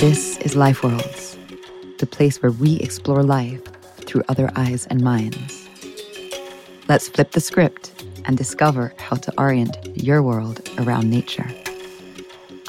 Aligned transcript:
This 0.00 0.38
is 0.38 0.56
Life 0.56 0.82
Worlds, 0.82 1.36
the 1.98 2.06
place 2.06 2.42
where 2.42 2.52
we 2.52 2.76
explore 2.76 3.22
life 3.22 3.60
through 4.06 4.22
other 4.30 4.50
eyes 4.56 4.86
and 4.86 5.02
minds. 5.02 5.68
Let's 6.88 7.06
flip 7.06 7.32
the 7.32 7.40
script 7.40 8.02
and 8.24 8.38
discover 8.38 8.94
how 8.96 9.16
to 9.16 9.34
orient 9.36 9.76
your 9.94 10.22
world 10.22 10.66
around 10.78 11.10
nature. 11.10 11.46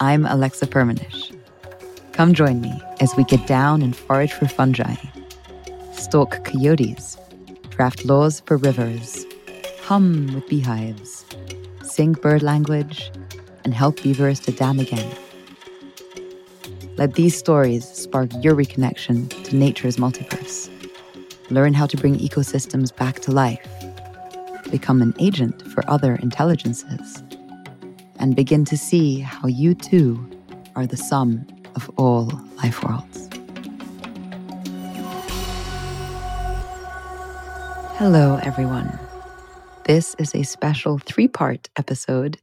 I'm 0.01 0.25
Alexa 0.25 0.67
Firmenich. 0.67 1.33
Come 2.11 2.33
join 2.33 2.59
me 2.59 2.81
as 2.99 3.15
we 3.15 3.23
get 3.23 3.47
down 3.47 3.81
and 3.81 3.95
forage 3.95 4.33
for 4.33 4.49
fungi, 4.49 4.95
stalk 5.93 6.43
coyotes, 6.43 7.17
draft 7.69 8.03
laws 8.03 8.41
for 8.41 8.57
rivers, 8.57 9.25
hum 9.83 10.33
with 10.35 10.49
beehives, 10.49 11.23
sing 11.81 12.11
bird 12.11 12.43
language, 12.43 13.09
and 13.63 13.73
help 13.73 14.03
beavers 14.03 14.41
to 14.41 14.51
dam 14.51 14.81
again. 14.81 15.09
Let 17.01 17.15
these 17.15 17.35
stories 17.35 17.83
spark 17.83 18.29
your 18.43 18.53
reconnection 18.53 19.27
to 19.45 19.55
nature's 19.55 19.97
multiverse. 19.97 20.69
Learn 21.49 21.73
how 21.73 21.87
to 21.87 21.97
bring 21.97 22.19
ecosystems 22.19 22.95
back 22.95 23.21
to 23.21 23.31
life. 23.31 23.67
Become 24.69 25.01
an 25.01 25.15
agent 25.17 25.63
for 25.69 25.83
other 25.89 26.17
intelligences. 26.17 27.23
And 28.17 28.35
begin 28.35 28.65
to 28.65 28.77
see 28.77 29.19
how 29.19 29.47
you 29.47 29.73
too 29.73 30.29
are 30.75 30.85
the 30.85 30.95
sum 30.95 31.47
of 31.73 31.89
all 31.97 32.31
life 32.57 32.83
worlds. 32.83 33.29
Hello, 37.97 38.39
everyone. 38.43 38.99
This 39.85 40.15
is 40.19 40.35
a 40.35 40.43
special 40.43 40.99
three 40.99 41.27
part 41.27 41.67
episode 41.77 42.37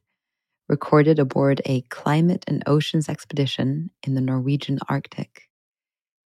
recorded 0.69 1.17
aboard 1.17 1.61
a 1.65 1.81
climate 1.89 2.45
and 2.47 2.63
oceans 2.67 3.09
expedition 3.09 3.89
in 4.05 4.13
the 4.13 4.21
Norwegian 4.21 4.79
Arctic. 4.87 5.49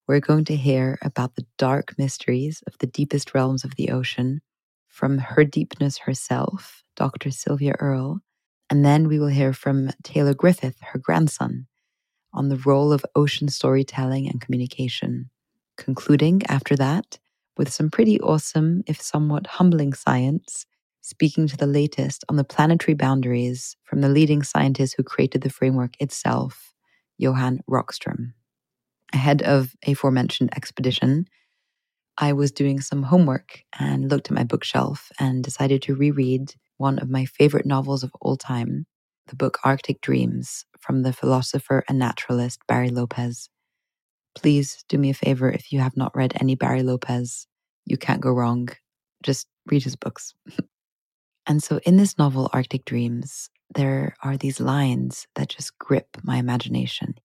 We're 0.07 0.19
going 0.19 0.45
to 0.45 0.55
hear 0.55 0.97
about 1.03 1.35
the 1.35 1.45
dark 1.57 1.93
mysteries 1.97 2.63
of 2.65 2.77
the 2.79 2.87
deepest 2.87 3.35
realms 3.35 3.63
of 3.63 3.75
the 3.75 3.91
ocean 3.91 4.41
from 4.89 5.19
her 5.19 5.45
deepness 5.45 5.99
herself, 5.99 6.83
Dr. 6.95 7.29
Sylvia 7.29 7.75
Earle, 7.79 8.19
and 8.69 8.83
then 8.83 9.07
we 9.07 9.19
will 9.19 9.27
hear 9.27 9.53
from 9.53 9.91
Taylor 10.03 10.33
Griffith, 10.33 10.77
her 10.81 10.99
grandson, 10.99 11.67
on 12.33 12.49
the 12.49 12.57
role 12.57 12.91
of 12.91 13.05
ocean 13.15 13.47
storytelling 13.47 14.27
and 14.27 14.41
communication, 14.41 15.29
concluding 15.77 16.41
after 16.47 16.75
that 16.75 17.19
with 17.57 17.71
some 17.71 17.91
pretty 17.91 18.19
awesome, 18.21 18.83
if 18.87 18.99
somewhat 18.99 19.45
humbling 19.45 19.93
science 19.93 20.65
speaking 21.01 21.47
to 21.47 21.57
the 21.57 21.67
latest 21.67 22.23
on 22.29 22.35
the 22.35 22.43
planetary 22.43 22.93
boundaries 22.95 23.75
from 23.83 24.01
the 24.01 24.09
leading 24.09 24.43
scientist 24.43 24.95
who 24.95 25.03
created 25.03 25.41
the 25.41 25.49
framework 25.49 25.93
itself, 25.99 26.73
Johan 27.17 27.61
Rockström. 27.69 28.33
Ahead 29.13 29.41
of 29.41 29.75
aforementioned 29.85 30.51
expedition, 30.55 31.27
I 32.17 32.33
was 32.33 32.51
doing 32.51 32.79
some 32.81 33.03
homework 33.03 33.63
and 33.79 34.09
looked 34.09 34.29
at 34.29 34.35
my 34.35 34.43
bookshelf 34.43 35.11
and 35.19 35.43
decided 35.43 35.81
to 35.83 35.95
reread 35.95 36.53
one 36.77 36.99
of 36.99 37.09
my 37.09 37.25
favorite 37.25 37.65
novels 37.65 38.03
of 38.03 38.11
all 38.21 38.37
time, 38.37 38.85
the 39.27 39.35
book 39.35 39.57
Arctic 39.63 40.01
Dreams 40.01 40.65
from 40.79 41.01
the 41.03 41.13
philosopher 41.13 41.83
and 41.89 41.99
naturalist 41.99 42.59
Barry 42.67 42.89
Lopez. 42.89 43.49
Please 44.35 44.83
do 44.87 44.97
me 44.97 45.09
a 45.09 45.13
favor 45.13 45.49
if 45.51 45.71
you 45.71 45.79
have 45.79 45.97
not 45.97 46.15
read 46.15 46.33
any 46.39 46.55
Barry 46.55 46.83
Lopez. 46.83 47.47
You 47.85 47.97
can't 47.97 48.21
go 48.21 48.31
wrong. 48.31 48.69
Just 49.23 49.47
read 49.67 49.83
his 49.83 49.95
books. 49.95 50.33
And 51.47 51.63
so 51.63 51.79
in 51.85 51.97
this 51.97 52.17
novel, 52.17 52.49
Arctic 52.53 52.85
Dreams, 52.85 53.49
there 53.73 54.15
are 54.21 54.37
these 54.37 54.59
lines 54.59 55.27
that 55.35 55.49
just 55.49 55.77
grip 55.79 56.17
my 56.23 56.37
imagination. 56.37 57.15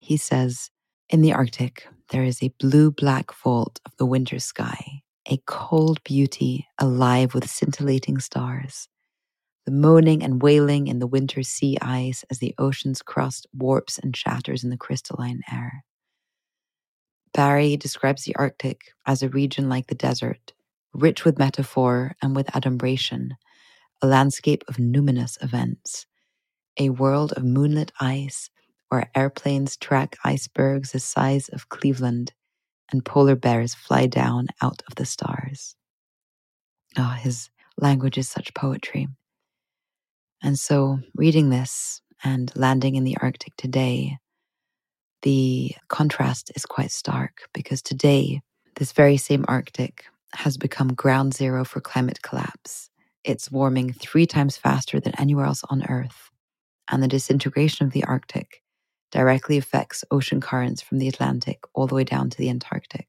He 0.00 0.16
says, 0.16 0.70
In 1.08 1.20
the 1.20 1.32
Arctic, 1.32 1.86
there 2.10 2.22
is 2.22 2.42
a 2.42 2.54
blue 2.58 2.90
black 2.90 3.32
vault 3.34 3.80
of 3.84 3.92
the 3.96 4.06
winter 4.06 4.38
sky, 4.38 5.02
a 5.28 5.38
cold 5.46 6.02
beauty 6.04 6.66
alive 6.78 7.34
with 7.34 7.50
scintillating 7.50 8.18
stars. 8.18 8.88
The 9.66 9.72
moaning 9.72 10.22
and 10.22 10.40
wailing 10.40 10.86
in 10.86 11.00
the 11.00 11.08
winter 11.08 11.42
sea 11.42 11.76
ice 11.82 12.24
as 12.30 12.38
the 12.38 12.54
ocean's 12.56 13.02
crust 13.02 13.48
warps 13.52 13.98
and 13.98 14.16
shatters 14.16 14.62
in 14.62 14.70
the 14.70 14.76
crystalline 14.76 15.42
air. 15.52 15.84
Barry 17.34 17.76
describes 17.76 18.24
the 18.24 18.36
Arctic 18.36 18.92
as 19.04 19.22
a 19.22 19.28
region 19.28 19.68
like 19.68 19.88
the 19.88 19.96
desert, 19.96 20.52
rich 20.94 21.24
with 21.24 21.38
metaphor 21.38 22.14
and 22.22 22.36
with 22.36 22.54
adumbration, 22.54 23.36
a 24.02 24.06
landscape 24.06 24.64
of 24.68 24.76
numinous 24.76 25.42
events, 25.42 26.06
a 26.78 26.90
world 26.90 27.32
of 27.32 27.44
moonlit 27.44 27.92
ice 28.00 28.50
where 28.88 29.10
airplanes 29.14 29.76
track 29.76 30.16
icebergs 30.24 30.92
the 30.92 31.00
size 31.00 31.48
of 31.48 31.68
Cleveland 31.68 32.32
and 32.92 33.04
polar 33.04 33.34
bears 33.34 33.74
fly 33.74 34.06
down 34.06 34.46
out 34.62 34.82
of 34.88 34.94
the 34.94 35.04
stars. 35.06 35.74
Oh, 36.96 37.16
his 37.20 37.50
language 37.78 38.16
is 38.16 38.28
such 38.28 38.54
poetry. 38.54 39.08
And 40.42 40.58
so, 40.58 41.00
reading 41.14 41.50
this 41.50 42.00
and 42.22 42.52
landing 42.54 42.94
in 42.94 43.04
the 43.04 43.16
Arctic 43.20 43.56
today, 43.56 44.18
the 45.22 45.74
contrast 45.88 46.52
is 46.54 46.64
quite 46.64 46.92
stark 46.92 47.48
because 47.52 47.82
today, 47.82 48.42
this 48.76 48.92
very 48.92 49.16
same 49.16 49.44
Arctic 49.48 50.04
has 50.34 50.56
become 50.56 50.94
ground 50.94 51.34
zero 51.34 51.64
for 51.64 51.80
climate 51.80 52.22
collapse 52.22 52.90
it's 53.26 53.50
warming 53.50 53.92
three 53.92 54.24
times 54.24 54.56
faster 54.56 55.00
than 55.00 55.18
anywhere 55.18 55.46
else 55.46 55.64
on 55.68 55.84
Earth. 55.88 56.30
And 56.90 57.02
the 57.02 57.08
disintegration 57.08 57.84
of 57.84 57.92
the 57.92 58.04
Arctic 58.04 58.62
directly 59.10 59.58
affects 59.58 60.04
ocean 60.10 60.40
currents 60.40 60.80
from 60.80 60.98
the 60.98 61.08
Atlantic 61.08 61.64
all 61.74 61.88
the 61.88 61.96
way 61.96 62.04
down 62.04 62.30
to 62.30 62.38
the 62.38 62.48
Antarctic. 62.48 63.08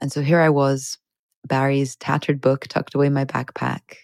And 0.00 0.10
so 0.10 0.22
here 0.22 0.40
I 0.40 0.48
was, 0.48 0.98
Barry's 1.46 1.94
tattered 1.96 2.40
book 2.40 2.66
tucked 2.68 2.94
away 2.94 3.06
in 3.06 3.12
my 3.12 3.24
backpack, 3.24 3.94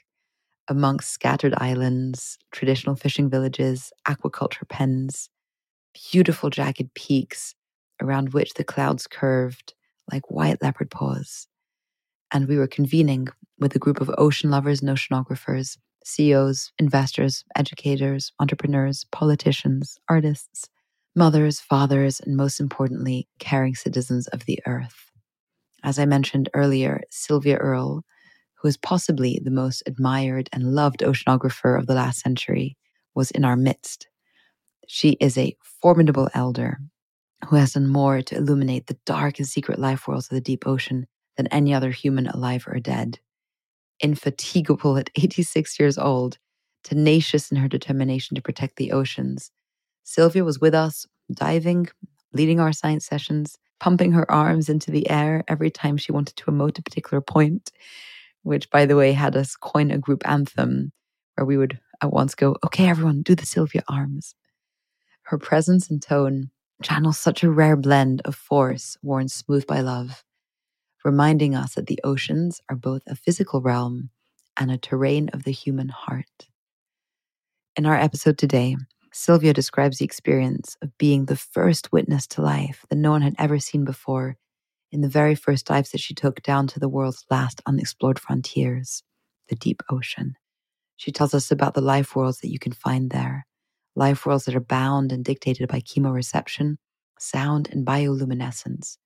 amongst 0.68 1.12
scattered 1.12 1.54
islands, 1.56 2.38
traditional 2.52 2.94
fishing 2.94 3.28
villages, 3.28 3.92
aquaculture 4.06 4.68
pens, 4.68 5.28
beautiful 6.12 6.50
jagged 6.50 6.94
peaks 6.94 7.54
around 8.00 8.32
which 8.32 8.54
the 8.54 8.64
clouds 8.64 9.06
curved 9.06 9.74
like 10.10 10.30
white 10.30 10.62
leopard 10.62 10.90
paws. 10.90 11.48
And 12.32 12.48
we 12.48 12.56
were 12.56 12.66
convening 12.66 13.28
with 13.58 13.74
a 13.76 13.78
group 13.78 14.00
of 14.00 14.10
ocean 14.18 14.50
lovers 14.50 14.82
and 14.82 14.90
oceanographers, 14.90 15.78
CEOs, 16.04 16.72
investors, 16.78 17.44
educators, 17.56 18.32
entrepreneurs, 18.40 19.06
politicians, 19.12 19.98
artists, 20.08 20.68
mothers, 21.16 21.60
fathers, 21.60 22.20
and 22.20 22.36
most 22.36 22.60
importantly, 22.60 23.28
caring 23.38 23.74
citizens 23.74 24.26
of 24.28 24.44
the 24.46 24.60
earth. 24.66 25.10
As 25.82 25.98
I 25.98 26.06
mentioned 26.06 26.48
earlier, 26.54 27.02
Sylvia 27.10 27.56
Earle, 27.56 28.04
who 28.54 28.68
is 28.68 28.76
possibly 28.76 29.40
the 29.42 29.50
most 29.50 29.82
admired 29.86 30.48
and 30.52 30.74
loved 30.74 31.00
oceanographer 31.00 31.78
of 31.78 31.86
the 31.86 31.94
last 31.94 32.20
century, 32.20 32.76
was 33.14 33.30
in 33.30 33.44
our 33.44 33.56
midst. 33.56 34.08
She 34.88 35.10
is 35.20 35.38
a 35.38 35.56
formidable 35.82 36.28
elder 36.34 36.78
who 37.46 37.56
has 37.56 37.74
done 37.74 37.86
more 37.86 38.22
to 38.22 38.36
illuminate 38.36 38.86
the 38.86 38.98
dark 39.06 39.38
and 39.38 39.46
secret 39.46 39.78
life 39.78 40.08
worlds 40.08 40.26
of 40.26 40.34
the 40.34 40.40
deep 40.40 40.66
ocean 40.66 41.06
than 41.36 41.46
any 41.48 41.74
other 41.74 41.90
human 41.90 42.26
alive 42.26 42.66
or 42.66 42.78
dead 42.78 43.18
infatigable 44.00 44.96
at 44.96 45.10
86 45.16 45.78
years 45.78 45.98
old, 45.98 46.38
tenacious 46.82 47.50
in 47.50 47.56
her 47.56 47.68
determination 47.68 48.34
to 48.34 48.42
protect 48.42 48.76
the 48.76 48.92
oceans. 48.92 49.50
Sylvia 50.02 50.44
was 50.44 50.60
with 50.60 50.74
us, 50.74 51.06
diving, 51.32 51.88
leading 52.32 52.60
our 52.60 52.72
science 52.72 53.06
sessions, 53.06 53.56
pumping 53.80 54.12
her 54.12 54.30
arms 54.30 54.68
into 54.68 54.90
the 54.90 55.08
air 55.08 55.42
every 55.48 55.70
time 55.70 55.96
she 55.96 56.12
wanted 56.12 56.36
to 56.36 56.44
emote 56.50 56.78
a 56.78 56.82
particular 56.82 57.20
point, 57.20 57.70
which, 58.42 58.68
by 58.70 58.84
the 58.84 58.96
way, 58.96 59.12
had 59.12 59.34
us 59.36 59.56
coin 59.56 59.90
a 59.90 59.98
group 59.98 60.22
anthem 60.28 60.92
where 61.34 61.46
we 61.46 61.56
would 61.56 61.78
at 62.02 62.12
once 62.12 62.34
go, 62.34 62.56
okay, 62.64 62.88
everyone, 62.88 63.22
do 63.22 63.34
the 63.34 63.46
Sylvia 63.46 63.82
arms. 63.88 64.34
Her 65.22 65.38
presence 65.38 65.88
and 65.88 66.02
tone 66.02 66.50
channel 66.82 67.12
such 67.12 67.42
a 67.42 67.50
rare 67.50 67.76
blend 67.76 68.20
of 68.26 68.34
force 68.34 68.98
worn 69.02 69.28
smooth 69.28 69.66
by 69.66 69.80
love 69.80 70.22
reminding 71.04 71.54
us 71.54 71.74
that 71.74 71.86
the 71.86 72.00
oceans 72.02 72.60
are 72.68 72.76
both 72.76 73.02
a 73.06 73.14
physical 73.14 73.60
realm 73.60 74.10
and 74.56 74.70
a 74.70 74.78
terrain 74.78 75.28
of 75.32 75.44
the 75.44 75.52
human 75.52 75.88
heart. 75.88 76.48
In 77.76 77.86
our 77.86 77.96
episode 77.96 78.38
today, 78.38 78.76
Sylvia 79.12 79.52
describes 79.52 79.98
the 79.98 80.04
experience 80.04 80.76
of 80.82 80.96
being 80.98 81.26
the 81.26 81.36
first 81.36 81.92
witness 81.92 82.26
to 82.28 82.42
life 82.42 82.84
that 82.88 82.96
no 82.96 83.10
one 83.10 83.22
had 83.22 83.34
ever 83.38 83.58
seen 83.58 83.84
before 83.84 84.36
in 84.90 85.02
the 85.02 85.08
very 85.08 85.34
first 85.34 85.66
dives 85.66 85.90
that 85.90 86.00
she 86.00 86.14
took 86.14 86.42
down 86.42 86.66
to 86.68 86.80
the 86.80 86.88
world's 86.88 87.24
last 87.30 87.60
unexplored 87.66 88.18
frontiers, 88.18 89.02
the 89.48 89.56
deep 89.56 89.82
ocean. 89.90 90.34
She 90.96 91.12
tells 91.12 91.34
us 91.34 91.50
about 91.50 91.74
the 91.74 91.80
life 91.80 92.14
worlds 92.14 92.38
that 92.40 92.50
you 92.50 92.58
can 92.58 92.72
find 92.72 93.10
there, 93.10 93.46
life 93.96 94.24
worlds 94.24 94.44
that 94.44 94.54
are 94.54 94.60
bound 94.60 95.12
and 95.12 95.24
dictated 95.24 95.68
by 95.68 95.80
chemoreception, 95.80 96.76
sound, 97.18 97.68
and 97.72 97.84
bioluminescence, 97.84 98.96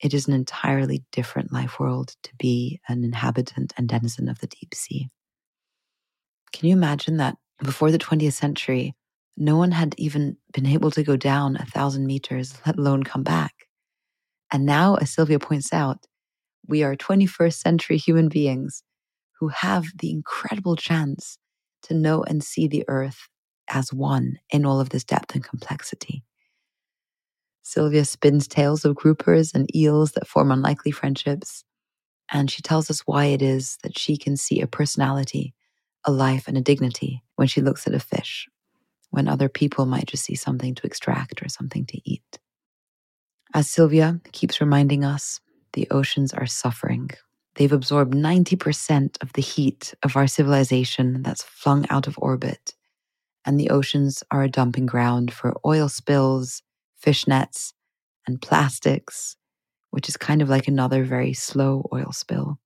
it 0.00 0.14
is 0.14 0.26
an 0.26 0.34
entirely 0.34 1.04
different 1.12 1.52
life 1.52 1.78
world 1.78 2.14
to 2.22 2.30
be 2.38 2.80
an 2.88 3.04
inhabitant 3.04 3.72
and 3.76 3.88
denizen 3.88 4.28
of 4.28 4.38
the 4.40 4.46
deep 4.46 4.74
sea. 4.74 5.08
Can 6.52 6.68
you 6.68 6.74
imagine 6.74 7.18
that 7.18 7.36
before 7.62 7.90
the 7.90 7.98
20th 7.98 8.32
century, 8.32 8.94
No 9.36 9.56
one 9.56 9.72
had 9.72 9.94
even 9.96 10.36
been 10.52 10.66
able 10.66 10.90
to 10.90 11.02
go 11.02 11.16
down 11.16 11.56
a 11.56 11.64
thousand 11.64 12.06
meters, 12.06 12.54
let 12.66 12.78
alone 12.78 13.04
come 13.04 13.22
back. 13.22 13.54
And 14.52 14.66
now, 14.66 14.96
as 14.96 15.10
Sylvia 15.10 15.38
points 15.38 15.72
out, 15.72 16.06
we 16.66 16.82
are 16.82 16.94
21st 16.94 17.54
century 17.54 17.96
human 17.96 18.28
beings 18.28 18.82
who 19.38 19.48
have 19.48 19.86
the 19.98 20.10
incredible 20.10 20.76
chance 20.76 21.38
to 21.84 21.94
know 21.94 22.22
and 22.22 22.44
see 22.44 22.68
the 22.68 22.84
earth 22.88 23.28
as 23.68 23.92
one 23.92 24.38
in 24.50 24.66
all 24.66 24.80
of 24.80 24.90
this 24.90 25.04
depth 25.04 25.34
and 25.34 25.44
complexity. 25.44 26.22
Sylvia 27.62 28.04
spins 28.04 28.48
tales 28.48 28.84
of 28.84 28.96
groupers 28.96 29.54
and 29.54 29.74
eels 29.74 30.12
that 30.12 30.26
form 30.26 30.50
unlikely 30.50 30.90
friendships, 30.90 31.64
and 32.32 32.50
she 32.50 32.62
tells 32.62 32.90
us 32.90 33.00
why 33.00 33.26
it 33.26 33.42
is 33.42 33.78
that 33.82 33.98
she 33.98 34.16
can 34.16 34.36
see 34.36 34.60
a 34.60 34.66
personality, 34.66 35.54
a 36.04 36.12
life, 36.12 36.48
and 36.48 36.56
a 36.56 36.62
dignity 36.62 37.22
when 37.36 37.48
she 37.48 37.60
looks 37.60 37.86
at 37.86 37.94
a 37.94 38.00
fish, 38.00 38.48
when 39.10 39.28
other 39.28 39.48
people 39.48 39.86
might 39.86 40.06
just 40.06 40.24
see 40.24 40.34
something 40.34 40.74
to 40.74 40.86
extract 40.86 41.42
or 41.42 41.48
something 41.48 41.84
to 41.86 42.00
eat. 42.04 42.38
As 43.52 43.68
Sylvia 43.68 44.20
keeps 44.32 44.60
reminding 44.60 45.04
us, 45.04 45.40
the 45.72 45.88
oceans 45.90 46.32
are 46.32 46.46
suffering. 46.46 47.10
They've 47.56 47.72
absorbed 47.72 48.14
90% 48.14 49.20
of 49.22 49.32
the 49.32 49.42
heat 49.42 49.92
of 50.04 50.16
our 50.16 50.28
civilization 50.28 51.22
that's 51.22 51.42
flung 51.42 51.84
out 51.90 52.06
of 52.06 52.18
orbit. 52.18 52.74
And 53.44 53.58
the 53.58 53.70
oceans 53.70 54.22
are 54.30 54.42
a 54.44 54.48
dumping 54.48 54.86
ground 54.86 55.32
for 55.32 55.58
oil 55.66 55.88
spills, 55.88 56.62
fish 57.00 57.26
nets, 57.26 57.72
and 58.26 58.42
plastics, 58.42 59.36
which 59.90 60.08
is 60.08 60.16
kind 60.16 60.42
of 60.42 60.48
like 60.48 60.68
another 60.68 61.04
very 61.04 61.32
slow 61.32 61.88
oil 61.92 62.12
spill, 62.12 62.58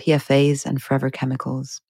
PFAS, 0.00 0.64
and 0.64 0.80
forever 0.80 1.10
chemicals. 1.10 1.80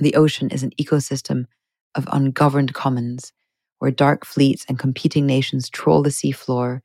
The 0.00 0.14
ocean 0.14 0.50
is 0.50 0.62
an 0.62 0.72
ecosystem 0.80 1.46
of 1.94 2.08
ungoverned 2.12 2.74
commons 2.74 3.32
where 3.78 3.90
dark 3.90 4.24
fleets 4.24 4.64
and 4.68 4.78
competing 4.78 5.26
nations 5.26 5.68
troll 5.68 6.02
the 6.02 6.10
seafloor 6.10 6.80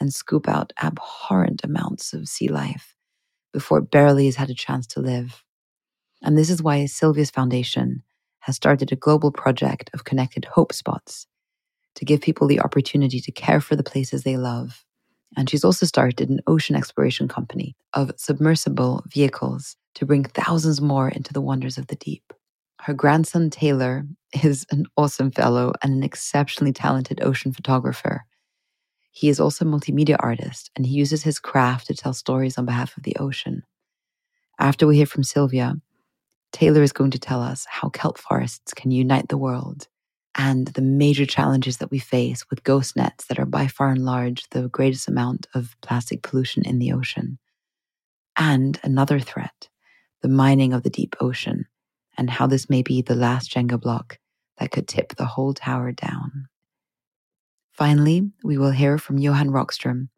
and 0.00 0.12
scoop 0.14 0.48
out 0.48 0.72
abhorrent 0.80 1.62
amounts 1.64 2.12
of 2.12 2.28
sea 2.28 2.48
life 2.48 2.94
before 3.52 3.78
it 3.78 3.90
barely 3.90 4.26
has 4.26 4.36
had 4.36 4.50
a 4.50 4.54
chance 4.54 4.86
to 4.86 5.00
live. 5.00 5.44
And 6.22 6.36
this 6.36 6.50
is 6.50 6.62
why 6.62 6.86
Sylvia's 6.86 7.30
Foundation 7.30 8.02
has 8.40 8.56
started 8.56 8.92
a 8.92 8.96
global 8.96 9.30
project 9.30 9.90
of 9.92 10.04
connected 10.04 10.46
hope 10.46 10.72
spots 10.72 11.26
to 11.96 12.04
give 12.04 12.20
people 12.20 12.46
the 12.46 12.60
opportunity 12.60 13.20
to 13.20 13.32
care 13.32 13.60
for 13.60 13.76
the 13.76 13.82
places 13.82 14.22
they 14.22 14.36
love. 14.36 14.84
And 15.36 15.48
she's 15.48 15.64
also 15.64 15.86
started 15.86 16.30
an 16.30 16.40
ocean 16.46 16.74
exploration 16.74 17.28
company 17.28 17.76
of 17.92 18.12
submersible 18.16 19.04
vehicles 19.08 19.76
to 19.94 20.06
bring 20.06 20.24
thousands 20.24 20.80
more 20.80 21.08
into 21.08 21.32
the 21.32 21.40
wonders 21.40 21.76
of 21.76 21.88
the 21.88 21.96
deep. 21.96 22.32
Her 22.80 22.94
grandson, 22.94 23.50
Taylor, 23.50 24.04
is 24.42 24.64
an 24.70 24.86
awesome 24.96 25.30
fellow 25.30 25.72
and 25.82 25.92
an 25.92 26.02
exceptionally 26.02 26.72
talented 26.72 27.22
ocean 27.22 27.52
photographer 27.52 28.24
he 29.18 29.28
is 29.28 29.40
also 29.40 29.64
a 29.64 29.68
multimedia 29.68 30.14
artist 30.20 30.70
and 30.76 30.86
he 30.86 30.94
uses 30.94 31.24
his 31.24 31.40
craft 31.40 31.88
to 31.88 31.94
tell 31.94 32.12
stories 32.12 32.56
on 32.56 32.66
behalf 32.66 32.96
of 32.96 33.02
the 33.02 33.16
ocean. 33.16 33.64
After 34.60 34.86
we 34.86 34.96
hear 34.96 35.06
from 35.06 35.24
Sylvia, 35.24 35.74
Taylor 36.52 36.84
is 36.84 36.92
going 36.92 37.10
to 37.10 37.18
tell 37.18 37.42
us 37.42 37.66
how 37.68 37.88
kelp 37.88 38.16
forests 38.16 38.72
can 38.72 38.92
unite 38.92 39.28
the 39.28 39.36
world 39.36 39.88
and 40.38 40.68
the 40.68 40.82
major 40.82 41.26
challenges 41.26 41.78
that 41.78 41.90
we 41.90 41.98
face 41.98 42.48
with 42.48 42.62
ghost 42.62 42.96
nets 42.96 43.26
that 43.26 43.40
are 43.40 43.44
by 43.44 43.66
far 43.66 43.90
and 43.90 44.04
large 44.04 44.48
the 44.50 44.68
greatest 44.68 45.08
amount 45.08 45.48
of 45.52 45.76
plastic 45.82 46.22
pollution 46.22 46.64
in 46.64 46.78
the 46.78 46.92
ocean. 46.92 47.40
And 48.36 48.78
another 48.84 49.18
threat, 49.18 49.68
the 50.22 50.28
mining 50.28 50.72
of 50.72 50.84
the 50.84 50.90
deep 50.90 51.16
ocean, 51.20 51.66
and 52.16 52.30
how 52.30 52.46
this 52.46 52.70
may 52.70 52.82
be 52.82 53.02
the 53.02 53.16
last 53.16 53.50
Jenga 53.50 53.80
block 53.80 54.18
that 54.58 54.70
could 54.70 54.86
tip 54.86 55.16
the 55.16 55.26
whole 55.26 55.54
tower 55.54 55.90
down. 55.90 56.46
Finally, 57.72 58.30
we 58.44 58.56
will 58.56 58.70
hear 58.70 58.96
from 58.96 59.18
Johan 59.18 59.50
Rockström, 59.50 60.08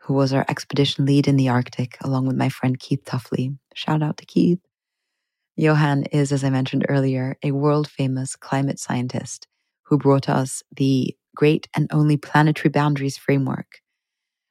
who 0.00 0.12
was 0.12 0.34
our 0.34 0.44
expedition 0.48 1.06
lead 1.06 1.26
in 1.26 1.36
the 1.36 1.48
Arctic, 1.48 1.96
along 2.02 2.26
with 2.26 2.36
my 2.36 2.50
friend 2.50 2.78
Keith 2.78 3.04
Tuffley. 3.06 3.56
Shout 3.74 4.02
out 4.02 4.18
to 4.18 4.26
Keith. 4.26 4.60
Johan 5.56 6.04
is, 6.04 6.30
as 6.30 6.44
I 6.44 6.50
mentioned 6.50 6.84
earlier, 6.90 7.38
a 7.42 7.52
world 7.52 7.88
famous 7.88 8.36
climate 8.36 8.78
scientist 8.78 9.46
who 9.92 9.98
brought 9.98 10.26
us 10.26 10.62
the 10.74 11.14
great 11.36 11.68
and 11.76 11.86
only 11.92 12.16
planetary 12.16 12.70
boundaries 12.70 13.18
framework, 13.18 13.82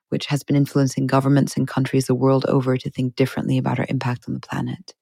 which 0.10 0.28
has 0.28 0.44
been 0.44 0.56
influencing 0.56 1.08
governments 1.08 1.58
and 1.58 1.68
countries 1.68 2.06
the 2.06 2.14
world 2.14 2.46
over 2.46 2.78
to 2.78 2.92
think 2.92 3.16
differently 3.16 3.58
about 3.58 3.80
our 3.80 3.88
impact 3.90 4.26
on 4.28 4.36
the 4.36 4.40
planet. 4.40 4.94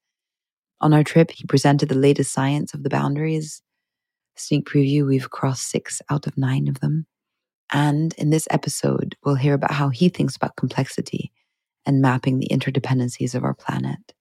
On 0.80 0.94
our 0.94 1.04
trip, 1.04 1.30
he 1.32 1.44
presented 1.46 1.90
the 1.90 1.96
latest 1.96 2.32
science 2.32 2.74
of 2.74 2.84
the 2.84 2.90
boundaries. 2.90 3.62
Sneak 4.38 4.66
preview, 4.66 5.06
we've 5.06 5.30
crossed 5.30 5.70
six 5.70 6.02
out 6.10 6.26
of 6.26 6.38
nine 6.38 6.70
of 6.70 6.80
them. 6.80 7.06
And 7.74 8.14
in 8.14 8.30
this 8.30 8.48
episode, 8.50 9.18
we'll 9.26 9.36
hear 9.36 9.56
about 9.56 9.72
how 9.72 9.90
he 9.90 10.08
thinks 10.08 10.38
about 10.38 10.56
complexity 10.56 11.34
and 11.86 12.02
mapping 12.02 12.40
the 12.40 12.48
interdependencies 12.50 13.36
of 13.36 13.44
our 13.44 13.56
planet. 13.56 14.14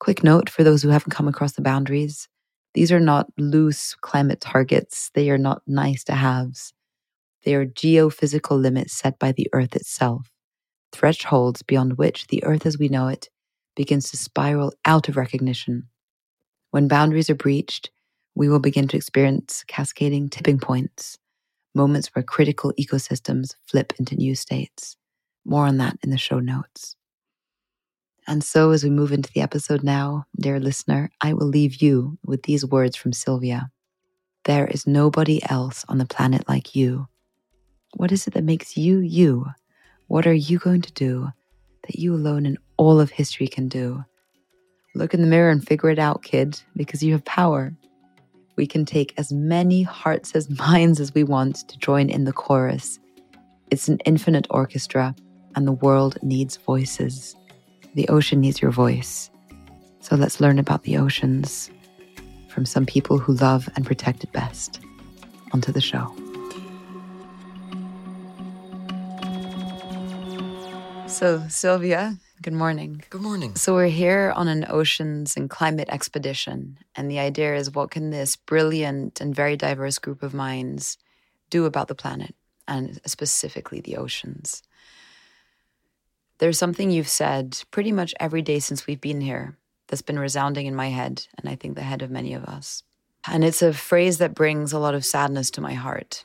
Quick 0.00 0.24
note 0.24 0.50
for 0.50 0.64
those 0.64 0.82
who 0.82 0.88
haven't 0.88 1.12
come 1.12 1.28
across 1.28 1.52
the 1.52 1.62
boundaries 1.62 2.26
these 2.74 2.92
are 2.92 3.00
not 3.00 3.28
loose 3.38 3.94
climate 4.00 4.40
targets, 4.40 5.10
they 5.14 5.30
are 5.30 5.38
not 5.38 5.62
nice 5.66 6.04
to 6.04 6.14
haves. 6.14 6.72
They 7.44 7.54
are 7.54 7.66
geophysical 7.66 8.60
limits 8.60 8.94
set 8.94 9.18
by 9.18 9.32
the 9.32 9.48
Earth 9.52 9.76
itself, 9.76 10.30
thresholds 10.92 11.62
beyond 11.62 11.98
which 11.98 12.28
the 12.28 12.42
Earth 12.44 12.66
as 12.66 12.78
we 12.78 12.88
know 12.88 13.08
it 13.08 13.28
begins 13.74 14.10
to 14.10 14.16
spiral 14.16 14.72
out 14.84 15.08
of 15.08 15.16
recognition. 15.16 15.88
When 16.70 16.88
boundaries 16.88 17.30
are 17.30 17.34
breached, 17.34 17.90
we 18.34 18.48
will 18.48 18.60
begin 18.60 18.88
to 18.88 18.96
experience 18.96 19.64
cascading 19.66 20.30
tipping 20.30 20.58
points 20.58 21.18
moments 21.74 22.08
where 22.08 22.22
critical 22.22 22.72
ecosystems 22.78 23.54
flip 23.66 23.92
into 23.98 24.16
new 24.16 24.34
states. 24.34 24.96
More 25.44 25.66
on 25.66 25.78
that 25.78 25.96
in 26.02 26.10
the 26.10 26.18
show 26.18 26.38
notes. 26.38 26.96
And 28.26 28.44
so, 28.44 28.70
as 28.70 28.84
we 28.84 28.90
move 28.90 29.12
into 29.12 29.30
the 29.32 29.40
episode 29.40 29.82
now, 29.82 30.26
dear 30.38 30.60
listener, 30.60 31.10
I 31.20 31.32
will 31.32 31.46
leave 31.46 31.82
you 31.82 32.18
with 32.24 32.44
these 32.44 32.64
words 32.64 32.96
from 32.96 33.12
Sylvia 33.12 33.70
There 34.44 34.66
is 34.66 34.86
nobody 34.86 35.40
else 35.50 35.84
on 35.88 35.98
the 35.98 36.06
planet 36.06 36.48
like 36.48 36.76
you. 36.76 37.08
What 37.94 38.12
is 38.12 38.26
it 38.26 38.34
that 38.34 38.44
makes 38.44 38.76
you 38.76 38.98
you? 38.98 39.46
What 40.06 40.26
are 40.26 40.32
you 40.32 40.58
going 40.58 40.82
to 40.82 40.92
do 40.92 41.28
that 41.86 41.98
you 41.98 42.14
alone 42.14 42.46
in 42.46 42.58
all 42.76 43.00
of 43.00 43.10
history 43.10 43.48
can 43.48 43.68
do? 43.68 44.04
Look 44.94 45.14
in 45.14 45.20
the 45.20 45.26
mirror 45.26 45.50
and 45.50 45.66
figure 45.66 45.90
it 45.90 45.98
out, 45.98 46.22
kid, 46.22 46.60
because 46.76 47.02
you 47.02 47.12
have 47.12 47.24
power 47.24 47.72
we 48.56 48.66
can 48.66 48.84
take 48.84 49.14
as 49.16 49.32
many 49.32 49.82
hearts 49.82 50.32
as 50.32 50.50
minds 50.58 51.00
as 51.00 51.14
we 51.14 51.24
want 51.24 51.68
to 51.68 51.78
join 51.78 52.10
in 52.10 52.24
the 52.24 52.32
chorus. 52.32 52.98
It's 53.70 53.88
an 53.88 53.98
infinite 54.04 54.46
orchestra, 54.50 55.14
and 55.54 55.66
the 55.66 55.72
world 55.72 56.18
needs 56.22 56.56
voices. 56.56 57.34
The 57.94 58.08
ocean 58.08 58.40
needs 58.40 58.62
your 58.62 58.70
voice. 58.70 59.30
So 60.00 60.16
let's 60.16 60.40
learn 60.40 60.58
about 60.58 60.84
the 60.84 60.96
oceans 60.96 61.70
from 62.48 62.64
some 62.64 62.86
people 62.86 63.18
who 63.18 63.34
love 63.34 63.68
and 63.76 63.84
protect 63.84 64.24
it 64.24 64.32
best. 64.32 64.80
Onto 65.52 65.70
the 65.70 65.82
show. 65.82 66.14
So, 71.06 71.46
Sylvia, 71.48 72.16
Good 72.42 72.54
morning. 72.54 73.04
Good 73.10 73.20
morning. 73.20 73.54
So 73.54 73.72
we're 73.72 73.86
here 73.86 74.32
on 74.34 74.48
an 74.48 74.66
oceans 74.68 75.36
and 75.36 75.48
climate 75.48 75.88
expedition, 75.92 76.76
and 76.96 77.08
the 77.08 77.20
idea 77.20 77.54
is 77.54 77.72
what 77.72 77.92
can 77.92 78.10
this 78.10 78.34
brilliant 78.34 79.20
and 79.20 79.32
very 79.32 79.56
diverse 79.56 80.00
group 80.00 80.24
of 80.24 80.34
minds 80.34 80.98
do 81.50 81.66
about 81.66 81.86
the 81.86 81.94
planet 81.94 82.34
and 82.66 83.00
specifically 83.06 83.80
the 83.80 83.96
oceans? 83.96 84.64
There's 86.42 86.58
something 86.58 86.90
you've 86.90 87.06
said 87.06 87.56
pretty 87.70 87.92
much 87.92 88.14
every 88.18 88.42
day 88.42 88.58
since 88.58 88.84
we've 88.84 89.00
been 89.00 89.20
here 89.20 89.56
that's 89.86 90.02
been 90.02 90.18
resounding 90.18 90.66
in 90.66 90.74
my 90.74 90.88
head, 90.88 91.24
and 91.38 91.48
I 91.48 91.54
think 91.54 91.76
the 91.76 91.82
head 91.82 92.02
of 92.02 92.10
many 92.10 92.34
of 92.34 92.42
us. 92.46 92.82
And 93.28 93.44
it's 93.44 93.62
a 93.62 93.72
phrase 93.72 94.18
that 94.18 94.34
brings 94.34 94.72
a 94.72 94.80
lot 94.80 94.96
of 94.96 95.04
sadness 95.04 95.52
to 95.52 95.60
my 95.60 95.74
heart 95.74 96.24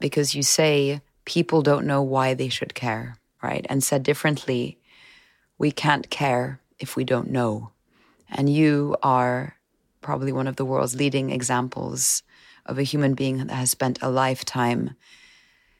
because 0.00 0.34
you 0.34 0.42
say 0.42 1.00
people 1.24 1.62
don't 1.62 1.86
know 1.86 2.02
why 2.02 2.34
they 2.34 2.50
should 2.50 2.74
care, 2.74 3.16
right? 3.42 3.64
And 3.70 3.82
said 3.82 4.02
differently, 4.02 4.76
we 5.56 5.72
can't 5.72 6.10
care 6.10 6.60
if 6.78 6.94
we 6.94 7.04
don't 7.04 7.30
know. 7.30 7.70
And 8.28 8.50
you 8.50 8.98
are 9.02 9.56
probably 10.02 10.30
one 10.32 10.46
of 10.46 10.56
the 10.56 10.66
world's 10.66 10.94
leading 10.94 11.30
examples 11.30 12.22
of 12.66 12.78
a 12.78 12.82
human 12.82 13.14
being 13.14 13.38
that 13.38 13.50
has 13.50 13.70
spent 13.70 13.98
a 14.02 14.10
lifetime 14.10 14.90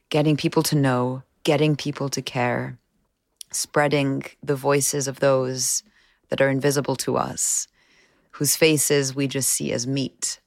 getting 0.09 0.39
people 0.39 0.63
to 0.63 0.75
know, 0.75 1.23
getting 1.43 1.77
people 1.77 2.09
to 2.09 2.23
care, 2.23 2.79
spreading 3.55 4.25
the 4.43 4.57
voices 4.57 5.09
of 5.09 5.21
those 5.21 5.83
that 6.29 6.41
are 6.41 6.49
invisible 6.49 6.97
to 6.97 7.17
us, 7.17 7.69
whose 8.33 8.57
faces 8.57 9.15
we 9.15 9.27
just 9.29 9.49
see 9.49 9.73
as 9.73 9.87
meat, 9.87 10.41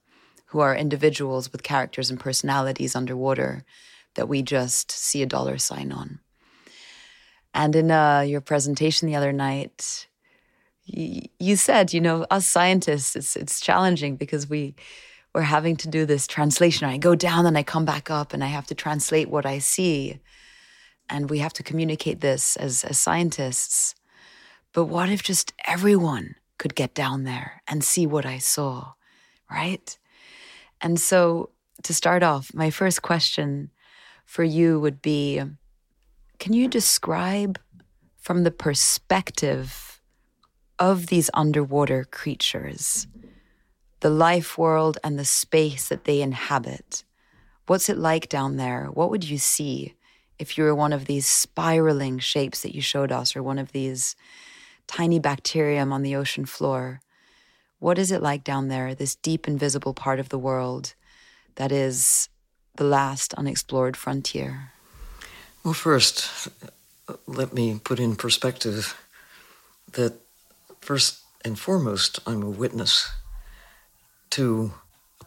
who 0.48 0.60
are 0.60 0.76
individuals 0.76 1.52
with 1.52 1.64
characters 1.64 2.10
and 2.10 2.20
personalities 2.20 2.96
underwater 2.96 3.64
that 4.16 4.28
we 4.28 4.42
just 4.42 4.92
see 4.92 5.22
a 5.22 5.28
dollar 5.28 5.58
sign 5.58 5.92
on. 5.92 6.20
And 7.54 7.76
in 7.76 7.92
uh, 7.92 8.22
your 8.22 8.42
presentation 8.42 9.08
the 9.08 9.16
other 9.16 9.32
night, 9.32 10.08
you, 10.86 11.56
said, 11.56 11.94
you 11.94 12.00
know, 12.00 12.26
us 12.32 12.48
scientists, 12.48 13.16
it's 13.16 13.36
it's 13.36 13.60
challenging 13.60 14.16
because 14.16 14.50
we 14.50 14.76
we're 15.34 15.42
having 15.42 15.76
to 15.78 15.88
do 15.88 16.06
this 16.06 16.28
translation. 16.28 16.88
I 16.88 16.98
go 16.98 17.14
down 17.14 17.46
and 17.46 17.58
I 17.58 17.64
come 17.64 17.86
back 17.86 18.10
up 18.10 18.34
and 18.34 18.44
I 18.44 18.48
have 18.48 18.68
to 18.68 18.76
translate 18.76 19.30
what 19.30 19.46
I 19.46 19.60
see. 19.60 20.20
And 21.10 21.30
we 21.30 21.40
have 21.40 21.54
to 21.54 21.64
communicate 21.64 22.22
this 22.22 22.56
as, 22.58 22.84
as 22.84 22.98
scientists. 22.98 23.96
But 24.74 24.86
what 24.86 25.10
if 25.10 25.24
just 25.24 25.54
everyone 25.66 26.36
could 26.58 26.76
get 26.76 26.94
down 26.94 27.24
there 27.24 27.62
and 27.68 27.84
see 27.84 28.06
what 28.06 28.26
I 28.26 28.40
saw, 28.40 28.94
right? 29.50 29.98
And 30.82 31.00
so 31.00 31.52
to 31.84 31.94
start 31.94 32.24
off, 32.24 32.54
my 32.54 32.70
first 32.70 33.02
question 33.02 33.72
for 34.26 34.44
you 34.44 34.80
would 34.80 35.02
be 35.02 35.42
Can 36.40 36.54
you 36.54 36.68
describe 36.68 37.60
from 38.18 38.44
the 38.44 38.52
perspective 38.52 40.02
of 40.80 41.08
these 41.08 41.30
underwater 41.34 42.04
creatures, 42.04 43.08
the 44.02 44.10
life 44.10 44.58
world 44.58 44.98
and 45.04 45.18
the 45.18 45.26
space 45.26 45.88
that 45.90 46.04
they 46.04 46.22
inhabit? 46.22 47.04
What's 47.68 47.90
it 47.90 47.98
like 47.98 48.30
down 48.30 48.58
there? 48.58 48.86
What 48.86 49.10
would 49.10 49.24
you 49.28 49.38
see 49.38 49.96
if 50.39 50.58
you 50.58 50.63
were 50.63 50.75
one 50.75 50.94
of 50.94 51.06
these 51.06 51.27
spiraling 51.27 52.20
shapes 52.20 52.62
that 52.62 52.75
you 52.75 52.82
showed 52.82 53.12
us, 53.12 53.36
or 53.36 53.44
one 53.44 53.60
of 53.60 53.72
these 53.72 54.15
tiny 54.88 55.20
bacterium 55.20 55.91
on 55.91 56.03
the 56.03 56.15
ocean 56.15 56.46
floor? 56.46 57.01
What 57.79 57.98
is 57.98 58.12
it 58.12 58.22
like 58.22 58.44
down 58.44 58.70
there, 58.70 58.96
this 58.96 59.15
deep 59.15 59.48
invisible 59.48 59.94
part 59.94 60.20
of 60.20 60.29
the 60.29 60.39
world 60.39 60.96
that 61.56 61.72
is 61.72 62.29
the 62.75 62.84
last 62.84 63.34
unexplored 63.36 63.98
frontier? 63.98 64.72
Well, 65.63 65.74
first, 65.74 66.50
let 67.27 67.53
me 67.53 67.79
put 67.84 68.00
in 68.00 68.15
perspective 68.15 68.96
that 69.91 70.13
first 70.79 71.20
and 71.44 71.60
foremost, 71.60 72.20
I'm 72.25 72.44
a 72.44 72.50
witness 72.50 73.10
to 74.32 74.74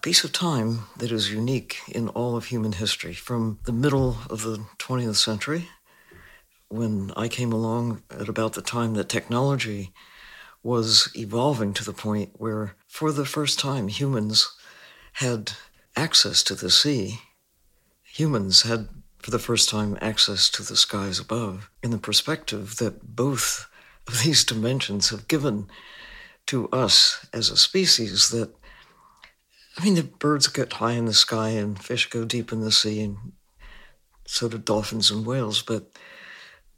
piece 0.02 0.25
of 0.25 0.33
time 0.33 0.87
that 0.97 1.12
is 1.12 1.33
unique 1.33 1.78
in 1.88 2.09
all 2.09 2.37
of 2.37 2.47
human 2.47 2.73
history. 2.73 3.12
From 3.12 3.59
the 3.64 3.73
middle 3.73 4.19
of 4.30 4.42
the 4.42 4.64
20th 4.78 5.16
century, 5.16 5.69
when 6.69 7.12
I 7.16 7.28
came 7.28 7.52
along 7.52 8.02
at 8.11 8.28
about 8.28 8.54
the 8.54 8.62
time 8.62 8.95
that 8.95 9.09
technology 9.09 9.92
was 10.62 11.11
evolving 11.14 11.75
to 11.75 11.85
the 11.85 11.92
point 11.92 12.30
where, 12.35 12.76
for 12.87 13.12
the 13.12 13.25
first 13.25 13.59
time, 13.59 13.88
humans 13.88 14.54
had 15.14 15.52
access 15.97 16.42
to 16.45 16.54
the 16.54 16.71
sea. 16.71 17.21
Humans 18.04 18.62
had, 18.62 18.88
for 19.19 19.30
the 19.30 19.38
first 19.38 19.69
time, 19.69 19.99
access 20.00 20.49
to 20.50 20.62
the 20.62 20.76
skies 20.76 21.19
above, 21.19 21.71
in 21.83 21.90
the 21.90 21.99
perspective 21.99 22.76
that 22.76 23.16
both 23.16 23.69
of 24.07 24.23
these 24.23 24.45
dimensions 24.45 25.11
have 25.11 25.28
given 25.28 25.69
to 26.47 26.69
us 26.71 27.26
as 27.33 27.50
a 27.50 27.57
species 27.57 28.30
that 28.30 28.54
I 29.81 29.85
mean, 29.85 29.95
the 29.95 30.03
birds 30.03 30.47
get 30.47 30.75
high 30.75 30.93
in 30.93 31.07
the 31.07 31.15
sky 31.15 31.51
and 31.51 31.83
fish 31.83 32.11
go 32.11 32.27
deep 32.27 32.53
in 32.53 32.61
the 32.61 32.71
sea, 32.71 33.01
and 33.01 33.33
so 34.27 34.47
do 34.47 34.59
dolphins 34.59 35.11
and 35.11 35.25
whales. 35.25 35.63
But 35.63 35.91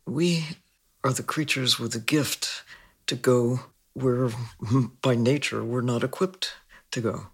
we 0.06 0.44
are 1.02 1.12
the 1.12 1.24
creatures 1.24 1.80
with 1.80 1.94
the 1.94 1.98
gift 1.98 2.62
to 3.08 3.16
go 3.16 3.58
where, 3.94 4.30
by 5.02 5.16
nature, 5.16 5.64
we're 5.64 5.80
not 5.80 6.04
equipped 6.04 6.52
to 6.92 7.00
go. 7.00 7.26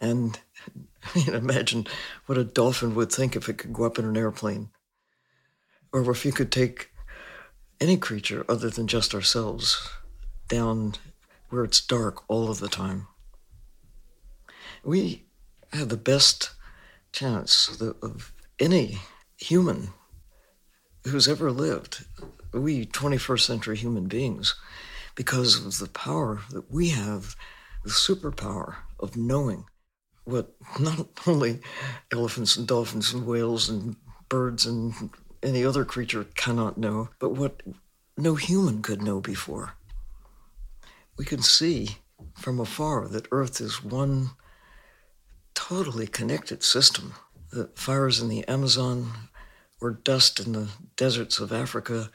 And 0.00 0.40
I 1.14 1.18
mean, 1.18 1.34
imagine 1.36 1.86
what 2.26 2.36
a 2.36 2.42
dolphin 2.42 2.96
would 2.96 3.12
think 3.12 3.36
if 3.36 3.48
it 3.48 3.58
could 3.58 3.72
go 3.72 3.84
up 3.84 3.96
in 3.96 4.04
an 4.04 4.16
airplane, 4.16 4.70
or 5.92 6.10
if 6.10 6.24
you 6.24 6.32
could 6.32 6.50
take 6.50 6.90
any 7.80 7.96
creature 7.96 8.44
other 8.48 8.70
than 8.70 8.88
just 8.88 9.14
ourselves 9.14 9.88
down 10.48 10.94
where 11.48 11.62
it's 11.62 11.80
dark 11.80 12.28
all 12.28 12.50
of 12.50 12.58
the 12.58 12.68
time. 12.68 13.06
We 14.82 15.24
have 15.72 15.88
the 15.88 15.96
best 15.96 16.50
chance 17.12 17.80
of 17.80 18.32
any 18.58 18.98
human 19.36 19.90
who's 21.04 21.28
ever 21.28 21.50
lived, 21.50 22.04
we 22.52 22.86
21st 22.86 23.40
century 23.40 23.76
human 23.76 24.06
beings, 24.06 24.54
because 25.14 25.64
of 25.64 25.78
the 25.78 25.92
power 25.92 26.40
that 26.50 26.70
we 26.70 26.90
have, 26.90 27.36
the 27.84 27.90
superpower 27.90 28.76
of 28.98 29.16
knowing 29.16 29.64
what 30.24 30.54
not 30.78 31.08
only 31.26 31.60
elephants 32.12 32.56
and 32.56 32.66
dolphins 32.66 33.12
and 33.12 33.26
whales 33.26 33.68
and 33.68 33.96
birds 34.28 34.66
and 34.66 35.10
any 35.42 35.64
other 35.64 35.84
creature 35.84 36.24
cannot 36.36 36.78
know, 36.78 37.08
but 37.18 37.30
what 37.30 37.62
no 38.16 38.34
human 38.34 38.82
could 38.82 39.02
know 39.02 39.20
before. 39.20 39.74
We 41.16 41.24
can 41.24 41.42
see 41.42 41.96
from 42.36 42.60
afar 42.60 43.08
that 43.08 43.28
Earth 43.30 43.60
is 43.60 43.82
one 43.82 44.30
totally 45.54 46.06
connected 46.06 46.62
system. 46.62 47.14
The 47.52 47.70
fires 47.74 48.20
in 48.20 48.28
the 48.28 48.46
Amazon 48.46 49.12
or 49.80 49.90
dust 49.90 50.40
in 50.40 50.52
the 50.52 50.68
deserts 50.96 51.38
of 51.38 51.52
Africa 51.52 52.10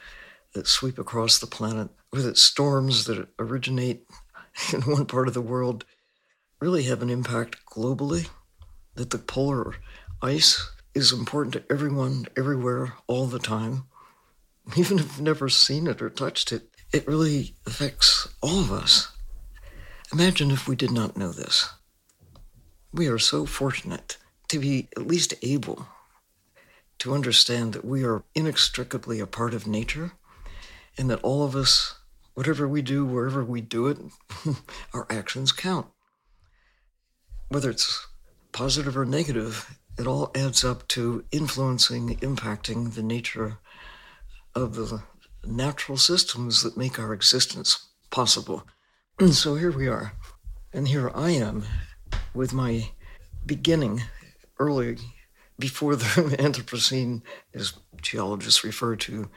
that 0.53 0.67
sweep 0.67 0.97
across 0.97 1.37
the 1.37 1.47
planet, 1.47 1.89
or 2.13 2.21
that 2.21 2.37
storms 2.37 3.05
that 3.05 3.27
originate 3.37 4.07
in 4.73 4.81
one 4.81 5.05
part 5.05 5.27
of 5.27 5.33
the 5.33 5.41
world 5.41 5.85
really 6.61 6.83
have 6.83 7.01
an 7.01 7.09
impact 7.09 7.57
globally, 7.65 8.29
that 8.95 9.09
the 9.09 9.17
polar 9.17 9.75
ice 10.21 10.71
is 10.93 11.11
important 11.11 11.53
to 11.53 11.63
everyone, 11.69 12.25
everywhere, 12.37 12.93
all 13.07 13.27
the 13.27 13.39
time. 13.39 13.83
Even 14.77 14.97
if 14.97 15.05
you've 15.05 15.21
never 15.21 15.49
seen 15.49 15.87
it 15.87 16.01
or 16.01 16.09
touched 16.09 16.51
it, 16.51 16.69
it 16.93 17.07
really 17.07 17.55
affects 17.67 18.27
all 18.41 18.61
of 18.61 18.71
us. 18.71 19.11
Imagine 20.13 20.51
if 20.51 20.67
we 20.67 20.75
did 20.75 20.91
not 20.91 21.17
know 21.17 21.31
this. 21.31 21.69
We 22.95 23.07
are 23.07 23.19
so 23.19 23.45
fortunate 23.45 24.15
to 24.47 24.57
be 24.57 24.87
at 24.95 25.05
least 25.05 25.33
able 25.41 25.85
to 26.99 27.13
understand 27.13 27.73
that 27.73 27.83
we 27.83 28.05
are 28.05 28.23
inextricably 28.33 29.19
a 29.19 29.27
part 29.27 29.53
of 29.53 29.67
nature 29.67 30.13
and 30.97 31.09
that 31.09 31.21
all 31.21 31.43
of 31.43 31.57
us, 31.57 31.99
whatever 32.35 32.69
we 32.69 32.81
do, 32.81 33.05
wherever 33.05 33.43
we 33.43 33.59
do 33.59 33.87
it, 33.87 33.97
our 34.93 35.05
actions 35.09 35.51
count. 35.51 35.87
Whether 37.49 37.69
it's 37.69 38.07
positive 38.53 38.95
or 38.95 39.03
negative, 39.03 39.77
it 39.99 40.07
all 40.07 40.31
adds 40.33 40.63
up 40.63 40.87
to 40.89 41.25
influencing, 41.33 42.15
impacting 42.19 42.93
the 42.93 43.03
nature 43.03 43.57
of 44.55 44.75
the 44.75 45.03
natural 45.43 45.97
systems 45.97 46.63
that 46.63 46.77
make 46.77 46.97
our 46.97 47.13
existence 47.13 47.89
possible. 48.09 48.65
And 49.19 49.35
so 49.35 49.55
here 49.55 49.71
we 49.71 49.89
are. 49.89 50.13
And 50.71 50.87
here 50.87 51.11
I 51.13 51.31
am 51.31 51.65
with 52.35 52.53
my 52.53 52.89
beginning 53.45 54.03
early 54.59 54.97
before 55.57 55.95
the 55.95 56.05
Anthropocene, 56.39 57.21
as 57.53 57.73
geologists 58.01 58.63
refer 58.63 58.95
to 58.97 59.29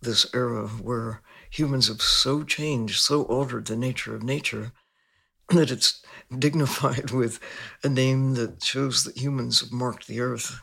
this 0.00 0.26
era 0.34 0.68
where 0.68 1.22
humans 1.50 1.88
have 1.88 2.02
so 2.02 2.42
changed, 2.42 3.00
so 3.00 3.22
altered 3.22 3.66
the 3.66 3.76
nature 3.76 4.14
of 4.14 4.22
nature, 4.22 4.72
that 5.48 5.70
it's 5.70 6.02
dignified 6.38 7.10
with 7.10 7.40
a 7.82 7.88
name 7.88 8.34
that 8.34 8.62
shows 8.62 9.04
that 9.04 9.16
humans 9.16 9.60
have 9.60 9.72
marked 9.72 10.06
the 10.06 10.20
earth, 10.20 10.60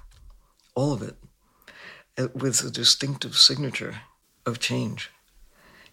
all 0.76 0.94
of 0.94 1.02
it, 1.02 1.16
uh, 2.18 2.28
with 2.34 2.64
a 2.64 2.70
distinctive 2.70 3.36
signature 3.36 4.02
of 4.46 4.60
change. 4.60 5.10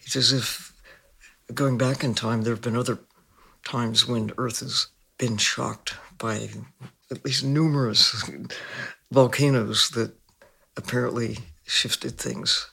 It's 0.01 0.15
as 0.15 0.31
if 0.31 0.73
going 1.53 1.77
back 1.77 2.03
in 2.03 2.13
time, 2.13 2.43
there 2.43 2.53
have 2.53 2.61
been 2.61 2.77
other 2.77 2.99
times 3.63 4.07
when 4.07 4.31
Earth 4.37 4.59
has 4.59 4.87
been 5.19 5.37
shocked 5.37 5.95
by 6.17 6.49
at 7.11 7.23
least 7.23 7.43
numerous 7.43 8.27
volcanoes 9.11 9.91
that 9.91 10.15
apparently 10.75 11.37
shifted 11.65 12.17
things. 12.17 12.71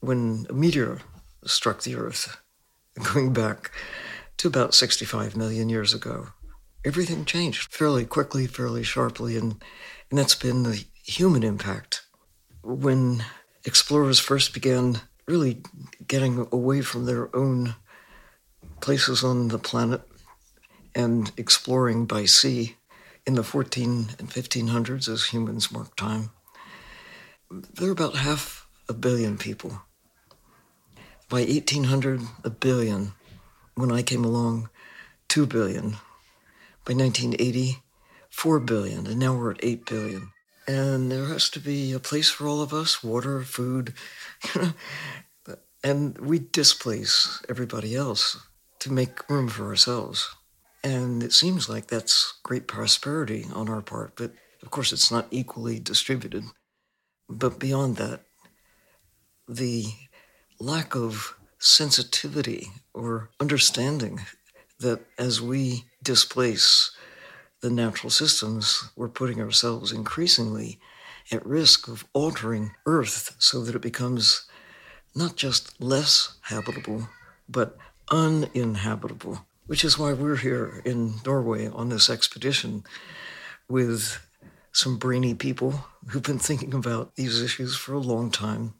When 0.00 0.46
a 0.50 0.52
meteor 0.52 1.00
struck 1.46 1.82
the 1.82 1.96
Earth, 1.96 2.36
going 3.14 3.32
back 3.32 3.70
to 4.36 4.48
about 4.48 4.74
65 4.74 5.36
million 5.36 5.70
years 5.70 5.94
ago, 5.94 6.28
everything 6.84 7.24
changed 7.24 7.72
fairly 7.72 8.04
quickly, 8.04 8.46
fairly 8.46 8.82
sharply, 8.82 9.36
and, 9.36 9.62
and 10.10 10.18
that's 10.18 10.34
been 10.34 10.64
the 10.64 10.84
human 11.04 11.42
impact. 11.42 12.02
When 12.62 13.24
explorers 13.64 14.18
first 14.18 14.52
began 14.52 15.00
really 15.26 15.62
getting 16.06 16.48
away 16.52 16.82
from 16.82 17.06
their 17.06 17.34
own 17.34 17.76
places 18.80 19.24
on 19.24 19.48
the 19.48 19.58
planet 19.58 20.02
and 20.96 21.30
exploring 21.36 22.06
by 22.06 22.24
sea 22.24 22.76
in 23.26 23.34
the 23.34 23.44
14 23.44 24.08
and 24.18 24.30
1500s 24.30 25.08
as 25.08 25.26
humans 25.26 25.70
marked 25.70 25.98
time, 25.98 26.30
there 27.50 27.86
were 27.88 27.92
about 27.92 28.16
half 28.16 28.66
a 28.88 28.94
billion 28.94 29.36
people. 29.36 29.82
By 31.28 31.40
1800, 31.40 32.22
a 32.44 32.50
billion. 32.50 33.12
When 33.74 33.92
I 33.92 34.02
came 34.02 34.24
along, 34.24 34.70
two 35.28 35.44
billion. 35.44 35.98
By 36.84 36.94
1980, 36.94 37.82
four 38.30 38.58
billion, 38.60 39.06
and 39.06 39.18
now 39.18 39.36
we're 39.36 39.50
at 39.50 39.60
eight 39.62 39.84
billion. 39.84 40.30
And 40.66 41.12
there 41.12 41.26
has 41.26 41.50
to 41.50 41.60
be 41.60 41.92
a 41.92 41.98
place 41.98 42.30
for 42.30 42.46
all 42.46 42.62
of 42.62 42.72
us 42.72 43.02
water, 43.02 43.42
food, 43.42 43.92
and 45.84 46.18
we 46.18 46.38
displace 46.38 47.42
everybody 47.48 47.94
else 47.94 48.38
to 48.80 48.92
make 48.92 49.28
room 49.28 49.48
for 49.48 49.66
ourselves. 49.66 50.35
And 50.86 51.20
it 51.20 51.32
seems 51.32 51.68
like 51.68 51.88
that's 51.88 52.34
great 52.44 52.68
prosperity 52.68 53.44
on 53.52 53.68
our 53.68 53.82
part, 53.82 54.14
but 54.14 54.30
of 54.62 54.70
course 54.70 54.92
it's 54.92 55.10
not 55.10 55.26
equally 55.32 55.80
distributed. 55.80 56.44
But 57.28 57.58
beyond 57.58 57.96
that, 57.96 58.20
the 59.48 59.86
lack 60.60 60.94
of 60.94 61.34
sensitivity 61.58 62.68
or 62.94 63.30
understanding 63.40 64.20
that 64.78 65.00
as 65.18 65.42
we 65.42 65.86
displace 66.04 66.92
the 67.62 67.70
natural 67.70 68.10
systems, 68.10 68.88
we're 68.94 69.08
putting 69.08 69.40
ourselves 69.40 69.90
increasingly 69.90 70.78
at 71.32 71.44
risk 71.44 71.88
of 71.88 72.06
altering 72.12 72.76
Earth 72.86 73.34
so 73.40 73.60
that 73.64 73.74
it 73.74 73.82
becomes 73.82 74.46
not 75.16 75.34
just 75.34 75.80
less 75.80 76.38
habitable, 76.42 77.08
but 77.48 77.76
uninhabitable, 78.12 79.44
which 79.66 79.84
is 79.84 79.98
why 79.98 80.12
we're 80.12 80.36
here 80.36 80.80
in 80.84 81.14
Norway 81.24 81.68
on 81.68 81.88
this 81.88 82.08
expedition 82.08 82.84
with 83.68 84.24
some 84.72 84.98
brainy 84.98 85.34
people 85.34 85.86
who've 86.08 86.22
been 86.22 86.38
thinking 86.38 86.74
about 86.74 87.16
these 87.16 87.42
issues 87.42 87.76
for 87.76 87.94
a 87.94 87.98
long 87.98 88.30
time. 88.30 88.74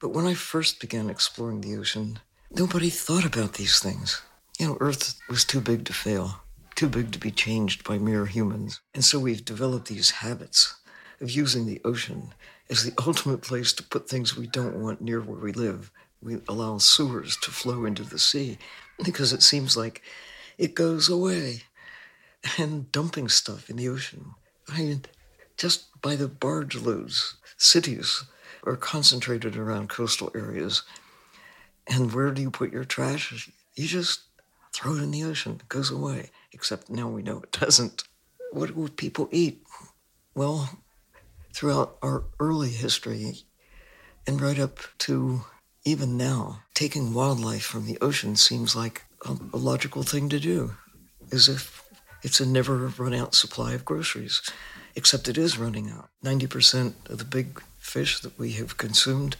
But 0.00 0.10
when 0.10 0.26
I 0.26 0.34
first 0.34 0.80
began 0.80 1.10
exploring 1.10 1.60
the 1.60 1.76
ocean, 1.76 2.20
nobody 2.50 2.90
thought 2.90 3.24
about 3.24 3.54
these 3.54 3.78
things. 3.78 4.22
You 4.58 4.68
know, 4.68 4.76
Earth 4.80 5.18
was 5.28 5.44
too 5.44 5.60
big 5.60 5.84
to 5.86 5.92
fail, 5.92 6.40
too 6.74 6.88
big 6.88 7.12
to 7.12 7.18
be 7.18 7.30
changed 7.30 7.84
by 7.84 7.98
mere 7.98 8.26
humans. 8.26 8.80
And 8.94 9.04
so 9.04 9.18
we've 9.18 9.44
developed 9.44 9.88
these 9.88 10.10
habits 10.10 10.76
of 11.20 11.30
using 11.30 11.66
the 11.66 11.80
ocean 11.84 12.32
as 12.70 12.84
the 12.84 12.94
ultimate 13.06 13.42
place 13.42 13.72
to 13.74 13.82
put 13.82 14.08
things 14.08 14.36
we 14.36 14.46
don't 14.46 14.80
want 14.80 15.00
near 15.00 15.20
where 15.20 15.38
we 15.38 15.52
live. 15.52 15.90
We 16.22 16.38
allow 16.48 16.78
sewers 16.78 17.36
to 17.42 17.50
flow 17.50 17.84
into 17.84 18.02
the 18.02 18.18
sea 18.18 18.58
because 19.04 19.32
it 19.32 19.42
seems 19.42 19.76
like 19.76 20.02
it 20.58 20.74
goes 20.74 21.08
away. 21.08 21.62
And 22.58 22.92
dumping 22.92 23.28
stuff 23.28 23.68
in 23.68 23.76
the 23.76 23.88
ocean. 23.88 24.34
I 24.68 24.78
mean, 24.78 25.04
just 25.56 26.00
by 26.00 26.14
the 26.14 26.28
barge 26.28 26.76
loads, 26.76 27.36
cities 27.56 28.22
are 28.62 28.76
concentrated 28.76 29.56
around 29.56 29.88
coastal 29.88 30.30
areas. 30.34 30.82
And 31.88 32.12
where 32.12 32.30
do 32.30 32.42
you 32.42 32.50
put 32.50 32.72
your 32.72 32.84
trash? 32.84 33.50
You 33.74 33.86
just 33.88 34.20
throw 34.72 34.94
it 34.94 35.02
in 35.02 35.10
the 35.10 35.24
ocean. 35.24 35.58
It 35.60 35.68
goes 35.68 35.90
away. 35.90 36.30
Except 36.52 36.88
now 36.88 37.08
we 37.08 37.22
know 37.22 37.40
it 37.40 37.52
doesn't. 37.52 38.04
What 38.52 38.74
do 38.74 38.88
people 38.88 39.28
eat? 39.32 39.62
Well, 40.34 40.78
throughout 41.52 41.96
our 42.02 42.24
early 42.38 42.70
history 42.70 43.38
and 44.26 44.40
right 44.40 44.58
up 44.58 44.78
to 44.98 45.44
even 45.86 46.16
now, 46.16 46.62
taking 46.74 47.14
wildlife 47.14 47.62
from 47.62 47.86
the 47.86 47.96
ocean 48.00 48.34
seems 48.34 48.74
like 48.74 49.04
a, 49.24 49.56
logical 49.56 50.02
thing 50.02 50.28
to 50.28 50.40
do, 50.40 50.72
as 51.30 51.48
if 51.48 51.84
it's 52.24 52.40
a 52.40 52.44
never 52.44 52.88
run 52.98 53.14
out 53.14 53.36
supply 53.36 53.72
of 53.72 53.84
groceries, 53.84 54.42
except 54.96 55.28
it 55.28 55.38
is 55.38 55.56
running 55.56 55.88
out. 55.88 56.08
90% 56.24 57.08
of 57.08 57.18
the 57.18 57.24
big 57.24 57.62
fish 57.78 58.18
that 58.18 58.36
we 58.36 58.52
have 58.54 58.76
consumed 58.76 59.36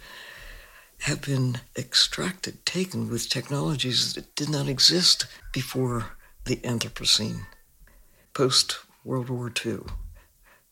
have 1.00 1.21
been 1.21 1.59
extracted, 1.76 2.65
taken 2.65 3.11
with 3.11 3.29
technologies 3.29 4.15
that 4.15 4.33
did 4.37 4.49
not 4.49 4.69
exist 4.69 5.26
before 5.53 6.12
the 6.45 6.57
Anthropocene, 6.59 7.47
post 8.35 8.79
World 9.05 9.29
War 9.29 9.53
II, 9.65 9.81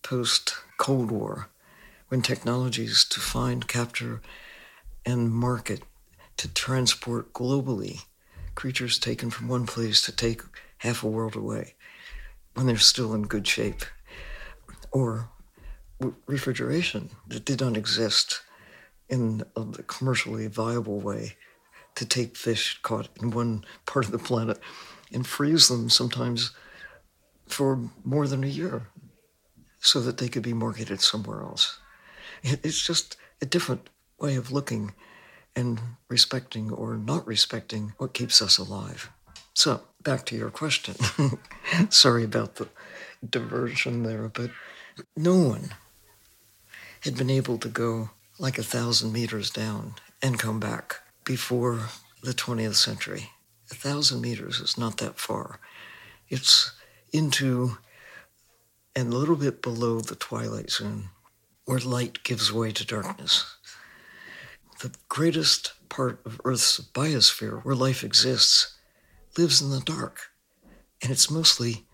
post 0.05 0.55
Cold 0.79 1.11
War, 1.11 1.49
when 2.09 2.23
technologies 2.23 3.05
to 3.07 3.19
find, 3.19 3.67
capture, 3.67 4.21
and 5.07 5.33
market 5.33 5.83
to 6.37 6.53
transport 6.53 7.33
globally 7.33 8.03
creatures 8.55 8.99
taken 8.99 9.31
from 9.31 9.49
one 9.49 9.67
place 9.67 10.01
to 10.03 10.13
take 10.13 10.43
half 10.79 11.03
a 11.03 11.09
world 11.09 11.37
away 11.37 11.75
when 12.55 12.67
they're 12.67 12.77
still 12.77 13.15
in 13.15 13.23
good 13.23 13.47
shape, 13.47 13.85
or 14.93 15.29
refrigeration 16.27 17.11
that 17.27 17.45
did 17.45 17.61
not 17.61 17.77
exist 17.77 18.43
in 19.09 19.43
a 19.57 19.65
commercially 19.83 20.47
viable 20.47 21.01
way 21.01 21.37
to 21.95 22.05
take 22.05 22.37
fish 22.37 22.79
caught 22.83 23.09
in 23.21 23.31
one 23.31 23.65
part 23.87 24.05
of 24.05 24.13
the 24.13 24.19
planet 24.19 24.59
and 25.13 25.27
freeze 25.27 25.69
them 25.69 25.91
sometimes 25.91 26.53
for 27.47 27.91
more 28.05 28.27
than 28.27 28.45
a 28.45 28.49
year 28.49 28.89
so 29.81 30.01
that 30.01 30.19
they 30.19 30.29
could 30.29 30.43
be 30.43 30.55
marketed 30.55 31.01
somewhere 31.01 31.43
else. 31.43 31.79
It's 32.43 32.85
just 32.85 33.17
a 33.43 33.47
different 33.47 33.91
way 34.19 34.37
of 34.37 34.53
looking 34.53 34.93
and 35.57 35.81
respecting 36.09 36.71
or 36.71 36.97
not 36.97 37.27
respecting 37.27 37.95
what 37.99 38.15
keeps 38.15 38.43
us 38.43 38.59
alive. 38.59 39.11
So, 39.55 39.83
back 40.03 40.27
to 40.27 40.37
your 40.37 40.51
question. 40.51 40.97
Sorry 41.91 42.25
about 42.25 42.57
the 42.57 42.69
diversion 43.29 44.03
there, 44.03 44.29
but 44.29 44.51
no 45.17 45.37
one 45.37 45.75
had 47.01 47.17
been 47.17 47.31
able 47.31 47.59
to 47.59 47.69
go 47.69 48.11
like 48.39 48.59
a 48.59 48.65
thousand 48.65 49.13
meters 49.13 49.51
down 49.51 49.95
and 50.21 50.39
come 50.39 50.59
back 50.59 51.01
before 51.25 51.89
the 52.23 52.33
20th 52.33 52.75
century. 52.75 53.31
A 53.71 53.75
thousand 53.75 54.21
meters 54.21 54.61
is 54.61 54.77
not 54.77 54.99
that 54.99 55.19
far. 55.19 55.61
It's 56.29 56.73
into 57.13 57.79
and 58.97 59.13
a 59.13 59.17
little 59.17 59.37
bit 59.37 59.63
below 59.63 60.01
the 60.01 60.15
twilight 60.15 60.71
zone, 60.71 61.11
where 61.65 61.79
light 61.81 62.23
gives 62.23 62.53
way 62.53 62.71
to 62.73 62.87
darkness. 62.87 63.57
The 64.81 64.95
greatest 65.09 65.73
part 65.89 66.21
of 66.27 66.41
Earth's 66.45 66.81
biosphere, 66.81 67.65
where 67.65 67.75
life 67.75 68.03
exists, 68.03 68.77
lives 69.39 69.63
in 69.63 69.71
the 69.71 69.81
dark. 69.81 70.31
And 71.03 71.11
it's 71.11 71.31
mostly 71.31 71.87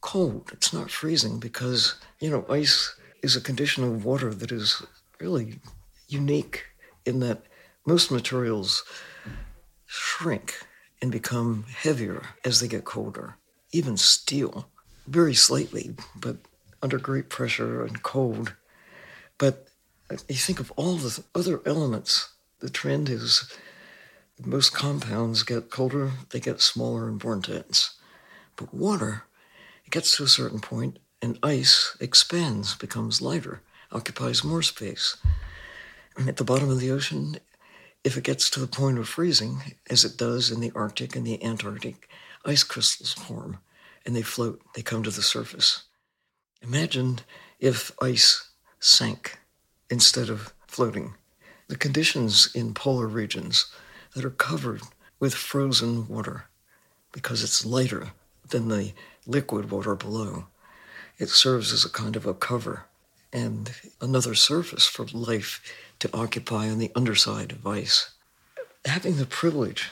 cold. 0.00 0.50
It's 0.52 0.72
not 0.72 0.90
freezing 0.90 1.38
because, 1.38 1.94
you 2.20 2.30
know, 2.30 2.44
ice 2.48 2.94
is 3.22 3.36
a 3.36 3.40
condition 3.40 3.84
of 3.84 4.04
water 4.04 4.32
that 4.32 4.52
is 4.52 4.82
really 5.20 5.60
unique 6.08 6.64
in 7.04 7.20
that 7.20 7.42
most 7.86 8.10
materials 8.10 8.84
shrink 9.86 10.54
and 11.00 11.10
become 11.10 11.64
heavier 11.74 12.22
as 12.44 12.60
they 12.60 12.68
get 12.68 12.84
colder. 12.84 13.36
Even 13.72 13.96
steel 13.96 14.68
very 15.06 15.34
slightly, 15.34 15.94
but 16.14 16.36
under 16.82 16.98
great 16.98 17.28
pressure 17.28 17.84
and 17.84 18.02
cold. 18.02 18.54
But 19.38 19.67
you 20.10 20.36
think 20.36 20.60
of 20.60 20.72
all 20.76 20.96
the 20.96 21.22
other 21.34 21.60
elements, 21.66 22.32
the 22.60 22.70
trend 22.70 23.08
is 23.08 23.52
most 24.44 24.72
compounds 24.72 25.42
get 25.42 25.70
colder, 25.70 26.12
they 26.30 26.40
get 26.40 26.60
smaller 26.60 27.08
and 27.08 27.22
more 27.22 27.34
intense. 27.34 27.94
But 28.56 28.72
water, 28.72 29.24
it 29.84 29.90
gets 29.90 30.16
to 30.16 30.24
a 30.24 30.28
certain 30.28 30.60
point, 30.60 30.98
and 31.20 31.38
ice 31.42 31.96
expands, 32.00 32.74
becomes 32.76 33.20
lighter, 33.20 33.62
occupies 33.90 34.44
more 34.44 34.62
space. 34.62 35.16
And 36.16 36.28
at 36.28 36.36
the 36.36 36.44
bottom 36.44 36.70
of 36.70 36.80
the 36.80 36.90
ocean, 36.90 37.36
if 38.04 38.16
it 38.16 38.24
gets 38.24 38.48
to 38.50 38.60
the 38.60 38.66
point 38.66 38.98
of 38.98 39.08
freezing, 39.08 39.74
as 39.90 40.04
it 40.04 40.16
does 40.16 40.50
in 40.50 40.60
the 40.60 40.72
Arctic 40.74 41.16
and 41.16 41.26
the 41.26 41.42
Antarctic, 41.42 42.08
ice 42.44 42.62
crystals 42.62 43.12
form 43.12 43.58
and 44.06 44.14
they 44.14 44.22
float, 44.22 44.62
they 44.74 44.82
come 44.82 45.02
to 45.02 45.10
the 45.10 45.22
surface. 45.22 45.84
Imagine 46.62 47.20
if 47.58 47.92
ice 48.00 48.50
sank 48.80 49.38
instead 49.90 50.28
of 50.28 50.52
floating. 50.66 51.14
The 51.68 51.76
conditions 51.76 52.50
in 52.54 52.74
polar 52.74 53.06
regions 53.06 53.66
that 54.14 54.24
are 54.24 54.30
covered 54.30 54.82
with 55.20 55.34
frozen 55.34 56.08
water 56.08 56.44
because 57.12 57.42
it's 57.42 57.66
lighter 57.66 58.12
than 58.48 58.68
the 58.68 58.92
liquid 59.26 59.70
water 59.70 59.94
below. 59.94 60.46
It 61.18 61.28
serves 61.28 61.72
as 61.72 61.84
a 61.84 61.90
kind 61.90 62.16
of 62.16 62.26
a 62.26 62.34
cover 62.34 62.84
and 63.32 63.72
another 64.00 64.34
surface 64.34 64.86
for 64.86 65.06
life 65.12 65.60
to 65.98 66.10
occupy 66.14 66.68
on 66.68 66.78
the 66.78 66.92
underside 66.94 67.52
of 67.52 67.66
ice. 67.66 68.10
Having 68.84 69.16
the 69.16 69.26
privilege 69.26 69.90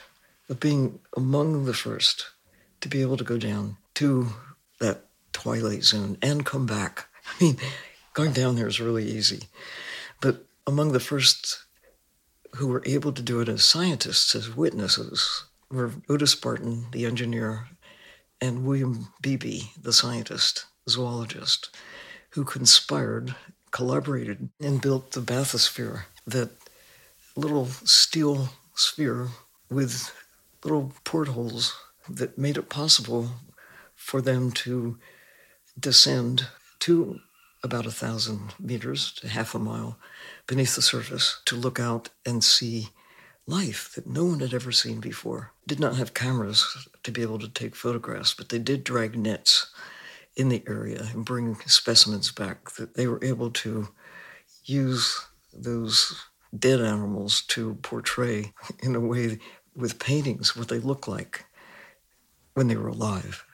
of 0.49 0.59
being 0.59 0.99
among 1.15 1.65
the 1.65 1.73
first 1.73 2.27
to 2.81 2.87
be 2.87 3.01
able 3.01 3.17
to 3.17 3.23
go 3.23 3.37
down 3.37 3.77
to 3.95 4.27
that 4.79 5.03
twilight 5.33 5.83
zone 5.83 6.17
and 6.21 6.45
come 6.45 6.65
back. 6.65 7.07
I 7.25 7.43
mean, 7.43 7.57
going 8.13 8.31
down 8.31 8.55
there 8.55 8.67
is 8.67 8.79
really 8.79 9.05
easy. 9.05 9.41
But 10.21 10.45
among 10.65 10.91
the 10.91 10.99
first 10.99 11.63
who 12.55 12.67
were 12.67 12.83
able 12.85 13.11
to 13.13 13.21
do 13.21 13.39
it 13.39 13.49
as 13.49 13.63
scientists, 13.63 14.33
as 14.33 14.55
witnesses, 14.55 15.43
were 15.69 15.91
Otis 16.09 16.35
Barton, 16.35 16.87
the 16.91 17.05
engineer, 17.05 17.67
and 18.41 18.65
William 18.65 19.09
Beebe, 19.21 19.61
the 19.79 19.93
scientist, 19.93 20.65
zoologist, 20.89 21.75
who 22.31 22.43
conspired, 22.43 23.35
collaborated, 23.71 24.49
and 24.59 24.81
built 24.81 25.11
the 25.11 25.21
bathysphere, 25.21 26.03
that 26.25 26.51
little 27.35 27.65
steel 27.65 28.49
sphere 28.75 29.27
with 29.69 30.11
little 30.63 30.93
portholes 31.03 31.75
that 32.09 32.37
made 32.37 32.57
it 32.57 32.69
possible 32.69 33.29
for 33.95 34.21
them 34.21 34.51
to 34.51 34.97
descend 35.79 36.47
to 36.79 37.19
about 37.63 37.85
a 37.85 37.91
thousand 37.91 38.53
meters 38.59 39.11
to 39.13 39.27
half 39.27 39.55
a 39.55 39.59
mile 39.59 39.97
beneath 40.45 40.75
the 40.75 40.81
surface 40.81 41.41
to 41.45 41.55
look 41.55 41.79
out 41.79 42.09
and 42.25 42.43
see 42.43 42.89
life 43.47 43.93
that 43.95 44.05
no 44.05 44.25
one 44.25 44.39
had 44.39 44.53
ever 44.53 44.71
seen 44.71 44.99
before. 44.99 45.51
Did 45.65 45.79
not 45.79 45.95
have 45.95 46.13
cameras 46.13 46.87
to 47.03 47.11
be 47.11 47.21
able 47.21 47.39
to 47.39 47.49
take 47.49 47.75
photographs, 47.75 48.33
but 48.33 48.49
they 48.49 48.59
did 48.59 48.83
drag 48.83 49.17
nets 49.17 49.71
in 50.35 50.49
the 50.49 50.63
area 50.67 51.09
and 51.13 51.25
bring 51.25 51.55
specimens 51.65 52.31
back 52.31 52.71
that 52.71 52.93
they 52.93 53.07
were 53.07 53.23
able 53.23 53.49
to 53.49 53.87
use 54.65 55.25
those 55.53 56.13
dead 56.57 56.79
animals 56.79 57.41
to 57.41 57.75
portray 57.75 58.53
in 58.83 58.95
a 58.95 58.99
way 58.99 59.39
with 59.75 59.99
paintings 59.99 60.55
what 60.55 60.67
they 60.67 60.79
look 60.79 61.07
like 61.07 61.45
when 62.53 62.67
they 62.67 62.75
were 62.75 62.89
alive. 62.89 63.45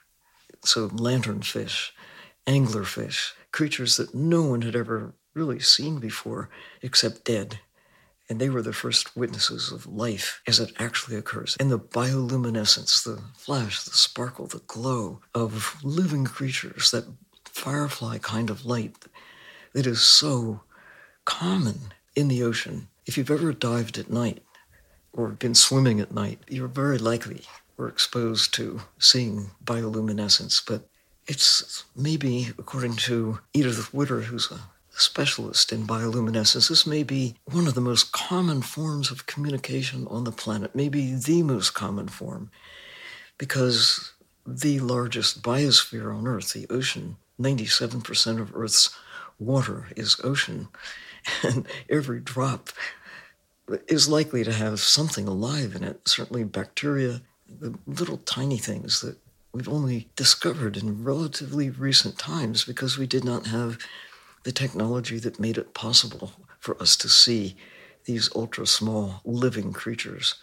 So 0.66 0.90
lanternfish, 0.90 1.92
anglerfish, 2.48 3.34
creatures 3.52 3.98
that 3.98 4.14
no 4.14 4.44
one 4.44 4.62
had 4.62 4.76
ever 4.76 5.14
really 5.34 5.60
seen 5.60 6.00
before 6.00 6.50
except 6.82 7.26
dead. 7.26 7.60
And 8.30 8.40
they 8.40 8.50
were 8.50 8.62
the 8.62 8.74
first 8.74 9.16
witnesses 9.16 9.72
of 9.72 9.86
life 9.86 10.42
as 10.48 10.60
it 10.60 10.72
actually 10.80 11.18
occurs. 11.18 11.58
And 11.60 11.70
the 11.70 11.80
bioluminescence, 11.80 13.04
the 13.04 13.22
flash, 13.36 13.84
the 13.84 13.92
sparkle, 13.92 14.48
the 14.48 14.62
glow 14.66 15.20
of 15.36 15.84
living 15.84 16.26
creatures, 16.26 16.92
that 16.92 17.06
firefly 17.46 18.18
kind 18.20 18.50
of 18.50 18.66
light 18.66 18.96
that 19.74 19.86
is 19.86 20.02
so 20.02 20.62
common 21.26 21.94
in 22.16 22.28
the 22.28 22.44
ocean. 22.44 22.88
If 23.06 23.18
you've 23.18 23.32
ever 23.32 23.52
dived 23.54 23.98
at 23.98 24.10
night 24.10 24.42
or 25.12 25.30
been 25.30 25.56
swimming 25.56 26.00
at 26.00 26.14
night, 26.14 26.40
you're 26.48 26.68
very 26.68 26.98
likely 26.98 27.44
were 27.78 27.90
exposed 27.90 28.54
to 28.54 28.82
seeing 29.00 29.52
bioluminescence. 29.64 30.62
But 30.66 30.88
it's 31.28 31.86
maybe, 31.96 32.50
according 32.58 32.96
to 32.98 33.40
Edith 33.54 33.94
Widder, 33.94 34.22
who's 34.22 34.52
a 34.52 34.60
specialist 34.96 35.72
in 35.72 35.88
bioluminescence, 35.88 36.70
this 36.70 36.86
may 36.86 37.04
be 37.04 37.36
one 37.46 37.68
of 37.68 37.74
the 37.74 37.82
most 37.82 38.12
common 38.12 38.62
forms 38.62 39.10
of 39.10 39.26
communication 39.26 40.08
on 40.08 40.24
the 40.24 40.32
planet, 40.32 40.76
maybe 40.76 41.16
the 41.16 41.42
most 41.44 41.72
common 41.72 42.08
form, 42.08 42.52
because 43.38 44.14
the 44.46 44.80
largest 44.80 45.42
biosphere 45.42 46.16
on 46.16 46.28
Earth, 46.28 46.54
the 46.54 46.68
ocean, 46.70 47.18
97% 47.42 48.40
of 48.40 48.56
Earth's 48.56 48.96
water 49.40 49.88
is 49.96 50.20
ocean, 50.24 50.68
and 51.44 51.66
every 51.90 52.20
drop 52.20 52.70
is 53.88 54.10
likely 54.10 54.44
to 54.44 54.52
have 54.52 54.80
something 54.80 55.28
alive 55.28 55.74
in 55.76 55.84
it, 55.84 56.08
certainly 56.08 56.44
bacteria, 56.44 57.22
the 57.48 57.74
little 57.88 58.18
tiny 58.18 58.58
things 58.58 59.02
that 59.02 59.18
we've 59.54 59.70
only 59.70 60.10
discovered 60.16 60.76
in 60.76 61.04
relatively 61.04 61.70
recent 61.70 62.18
times 62.18 62.66
because 62.66 62.98
we 62.98 63.06
did 63.06 63.24
not 63.24 63.48
have 63.48 63.78
the 64.44 64.52
technology 64.52 65.20
that 65.20 65.40
made 65.40 65.58
it 65.58 65.76
possible 65.76 66.34
for 66.60 66.80
us 66.82 66.98
to 66.98 67.08
see 67.08 67.56
these 68.06 68.30
ultra 68.36 68.66
small 68.66 69.22
living 69.24 69.72
creatures. 69.72 70.36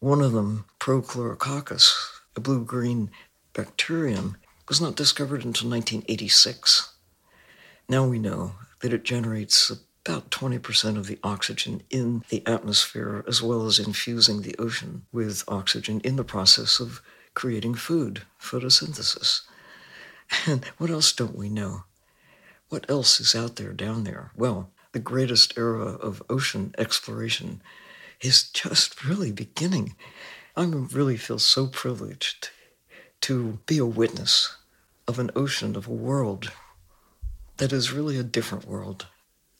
One 0.00 0.22
of 0.22 0.32
them, 0.32 0.64
Prochlorococcus, 0.80 1.92
a 2.34 2.40
blue 2.40 2.64
green 2.64 3.10
bacterium, 3.52 4.38
was 4.68 4.80
not 4.80 4.96
discovered 4.96 5.44
until 5.44 5.68
1986. 5.68 6.94
Now 7.88 8.06
we 8.06 8.18
know 8.18 8.52
that 8.80 8.94
it 8.94 9.04
generates 9.04 9.70
about 9.70 10.30
20% 10.30 10.96
of 10.96 11.06
the 11.06 11.18
oxygen 11.22 11.82
in 11.90 12.24
the 12.30 12.46
atmosphere, 12.46 13.24
as 13.28 13.42
well 13.42 13.66
as 13.66 13.78
infusing 13.78 14.42
the 14.42 14.56
ocean 14.58 15.04
with 15.12 15.44
oxygen 15.46 16.00
in 16.00 16.16
the 16.16 16.24
process 16.24 16.80
of 16.80 17.02
creating 17.34 17.74
food, 17.74 18.22
photosynthesis. 18.40 19.42
And 20.46 20.64
what 20.78 20.90
else 20.90 21.12
don't 21.12 21.36
we 21.36 21.48
know? 21.48 21.84
What 22.68 22.88
else 22.88 23.20
is 23.20 23.34
out 23.34 23.56
there 23.56 23.72
down 23.72 24.04
there? 24.04 24.30
Well, 24.36 24.70
the 24.92 24.98
greatest 25.00 25.58
era 25.58 25.84
of 25.84 26.22
ocean 26.30 26.74
exploration 26.78 27.60
is 28.20 28.48
just 28.50 29.04
really 29.04 29.32
beginning. 29.32 29.96
I 30.56 30.64
really 30.64 31.16
feel 31.16 31.38
so 31.38 31.66
privileged 31.66 32.50
to 33.22 33.58
be 33.66 33.78
a 33.78 33.86
witness 33.86 34.56
of 35.06 35.18
an 35.18 35.30
ocean, 35.34 35.76
of 35.76 35.86
a 35.86 35.92
world 35.92 36.52
that 37.56 37.72
is 37.72 37.92
really 37.92 38.18
a 38.18 38.22
different 38.22 38.66
world 38.66 39.06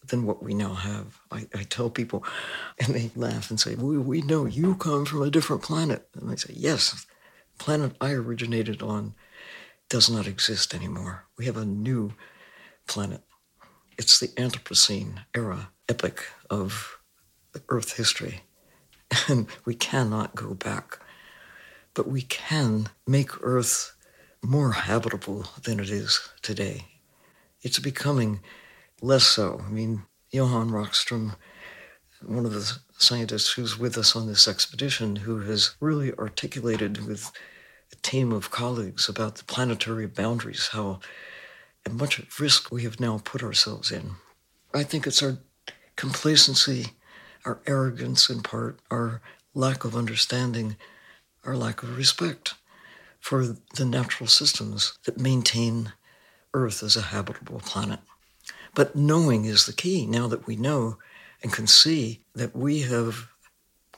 than 0.07 0.27
what 0.27 0.43
we 0.43 0.55
now 0.55 0.75
have. 0.75 1.21
I, 1.31 1.47
I 1.55 1.63
tell 1.65 1.91
people, 1.91 2.25
and 2.79 2.95
they 2.95 3.11
laugh 3.17 3.51
and 3.51 3.59
say, 3.59 3.75
we, 3.75 3.99
we 3.99 4.23
know 4.23 4.45
you 4.45 4.75
come 4.75 5.05
from 5.05 5.23
a 5.23 5.31
different 5.31 5.63
planet. 5.63 6.09
And 6.15 6.31
I 6.31 6.37
say, 6.37 6.53
yes, 6.57 7.07
planet 7.59 7.97
I 8.01 8.13
originated 8.13 8.83
on 8.83 9.15
does 9.89 10.11
not 10.11 10.27
exist 10.27 10.75
anymore. 10.75 11.27
We 11.39 11.47
have 11.47 11.57
a 11.57 11.65
new 11.65 12.15
planet. 12.87 13.23
It's 13.99 14.19
the 14.19 14.29
Anthropocene 14.29 15.25
era 15.35 15.71
epoch 15.89 16.25
of 16.51 16.99
Earth 17.69 17.97
history. 17.97 18.43
And 19.29 19.47
we 19.65 19.75
cannot 19.75 20.35
go 20.35 20.55
back. 20.55 20.99
But 21.93 22.09
we 22.09 22.23
can 22.23 22.89
make 23.07 23.31
Earth 23.43 23.95
more 24.43 24.73
habitable 24.73 25.47
than 25.63 25.79
it 25.79 25.91
is 25.91 26.29
today. 26.43 26.87
It's 27.63 27.79
becoming 27.79 28.41
less 29.01 29.25
so. 29.25 29.63
I 29.65 29.71
mean, 29.71 30.03
Johan 30.31 30.71
Rockström, 30.71 31.37
one 32.29 32.47
of 32.47 32.53
the 32.53 32.79
scientists 32.99 33.53
who's 33.53 33.79
with 33.79 33.99
us 33.99 34.15
on 34.15 34.27
this 34.27 34.49
expedition, 34.49 35.17
who 35.17 35.41
has 35.41 35.75
really 35.81 36.13
articulated 36.15 37.07
with 37.07 37.31
a 37.93 37.97
team 37.97 38.33
of 38.33 38.51
colleagues 38.51 39.09
about 39.09 39.37
the 39.37 39.45
planetary 39.45 40.07
boundaries, 40.07 40.69
how 40.73 41.01
much 41.91 42.21
risk 42.41 42.73
we 42.73 42.85
have 42.85 43.01
now 43.01 43.21
put 43.25 43.43
ourselves 43.43 43.91
in. 43.91 44.13
I 44.73 44.83
think 44.83 45.07
it's 45.07 45.23
our 45.23 45.39
complacency, 45.97 46.93
our 47.45 47.61
arrogance 47.67 48.31
in 48.31 48.43
part, 48.43 48.79
our 48.91 49.21
lack 49.55 49.85
of 49.85 49.95
understanding, 49.95 50.77
our 51.45 51.57
lack 51.57 51.83
of 51.83 51.97
respect 51.97 52.55
for 53.21 53.57
the 53.75 53.85
natural 53.85 54.27
systems 54.27 54.99
that 55.05 55.19
maintain 55.19 55.93
Earth 56.53 56.83
as 56.83 56.97
a 56.97 57.03
habitable 57.03 57.61
planet. 57.61 58.01
But 58.75 58.97
knowing 58.97 59.45
is 59.45 59.67
the 59.67 59.73
key 59.73 60.07
now 60.07 60.27
that 60.29 60.47
we 60.47 60.57
know 60.57 60.99
and 61.45 61.53
can 61.53 61.67
see 61.67 62.23
that 62.35 62.57
we 62.57 62.81
have 62.81 63.29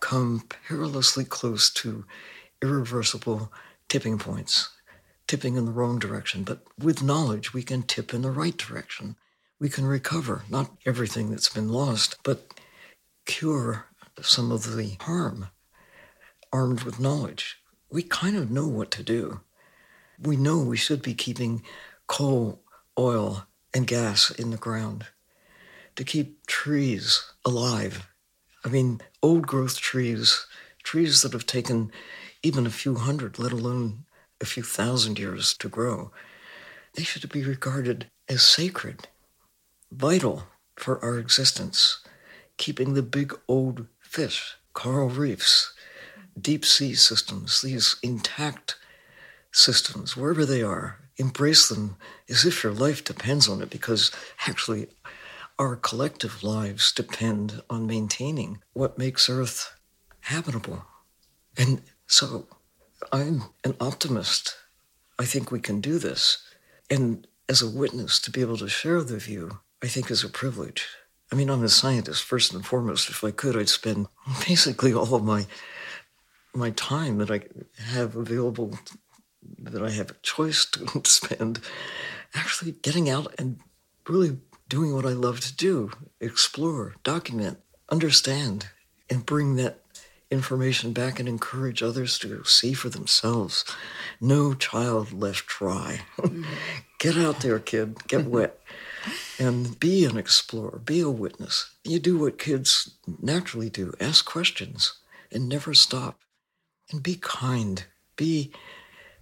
come 0.01 0.43
perilously 0.49 1.25
close 1.25 1.71
to 1.71 2.05
irreversible 2.61 3.53
tipping 3.89 4.19
points, 4.19 4.71
tipping 5.29 5.57
in 5.57 5.65
the 5.65 5.73
wrong 5.73 6.01
direction. 6.01 6.43
But 6.43 6.65
with 6.77 7.05
knowledge, 7.05 7.55
we 7.55 7.63
can 7.63 7.85
tip 7.85 8.13
in 8.13 8.23
the 8.23 8.33
right 8.33 8.57
direction. 8.57 9.15
We 9.61 9.69
can 9.69 9.87
recover 9.87 10.43
not 10.51 10.73
everything 10.85 11.31
that's 11.31 11.49
been 11.49 11.69
lost, 11.69 12.17
but 12.25 12.53
cure 13.27 13.87
some 14.21 14.51
of 14.51 14.77
the 14.77 14.97
harm 15.01 15.49
armed 16.53 16.83
with 16.83 16.99
knowledge. 16.99 17.59
We 17.91 18.03
kind 18.03 18.37
of 18.37 18.51
know 18.51 18.67
what 18.67 18.91
to 18.93 19.05
do. 19.05 19.41
We 20.21 20.37
know 20.37 20.59
we 20.59 20.77
should 20.77 21.01
be 21.01 21.15
keeping 21.15 21.63
coal, 22.09 22.61
oil, 22.99 23.47
and 23.73 23.87
gas 23.87 24.33
in 24.33 24.51
the 24.51 24.57
ground 24.57 25.07
to 25.97 26.05
keep 26.05 26.47
trees 26.47 27.25
alive. 27.45 28.09
I 28.65 28.69
mean, 28.69 29.01
old 29.23 29.47
growth 29.47 29.79
trees, 29.79 30.47
trees 30.83 31.23
that 31.23 31.33
have 31.33 31.47
taken 31.47 31.91
even 32.43 32.67
a 32.67 32.71
few 32.71 32.95
hundred, 32.95 33.39
let 33.39 33.53
alone 33.53 34.05
a 34.41 34.47
few 34.47 34.63
thousand 34.63 35.19
years 35.19 35.55
to 35.55 35.69
grow, 35.69 36.13
they 36.95 37.03
should 37.03 37.29
be 37.31 37.45
regarded 37.45 38.07
as 38.29 38.43
sacred, 38.43 39.09
vital 39.91 40.45
for 40.77 41.03
our 41.05 41.19
existence, 41.19 42.05
keeping 42.57 42.95
the 42.95 43.03
big 43.03 43.35
old 43.49 43.87
fish, 44.01 44.57
coral 44.73 45.09
reefs, 45.09 45.73
deep 46.39 46.65
sea 46.65 46.95
systems, 46.95 47.63
these 47.63 47.97
intact 48.03 48.77
systems, 49.53 50.17
wherever 50.17 50.45
they 50.45 50.63
are, 50.63 50.99
embrace 51.17 51.69
them 51.69 51.97
as 52.29 52.45
if 52.45 52.63
your 52.63 52.73
life 52.73 53.03
depends 53.03 53.49
on 53.49 53.63
it, 53.63 53.71
because 53.71 54.11
actually, 54.47 54.89
our 55.59 55.77
collective 55.77 56.43
lives 56.43 56.93
depend 56.93 57.63
on 57.71 57.87
maintaining 57.87 58.59
what 58.73 58.99
makes 58.99 59.29
Earth 59.29 59.75
habitable. 60.21 60.85
And 61.57 61.83
so 62.07 62.47
I'm 63.13 63.45
an 63.65 63.75
optimist. 63.81 64.57
I 65.19 65.25
think 65.25 65.51
we 65.51 65.61
can 65.61 65.81
do 65.81 65.99
this. 65.99 66.43
And 66.91 67.27
as 67.49 67.63
a 67.63 67.71
witness, 67.71 68.21
to 68.21 68.31
be 68.31 68.41
able 68.41 68.59
to 68.59 68.69
share 68.69 69.03
the 69.03 69.19
view, 69.19 69.61
I 69.83 69.87
think 69.87 70.11
is 70.11 70.25
a 70.25 70.29
privilege. 70.29 70.87
I 71.33 71.37
mean, 71.37 71.51
I'm 71.51 71.65
a 71.65 71.69
scientist 71.69 72.23
first 72.23 72.53
and 72.53 72.65
foremost. 72.65 73.09
If 73.09 73.25
I 73.25 73.31
could, 73.31 73.57
I'd 73.57 73.69
spend 73.69 74.09
basically 74.47 74.93
all 74.93 75.15
of 75.15 75.25
my 75.25 75.47
my 76.55 76.71
time 76.71 77.19
that 77.19 77.31
I 77.31 77.43
have 77.93 78.17
available 78.17 78.79
that 79.59 79.83
I 79.83 79.91
have 79.91 80.11
a 80.11 80.17
choice 80.23 80.65
to 80.65 81.03
spend 81.05 81.61
actually 82.35 82.73
getting 82.73 83.11
out 83.11 83.35
and 83.39 83.59
really 84.09 84.39
doing 84.69 84.95
what 84.95 85.07
I 85.07 85.11
love 85.11 85.41
to 85.41 85.55
do 85.55 85.93
explore, 86.21 86.95
document, 87.05 87.59
understand, 87.91 88.69
and 89.09 89.27
bring 89.27 89.57
that 89.57 89.81
information 90.31 90.93
back 90.93 91.21
and 91.21 91.29
encourage 91.29 91.83
others 91.83 92.19
to 92.19 92.45
see 92.45 92.73
for 92.73 92.89
themselves. 92.89 93.65
No 94.21 94.55
child 94.55 95.13
left 95.13 95.47
dry. 95.47 96.01
Get 96.99 97.17
out 97.17 97.41
there, 97.41 97.59
kid. 97.59 98.07
Get 98.09 98.25
wet. 98.27 98.59
and 99.39 99.79
be 99.79 100.05
an 100.05 100.17
explorer, 100.17 100.81
be 100.85 101.01
a 101.01 101.11
witness. 101.11 101.71
You 101.85 102.01
do 102.01 102.19
what 102.19 102.39
kids 102.39 102.95
naturally 103.23 103.71
do 103.71 103.95
ask 104.01 104.25
questions 104.25 104.95
and 105.31 105.49
never 105.49 105.75
stop. 105.75 106.21
And 106.91 107.03
be 107.03 107.17
kind, 107.17 107.85
be 108.17 108.53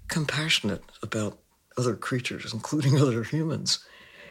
compassionate 0.08 0.82
about 1.02 1.38
other 1.76 1.96
creatures, 1.96 2.52
including 2.52 2.98
other 3.00 3.24
humans. 3.24 3.84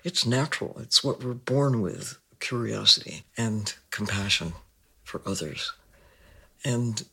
It's 0.04 0.26
natural, 0.26 0.78
it's 0.80 1.04
what 1.04 1.24
we're 1.24 1.34
born 1.34 1.82
with 1.82 2.18
curiosity 2.39 3.24
and 3.38 3.74
compassion 3.89 4.54
for 5.04 5.22
others. 5.26 5.72
And 6.66 7.04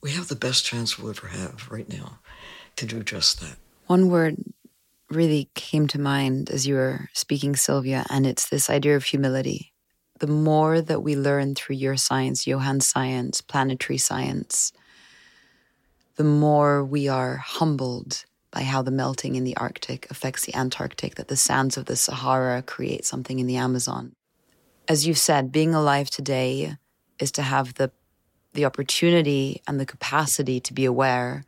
we 0.00 0.12
have 0.12 0.28
the 0.28 0.36
best 0.36 0.64
chance 0.64 0.98
we'll 0.98 1.10
ever 1.10 1.26
have 1.28 1.68
right 1.70 1.88
now 1.88 2.20
to 2.76 2.86
do 2.86 3.02
just 3.02 3.40
that. 3.40 3.56
One 3.88 4.08
word 4.08 4.36
really 5.10 5.50
came 5.54 5.88
to 5.88 6.00
mind 6.00 6.50
as 6.50 6.66
you 6.66 6.76
were 6.76 7.08
speaking, 7.12 7.56
Sylvia, 7.56 8.06
and 8.08 8.26
it's 8.26 8.48
this 8.48 8.70
idea 8.70 8.94
of 8.94 9.04
humility. 9.04 9.72
The 10.20 10.28
more 10.28 10.80
that 10.80 11.02
we 11.02 11.16
learn 11.16 11.56
through 11.56 11.76
your 11.76 11.96
science, 11.96 12.44
Johan's 12.44 12.86
science, 12.86 13.40
planetary 13.40 13.98
science, 13.98 14.72
the 16.16 16.24
more 16.24 16.84
we 16.84 17.08
are 17.08 17.36
humbled 17.36 18.24
by 18.50 18.62
how 18.62 18.82
the 18.82 18.90
melting 18.90 19.36
in 19.36 19.44
the 19.44 19.56
Arctic 19.56 20.10
affects 20.10 20.44
the 20.44 20.54
Antarctic, 20.54 21.14
that 21.14 21.28
the 21.28 21.36
sands 21.36 21.76
of 21.76 21.86
the 21.86 21.96
Sahara 21.96 22.62
create 22.62 23.04
something 23.04 23.38
in 23.38 23.46
the 23.46 23.56
Amazon. 23.56 24.12
As 24.88 25.06
you 25.06 25.14
said, 25.14 25.52
being 25.52 25.74
alive 25.74 26.10
today 26.10 26.76
is 27.18 27.30
to 27.32 27.42
have 27.42 27.74
the 27.74 27.90
the 28.52 28.64
opportunity 28.64 29.62
and 29.68 29.78
the 29.78 29.86
capacity 29.86 30.58
to 30.58 30.74
be 30.74 30.84
aware 30.84 31.44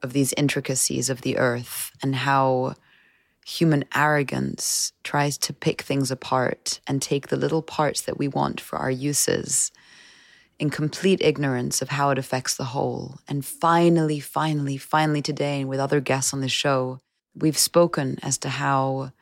of 0.00 0.12
these 0.12 0.32
intricacies 0.34 1.10
of 1.10 1.22
the 1.22 1.38
earth 1.38 1.90
and 2.02 2.14
how 2.14 2.74
human 3.44 3.84
arrogance 3.94 4.92
tries 5.02 5.36
to 5.36 5.52
pick 5.52 5.82
things 5.82 6.10
apart 6.10 6.80
and 6.86 7.02
take 7.02 7.28
the 7.28 7.36
little 7.36 7.62
parts 7.62 8.02
that 8.02 8.16
we 8.16 8.28
want 8.28 8.60
for 8.60 8.78
our 8.78 8.90
uses 8.90 9.72
in 10.58 10.70
complete 10.70 11.20
ignorance 11.20 11.82
of 11.82 11.88
how 11.88 12.10
it 12.10 12.18
affects 12.18 12.56
the 12.56 12.64
whole. 12.64 13.18
And 13.28 13.44
finally, 13.44 14.20
finally, 14.20 14.76
finally, 14.76 15.22
today, 15.22 15.60
and 15.60 15.68
with 15.68 15.80
other 15.80 16.00
guests 16.00 16.32
on 16.32 16.40
the 16.40 16.48
show, 16.48 17.00
we've 17.34 17.58
spoken 17.58 18.18
as 18.22 18.38
to 18.38 18.48
how 18.48 19.12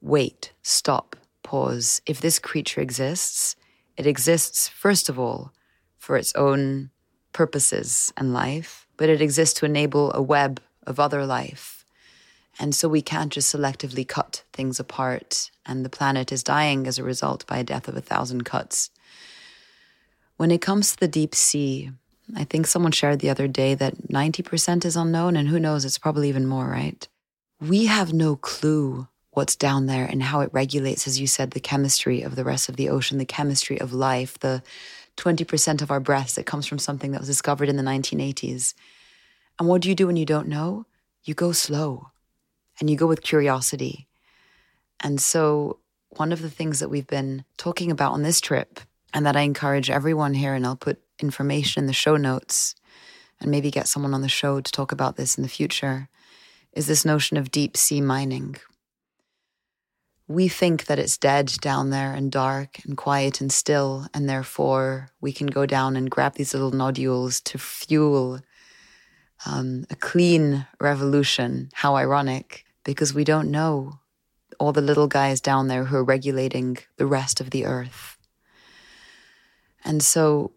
wait, 0.00 0.52
stop, 0.62 1.16
pause. 1.42 2.00
If 2.06 2.20
this 2.20 2.38
creature 2.38 2.80
exists, 2.80 3.56
it 3.96 4.06
exists, 4.06 4.68
first 4.68 5.08
of 5.08 5.18
all, 5.18 5.52
for 5.96 6.16
its 6.16 6.34
own 6.34 6.90
purposes 7.32 8.12
and 8.16 8.32
life, 8.32 8.86
but 8.96 9.08
it 9.08 9.20
exists 9.20 9.58
to 9.58 9.66
enable 9.66 10.12
a 10.12 10.22
web 10.22 10.60
of 10.86 11.00
other 11.00 11.26
life. 11.26 11.84
And 12.58 12.74
so 12.74 12.88
we 12.88 13.02
can't 13.02 13.32
just 13.32 13.54
selectively 13.54 14.06
cut 14.06 14.44
things 14.52 14.80
apart, 14.80 15.50
and 15.66 15.84
the 15.84 15.90
planet 15.90 16.32
is 16.32 16.42
dying 16.42 16.86
as 16.86 16.98
a 16.98 17.04
result 17.04 17.46
by 17.46 17.58
a 17.58 17.64
death 17.64 17.88
of 17.88 17.96
a 17.96 18.00
thousand 18.00 18.44
cuts. 18.44 18.90
When 20.36 20.50
it 20.50 20.60
comes 20.60 20.92
to 20.92 21.00
the 21.00 21.08
deep 21.08 21.34
sea, 21.34 21.90
I 22.34 22.44
think 22.44 22.66
someone 22.66 22.92
shared 22.92 23.20
the 23.20 23.30
other 23.30 23.48
day 23.48 23.74
that 23.74 24.08
90% 24.08 24.84
is 24.84 24.96
unknown, 24.96 25.36
and 25.36 25.48
who 25.48 25.58
knows, 25.58 25.84
it's 25.84 25.98
probably 25.98 26.28
even 26.28 26.46
more, 26.46 26.68
right? 26.68 27.06
We 27.60 27.86
have 27.86 28.12
no 28.12 28.36
clue 28.36 29.08
what's 29.30 29.56
down 29.56 29.86
there 29.86 30.04
and 30.04 30.22
how 30.22 30.40
it 30.40 30.50
regulates, 30.52 31.06
as 31.06 31.20
you 31.20 31.26
said, 31.26 31.50
the 31.52 31.60
chemistry 31.60 32.22
of 32.22 32.36
the 32.36 32.44
rest 32.44 32.68
of 32.68 32.76
the 32.76 32.88
ocean, 32.88 33.18
the 33.18 33.24
chemistry 33.24 33.80
of 33.80 33.92
life, 33.92 34.38
the 34.38 34.62
20% 35.16 35.80
of 35.82 35.90
our 35.90 36.00
breaths 36.00 36.34
that 36.34 36.46
comes 36.46 36.66
from 36.66 36.78
something 36.78 37.12
that 37.12 37.20
was 37.20 37.28
discovered 37.28 37.68
in 37.68 37.76
the 37.76 37.82
1980s. 37.82 38.74
And 39.58 39.68
what 39.68 39.80
do 39.80 39.88
you 39.88 39.94
do 39.94 40.06
when 40.06 40.16
you 40.16 40.26
don't 40.26 40.48
know? 40.48 40.84
You 41.24 41.34
go 41.34 41.52
slow 41.52 42.10
and 42.78 42.90
you 42.90 42.96
go 42.96 43.06
with 43.06 43.22
curiosity. 43.22 44.06
And 45.00 45.20
so, 45.20 45.78
one 46.10 46.32
of 46.32 46.40
the 46.40 46.50
things 46.50 46.78
that 46.80 46.88
we've 46.88 47.06
been 47.06 47.44
talking 47.56 47.90
about 47.90 48.12
on 48.12 48.22
this 48.22 48.40
trip 48.40 48.80
and 49.16 49.24
that 49.24 49.34
I 49.34 49.40
encourage 49.40 49.88
everyone 49.88 50.34
here, 50.34 50.52
and 50.52 50.66
I'll 50.66 50.76
put 50.76 51.00
information 51.18 51.82
in 51.82 51.86
the 51.86 51.94
show 51.94 52.18
notes 52.18 52.74
and 53.40 53.50
maybe 53.50 53.70
get 53.70 53.88
someone 53.88 54.12
on 54.12 54.20
the 54.20 54.28
show 54.28 54.60
to 54.60 54.70
talk 54.70 54.92
about 54.92 55.16
this 55.16 55.38
in 55.38 55.42
the 55.42 55.48
future, 55.48 56.10
is 56.74 56.86
this 56.86 57.06
notion 57.06 57.38
of 57.38 57.50
deep 57.50 57.78
sea 57.78 58.02
mining. 58.02 58.56
We 60.28 60.48
think 60.48 60.84
that 60.84 60.98
it's 60.98 61.16
dead 61.16 61.46
down 61.62 61.88
there 61.88 62.12
and 62.12 62.30
dark 62.30 62.84
and 62.84 62.94
quiet 62.94 63.40
and 63.40 63.50
still, 63.50 64.06
and 64.12 64.28
therefore 64.28 65.08
we 65.18 65.32
can 65.32 65.46
go 65.46 65.64
down 65.64 65.96
and 65.96 66.10
grab 66.10 66.34
these 66.34 66.52
little 66.52 66.72
nodules 66.72 67.40
to 67.40 67.56
fuel 67.56 68.40
um, 69.46 69.86
a 69.88 69.96
clean 69.96 70.66
revolution. 70.78 71.70
How 71.72 71.96
ironic, 71.96 72.66
because 72.84 73.14
we 73.14 73.24
don't 73.24 73.50
know 73.50 74.00
all 74.60 74.72
the 74.74 74.82
little 74.82 75.08
guys 75.08 75.40
down 75.40 75.68
there 75.68 75.84
who 75.84 75.96
are 75.96 76.04
regulating 76.04 76.76
the 76.98 77.06
rest 77.06 77.40
of 77.40 77.48
the 77.48 77.64
earth. 77.64 78.15
And 79.86 80.02
so 80.02 80.50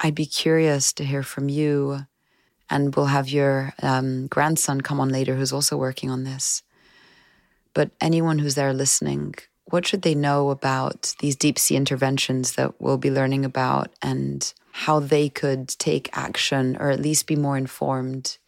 I'd 0.00 0.16
be 0.16 0.26
curious 0.26 0.92
to 0.94 1.04
hear 1.04 1.22
from 1.22 1.48
you, 1.48 2.06
and 2.68 2.94
we'll 2.94 3.06
have 3.06 3.28
your 3.28 3.72
um, 3.80 4.26
grandson 4.26 4.80
come 4.80 5.00
on 5.00 5.10
later 5.10 5.36
who's 5.36 5.52
also 5.52 5.76
working 5.76 6.10
on 6.10 6.24
this. 6.24 6.64
But 7.72 7.92
anyone 8.00 8.40
who's 8.40 8.56
there 8.56 8.74
listening, 8.74 9.36
what 9.66 9.86
should 9.86 10.02
they 10.02 10.16
know 10.16 10.50
about 10.50 11.14
these 11.20 11.36
deep 11.36 11.56
sea 11.56 11.76
interventions 11.76 12.54
that 12.54 12.80
we'll 12.80 12.98
be 12.98 13.12
learning 13.12 13.44
about 13.44 13.92
and 14.02 14.52
how 14.72 14.98
they 14.98 15.28
could 15.28 15.68
take 15.68 16.10
action 16.12 16.76
or 16.80 16.90
at 16.90 17.00
least 17.00 17.28
be 17.28 17.36
more 17.36 17.56
informed 17.56 18.38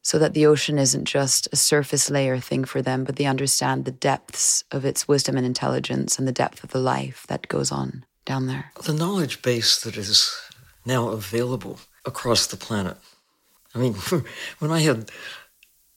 so 0.00 0.18
that 0.18 0.32
the 0.32 0.46
ocean 0.46 0.78
isn't 0.78 1.04
just 1.04 1.48
a 1.52 1.56
surface 1.56 2.08
layer 2.08 2.38
thing 2.38 2.64
for 2.64 2.80
them, 2.80 3.04
but 3.04 3.16
they 3.16 3.26
understand 3.26 3.84
the 3.84 3.90
depths 3.90 4.64
of 4.70 4.86
its 4.86 5.06
wisdom 5.06 5.36
and 5.36 5.44
intelligence 5.44 6.18
and 6.18 6.26
the 6.26 6.32
depth 6.32 6.64
of 6.64 6.70
the 6.70 6.78
life 6.78 7.26
that 7.28 7.48
goes 7.48 7.70
on? 7.70 8.06
Down 8.26 8.46
there? 8.46 8.72
The 8.84 8.92
knowledge 8.92 9.40
base 9.40 9.80
that 9.80 9.96
is 9.96 10.38
now 10.84 11.08
available 11.08 11.80
across 12.04 12.46
the 12.46 12.58
planet. 12.58 12.98
I 13.74 13.78
mean, 13.78 13.94
when 14.58 14.70
I 14.70 14.80
had 14.80 15.10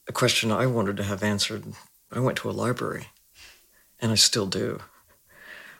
a 0.08 0.12
question 0.12 0.50
I 0.50 0.66
wanted 0.66 0.96
to 0.96 1.04
have 1.04 1.22
answered, 1.22 1.64
I 2.10 2.20
went 2.20 2.38
to 2.38 2.50
a 2.50 2.52
library, 2.52 3.08
and 4.00 4.10
I 4.10 4.14
still 4.14 4.46
do. 4.46 4.80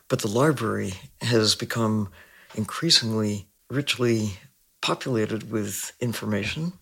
But 0.07 0.19
the 0.19 0.27
library 0.27 0.93
has 1.21 1.55
become 1.55 2.09
increasingly 2.53 3.47
richly 3.69 4.37
populated 4.81 5.51
with 5.51 5.93
information, 5.99 6.73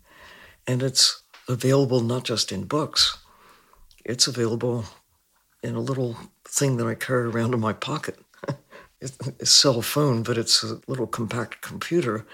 and 0.67 0.83
it's 0.83 1.23
available 1.47 2.01
not 2.01 2.23
just 2.23 2.51
in 2.51 2.63
books, 2.63 3.17
it's 4.05 4.27
available 4.27 4.85
in 5.61 5.75
a 5.75 5.79
little 5.79 6.17
thing 6.45 6.77
that 6.77 6.87
I 6.87 6.95
carry 6.95 7.25
around 7.25 7.53
in 7.53 7.59
my 7.59 7.73
pocket 7.73 8.17
a 9.01 9.45
cell 9.45 9.81
phone, 9.81 10.23
but 10.23 10.37
it's 10.37 10.63
a 10.63 10.79
little 10.87 11.07
compact 11.07 11.61
computer 11.61 12.25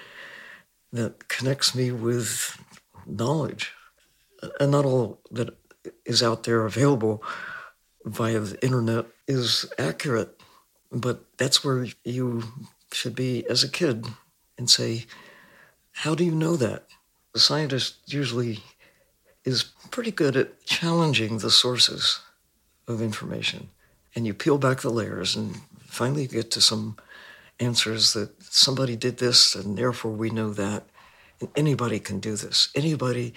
that 0.92 1.28
connects 1.28 1.76
me 1.76 1.92
with 1.92 2.58
knowledge. 3.06 3.72
And 4.60 4.72
not 4.72 4.86
all 4.86 5.20
that 5.32 5.58
is 6.06 6.24
out 6.24 6.44
there 6.44 6.66
available 6.66 7.24
via 8.04 8.40
the 8.40 8.64
internet 8.64 9.06
is 9.28 9.66
accurate, 9.78 10.40
but 10.92 11.26
that's 11.38 11.64
where 11.64 11.88
you 12.04 12.44
should 12.92 13.16
be 13.16 13.46
as 13.50 13.64
a 13.64 13.70
kid 13.70 14.06
and 14.58 14.70
say, 14.70 15.06
How 15.92 16.16
do 16.16 16.24
you 16.24 16.32
know 16.32 16.56
that? 16.56 16.86
The 17.34 17.40
scientist 17.40 17.98
usually 18.08 18.60
is 19.44 19.66
pretty 19.92 20.12
good 20.12 20.36
at 20.36 20.66
challenging 20.66 21.40
the 21.40 21.52
sources 21.52 22.22
of 22.88 23.02
information. 23.02 23.70
And 24.16 24.26
you 24.26 24.34
peel 24.34 24.58
back 24.58 24.82
the 24.82 24.90
layers 24.90 25.36
and 25.36 25.58
finally 25.96 26.28
get 26.28 26.52
to 26.52 26.62
some 26.62 26.98
answers 27.60 28.14
that 28.14 28.44
somebody 28.44 28.96
did 28.96 29.18
this 29.18 29.56
and 29.56 29.78
therefore 29.78 30.12
we 30.12 30.30
know 30.30 30.52
that. 30.54 30.84
And 31.40 31.50
anybody 31.56 32.00
can 32.00 32.20
do 32.20 32.36
this. 32.36 32.70
Anybody, 32.76 33.34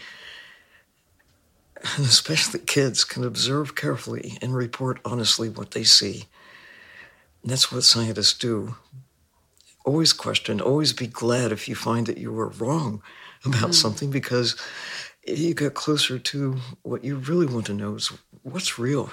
and 1.96 2.04
especially 2.06 2.60
kids, 2.60 3.04
can 3.04 3.24
observe 3.24 3.74
carefully 3.74 4.38
and 4.42 4.54
report 4.54 5.00
honestly 5.04 5.48
what 5.48 5.70
they 5.70 5.84
see. 5.84 6.24
And 7.42 7.50
that's 7.50 7.70
what 7.72 7.84
scientists 7.84 8.36
do. 8.36 8.76
Always 9.84 10.12
question, 10.12 10.60
always 10.60 10.92
be 10.92 11.06
glad 11.06 11.52
if 11.52 11.68
you 11.68 11.74
find 11.74 12.06
that 12.06 12.18
you 12.18 12.32
were 12.32 12.48
wrong 12.48 13.02
about 13.44 13.70
mm. 13.70 13.74
something 13.74 14.10
because 14.10 14.56
you 15.26 15.54
get 15.54 15.74
closer 15.74 16.18
to 16.18 16.56
what 16.82 17.04
you 17.04 17.16
really 17.16 17.46
want 17.46 17.66
to 17.66 17.74
know 17.74 17.94
is 17.94 18.12
what's 18.42 18.78
real. 18.78 19.10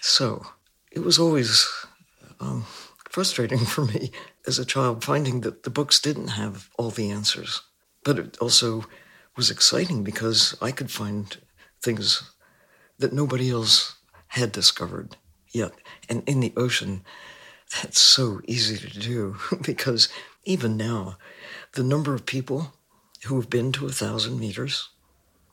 So 0.00 0.46
it 0.90 1.00
was 1.00 1.18
always 1.18 1.68
um, 2.42 2.66
frustrating 3.10 3.58
for 3.74 3.84
me 3.84 4.10
as 4.46 4.58
a 4.58 4.64
child 4.64 5.04
finding 5.04 5.40
that 5.42 5.62
the 5.62 5.70
books 5.70 6.00
didn't 6.00 6.28
have 6.28 6.68
all 6.78 6.90
the 6.90 7.10
answers. 7.10 7.62
But 8.04 8.18
it 8.18 8.38
also 8.38 8.86
was 9.36 9.50
exciting 9.50 10.02
because 10.02 10.56
I 10.60 10.72
could 10.72 10.90
find 10.90 11.36
things 11.80 12.30
that 12.98 13.12
nobody 13.12 13.50
else 13.50 13.96
had 14.28 14.52
discovered 14.52 15.16
yet. 15.52 15.72
And 16.08 16.22
in 16.26 16.40
the 16.40 16.52
ocean, 16.56 17.04
that's 17.80 18.00
so 18.00 18.40
easy 18.46 18.76
to 18.76 18.98
do 18.98 19.36
because 19.62 20.08
even 20.44 20.76
now, 20.76 21.16
the 21.72 21.82
number 21.82 22.14
of 22.14 22.26
people 22.26 22.74
who 23.24 23.36
have 23.36 23.48
been 23.48 23.72
to 23.72 23.86
a 23.86 23.92
thousand 23.92 24.38
meters 24.40 24.88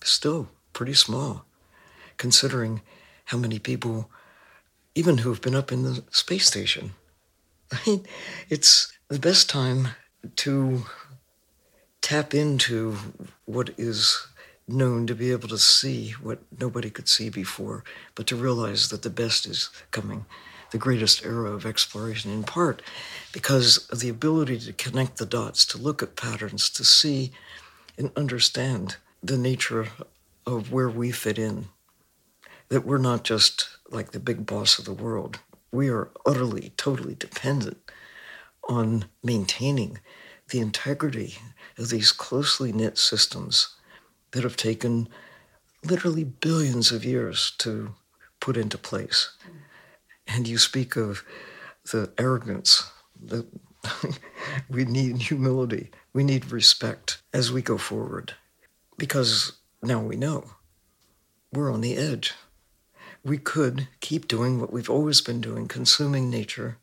is 0.02 0.10
still 0.10 0.50
pretty 0.74 0.96
small, 0.96 1.46
considering 2.18 2.82
how 3.26 3.38
many 3.38 3.60
people 3.60 4.10
even 5.00 5.20
who 5.20 5.30
have 5.30 5.42
been 5.42 5.56
up 5.56 5.72
in 5.72 5.84
the 5.84 6.04
space 6.12 6.46
station. 6.46 6.92
I 7.72 7.80
mean, 7.88 8.06
it's 8.50 8.92
the 9.08 9.18
best 9.18 9.50
time 9.50 9.88
to 10.36 10.84
tap 12.02 12.34
into 12.34 12.98
what 13.46 13.70
is 13.78 14.28
known 14.68 15.08
to 15.08 15.16
be 15.16 15.32
able 15.32 15.48
to 15.48 15.58
see 15.58 16.12
what 16.22 16.40
nobody 16.60 16.90
could 16.90 17.08
see 17.08 17.30
before, 17.30 17.86
but 18.14 18.28
to 18.28 18.36
realize 18.36 18.90
that 18.90 19.04
the 19.04 19.10
best 19.10 19.46
is 19.46 19.70
coming, 19.92 20.26
the 20.72 20.78
greatest 20.78 21.24
era 21.24 21.50
of 21.50 21.66
exploration, 21.66 22.30
in 22.34 22.44
part 22.44 22.82
because 23.32 23.88
of 23.94 24.02
the 24.02 24.10
ability 24.10 24.60
to 24.60 24.74
connect 24.74 25.16
the 25.16 25.26
dots, 25.26 25.66
to 25.66 25.78
look 25.78 26.04
at 26.04 26.18
patterns, 26.18 26.70
to 26.72 26.84
see 26.84 27.32
and 27.98 28.12
understand 28.18 28.98
the 29.24 29.38
nature 29.38 29.88
of 30.46 30.74
where 30.74 30.90
we 30.90 31.10
fit 31.10 31.40
in. 31.40 31.70
That 32.68 32.86
we're 32.86 32.98
not 32.98 33.24
just 33.24 33.79
like 33.92 34.12
the 34.12 34.20
big 34.20 34.46
boss 34.46 34.80
of 34.80 34.86
the 34.86 34.94
world. 34.94 35.40
We 35.72 35.90
are 35.90 36.12
utterly, 36.26 36.74
totally 36.78 37.16
dependent 37.16 37.78
on 38.68 39.06
maintaining 39.24 40.00
the 40.50 40.60
integrity 40.60 41.36
of 41.78 41.90
these 41.90 42.12
closely 42.12 42.72
knit 42.72 42.98
systems 42.98 43.76
that 44.32 44.44
have 44.44 44.58
taken 44.58 45.08
literally 45.84 46.24
billions 46.24 46.92
of 46.92 47.06
years 47.06 47.52
to 47.60 47.96
put 48.40 48.58
into 48.58 48.78
place. 48.78 49.32
And 50.28 50.48
you 50.48 50.58
speak 50.58 50.96
of 50.96 51.24
the 51.92 52.12
arrogance 52.18 52.92
that 53.24 53.48
we 54.70 54.86
need 54.86 55.22
humility, 55.24 55.90
we 56.14 56.24
need 56.24 56.52
respect 56.52 57.22
as 57.34 57.52
we 57.52 57.62
go 57.62 57.78
forward. 57.78 58.34
Because 58.98 59.54
now 59.82 60.02
we 60.02 60.16
know 60.16 60.52
we're 61.54 61.72
on 61.72 61.82
the 61.82 61.96
edge. 61.96 62.34
We 63.24 63.38
could 63.38 63.88
keep 64.00 64.28
doing 64.28 64.60
what 64.60 64.72
we've 64.72 64.90
always 64.90 65.22
been 65.22 65.42
doing, 65.42 65.68
consuming 65.68 66.30
nature 66.30 66.78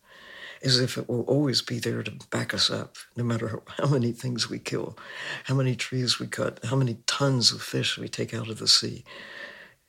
as 0.62 0.81
if 0.81 0.96
it 0.96 1.09
will 1.09 1.22
always 1.22 1.62
be 1.62 1.79
there 1.79 2.03
to 2.03 2.12
back 2.31 2.55
us 2.55 2.70
up, 2.70 2.96
no 3.16 3.25
matter 3.25 3.61
how 3.79 3.87
many 3.87 4.12
things 4.12 4.49
we 4.49 4.59
kill, 4.59 4.96
how 5.44 5.55
many 5.55 5.77
trees 5.77 6.18
we 6.18 6.27
cut, 6.27 6.59
how 6.64 6.77
many 6.77 6.99
tons 7.07 7.53
of 7.53 7.62
fish 7.62 7.99
we 7.99 8.09
take 8.09 8.35
out 8.35 8.49
of 8.49 8.59
the 8.59 8.68
sea. 8.68 9.05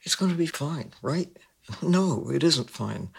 It's 0.04 0.16
going 0.16 0.32
to 0.32 0.38
be 0.38 0.48
fine, 0.48 0.94
right? 1.02 1.30
No, 1.82 2.30
it 2.30 2.44
isn't 2.44 2.70
fine. 2.70 3.10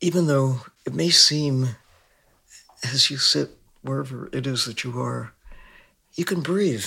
Even 0.00 0.28
though 0.28 0.60
it 0.84 0.94
may 0.94 1.10
seem, 1.10 1.70
as 2.84 3.10
you 3.10 3.16
sit 3.16 3.50
wherever 3.82 4.28
it 4.32 4.46
is 4.46 4.64
that 4.66 4.84
you 4.84 5.00
are, 5.00 5.32
you 6.14 6.24
can 6.24 6.40
breathe. 6.40 6.86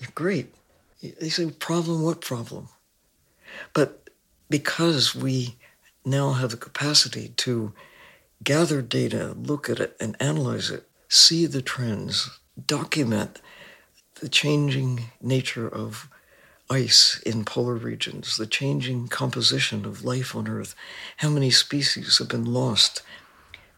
You're 0.00 0.10
great. 0.12 0.52
They 1.00 1.28
say, 1.28 1.48
problem, 1.50 2.02
what 2.02 2.20
problem? 2.20 2.68
But 3.74 4.03
because 4.48 5.14
we 5.14 5.56
now 6.04 6.32
have 6.32 6.50
the 6.50 6.56
capacity 6.56 7.28
to 7.36 7.72
gather 8.42 8.82
data, 8.82 9.34
look 9.36 9.70
at 9.70 9.80
it, 9.80 9.96
and 10.00 10.16
analyze 10.20 10.70
it, 10.70 10.86
see 11.08 11.46
the 11.46 11.62
trends, 11.62 12.38
document 12.66 13.40
the 14.20 14.28
changing 14.28 15.04
nature 15.20 15.68
of 15.68 16.08
ice 16.70 17.20
in 17.26 17.44
polar 17.44 17.74
regions, 17.74 18.36
the 18.36 18.46
changing 18.46 19.08
composition 19.08 19.84
of 19.84 20.04
life 20.04 20.34
on 20.34 20.48
Earth, 20.48 20.74
how 21.18 21.28
many 21.28 21.50
species 21.50 22.18
have 22.18 22.28
been 22.28 22.44
lost 22.44 23.02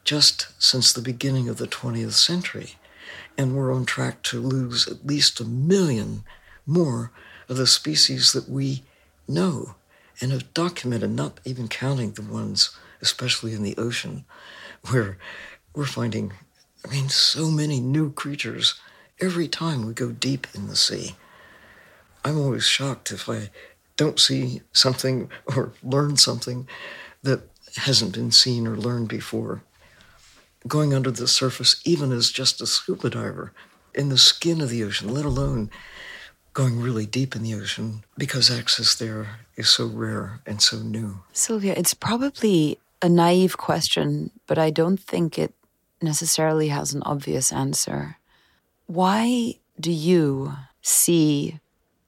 just 0.04 0.48
since 0.62 0.92
the 0.92 1.02
beginning 1.02 1.48
of 1.48 1.56
the 1.56 1.66
20th 1.66 2.12
century. 2.12 2.76
And 3.36 3.56
we're 3.56 3.74
on 3.74 3.86
track 3.86 4.22
to 4.24 4.40
lose 4.40 4.86
at 4.86 5.06
least 5.06 5.40
a 5.40 5.44
million 5.44 6.22
more 6.64 7.10
of 7.48 7.56
the 7.56 7.66
species 7.66 8.32
that 8.32 8.48
we 8.48 8.82
know 9.26 9.74
and 10.20 10.32
have 10.32 10.54
documented, 10.54 11.10
not 11.10 11.40
even 11.44 11.68
counting 11.68 12.12
the 12.12 12.22
ones, 12.22 12.76
especially 13.00 13.52
in 13.52 13.62
the 13.62 13.76
ocean, 13.76 14.24
where 14.90 15.18
we're 15.74 15.84
finding, 15.84 16.32
I 16.84 16.90
mean, 16.90 17.08
so 17.08 17.50
many 17.50 17.80
new 17.80 18.12
creatures 18.12 18.80
every 19.20 19.48
time 19.48 19.86
we 19.86 19.94
go 19.94 20.10
deep 20.10 20.46
in 20.54 20.66
the 20.66 20.76
sea. 20.76 21.16
I'm 22.24 22.38
always 22.38 22.64
shocked 22.64 23.12
if 23.12 23.28
I 23.28 23.50
don't 23.96 24.18
see 24.18 24.62
something 24.72 25.30
or 25.56 25.72
learn 25.82 26.16
something 26.16 26.68
that 27.22 27.42
hasn't 27.76 28.14
been 28.14 28.30
seen 28.30 28.66
or 28.66 28.76
learned 28.76 29.08
before. 29.08 29.62
Going 30.66 30.92
under 30.92 31.10
the 31.10 31.28
surface, 31.28 31.80
even 31.84 32.10
as 32.10 32.30
just 32.30 32.60
a 32.60 32.66
scuba 32.66 33.10
diver, 33.10 33.52
in 33.94 34.08
the 34.08 34.18
skin 34.18 34.60
of 34.60 34.68
the 34.68 34.82
ocean, 34.82 35.12
let 35.12 35.24
alone 35.24 35.70
going 36.52 36.80
really 36.80 37.06
deep 37.06 37.36
in 37.36 37.42
the 37.42 37.54
ocean, 37.54 38.04
because 38.16 38.50
access 38.50 38.94
there 38.94 39.40
is 39.56 39.68
so 39.68 39.86
rare 39.86 40.40
and 40.46 40.60
so 40.60 40.78
new. 40.78 41.20
Sylvia, 41.32 41.74
it's 41.76 41.94
probably 41.94 42.78
a 43.02 43.08
naive 43.08 43.56
question, 43.56 44.30
but 44.46 44.58
I 44.58 44.70
don't 44.70 44.98
think 44.98 45.38
it 45.38 45.54
necessarily 46.00 46.68
has 46.68 46.92
an 46.92 47.02
obvious 47.04 47.52
answer. 47.52 48.16
Why 48.86 49.54
do 49.80 49.90
you 49.90 50.52
see 50.82 51.60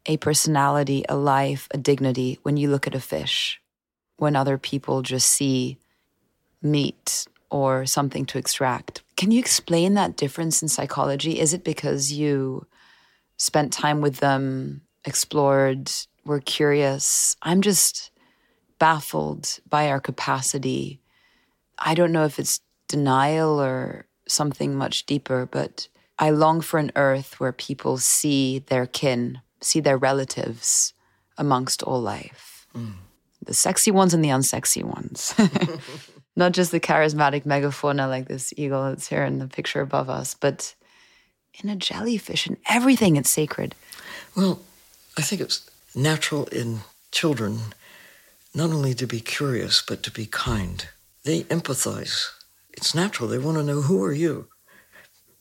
a 0.07 0.17
personality, 0.17 1.05
a 1.09 1.17
life, 1.17 1.69
a 1.71 1.79
dignity 1.79 2.39
when 2.43 2.57
you 2.57 2.71
look 2.71 2.87
at 2.87 2.95
a 2.95 3.01
fish, 3.01 3.61
when 4.17 4.37
other 4.37 4.59
people 4.59 5.03
just 5.03 5.29
see 5.29 5.79
meat 6.63 7.27
or 7.51 7.87
something 7.87 8.25
to 8.27 8.39
extract? 8.39 9.03
Can 9.17 9.31
you 9.31 9.39
explain 9.39 9.95
that 9.95 10.17
difference 10.17 10.63
in 10.63 10.69
psychology? 10.69 11.41
Is 11.41 11.53
it 11.53 11.65
because 11.65 12.13
you 12.13 12.67
spent 13.37 13.73
time 13.73 14.01
with 14.01 14.19
them, 14.19 14.83
explored, 15.05 15.91
were 16.29 16.41
curious? 16.41 17.37
I'm 17.43 17.63
just 17.63 18.11
baffled 18.79 19.59
by 19.69 19.89
our 19.89 19.99
capacity. 19.99 21.01
I 21.79 21.95
don't 21.95 22.13
know 22.13 22.25
if 22.25 22.39
it's 22.39 22.61
denial 22.87 23.61
or 23.61 24.07
something 24.29 24.77
much 24.77 25.07
deeper, 25.07 25.49
but 25.51 25.89
I 26.19 26.31
long 26.31 26.61
for 26.61 26.79
an 26.79 26.93
earth 26.95 27.41
where 27.41 27.53
people 27.53 27.99
see 27.99 28.61
their 28.61 28.87
kin, 28.87 29.41
see 29.61 29.81
their 29.81 29.97
relatives 29.97 30.93
amongst 31.37 31.83
all 31.83 32.01
life. 32.01 32.67
Mm. 32.77 32.95
The 33.45 33.55
sexy 33.55 33.91
ones 33.91 34.15
and 34.15 34.23
the 34.23 34.29
unsexy 34.29 34.85
ones. 34.85 35.35
Not 36.37 36.53
just 36.53 36.71
the 36.71 36.81
charismatic 36.81 37.45
megafauna 37.45 38.09
like 38.09 38.29
this 38.29 38.53
eagle 38.57 38.85
that's 38.85 39.09
here 39.09 39.25
in 39.25 39.39
the 39.39 39.49
picture 39.49 39.81
above 39.81 40.11
us, 40.11 40.35
but 40.35 40.75
in 41.63 41.71
a 41.71 41.77
jellyfish 41.77 42.47
and 42.47 42.57
everything 42.69 43.17
it's 43.17 43.31
sacred. 43.31 43.75
Well, 44.37 44.61
I 45.17 45.23
think 45.23 45.41
it's 45.41 45.69
natural 45.99 46.47
in 46.47 46.81
children 47.11 47.59
not 48.55 48.71
only 48.71 48.95
to 48.95 49.07
be 49.07 49.21
curious, 49.21 49.83
but 49.87 50.03
to 50.05 50.11
be 50.11 50.27
kind. 50.27 50.87
They 51.25 51.43
empathize. 51.45 52.29
It's 52.71 52.95
natural. 52.95 53.29
They 53.29 53.39
want 53.39 53.59
to 53.59 53.65
know 53.65 53.83
who 53.83 54.03
are 54.05 54.13
you? 54.13 54.49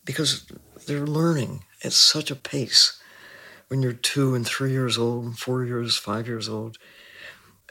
Because 0.03 0.45
they're 0.87 1.07
learning 1.07 1.63
at 1.83 1.93
such 1.93 2.31
a 2.31 2.35
pace 2.35 2.99
when 3.67 3.81
you're 3.81 3.93
two 3.93 4.33
and 4.33 4.45
three 4.45 4.71
years 4.71 4.97
old, 4.97 5.25
and 5.25 5.37
four 5.37 5.63
years, 5.63 5.97
five 5.97 6.27
years 6.27 6.49
old. 6.49 6.77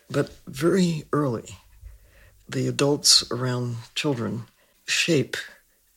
But 0.08 0.30
very 0.46 1.04
early, 1.12 1.56
the 2.48 2.68
adults 2.68 3.28
around 3.32 3.76
children 3.94 4.44
shape 4.86 5.36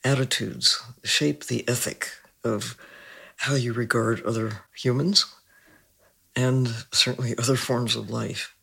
attitudes, 0.03 0.81
shape 1.03 1.45
the 1.45 1.67
ethic 1.67 2.09
of 2.43 2.75
how 3.37 3.55
you 3.55 3.73
regard 3.73 4.21
other 4.23 4.61
humans 4.73 5.25
and 6.39 6.69
certainly 6.93 7.37
other 7.37 7.57
forms 7.57 7.97
of 7.97 8.09
life. 8.09 8.55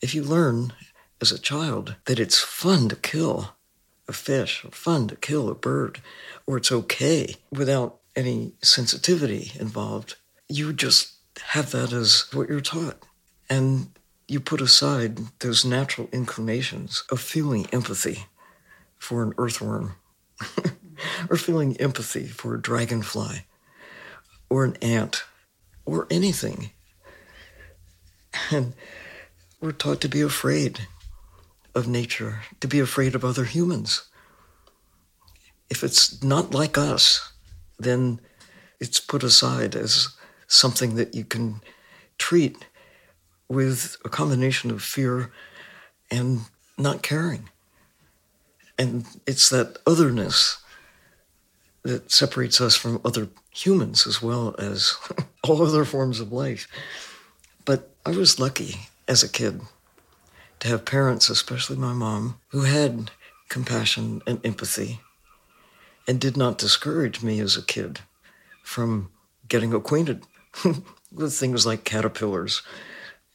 If 0.00 0.12
you 0.12 0.24
learn 0.24 0.72
as 1.20 1.30
a 1.30 1.38
child 1.38 1.94
that 2.06 2.18
it's 2.18 2.40
fun 2.40 2.88
to 2.88 2.96
kill 2.96 3.52
a 4.08 4.12
fish, 4.12 4.64
or 4.64 4.72
fun 4.72 5.06
to 5.06 5.14
kill 5.14 5.48
a 5.48 5.54
bird, 5.54 6.00
or 6.46 6.56
it's 6.56 6.72
okay 6.72 7.36
without 7.52 8.00
any 8.16 8.54
sensitivity 8.60 9.52
involved, 9.60 10.16
you 10.48 10.72
just 10.72 11.12
have 11.52 11.70
that 11.70 11.92
as 11.92 12.26
what 12.32 12.48
you're 12.48 12.60
taught. 12.60 12.98
And 13.48 13.90
you 14.26 14.40
put 14.40 14.60
aside 14.60 15.20
those 15.38 15.64
natural 15.64 16.08
inclinations 16.12 17.04
of 17.08 17.20
feeling 17.20 17.66
empathy 17.72 18.26
for 18.98 19.22
an 19.22 19.32
earthworm, 19.38 19.94
or 21.30 21.36
feeling 21.36 21.76
empathy 21.76 22.26
for 22.26 22.56
a 22.56 22.60
dragonfly, 22.60 23.46
or 24.48 24.64
an 24.64 24.76
ant, 24.82 25.22
or 25.84 26.08
anything. 26.10 26.72
And 28.50 28.74
we're 29.60 29.72
taught 29.72 30.00
to 30.02 30.08
be 30.08 30.20
afraid 30.20 30.80
of 31.74 31.86
nature, 31.86 32.42
to 32.60 32.68
be 32.68 32.80
afraid 32.80 33.14
of 33.14 33.24
other 33.24 33.44
humans. 33.44 34.08
If 35.68 35.84
it's 35.84 36.22
not 36.22 36.52
like 36.52 36.76
us, 36.76 37.32
then 37.78 38.20
it's 38.80 39.00
put 39.00 39.22
aside 39.22 39.74
as 39.76 40.08
something 40.46 40.96
that 40.96 41.14
you 41.14 41.24
can 41.24 41.60
treat 42.18 42.66
with 43.48 43.96
a 44.04 44.08
combination 44.08 44.70
of 44.70 44.82
fear 44.82 45.30
and 46.10 46.40
not 46.78 47.02
caring. 47.02 47.48
And 48.78 49.04
it's 49.26 49.50
that 49.50 49.78
otherness 49.86 50.58
that 51.82 52.10
separates 52.10 52.60
us 52.60 52.76
from 52.76 53.00
other 53.04 53.28
humans 53.50 54.06
as 54.06 54.22
well 54.22 54.54
as 54.58 54.94
all 55.44 55.62
other 55.62 55.84
forms 55.84 56.20
of 56.20 56.32
life. 56.32 56.68
But 57.64 57.90
I 58.04 58.10
was 58.10 58.40
lucky 58.40 58.76
as 59.06 59.22
a 59.22 59.28
kid 59.28 59.60
to 60.60 60.68
have 60.68 60.84
parents, 60.84 61.28
especially 61.28 61.76
my 61.76 61.92
mom, 61.92 62.40
who 62.48 62.62
had 62.62 63.10
compassion 63.48 64.22
and 64.26 64.44
empathy 64.44 65.00
and 66.06 66.20
did 66.20 66.36
not 66.36 66.58
discourage 66.58 67.22
me 67.22 67.40
as 67.40 67.56
a 67.56 67.62
kid 67.62 68.00
from 68.62 69.10
getting 69.48 69.74
acquainted 69.74 70.24
with 71.12 71.34
things 71.34 71.66
like 71.66 71.84
caterpillars. 71.84 72.62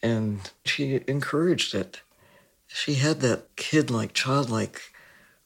And 0.01 0.39
she 0.63 1.01
encouraged 1.07 1.73
it. 1.73 2.01
She 2.67 2.95
had 2.95 3.21
that 3.21 3.55
kid 3.55 3.89
like, 3.89 4.13
childlike 4.13 4.81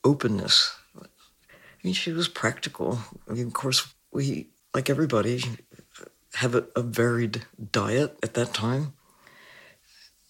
openness. 0.03 0.75
I 0.99 1.07
mean, 1.83 1.93
she 1.93 2.11
was 2.11 2.27
practical. 2.27 2.99
I 3.29 3.33
mean, 3.33 3.47
of 3.47 3.53
course, 3.53 3.93
we, 4.11 4.47
like 4.73 4.89
everybody, 4.89 5.43
have 6.35 6.55
a, 6.55 6.65
a 6.75 6.81
varied 6.81 7.45
diet 7.71 8.17
at 8.23 8.33
that 8.35 8.53
time. 8.53 8.93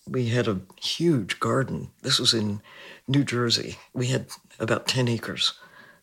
We 0.07 0.29
had 0.29 0.47
a 0.47 0.61
huge 0.81 1.39
garden. 1.39 1.91
This 2.01 2.19
was 2.19 2.33
in 2.33 2.61
New 3.07 3.23
Jersey. 3.23 3.77
We 3.93 4.07
had 4.07 4.27
about 4.59 4.87
10 4.87 5.07
acres 5.07 5.53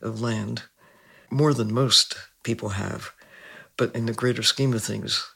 of 0.01 0.20
land, 0.20 0.64
more 1.30 1.53
than 1.53 1.72
most 1.72 2.16
people 2.42 2.70
have. 2.70 3.11
But 3.76 3.94
in 3.94 4.07
the 4.07 4.12
greater 4.12 4.42
scheme 4.42 4.72
of 4.74 4.82
things, 4.84 5.28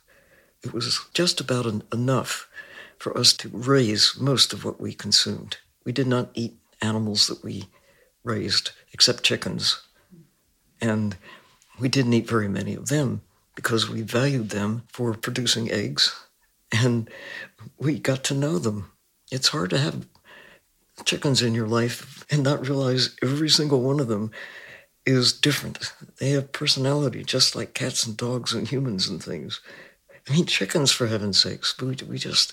it 0.63 0.73
was 0.73 1.01
just 1.15 1.41
about 1.41 1.67
an, 1.67 1.83
enough 1.93 2.49
for 2.99 3.17
us 3.17 3.33
to 3.33 3.49
raise 3.49 4.17
most 4.21 4.53
of 4.53 4.65
what 4.65 4.81
we 4.81 4.93
consumed. 4.93 5.57
We 5.85 5.93
did 5.93 6.07
not 6.07 6.31
eat 6.35 6.59
animals 6.81 7.27
that 7.27 7.43
we 7.43 7.65
raised, 8.23 8.71
except 8.93 9.25
chickens. 9.25 9.83
And 10.81 11.17
we 11.79 11.89
didn't 11.89 12.13
eat 12.13 12.29
very 12.29 12.49
many 12.49 12.75
of 12.75 12.89
them 12.89 13.23
because 13.55 13.89
we 13.89 14.03
valued 14.03 14.51
them 14.51 14.83
for 14.89 15.15
producing 15.15 15.71
eggs 15.71 16.15
and 16.73 17.11
we 17.79 17.99
got 17.99 18.25
to 18.25 18.35
know 18.35 18.59
them. 18.59 18.91
It's 19.31 19.49
hard 19.49 19.71
to 19.71 19.79
have 19.79 20.07
chickens 21.05 21.43
in 21.43 21.55
your 21.55 21.67
life 21.67 22.25
and 22.31 22.43
not 22.43 22.67
realize 22.67 23.17
every 23.23 23.49
single 23.49 23.81
one 23.81 24.01
of 24.01 24.09
them 24.09 24.31
is 25.07 25.33
different. 25.33 25.93
They 26.19 26.31
have 26.31 26.53
personality, 26.53 27.25
just 27.25 27.57
like 27.57 27.75
cats 27.75 28.07
and 28.07 28.17
dogs 28.17 28.53
and 28.53 28.69
humans 28.69 29.09
and 29.09 29.23
things. 29.23 29.61
I 30.29 30.33
mean, 30.33 30.47
chickens, 30.47 30.93
for 30.93 31.07
heaven's 31.07 31.41
sakes, 31.41 31.79
we, 31.81 31.97
we 32.07 32.19
just 32.19 32.53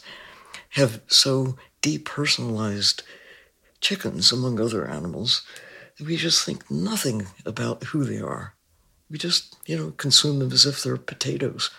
have 0.70 1.02
so 1.08 1.58
depersonalized 1.82 3.04
chickens 3.82 4.32
among 4.32 4.60
other 4.60 4.88
animals 4.88 5.44
that 5.98 6.08
we 6.08 6.18
just 6.18 6.46
think 6.46 6.70
nothing 6.72 7.28
about 7.46 7.84
who 7.86 8.04
they 8.04 8.20
are. 8.20 8.54
We 9.10 9.18
just, 9.18 9.56
you 9.66 9.78
know, 9.78 9.92
consume 9.92 10.40
them 10.40 10.52
as 10.52 10.66
if 10.66 10.84
they're 10.84 10.98
potatoes 10.98 11.70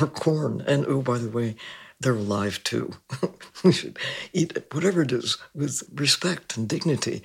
or 0.00 0.06
corn. 0.06 0.62
And 0.66 0.86
oh, 0.86 1.02
by 1.02 1.18
the 1.18 1.30
way, 1.30 1.56
they're 2.00 2.14
alive 2.14 2.62
too. 2.64 2.94
we 3.64 3.72
should 3.72 3.98
eat 4.32 4.58
whatever 4.72 5.02
it 5.02 5.12
is 5.12 5.38
with 5.54 5.82
respect 5.94 6.56
and 6.56 6.68
dignity 6.68 7.22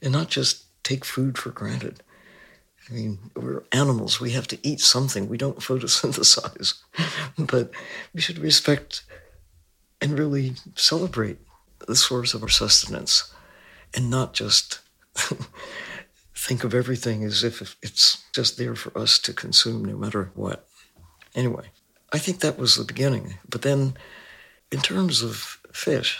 and 0.00 0.12
not 0.12 0.28
just 0.28 0.64
take 0.82 1.04
food 1.04 1.36
for 1.36 1.50
granted. 1.50 2.02
I 2.88 2.92
mean, 2.92 3.18
we're 3.36 3.64
animals. 3.72 4.20
We 4.20 4.30
have 4.32 4.48
to 4.48 4.58
eat 4.66 4.80
something. 4.80 5.28
We 5.28 5.36
don't 5.36 5.58
photosynthesize. 5.60 6.74
but 7.38 7.70
we 8.14 8.20
should 8.20 8.38
respect 8.38 9.02
and 10.00 10.18
really 10.18 10.54
celebrate 10.74 11.38
the 11.86 11.96
source 11.96 12.34
of 12.34 12.42
our 12.42 12.48
sustenance 12.48 13.32
and 13.94 14.10
not 14.10 14.32
just 14.32 14.80
think 16.40 16.64
of 16.64 16.74
everything 16.74 17.22
as 17.22 17.44
if 17.44 17.76
it's 17.82 18.24
just 18.32 18.56
there 18.56 18.74
for 18.74 18.96
us 18.98 19.18
to 19.18 19.32
consume 19.32 19.84
no 19.84 19.96
matter 19.96 20.30
what. 20.34 20.66
Anyway, 21.34 21.66
I 22.12 22.18
think 22.18 22.40
that 22.40 22.58
was 22.58 22.76
the 22.76 22.84
beginning. 22.84 23.34
But 23.48 23.60
then, 23.60 23.94
in 24.72 24.80
terms 24.80 25.22
of 25.22 25.58
fish, 25.70 26.18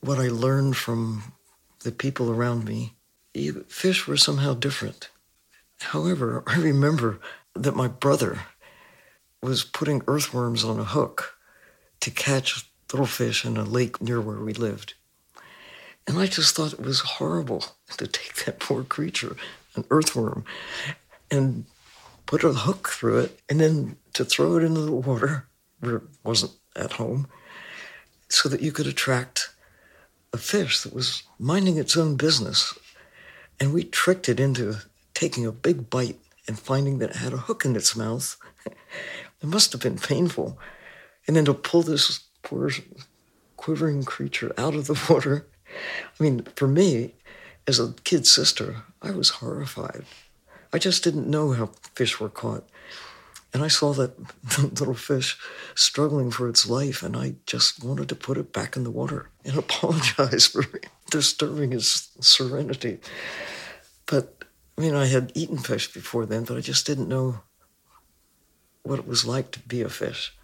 what 0.00 0.20
I 0.20 0.28
learned 0.28 0.76
from 0.76 1.32
the 1.80 1.90
people 1.90 2.30
around 2.30 2.64
me, 2.64 2.94
fish 3.66 4.06
were 4.06 4.16
somehow 4.16 4.54
different. 4.54 5.10
However, 5.80 6.44
I 6.46 6.56
remember 6.56 7.18
that 7.54 7.74
my 7.74 7.88
brother 7.88 8.42
was 9.42 9.64
putting 9.64 10.02
earthworms 10.06 10.62
on 10.62 10.78
a 10.78 10.84
hook 10.84 11.34
to 12.00 12.10
catch 12.10 12.66
little 12.92 13.06
fish 13.06 13.44
in 13.44 13.56
a 13.56 13.64
lake 13.64 14.00
near 14.00 14.20
where 14.20 14.38
we 14.38 14.52
lived. 14.52 14.94
And 16.10 16.18
I 16.18 16.26
just 16.26 16.56
thought 16.56 16.72
it 16.72 16.80
was 16.80 16.98
horrible 16.98 17.64
to 17.96 18.04
take 18.08 18.34
that 18.44 18.58
poor 18.58 18.82
creature, 18.82 19.36
an 19.76 19.84
earthworm, 19.90 20.44
and 21.30 21.66
put 22.26 22.42
a 22.42 22.52
hook 22.52 22.88
through 22.88 23.20
it 23.20 23.38
and 23.48 23.60
then 23.60 23.96
to 24.14 24.24
throw 24.24 24.56
it 24.56 24.64
into 24.64 24.80
the 24.80 24.90
water 24.90 25.46
where 25.78 25.96
it 25.98 26.02
wasn't 26.24 26.50
at 26.74 26.94
home 26.94 27.28
so 28.28 28.48
that 28.48 28.60
you 28.60 28.72
could 28.72 28.88
attract 28.88 29.50
a 30.32 30.36
fish 30.36 30.80
that 30.80 30.92
was 30.92 31.22
minding 31.38 31.76
its 31.76 31.96
own 31.96 32.16
business. 32.16 32.76
And 33.60 33.72
we 33.72 33.84
tricked 33.84 34.28
it 34.28 34.40
into 34.40 34.78
taking 35.14 35.46
a 35.46 35.52
big 35.52 35.90
bite 35.90 36.18
and 36.48 36.58
finding 36.58 36.98
that 36.98 37.10
it 37.10 37.16
had 37.16 37.32
a 37.32 37.36
hook 37.46 37.64
in 37.64 37.76
its 37.76 37.94
mouth. 37.94 38.36
it 38.66 39.46
must 39.46 39.70
have 39.70 39.80
been 39.80 39.96
painful. 39.96 40.58
And 41.28 41.36
then 41.36 41.44
to 41.44 41.54
pull 41.54 41.82
this 41.82 42.18
poor 42.42 42.68
quivering 43.56 44.02
creature 44.02 44.52
out 44.58 44.74
of 44.74 44.88
the 44.88 45.00
water 45.08 45.46
I 46.18 46.22
mean, 46.22 46.44
for 46.56 46.68
me, 46.68 47.14
as 47.66 47.78
a 47.78 47.94
kid 48.04 48.26
sister, 48.26 48.82
I 49.02 49.10
was 49.10 49.30
horrified. 49.30 50.04
I 50.72 50.78
just 50.78 51.04
didn't 51.04 51.30
know 51.30 51.52
how 51.52 51.70
fish 51.94 52.20
were 52.20 52.28
caught. 52.28 52.68
And 53.52 53.64
I 53.64 53.68
saw 53.68 53.92
that 53.94 54.16
little 54.80 54.94
fish 54.94 55.36
struggling 55.74 56.30
for 56.30 56.48
its 56.48 56.68
life, 56.68 57.02
and 57.02 57.16
I 57.16 57.34
just 57.46 57.82
wanted 57.82 58.08
to 58.08 58.14
put 58.14 58.38
it 58.38 58.52
back 58.52 58.76
in 58.76 58.84
the 58.84 58.90
water 58.90 59.28
and 59.44 59.56
apologize 59.58 60.46
for 60.46 60.64
disturbing 61.10 61.72
its 61.72 62.10
serenity. 62.20 62.98
But 64.06 64.44
I 64.78 64.82
mean, 64.82 64.94
I 64.94 65.06
had 65.06 65.32
eaten 65.34 65.58
fish 65.58 65.92
before 65.92 66.26
then, 66.26 66.44
but 66.44 66.56
I 66.56 66.60
just 66.60 66.86
didn't 66.86 67.08
know 67.08 67.40
what 68.82 68.98
it 68.98 69.06
was 69.06 69.26
like 69.26 69.50
to 69.52 69.60
be 69.60 69.82
a 69.82 69.88
fish. 69.88 70.34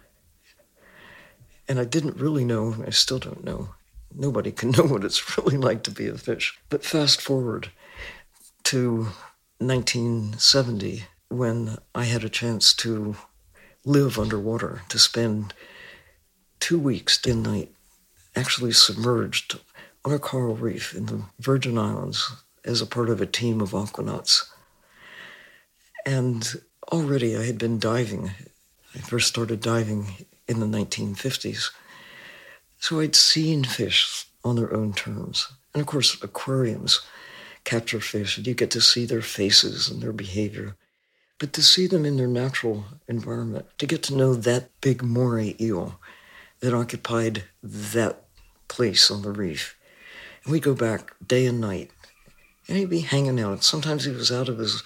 And 1.67 1.79
I 1.79 1.85
didn't 1.85 2.17
really 2.17 2.45
know, 2.45 2.75
I 2.85 2.91
still 2.91 3.19
don't 3.19 3.43
know, 3.43 3.69
nobody 4.17 4.51
can 4.51 4.71
know 4.77 4.83
what 4.83 5.03
it's 5.03 5.37
really 5.37 5.57
like 5.57 5.83
to 5.83 5.91
be 5.91 6.07
a 6.07 6.17
fish. 6.17 6.57
But 6.69 6.83
fast 6.83 7.21
forward 7.21 7.69
to 8.65 9.07
1970 9.59 11.03
when 11.29 11.77
I 11.95 12.05
had 12.05 12.23
a 12.23 12.29
chance 12.29 12.73
to 12.75 13.15
live 13.85 14.19
underwater, 14.19 14.81
to 14.89 14.99
spend 14.99 15.53
two 16.59 16.79
weeks 16.79 17.25
and 17.25 17.43
night 17.43 17.71
actually 18.35 18.71
submerged 18.71 19.59
on 20.03 20.13
a 20.13 20.19
coral 20.19 20.55
reef 20.55 20.93
in 20.95 21.05
the 21.07 21.23
Virgin 21.39 21.77
Islands 21.77 22.31
as 22.63 22.81
a 22.81 22.85
part 22.85 23.09
of 23.09 23.21
a 23.21 23.25
team 23.25 23.61
of 23.61 23.71
aquanauts. 23.71 24.49
And 26.05 26.61
already 26.91 27.35
I 27.35 27.43
had 27.43 27.57
been 27.57 27.79
diving. 27.79 28.31
I 28.95 28.99
first 28.99 29.27
started 29.27 29.61
diving 29.61 30.25
in 30.47 30.59
the 30.59 30.65
1950s. 30.65 31.71
So 32.79 32.99
I'd 32.99 33.15
seen 33.15 33.63
fish 33.63 34.25
on 34.43 34.55
their 34.55 34.73
own 34.73 34.93
terms. 34.93 35.47
And 35.73 35.81
of 35.81 35.87
course, 35.87 36.21
aquariums 36.21 37.01
capture 37.63 37.99
fish, 37.99 38.37
and 38.37 38.47
you 38.47 38.53
get 38.53 38.71
to 38.71 38.81
see 38.81 39.05
their 39.05 39.21
faces 39.21 39.89
and 39.89 40.01
their 40.01 40.13
behavior. 40.13 40.75
But 41.39 41.53
to 41.53 41.61
see 41.61 41.85
them 41.85 42.05
in 42.05 42.17
their 42.17 42.27
natural 42.27 42.85
environment, 43.07 43.65
to 43.77 43.85
get 43.85 44.03
to 44.03 44.15
know 44.15 44.33
that 44.33 44.69
big 44.81 45.03
moray 45.03 45.55
eel 45.59 45.99
that 46.61 46.73
occupied 46.73 47.43
that 47.61 48.23
place 48.67 49.11
on 49.11 49.21
the 49.21 49.31
reef. 49.31 49.77
And 50.43 50.51
we 50.51 50.59
go 50.59 50.73
back 50.73 51.13
day 51.25 51.45
and 51.45 51.61
night, 51.61 51.91
and 52.67 52.77
he'd 52.77 52.89
be 52.89 53.01
hanging 53.01 53.39
out. 53.39 53.63
Sometimes 53.63 54.05
he 54.05 54.11
was 54.11 54.31
out 54.31 54.49
of 54.49 54.57
his 54.57 54.81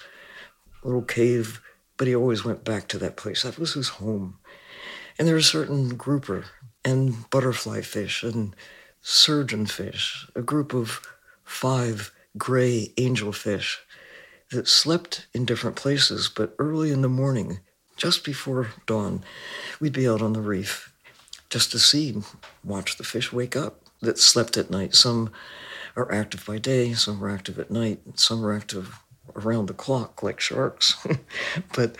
little 0.82 1.02
cave, 1.02 1.60
but 1.96 2.08
he 2.08 2.14
always 2.14 2.44
went 2.44 2.64
back 2.64 2.88
to 2.88 2.98
that 2.98 3.16
place. 3.16 3.42
That 3.42 3.58
was 3.58 3.74
his 3.74 3.88
home. 3.88 4.38
And 5.18 5.28
there 5.28 5.36
was 5.36 5.46
a 5.46 5.50
certain 5.50 5.90
grouper 5.90 6.46
and 6.84 7.28
butterfly 7.30 7.80
fish 7.80 8.22
and 8.22 8.54
surgeonfish, 9.02 10.30
a 10.34 10.42
group 10.42 10.74
of 10.74 11.00
five 11.44 12.12
gray 12.38 12.92
angelfish 12.96 13.76
that 14.50 14.68
slept 14.68 15.26
in 15.34 15.44
different 15.44 15.76
places, 15.76 16.30
but 16.34 16.54
early 16.58 16.90
in 16.90 17.02
the 17.02 17.08
morning, 17.08 17.60
just 17.96 18.24
before 18.24 18.68
dawn, 18.86 19.22
we'd 19.80 19.92
be 19.92 20.08
out 20.08 20.22
on 20.22 20.32
the 20.32 20.40
reef 20.40 20.92
just 21.50 21.70
to 21.70 21.78
see, 21.78 22.16
watch 22.64 22.96
the 22.96 23.04
fish 23.04 23.32
wake 23.32 23.54
up 23.56 23.80
that 24.00 24.18
slept 24.18 24.56
at 24.56 24.70
night. 24.70 24.94
Some 24.94 25.30
are 25.96 26.10
active 26.10 26.46
by 26.46 26.58
day, 26.58 26.94
some 26.94 27.22
are 27.22 27.28
active 27.28 27.58
at 27.58 27.70
night, 27.70 28.00
some 28.14 28.44
are 28.44 28.54
active 28.54 28.98
around 29.36 29.66
the 29.66 29.74
clock 29.74 30.22
like 30.22 30.40
sharks. 30.40 30.96
but 31.74 31.96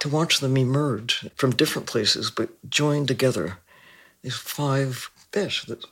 to 0.00 0.08
watch 0.08 0.40
them 0.40 0.56
emerge 0.56 1.28
from 1.36 1.52
different 1.52 1.86
places 1.86 2.28
but 2.28 2.48
join 2.68 3.06
together 3.06 3.58
these 4.22 4.36
five 4.36 5.10
fish 5.32 5.64
that 5.64 5.84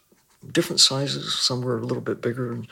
different 0.52 0.80
sizes. 0.80 1.38
Some 1.38 1.62
were 1.62 1.78
a 1.78 1.84
little 1.84 2.02
bit 2.02 2.20
bigger 2.20 2.62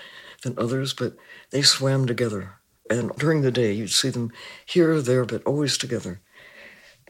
than 0.42 0.54
others, 0.56 0.92
but 0.92 1.16
they 1.50 1.62
swam 1.62 2.06
together. 2.06 2.54
And 2.90 3.11
during 3.16 3.42
the 3.42 3.50
day, 3.50 3.72
you'd 3.72 3.90
see 3.90 4.09
them 4.09 4.32
here 4.64 4.92
or 4.92 5.02
there, 5.02 5.24
but 5.24 5.44
always 5.44 5.76
together. 5.76 6.20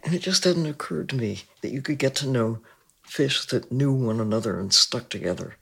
And 0.03 0.15
it 0.15 0.23
just 0.23 0.45
hadn't 0.45 0.67
occurred 0.67 1.09
to 1.11 1.17
me 1.17 1.43
that 1.61 1.73
you 1.73 1.83
could 1.83 1.99
get 1.99 2.15
to 2.17 2.29
know 2.29 2.61
fish 3.03 3.45
that 3.47 3.73
knew 3.73 3.93
one 3.93 4.21
another 4.21 4.59
and 4.59 4.73
stuck 4.73 5.09
together 5.09 5.57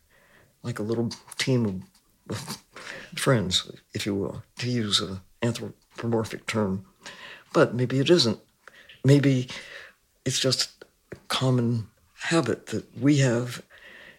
like 0.62 0.78
a 0.78 0.82
little 0.82 1.10
team 1.38 1.84
of 2.28 2.58
friends, 3.14 3.70
if 3.94 4.04
you 4.04 4.14
will, 4.14 4.42
to 4.58 4.68
use 4.68 5.00
an 5.00 5.20
anthropomorphic 5.42 6.46
term. 6.46 6.84
But 7.52 7.74
maybe 7.74 8.00
it 8.00 8.10
isn't. 8.10 8.40
Maybe 9.04 9.48
it's 10.24 10.40
just 10.40 10.84
a 11.12 11.16
common 11.28 11.86
habit 12.20 12.66
that 12.66 12.84
we 12.98 13.18
have 13.18 13.62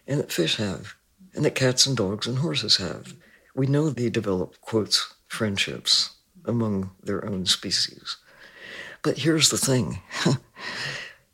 and 0.06 0.20
that 0.20 0.32
fish 0.32 0.56
have 0.56 0.94
and 1.34 1.44
that 1.44 1.54
cats 1.54 1.86
and 1.86 1.96
dogs 1.96 2.26
and 2.26 2.38
horses 2.38 2.76
have. 2.78 3.14
We 3.54 3.66
know 3.66 3.90
they 3.90 4.10
develop, 4.10 4.60
quotes, 4.60 5.14
friendships 5.26 6.16
among 6.44 6.90
their 7.02 7.24
own 7.24 7.46
species. 7.46 8.16
But 9.02 9.18
here's 9.18 9.50
the 9.50 9.58
thing 9.58 10.00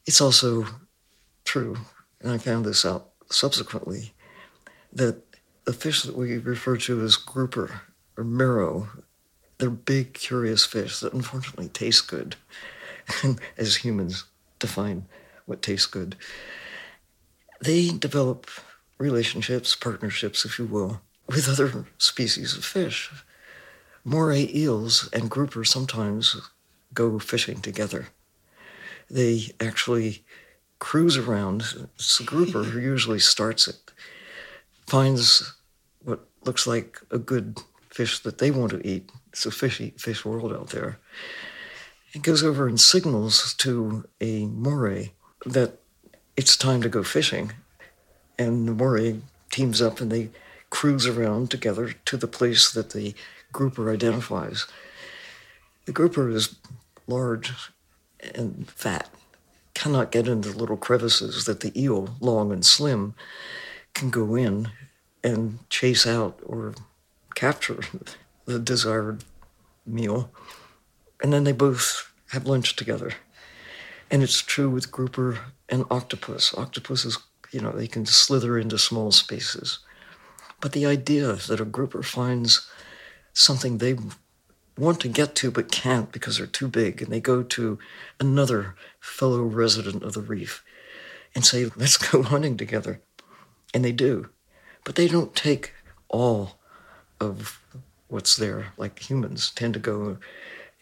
it's 0.06 0.20
also 0.20 0.66
true, 1.44 1.78
and 2.20 2.32
I 2.32 2.38
found 2.38 2.64
this 2.64 2.84
out 2.84 3.10
subsequently, 3.30 4.12
that 4.92 5.22
the 5.64 5.72
fish 5.72 6.02
that 6.02 6.16
we 6.16 6.36
refer 6.38 6.76
to 6.78 7.00
as 7.02 7.16
grouper 7.16 7.82
or 8.16 8.24
mero, 8.24 8.88
they're 9.58 9.70
big, 9.70 10.12
curious 10.14 10.64
fish 10.64 11.00
that 11.00 11.14
unfortunately 11.14 11.68
taste 11.68 12.08
good, 12.08 12.36
as 13.56 13.76
humans 13.76 14.24
define 14.58 15.06
what 15.46 15.62
tastes 15.62 15.86
good. 15.86 16.16
They 17.60 17.88
develop 17.90 18.50
relationships, 18.98 19.74
partnerships, 19.74 20.44
if 20.44 20.58
you 20.58 20.66
will, 20.66 21.00
with 21.26 21.48
other 21.48 21.86
species 21.98 22.56
of 22.56 22.64
fish. 22.64 23.10
Moray 24.04 24.50
eels 24.54 25.08
and 25.12 25.30
grouper 25.30 25.64
sometimes 25.64 26.36
go 26.92 27.18
fishing 27.18 27.60
together. 27.60 28.08
They 29.10 29.52
actually 29.60 30.24
cruise 30.78 31.16
around. 31.16 31.62
It's 31.96 32.18
the 32.18 32.24
grouper 32.24 32.64
who 32.64 32.78
usually 32.94 33.18
starts 33.18 33.66
it, 33.68 33.92
finds 34.86 35.54
what 36.02 36.28
looks 36.44 36.66
like 36.66 37.00
a 37.10 37.18
good 37.18 37.58
fish 37.90 38.18
that 38.20 38.38
they 38.38 38.50
want 38.50 38.72
to 38.72 38.86
eat. 38.86 39.10
It's 39.28 39.46
a 39.46 39.50
fishy 39.50 39.94
fish 39.96 40.24
world 40.24 40.52
out 40.52 40.70
there. 40.70 40.98
It 42.12 42.22
goes 42.22 42.44
over 42.44 42.68
and 42.68 42.80
signals 42.80 43.54
to 43.54 44.04
a 44.20 44.46
moray 44.46 45.12
that 45.44 45.78
it's 46.36 46.56
time 46.56 46.82
to 46.82 46.88
go 46.88 47.02
fishing. 47.02 47.52
And 48.38 48.66
the 48.66 48.72
moray 48.72 49.20
teams 49.50 49.80
up 49.80 50.00
and 50.00 50.10
they 50.10 50.30
cruise 50.70 51.06
around 51.06 51.50
together 51.50 51.92
to 52.04 52.16
the 52.16 52.26
place 52.26 52.70
that 52.72 52.90
the 52.90 53.14
grouper 53.52 53.92
identifies. 53.92 54.66
The 55.86 55.92
grouper 55.92 56.30
is 56.30 56.56
large 57.06 57.52
and 58.34 58.68
fat, 58.70 59.08
cannot 59.74 60.10
get 60.10 60.26
into 60.26 60.50
little 60.50 60.76
crevices 60.76 61.44
that 61.44 61.60
the 61.60 61.78
eel, 61.80 62.16
long 62.20 62.50
and 62.50 62.64
slim, 62.64 63.14
can 63.92 64.10
go 64.10 64.34
in 64.34 64.70
and 65.22 65.58
chase 65.70 66.06
out 66.06 66.40
or 66.44 66.74
capture 67.34 67.80
the 68.46 68.58
desired 68.58 69.24
meal. 69.86 70.30
And 71.22 71.32
then 71.32 71.44
they 71.44 71.52
both 71.52 72.10
have 72.30 72.46
lunch 72.46 72.76
together. 72.76 73.12
And 74.10 74.22
it's 74.22 74.40
true 74.40 74.70
with 74.70 74.92
grouper 74.92 75.38
and 75.68 75.84
octopus. 75.90 76.54
Octopuses, 76.56 77.18
you 77.50 77.60
know, 77.60 77.72
they 77.72 77.86
can 77.86 78.06
slither 78.06 78.58
into 78.58 78.78
small 78.78 79.10
spaces. 79.12 79.80
But 80.60 80.72
the 80.72 80.86
idea 80.86 81.34
that 81.34 81.60
a 81.60 81.64
grouper 81.64 82.02
finds 82.02 82.68
something 83.32 83.78
they 83.78 83.96
want 84.78 85.00
to 85.00 85.08
get 85.08 85.34
to 85.36 85.50
but 85.50 85.70
can't 85.70 86.10
because 86.12 86.38
they're 86.38 86.46
too 86.46 86.68
big, 86.68 87.00
and 87.00 87.12
they 87.12 87.20
go 87.20 87.42
to 87.42 87.78
another 88.18 88.74
fellow 89.00 89.42
resident 89.42 90.02
of 90.02 90.14
the 90.14 90.20
reef 90.20 90.64
and 91.34 91.44
say, 91.44 91.70
let's 91.76 91.96
go 92.10 92.22
hunting 92.22 92.56
together. 92.56 93.00
And 93.72 93.84
they 93.84 93.92
do. 93.92 94.30
But 94.84 94.94
they 94.94 95.08
don't 95.08 95.34
take 95.34 95.72
all 96.08 96.58
of 97.20 97.60
what's 98.08 98.36
there 98.36 98.66
like 98.76 99.10
humans 99.10 99.50
tend 99.50 99.74
to 99.74 99.80
go 99.80 100.18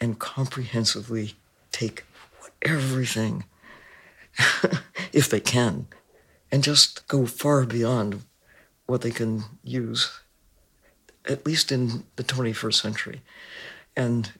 and 0.01 0.19
comprehensively 0.19 1.35
take 1.71 2.05
everything 2.63 3.45
if 5.13 5.29
they 5.29 5.41
can 5.41 5.87
and 6.51 6.63
just 6.63 7.07
go 7.09 7.27
far 7.27 7.65
beyond 7.65 8.23
what 8.87 9.03
they 9.03 9.11
can 9.11 9.45
use 9.63 10.21
at 11.29 11.47
least 11.47 11.71
in 11.71 12.05
the 12.17 12.25
21st 12.25 12.75
century. 12.75 13.23
And 13.97 14.33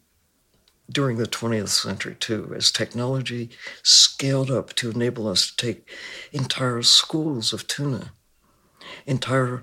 during 0.91 1.17
the 1.17 1.27
20th 1.27 1.69
century 1.69 2.17
too 2.19 2.53
as 2.57 2.71
technology 2.71 3.51
scaled 3.83 4.51
up 4.51 4.75
to 4.75 4.91
enable 4.91 5.29
us 5.29 5.51
to 5.51 5.57
take 5.57 5.89
entire 6.33 6.83
schools 6.83 7.53
of 7.53 7.67
tuna 7.67 8.13
entire 9.07 9.63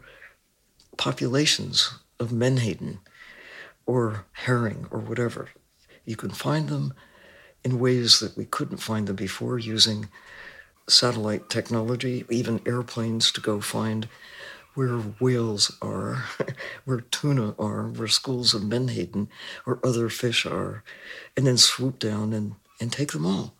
populations 0.97 1.99
of 2.20 2.32
menhaden 2.32 2.99
or 3.86 4.26
herring 4.32 4.88
or 4.89 4.99
whatever 4.99 5.49
you 6.05 6.16
can 6.16 6.32
find 6.32 6.70
them 6.70 6.93
in 7.64 7.80
ways 7.80 8.20
that 8.20 8.38
we 8.38 8.45
couldn't 8.45 8.78
find 8.78 9.07
them 9.07 9.16
before 9.16 9.60
using 9.60 10.10
satellite 10.88 11.49
technology 11.49 12.26
even 12.30 12.62
airplanes 12.66 13.32
to 13.32 13.41
go 13.41 13.62
find 13.62 14.07
where 14.76 14.97
whales 15.20 15.76
are, 15.82 16.26
where 16.86 17.01
tuna 17.01 17.53
are, 17.60 17.88
where 17.88 18.07
schools 18.07 18.53
of 18.53 18.64
menhaden 18.64 19.28
or 19.66 19.80
other 19.84 20.10
fish 20.10 20.45
are, 20.45 20.84
and 21.36 21.45
then 21.45 21.57
swoop 21.57 21.99
down 21.99 22.34
and, 22.34 22.55
and 22.80 22.91
take 22.91 23.12
them 23.12 23.26
all 23.26 23.53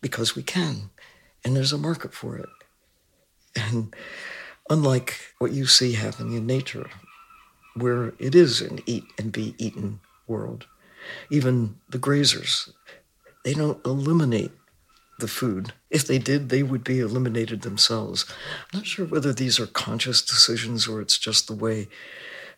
because 0.00 0.36
we 0.36 0.42
can. 0.42 0.90
And 1.44 1.56
there's 1.56 1.72
a 1.72 1.78
market 1.78 2.12
for 2.12 2.36
it. 2.36 2.48
And 3.56 3.94
unlike 4.68 5.18
what 5.38 5.52
you 5.52 5.66
see 5.66 5.92
happening 5.92 6.34
in 6.34 6.46
nature, 6.46 6.90
where 7.74 8.12
it 8.18 8.34
is 8.34 8.60
an 8.60 8.80
eat 8.86 9.04
and 9.18 9.32
be 9.32 9.54
eaten 9.58 10.00
world, 10.26 10.66
even 11.30 11.76
the 11.88 11.98
grazers, 11.98 12.72
they 13.44 13.54
don't 13.54 13.84
eliminate 13.84 14.52
the 15.18 15.28
food. 15.28 15.72
If 15.90 16.06
they 16.06 16.18
did, 16.18 16.48
they 16.48 16.62
would 16.62 16.84
be 16.84 17.00
eliminated 17.00 17.62
themselves. 17.62 18.26
I'm 18.72 18.80
not 18.80 18.86
sure 18.86 19.06
whether 19.06 19.32
these 19.32 19.58
are 19.60 19.66
conscious 19.66 20.22
decisions 20.22 20.88
or 20.88 21.00
it's 21.00 21.18
just 21.18 21.46
the 21.46 21.54
way 21.54 21.88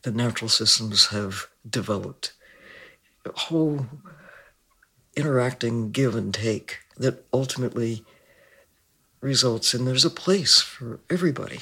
the 0.03 0.13
natural 0.13 0.49
systems 0.49 1.07
have 1.07 1.49
developed. 1.69 2.33
A 3.25 3.39
whole 3.39 3.87
interacting 5.17 5.91
give 5.91 6.15
and 6.15 6.33
take 6.33 6.81
that 6.97 7.25
ultimately 7.33 8.05
results 9.21 9.75
in 9.75 9.85
there's 9.85 10.05
a 10.05 10.11
place 10.11 10.61
for 10.61 11.01
everybody 11.09 11.61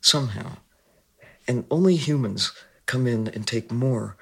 somehow. 0.00 0.56
And 1.46 1.64
only 1.70 1.96
humans 1.96 2.52
come 2.86 3.06
in 3.06 3.28
and 3.28 3.46
take 3.46 3.70
more 3.70 4.16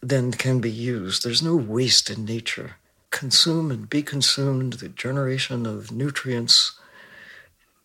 than 0.00 0.32
can 0.32 0.60
be 0.60 0.70
used. 0.70 1.22
There's 1.22 1.42
no 1.42 1.56
waste 1.56 2.10
in 2.10 2.24
nature 2.24 2.76
consume 3.10 3.70
and 3.70 3.88
be 3.88 4.02
consumed, 4.02 4.74
the 4.74 4.88
generation 4.88 5.66
of 5.66 5.92
nutrients 5.92 6.78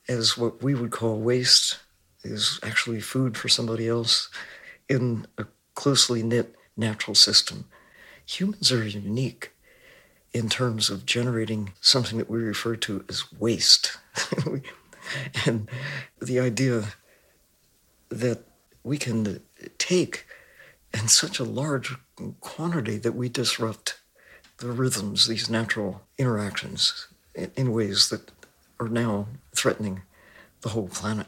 as 0.07 0.37
what 0.37 0.61
we 0.61 0.75
would 0.75 0.91
call 0.91 1.19
waste 1.19 1.79
is 2.23 2.59
actually 2.63 2.99
food 2.99 3.37
for 3.37 3.47
somebody 3.47 3.87
else 3.87 4.29
in 4.89 5.25
a 5.37 5.45
closely 5.75 6.23
knit 6.23 6.55
natural 6.75 7.15
system. 7.15 7.65
Humans 8.25 8.71
are 8.71 8.85
unique 8.85 9.51
in 10.33 10.49
terms 10.49 10.89
of 10.89 11.05
generating 11.05 11.73
something 11.79 12.17
that 12.17 12.29
we 12.29 12.39
refer 12.39 12.75
to 12.75 13.05
as 13.07 13.31
waste. 13.39 13.97
and 15.45 15.69
the 16.21 16.39
idea 16.39 16.85
that 18.09 18.41
we 18.83 18.97
can 18.97 19.41
take 19.77 20.25
in 20.93 21.07
such 21.07 21.39
a 21.39 21.43
large 21.43 21.95
quantity 22.41 22.97
that 22.97 23.15
we 23.15 23.29
disrupt 23.29 23.99
the 24.63 24.71
rhythms, 24.71 25.27
these 25.27 25.49
natural 25.49 26.01
interactions, 26.17 27.07
in 27.55 27.71
ways 27.71 28.09
that 28.09 28.31
are 28.79 28.87
now 28.89 29.27
threatening 29.55 30.01
the 30.61 30.69
whole 30.69 30.87
planet. 30.87 31.27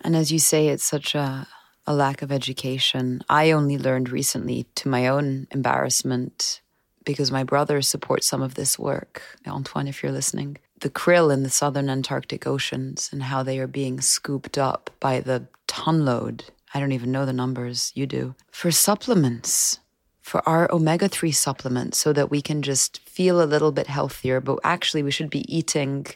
And 0.00 0.16
as 0.16 0.32
you 0.32 0.38
say, 0.38 0.68
it's 0.68 0.84
such 0.84 1.14
a, 1.14 1.46
a 1.86 1.94
lack 1.94 2.22
of 2.22 2.32
education. 2.32 3.22
I 3.28 3.52
only 3.52 3.78
learned 3.78 4.10
recently, 4.10 4.66
to 4.74 4.88
my 4.88 5.06
own 5.06 5.46
embarrassment, 5.52 6.60
because 7.04 7.30
my 7.30 7.44
brother 7.44 7.82
supports 7.82 8.26
some 8.26 8.42
of 8.42 8.54
this 8.54 8.78
work. 8.78 9.22
Antoine, 9.46 9.88
if 9.88 10.02
you're 10.02 10.12
listening, 10.12 10.58
the 10.80 10.90
krill 10.90 11.32
in 11.32 11.44
the 11.44 11.50
southern 11.50 11.88
Antarctic 11.88 12.46
oceans 12.46 13.08
and 13.12 13.22
how 13.22 13.42
they 13.42 13.58
are 13.60 13.68
being 13.68 14.00
scooped 14.00 14.58
up 14.58 14.90
by 14.98 15.20
the 15.20 15.46
tonload. 15.68 16.44
I 16.74 16.80
don't 16.80 16.92
even 16.92 17.12
know 17.12 17.26
the 17.26 17.32
numbers, 17.32 17.92
you 17.94 18.06
do. 18.06 18.34
For 18.50 18.70
supplements, 18.70 19.78
for 20.22 20.46
our 20.48 20.70
omega 20.72 21.08
3 21.08 21.32
supplements 21.32 21.98
so 21.98 22.12
that 22.12 22.30
we 22.30 22.40
can 22.40 22.62
just 22.62 23.00
feel 23.00 23.42
a 23.42 23.44
little 23.44 23.72
bit 23.72 23.88
healthier. 23.88 24.40
But 24.40 24.60
actually, 24.64 25.02
we 25.02 25.10
should 25.10 25.30
be 25.30 25.44
eating 25.54 26.06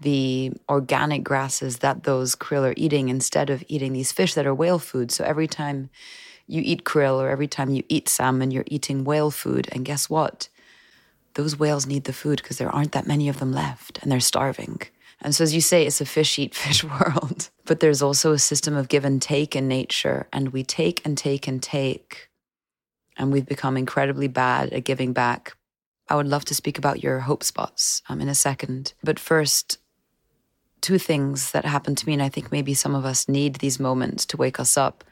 the 0.00 0.52
organic 0.68 1.22
grasses 1.22 1.78
that 1.78 2.02
those 2.02 2.34
krill 2.36 2.68
are 2.68 2.74
eating 2.76 3.08
instead 3.08 3.48
of 3.48 3.64
eating 3.68 3.92
these 3.92 4.12
fish 4.12 4.34
that 4.34 4.46
are 4.46 4.54
whale 4.54 4.78
food. 4.78 5.10
So 5.10 5.24
every 5.24 5.46
time 5.46 5.90
you 6.46 6.62
eat 6.64 6.84
krill 6.84 7.18
or 7.18 7.28
every 7.28 7.48
time 7.48 7.70
you 7.70 7.82
eat 7.88 8.08
salmon, 8.08 8.50
you're 8.50 8.64
eating 8.66 9.04
whale 9.04 9.30
food. 9.30 9.68
And 9.72 9.84
guess 9.84 10.10
what? 10.10 10.48
Those 11.34 11.58
whales 11.58 11.86
need 11.86 12.04
the 12.04 12.12
food 12.12 12.38
because 12.42 12.58
there 12.58 12.74
aren't 12.74 12.92
that 12.92 13.06
many 13.06 13.28
of 13.28 13.38
them 13.38 13.52
left 13.52 13.98
and 14.02 14.10
they're 14.10 14.20
starving. 14.20 14.80
And 15.22 15.34
so, 15.34 15.44
as 15.44 15.54
you 15.54 15.60
say, 15.60 15.86
it's 15.86 16.00
a 16.00 16.06
fish 16.06 16.38
eat 16.38 16.54
fish 16.54 16.84
world. 17.00 17.48
But 17.64 17.80
there's 17.80 18.02
also 18.02 18.32
a 18.32 18.38
system 18.38 18.76
of 18.76 18.88
give 18.88 19.04
and 19.04 19.20
take 19.20 19.56
in 19.56 19.66
nature. 19.66 20.28
And 20.32 20.50
we 20.50 20.62
take 20.62 21.04
and 21.04 21.16
take 21.16 21.48
and 21.48 21.62
take. 21.62 22.25
And 23.18 23.32
we've 23.32 23.46
become 23.46 23.76
incredibly 23.76 24.28
bad 24.28 24.72
at 24.72 24.84
giving 24.84 25.12
back. 25.12 25.56
I 26.08 26.16
would 26.16 26.28
love 26.28 26.44
to 26.46 26.54
speak 26.54 26.78
about 26.78 27.02
your 27.02 27.20
hope 27.20 27.42
spots 27.42 28.02
um, 28.08 28.20
in 28.20 28.28
a 28.28 28.34
second. 28.34 28.94
But 29.02 29.18
first, 29.18 29.78
two 30.80 30.98
things 30.98 31.50
that 31.52 31.64
happened 31.64 31.98
to 31.98 32.06
me. 32.06 32.12
And 32.12 32.22
I 32.22 32.28
think 32.28 32.52
maybe 32.52 32.74
some 32.74 32.94
of 32.94 33.04
us 33.04 33.28
need 33.28 33.56
these 33.56 33.80
moments 33.80 34.26
to 34.26 34.36
wake 34.36 34.60
us 34.60 34.76
up. 34.76 35.04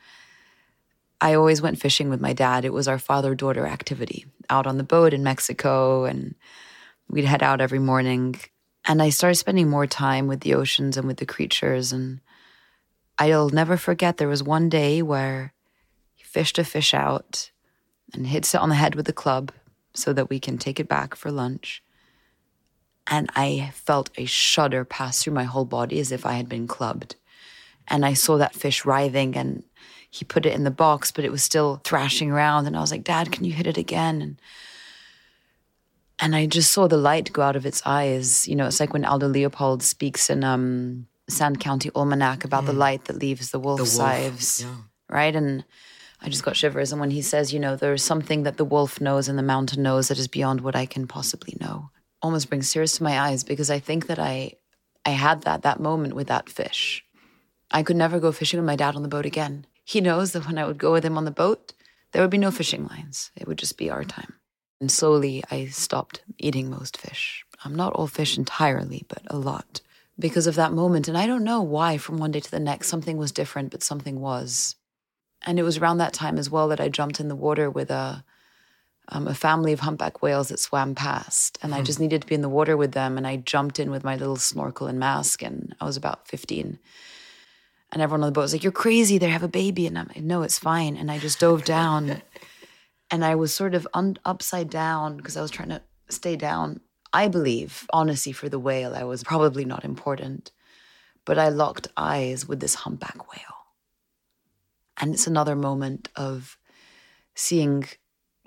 I 1.20 1.34
always 1.34 1.62
went 1.62 1.80
fishing 1.80 2.10
with 2.10 2.20
my 2.20 2.32
dad. 2.32 2.64
It 2.64 2.72
was 2.72 2.86
our 2.86 2.98
father 2.98 3.34
daughter 3.34 3.66
activity 3.66 4.26
out 4.50 4.66
on 4.66 4.76
the 4.76 4.84
boat 4.84 5.14
in 5.14 5.22
Mexico. 5.22 6.04
And 6.04 6.34
we'd 7.08 7.24
head 7.24 7.42
out 7.42 7.60
every 7.60 7.78
morning 7.78 8.36
and 8.84 9.02
I 9.02 9.08
started 9.08 9.36
spending 9.36 9.68
more 9.68 9.86
time 9.86 10.26
with 10.26 10.40
the 10.40 10.54
oceans 10.54 10.96
and 10.96 11.06
with 11.06 11.16
the 11.16 11.26
creatures. 11.26 11.92
And 11.92 12.20
I'll 13.18 13.48
never 13.48 13.76
forget 13.76 14.16
there 14.16 14.28
was 14.28 14.42
one 14.42 14.68
day 14.68 15.00
where 15.00 15.54
he 16.14 16.24
fished 16.24 16.58
a 16.58 16.64
fish 16.64 16.92
out 16.92 17.50
and 18.14 18.26
hits 18.26 18.54
it 18.54 18.60
on 18.60 18.68
the 18.68 18.74
head 18.74 18.94
with 18.94 19.06
the 19.06 19.12
club 19.12 19.52
so 19.94 20.12
that 20.12 20.30
we 20.30 20.38
can 20.40 20.58
take 20.58 20.80
it 20.80 20.88
back 20.88 21.14
for 21.14 21.30
lunch. 21.30 21.82
And 23.06 23.30
I 23.36 23.70
felt 23.74 24.10
a 24.16 24.24
shudder 24.24 24.84
pass 24.84 25.22
through 25.22 25.34
my 25.34 25.44
whole 25.44 25.64
body 25.64 26.00
as 26.00 26.10
if 26.10 26.24
I 26.24 26.34
had 26.34 26.48
been 26.48 26.66
clubbed. 26.66 27.16
And 27.88 28.04
I 28.04 28.14
saw 28.14 28.38
that 28.38 28.54
fish 28.54 28.84
writhing 28.84 29.36
and 29.36 29.62
he 30.10 30.24
put 30.24 30.46
it 30.46 30.54
in 30.54 30.64
the 30.64 30.70
box, 30.70 31.12
but 31.12 31.24
it 31.24 31.32
was 31.32 31.42
still 31.42 31.80
thrashing 31.84 32.30
around. 32.30 32.66
And 32.66 32.76
I 32.76 32.80
was 32.80 32.90
like, 32.90 33.04
Dad, 33.04 33.30
can 33.30 33.44
you 33.44 33.52
hit 33.52 33.66
it 33.66 33.76
again? 33.76 34.22
And 34.22 34.40
and 36.20 36.36
I 36.36 36.46
just 36.46 36.70
saw 36.70 36.86
the 36.86 36.96
light 36.96 37.32
go 37.32 37.42
out 37.42 37.56
of 37.56 37.66
its 37.66 37.82
eyes. 37.84 38.46
You 38.46 38.54
know, 38.54 38.66
it's 38.66 38.78
like 38.78 38.92
when 38.92 39.04
Aldo 39.04 39.26
Leopold 39.28 39.82
speaks 39.82 40.30
in 40.30 40.44
um, 40.44 41.08
Sand 41.28 41.58
County 41.58 41.90
Almanac 41.94 42.44
about 42.44 42.62
mm. 42.62 42.66
the 42.66 42.72
light 42.72 43.06
that 43.06 43.18
leaves 43.18 43.50
the 43.50 43.58
wolf's 43.58 43.98
wolf, 43.98 44.08
eyes, 44.08 44.60
yeah. 44.62 44.76
right? 45.08 45.34
And 45.34 45.64
I 46.24 46.30
just 46.30 46.42
got 46.42 46.56
shivers. 46.56 46.90
And 46.90 47.00
when 47.00 47.10
he 47.10 47.20
says, 47.20 47.52
you 47.52 47.60
know, 47.60 47.76
there's 47.76 48.02
something 48.02 48.44
that 48.44 48.56
the 48.56 48.64
wolf 48.64 48.98
knows 48.98 49.28
and 49.28 49.38
the 49.38 49.42
mountain 49.42 49.82
knows 49.82 50.08
that 50.08 50.18
is 50.18 50.26
beyond 50.26 50.62
what 50.62 50.74
I 50.74 50.86
can 50.86 51.06
possibly 51.06 51.54
know, 51.60 51.90
almost 52.22 52.48
brings 52.48 52.72
tears 52.72 52.94
to 52.94 53.02
my 53.02 53.20
eyes 53.20 53.44
because 53.44 53.70
I 53.70 53.78
think 53.78 54.06
that 54.06 54.18
I, 54.18 54.54
I 55.04 55.10
had 55.10 55.42
that 55.42 55.62
that 55.62 55.80
moment 55.80 56.14
with 56.14 56.28
that 56.28 56.48
fish. 56.48 57.04
I 57.70 57.82
could 57.82 57.96
never 57.96 58.18
go 58.20 58.32
fishing 58.32 58.58
with 58.58 58.66
my 58.66 58.74
dad 58.74 58.96
on 58.96 59.02
the 59.02 59.08
boat 59.08 59.26
again. 59.26 59.66
He 59.84 60.00
knows 60.00 60.32
that 60.32 60.46
when 60.46 60.56
I 60.56 60.64
would 60.64 60.78
go 60.78 60.92
with 60.92 61.04
him 61.04 61.18
on 61.18 61.26
the 61.26 61.30
boat, 61.30 61.74
there 62.12 62.22
would 62.22 62.30
be 62.30 62.38
no 62.38 62.50
fishing 62.50 62.86
lines. 62.86 63.30
It 63.36 63.46
would 63.46 63.58
just 63.58 63.76
be 63.76 63.90
our 63.90 64.04
time. 64.04 64.32
And 64.80 64.90
slowly 64.90 65.44
I 65.50 65.66
stopped 65.66 66.22
eating 66.38 66.70
most 66.70 66.96
fish. 66.96 67.44
I'm 67.66 67.74
not 67.74 67.92
all 67.92 68.06
fish 68.06 68.38
entirely, 68.38 69.04
but 69.08 69.22
a 69.26 69.36
lot. 69.36 69.82
Because 70.18 70.46
of 70.46 70.54
that 70.54 70.72
moment. 70.72 71.06
And 71.06 71.18
I 71.18 71.26
don't 71.26 71.44
know 71.44 71.60
why 71.60 71.98
from 71.98 72.16
one 72.16 72.30
day 72.30 72.40
to 72.40 72.50
the 72.50 72.60
next 72.60 72.88
something 72.88 73.18
was 73.18 73.30
different, 73.30 73.72
but 73.72 73.82
something 73.82 74.20
was. 74.20 74.76
And 75.44 75.58
it 75.58 75.62
was 75.62 75.78
around 75.78 75.98
that 75.98 76.12
time 76.12 76.38
as 76.38 76.50
well 76.50 76.68
that 76.68 76.80
I 76.80 76.88
jumped 76.88 77.20
in 77.20 77.28
the 77.28 77.36
water 77.36 77.70
with 77.70 77.90
a 77.90 78.24
um, 79.08 79.28
a 79.28 79.34
family 79.34 79.72
of 79.72 79.80
humpback 79.80 80.22
whales 80.22 80.48
that 80.48 80.58
swam 80.58 80.94
past. 80.94 81.58
And 81.62 81.74
I 81.74 81.78
hmm. 81.78 81.84
just 81.84 82.00
needed 82.00 82.22
to 82.22 82.26
be 82.26 82.34
in 82.34 82.40
the 82.40 82.48
water 82.48 82.76
with 82.76 82.92
them. 82.92 83.18
And 83.18 83.26
I 83.26 83.36
jumped 83.36 83.78
in 83.78 83.90
with 83.90 84.02
my 84.02 84.16
little 84.16 84.36
snorkel 84.36 84.86
and 84.86 84.98
mask. 84.98 85.42
And 85.42 85.74
I 85.80 85.84
was 85.84 85.96
about 85.96 86.26
15. 86.26 86.78
And 87.92 88.02
everyone 88.02 88.22
on 88.22 88.28
the 88.28 88.32
boat 88.32 88.42
was 88.42 88.52
like, 88.52 88.62
You're 88.62 88.72
crazy. 88.72 89.18
They 89.18 89.28
have 89.28 89.42
a 89.42 89.48
baby. 89.48 89.86
And 89.86 89.98
I'm 89.98 90.08
like, 90.08 90.22
No, 90.22 90.42
it's 90.42 90.58
fine. 90.58 90.96
And 90.96 91.10
I 91.10 91.18
just 91.18 91.38
dove 91.38 91.64
down 91.64 92.22
and 93.10 93.24
I 93.24 93.34
was 93.34 93.54
sort 93.54 93.74
of 93.74 93.86
un- 93.94 94.18
upside 94.24 94.70
down 94.70 95.16
because 95.16 95.36
I 95.36 95.42
was 95.42 95.50
trying 95.50 95.68
to 95.68 95.82
stay 96.08 96.36
down. 96.36 96.80
I 97.12 97.28
believe, 97.28 97.86
honestly, 97.92 98.32
for 98.32 98.48
the 98.48 98.58
whale, 98.58 98.94
I 98.94 99.04
was 99.04 99.22
probably 99.22 99.64
not 99.64 99.84
important, 99.84 100.50
but 101.24 101.38
I 101.38 101.48
locked 101.48 101.86
eyes 101.96 102.48
with 102.48 102.58
this 102.58 102.74
humpback 102.74 103.30
whale. 103.30 103.53
And 104.98 105.14
it's 105.14 105.26
another 105.26 105.56
moment 105.56 106.08
of 106.16 106.56
seeing, 107.34 107.84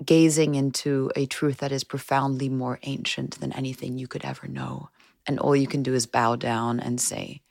gazing 0.04 0.54
into 0.54 1.10
a 1.14 1.26
truth 1.26 1.58
that 1.58 1.72
is 1.72 1.84
profoundly 1.84 2.48
more 2.48 2.78
ancient 2.82 3.40
than 3.40 3.52
anything 3.52 3.98
you 3.98 4.08
could 4.08 4.24
ever 4.24 4.48
know. 4.48 4.88
And 5.26 5.38
all 5.38 5.54
you 5.54 5.66
can 5.66 5.82
do 5.82 5.94
is 5.94 6.06
bow 6.06 6.36
down 6.36 6.80
and 6.80 7.00
say, 7.00 7.42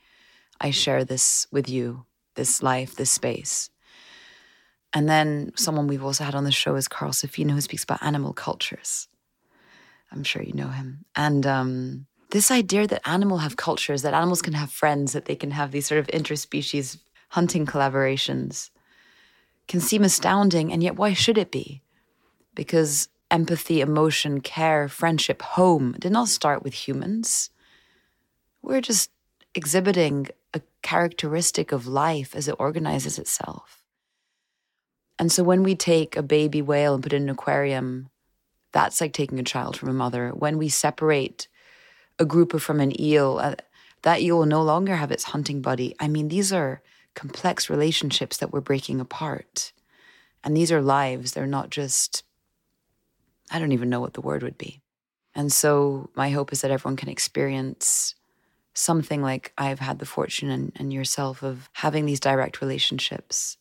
I 0.59 0.71
share 0.71 1.03
this 1.03 1.45
with 1.51 1.69
you, 1.69 2.05
this 2.35 2.63
life, 2.63 2.95
this 2.95 3.11
space. 3.11 3.69
And 4.93 5.07
then 5.07 5.51
someone 5.55 5.87
we've 5.87 6.03
also 6.03 6.23
had 6.23 6.33
on 6.33 6.43
the 6.43 6.51
show 6.51 6.75
is 6.75 6.87
Carl 6.87 7.11
Safina, 7.11 7.51
who 7.51 7.61
speaks 7.61 7.83
about 7.83 8.01
animal 8.01 8.33
cultures. 8.33 9.07
I'm 10.11 10.23
sure 10.23 10.41
you 10.41 10.53
know 10.53 10.69
him. 10.69 11.05
And 11.15 11.45
um, 11.45 12.07
this 12.31 12.49
idea 12.49 12.87
that 12.87 13.07
animals 13.07 13.41
have 13.41 13.57
cultures, 13.57 14.01
that 14.01 14.13
animals 14.13 14.41
can 14.41 14.53
have 14.53 14.71
friends, 14.71 15.13
that 15.13 15.25
they 15.25 15.35
can 15.35 15.51
have 15.51 15.71
these 15.71 15.85
sort 15.85 15.99
of 15.99 16.07
interspecies 16.07 16.97
hunting 17.29 17.65
collaborations 17.65 18.69
can 19.67 19.79
seem 19.79 20.03
astounding. 20.03 20.71
And 20.71 20.81
yet, 20.81 20.95
why 20.95 21.13
should 21.13 21.37
it 21.37 21.51
be? 21.51 21.81
Because 22.55 23.09
empathy, 23.29 23.81
emotion, 23.81 24.41
care, 24.41 24.87
friendship, 24.87 25.41
home 25.41 25.95
did 25.99 26.11
not 26.11 26.29
start 26.29 26.63
with 26.63 26.73
humans. 26.73 27.49
We're 28.61 28.81
just 28.81 29.11
exhibiting 29.53 30.27
a 30.53 30.61
characteristic 30.81 31.71
of 31.71 31.87
life 31.87 32.35
as 32.35 32.47
it 32.47 32.55
organizes 32.59 33.19
itself. 33.19 33.83
And 35.19 35.31
so 35.31 35.43
when 35.43 35.63
we 35.63 35.75
take 35.75 36.15
a 36.15 36.23
baby 36.23 36.61
whale 36.61 36.93
and 36.93 37.03
put 37.03 37.13
it 37.13 37.17
in 37.17 37.23
an 37.23 37.29
aquarium, 37.29 38.09
that's 38.71 39.01
like 39.01 39.13
taking 39.13 39.39
a 39.39 39.43
child 39.43 39.75
from 39.75 39.89
a 39.89 39.93
mother. 39.93 40.29
When 40.29 40.57
we 40.57 40.69
separate 40.69 41.47
a 42.19 42.25
grouper 42.25 42.59
from 42.59 42.79
an 42.79 42.99
eel, 43.01 43.39
uh, 43.41 43.55
that 44.03 44.21
eel 44.21 44.37
will 44.37 44.45
no 44.45 44.61
longer 44.61 44.95
have 44.95 45.11
its 45.11 45.25
hunting 45.25 45.61
buddy. 45.61 45.95
I 45.99 46.07
mean, 46.07 46.27
these 46.27 46.53
are 46.53 46.81
complex 47.17 47.69
relationships 47.69 48.37
that 48.37 48.53
we're 48.53 48.61
breaking 48.61 49.01
apart. 49.01 49.73
And 50.43 50.55
these 50.55 50.71
are 50.71 50.81
lives. 50.81 51.33
They're 51.33 51.45
not 51.45 51.69
just, 51.69 52.23
I 53.51 53.59
don't 53.59 53.73
even 53.73 53.89
know 53.89 53.99
what 53.99 54.13
the 54.13 54.21
word 54.21 54.43
would 54.43 54.57
be. 54.57 54.79
And 55.35 55.51
so 55.51 56.09
my 56.15 56.29
hope 56.29 56.53
is 56.53 56.61
that 56.61 56.71
everyone 56.71 56.95
can 56.95 57.09
experience 57.09 58.15
something 58.73 59.21
like 59.21 59.51
I've 59.57 59.79
had 59.79 59.99
the 59.99 60.05
fortune 60.05 60.49
and, 60.49 60.71
and 60.77 60.93
yourself 60.93 61.43
of 61.43 61.69
having 61.73 62.05
these 62.05 62.21
direct 62.21 62.61
relationships 62.61 63.57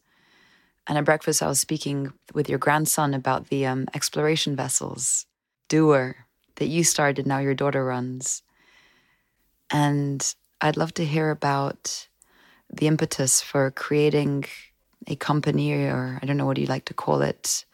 and 0.87 0.97
at 0.97 1.05
breakfast, 1.05 1.43
I 1.43 1.49
was 1.49 1.59
speaking 1.59 2.13
with 2.33 2.49
your 2.49 2.59
grandson 2.59 3.13
about 3.13 3.49
the 3.49 3.67
um, 3.67 3.89
exploration 3.93 4.55
vessels, 4.55 5.27
DOER, 5.69 6.27
that 6.57 6.67
you 6.67 6.85
started, 6.85 7.27
now 7.27 7.39
your 7.39 7.55
daughter 7.55 7.85
runs. 7.85 8.43
And 9.71 10.35
I'd 10.61 10.77
love 10.77 10.95
to 10.95 11.05
hear 11.05 11.31
about 11.31 12.07
the 12.73 12.87
impetus 12.87 13.41
for 13.41 13.71
creating 13.71 14.45
a 15.07 15.17
company, 15.17 15.73
or 15.73 16.19
I 16.21 16.27
don't 16.27 16.37
know 16.37 16.47
what 16.47 16.59
you 16.59 16.67
like 16.67 16.87
to 16.87 16.95
call 16.95 17.23
it, 17.23 17.65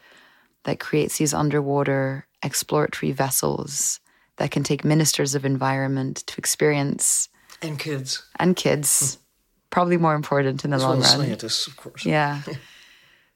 that 0.65 0.81
creates 0.81 1.19
these 1.19 1.35
underwater 1.35 2.27
exploratory 2.43 3.13
vessels 3.13 4.01
that 4.37 4.51
can 4.51 4.63
take 4.63 4.85
ministers 4.85 5.35
of 5.35 5.45
environment 5.45 6.25
to 6.27 6.39
experience. 6.39 7.29
And 7.61 7.79
kids. 7.79 8.23
And 8.39 8.57
kids. 8.57 9.15
Hmm. 9.15 9.19
Probably 9.71 9.97
more 9.97 10.15
important 10.15 10.65
in 10.65 10.71
the 10.71 10.77
As 10.77 10.83
long 10.83 11.01
well 11.01 11.09
run. 11.09 11.27
Scientists, 11.27 11.67
of 11.67 11.77
course. 11.77 12.05
Yeah. 12.05 12.43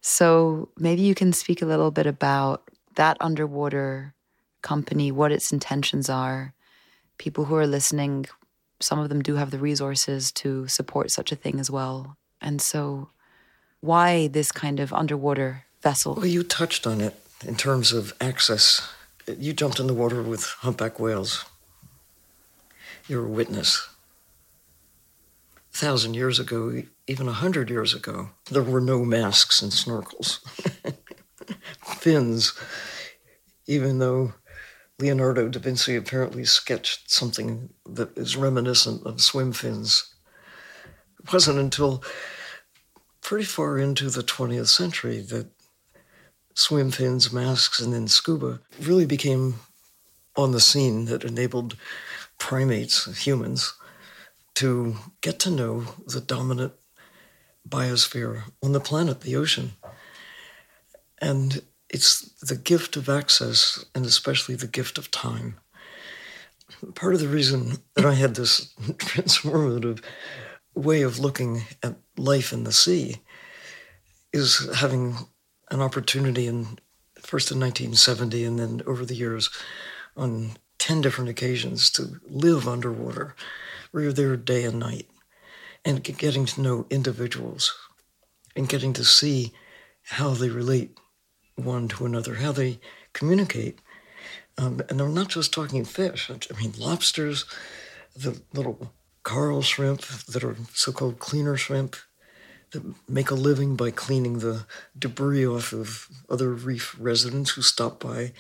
So 0.09 0.69
maybe 0.79 1.03
you 1.03 1.17
can 1.17 1.33
speak 1.33 1.63
a 1.63 1.67
little 1.67 1.91
bit 1.91 2.07
about 2.07 2.71
that 2.95 3.17
underwater 3.19 4.15
company, 4.63 5.11
what 5.11 5.33
its 5.33 5.53
intentions 5.53 6.09
are. 6.09 6.55
People 7.19 7.47
who 7.47 7.57
are 7.57 7.67
listening, 7.67 8.27
some 8.81 8.99
of 8.99 9.09
them 9.09 9.23
do 9.23 9.37
have 9.37 9.51
the 9.51 9.59
resources 9.59 10.31
to 10.33 10.67
support 10.69 11.11
such 11.11 11.33
a 11.33 11.37
thing 11.37 11.59
as 11.61 11.71
well. 11.71 12.17
And 12.41 12.61
so, 12.61 13.11
why 13.81 14.29
this 14.29 14.53
kind 14.53 14.81
of 14.81 14.93
underwater 14.93 15.65
vessel? 15.83 16.15
Well, 16.15 16.27
you 16.27 16.43
touched 16.43 16.87
on 16.87 17.01
it 17.01 17.15
in 17.45 17.57
terms 17.57 17.93
of 17.93 18.13
access. 18.21 18.87
You 19.27 19.53
jumped 19.53 19.81
in 19.81 19.87
the 19.87 19.95
water 19.95 20.23
with 20.23 20.45
humpback 20.61 21.01
whales. 21.01 21.45
You're 23.09 23.27
a 23.27 23.29
witness 23.29 23.89
A 25.73 25.77
thousand 25.77 26.15
years 26.15 26.39
ago, 26.41 26.83
even 27.07 27.29
a 27.29 27.33
hundred 27.33 27.71
years 27.71 27.95
ago, 27.95 28.31
there 28.51 28.63
were 28.63 28.81
no 28.81 29.05
masks 29.05 29.63
and 29.63 29.71
snorkels, 29.73 30.41
fins, 31.99 32.53
even 33.67 33.99
though 33.99 34.35
Leonardo 34.99 35.49
da 35.49 35.59
Vinci 35.61 35.95
apparently 35.95 36.45
sketched 36.45 37.11
something 37.11 37.69
that 37.85 38.17
is 38.17 38.37
reminiscent 38.37 39.05
of 39.05 39.21
swim 39.21 39.53
fins. 39.53 40.15
It 41.23 41.33
wasn't 41.33 41.59
until 41.59 42.03
pretty 43.21 43.45
far 43.45 43.79
into 43.79 44.09
the 44.09 44.23
20th 44.23 44.69
century 44.69 45.21
that 45.21 45.49
swim 46.55 46.91
fins, 46.91 47.31
masks, 47.31 47.79
and 47.81 47.93
then 47.93 48.09
scuba 48.09 48.61
really 48.81 49.05
became 49.05 49.57
on 50.35 50.53
the 50.53 50.61
scene 50.61 51.05
that 51.07 51.25
enabled 51.25 51.77
primates, 52.39 53.25
humans, 53.25 53.75
to 54.55 54.97
get 55.21 55.39
to 55.41 55.51
know 55.51 55.81
the 56.07 56.21
dominant 56.21 56.73
biosphere 57.69 58.45
on 58.63 58.73
the 58.73 58.81
planet, 58.81 59.21
the 59.21 59.37
ocean. 59.37 59.73
And 61.21 61.63
it's 61.97 62.21
the 62.41 62.57
gift 62.57 62.99
of 62.99 63.09
access, 63.09 63.87
and 63.95 64.05
especially 64.05 64.55
the 64.55 64.67
gift 64.67 64.99
of 64.99 65.11
time. 65.11 65.57
part 66.95 67.15
of 67.15 67.21
the 67.21 67.29
reason 67.39 67.79
that 67.95 68.05
I 68.05 68.13
had 68.13 68.35
this 68.35 68.75
transformative 69.13 70.03
way 70.75 71.01
of 71.01 71.19
looking 71.19 71.63
at 71.83 71.97
life 72.19 72.53
in 72.53 72.65
the 72.65 72.73
sea 72.73 73.23
is 74.31 74.69
having 74.77 75.17
an 75.71 75.81
opportunity 75.81 76.47
in 76.47 76.79
first 77.31 77.51
in 77.51 77.59
1970 77.59 78.45
and 78.45 78.59
then 78.59 78.83
over 78.87 79.07
the 79.07 79.15
years 79.15 79.49
on 80.17 80.59
10 80.79 81.01
different 81.01 81.31
occasions 81.31 81.91
to 81.93 82.21
live 82.29 82.69
underwater 82.69 83.35
you're 83.95 84.13
there 84.13 84.37
day 84.37 84.65
and 84.65 84.79
night 84.79 85.09
and 85.83 86.05
getting 86.05 86.45
to 86.45 86.61
know 86.61 86.87
individuals 86.91 87.75
and 88.55 88.69
getting 88.69 88.93
to 88.93 89.03
see 89.03 89.53
how 90.03 90.31
they 90.35 90.51
relate 90.51 90.91
one 91.57 91.89
to 91.89 92.07
another, 92.07 92.37
how 92.37 92.53
they 92.53 92.79
communicate. 93.13 93.81
Um, 94.59 94.81
and 94.89 95.01
they're 95.01 95.09
not 95.09 95.29
just 95.29 95.53
talking 95.53 95.85
fish. 95.85 96.31
I 96.31 96.61
mean, 96.61 96.73
lobsters, 96.79 97.45
the 98.15 98.41
little 98.55 98.93
coral 99.23 99.63
shrimp 99.63 100.03
that 100.03 100.45
are 100.45 100.57
so-called 100.73 101.19
cleaner 101.19 101.57
shrimp 101.57 101.97
that 102.71 102.83
make 103.09 103.31
a 103.31 103.35
living 103.35 103.77
by 103.77 103.91
cleaning 103.91 104.39
the 104.39 104.67
debris 104.99 105.47
off 105.47 105.73
of 105.73 106.09
other 106.31 106.53
reef 106.53 106.97
residents 106.99 107.51
who 107.51 107.63
stop 107.63 108.01
by, 108.01 108.33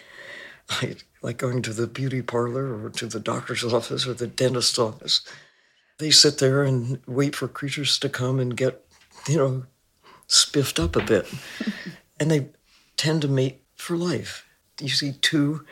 like, 0.80 1.04
like 1.22 1.38
going 1.38 1.62
to 1.62 1.72
the 1.72 1.86
beauty 1.86 2.22
parlor 2.22 2.82
or 2.82 2.90
to 2.90 3.06
the 3.06 3.20
doctor's 3.20 3.64
office 3.64 4.06
or 4.06 4.14
the 4.14 4.26
dentist's 4.26 4.78
office. 4.78 5.22
They 5.98 6.10
sit 6.10 6.38
there 6.38 6.62
and 6.62 7.00
wait 7.06 7.34
for 7.34 7.48
creatures 7.48 7.98
to 8.00 8.08
come 8.08 8.38
and 8.38 8.56
get, 8.56 8.84
you 9.28 9.36
know, 9.36 9.64
spiffed 10.26 10.78
up 10.78 10.96
a 10.96 11.02
bit. 11.02 11.26
and 12.20 12.30
they 12.30 12.48
tend 12.96 13.22
to 13.22 13.28
mate 13.28 13.62
for 13.74 13.96
life. 13.96 14.46
You 14.80 14.88
see 14.88 15.12
two 15.12 15.64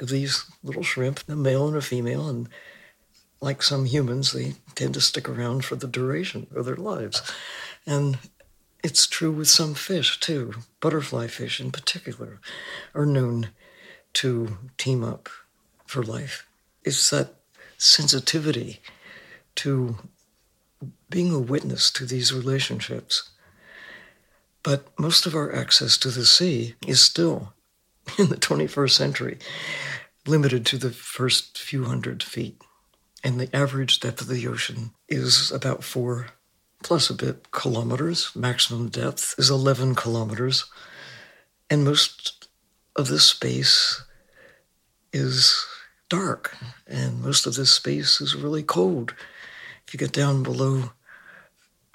of 0.00 0.08
these 0.08 0.44
little 0.62 0.82
shrimp, 0.82 1.20
a 1.28 1.36
male 1.36 1.68
and 1.68 1.76
a 1.76 1.82
female, 1.82 2.28
and 2.28 2.48
like 3.40 3.62
some 3.62 3.84
humans, 3.84 4.32
they 4.32 4.54
tend 4.74 4.94
to 4.94 5.00
stick 5.00 5.28
around 5.28 5.64
for 5.64 5.76
the 5.76 5.86
duration 5.86 6.46
of 6.54 6.64
their 6.64 6.76
lives. 6.76 7.22
And 7.86 8.18
it's 8.82 9.06
true 9.06 9.30
with 9.32 9.48
some 9.48 9.74
fish 9.74 10.18
too. 10.20 10.54
Butterfly 10.80 11.28
fish, 11.28 11.60
in 11.60 11.70
particular, 11.70 12.40
are 12.94 13.06
known 13.06 13.50
to 14.14 14.58
team 14.78 15.04
up 15.04 15.28
for 15.86 16.02
life. 16.02 16.46
It's 16.84 17.10
that 17.10 17.34
sensitivity 17.78 18.80
to 19.56 19.96
being 21.10 21.32
a 21.32 21.38
witness 21.38 21.90
to 21.92 22.06
these 22.06 22.32
relationships 22.32 23.30
but 24.64 24.98
most 24.98 25.26
of 25.26 25.36
our 25.36 25.54
access 25.54 25.96
to 25.98 26.08
the 26.08 26.24
sea 26.24 26.74
is 26.84 27.00
still, 27.00 27.52
in 28.18 28.30
the 28.30 28.36
21st 28.36 28.90
century, 28.90 29.38
limited 30.26 30.66
to 30.66 30.78
the 30.78 30.90
first 30.90 31.56
few 31.56 31.84
hundred 31.84 32.22
feet. 32.22 32.60
And 33.22 33.38
the 33.38 33.54
average 33.54 34.00
depth 34.00 34.22
of 34.22 34.28
the 34.28 34.48
ocean 34.48 34.90
is 35.08 35.52
about 35.52 35.84
four 35.84 36.30
plus 36.82 37.08
a 37.08 37.14
bit 37.14 37.50
kilometers. 37.52 38.30
Maximum 38.34 38.88
depth 38.88 39.34
is 39.38 39.48
11 39.48 39.94
kilometers. 39.94 40.64
And 41.70 41.84
most 41.84 42.48
of 42.96 43.08
this 43.08 43.24
space 43.24 44.02
is 45.12 45.66
dark, 46.10 46.56
and 46.86 47.22
most 47.22 47.46
of 47.46 47.54
this 47.54 47.72
space 47.72 48.20
is 48.20 48.34
really 48.34 48.62
cold. 48.62 49.14
If 49.86 49.94
you 49.94 49.98
get 49.98 50.12
down 50.12 50.42
below 50.42 50.92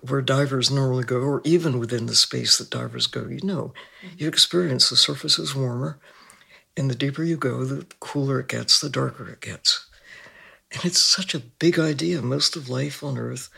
where 0.08 0.22
divers 0.22 0.72
normally 0.72 1.04
go, 1.04 1.18
or 1.18 1.42
even 1.44 1.80
within 1.80 2.06
the 2.06 2.16
space 2.16 2.58
that 2.58 2.70
divers 2.70 3.08
go, 3.08 3.28
you 3.28 3.42
know, 3.44 3.74
mm-hmm. 4.04 4.16
you 4.18 4.28
experience 4.28 4.90
the 4.90 4.96
surface 4.96 5.38
is 5.38 5.56
warmer, 5.56 6.00
and 6.78 6.90
the 6.90 6.96
deeper 6.96 7.24
you 7.24 7.36
go, 7.36 7.66
the 7.66 7.86
cooler 8.00 8.40
it 8.40 8.48
gets, 8.48 8.80
the 8.80 8.90
darker 8.90 9.30
it 9.30 9.42
gets. 9.42 9.88
And 10.72 10.86
it's 10.86 11.02
such 11.02 11.34
a 11.34 11.40
big 11.40 11.80
idea. 11.80 12.22
Most 12.22 12.56
of 12.56 12.70
life 12.70 13.04
on 13.04 13.18
Earth, 13.18 13.50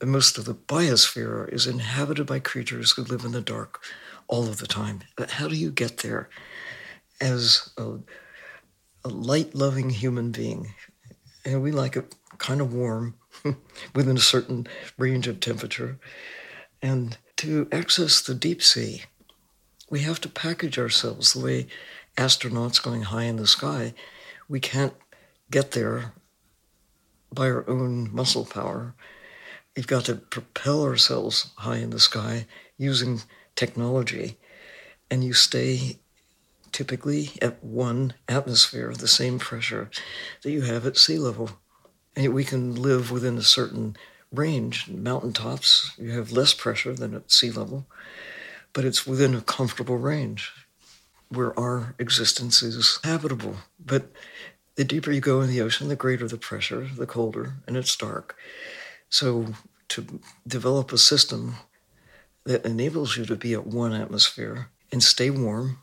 and 0.00 0.10
most 0.10 0.38
of 0.38 0.44
the 0.44 0.54
biosphere, 0.54 1.52
is 1.52 1.66
inhabited 1.66 2.26
by 2.26 2.38
creatures 2.38 2.92
who 2.92 3.02
live 3.02 3.24
in 3.24 3.32
the 3.32 3.40
dark 3.40 3.82
all 4.28 4.46
of 4.46 4.58
the 4.58 4.66
time. 4.66 5.00
But 5.16 5.32
how 5.32 5.48
do 5.48 5.56
you 5.56 5.70
get 5.70 5.98
there 5.98 6.28
as 7.20 7.70
a, 7.78 7.98
a 9.04 9.08
light 9.08 9.54
loving 9.54 9.90
human 9.90 10.30
being? 10.30 10.74
And 11.44 11.62
we 11.62 11.72
like 11.72 11.96
it 11.96 12.14
kind 12.38 12.60
of 12.60 12.74
warm 12.74 13.14
within 13.94 14.16
a 14.16 14.20
certain 14.20 14.66
range 14.98 15.26
of 15.26 15.40
temperature. 15.40 15.98
And 16.82 17.16
to 17.36 17.68
access 17.72 18.20
the 18.20 18.34
deep 18.34 18.62
sea, 18.62 19.02
we 19.90 20.00
have 20.00 20.20
to 20.22 20.28
package 20.28 20.78
ourselves 20.78 21.32
the 21.32 21.44
way 21.44 21.66
astronauts 22.16 22.82
going 22.82 23.02
high 23.02 23.24
in 23.24 23.36
the 23.36 23.46
sky. 23.46 23.94
We 24.48 24.60
can't 24.60 24.94
get 25.50 25.72
there 25.72 26.12
by 27.32 27.46
our 27.46 27.68
own 27.68 28.14
muscle 28.14 28.44
power. 28.44 28.94
We've 29.76 29.86
got 29.86 30.06
to 30.06 30.16
propel 30.16 30.82
ourselves 30.82 31.52
high 31.56 31.76
in 31.76 31.90
the 31.90 32.00
sky 32.00 32.46
using 32.78 33.22
technology. 33.54 34.38
And 35.10 35.22
you 35.22 35.34
stay 35.34 35.98
typically 36.72 37.30
at 37.40 37.62
one 37.62 38.14
atmosphere, 38.28 38.92
the 38.92 39.08
same 39.08 39.38
pressure 39.38 39.90
that 40.42 40.50
you 40.50 40.62
have 40.62 40.86
at 40.86 40.96
sea 40.96 41.18
level 41.18 41.50
we 42.16 42.44
can 42.44 42.74
live 42.74 43.10
within 43.10 43.36
a 43.36 43.42
certain 43.42 43.96
range. 44.32 44.88
Mountaintops, 44.88 45.92
you 45.98 46.10
have 46.12 46.32
less 46.32 46.54
pressure 46.54 46.94
than 46.94 47.14
at 47.14 47.30
sea 47.30 47.50
level, 47.50 47.86
but 48.72 48.84
it's 48.84 49.06
within 49.06 49.34
a 49.34 49.40
comfortable 49.40 49.98
range 49.98 50.52
where 51.28 51.58
our 51.58 51.94
existence 51.98 52.62
is 52.62 52.98
habitable. 53.04 53.56
But 53.84 54.10
the 54.76 54.84
deeper 54.84 55.10
you 55.10 55.20
go 55.20 55.40
in 55.40 55.50
the 55.50 55.60
ocean, 55.60 55.88
the 55.88 55.96
greater 55.96 56.28
the 56.28 56.36
pressure, 56.36 56.88
the 56.96 57.06
colder, 57.06 57.54
and 57.66 57.76
it's 57.76 57.96
dark. 57.96 58.36
So 59.08 59.54
to 59.88 60.20
develop 60.46 60.92
a 60.92 60.98
system 60.98 61.56
that 62.44 62.64
enables 62.64 63.16
you 63.16 63.24
to 63.26 63.36
be 63.36 63.54
at 63.54 63.66
one 63.66 63.92
atmosphere 63.92 64.68
and 64.92 65.02
stay 65.02 65.30
warm 65.30 65.78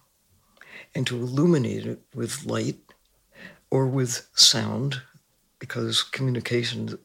and 0.95 1.05
to 1.07 1.15
illuminate 1.15 1.85
it 1.85 2.01
with 2.13 2.45
light 2.45 2.77
or 3.69 3.87
with 3.87 4.27
sound 4.35 5.01
because 5.63 6.03
communication 6.03 6.99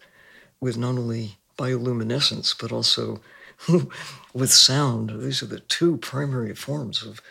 with 0.60 0.76
not 0.76 0.98
only 0.98 1.38
bioluminescence 1.56 2.52
but 2.60 2.72
also 2.72 3.20
with 4.34 4.50
sound, 4.50 5.22
these 5.22 5.44
are 5.44 5.46
the 5.46 5.60
two 5.60 5.96
primary 5.98 6.52
forms 6.56 7.04
of, 7.04 7.22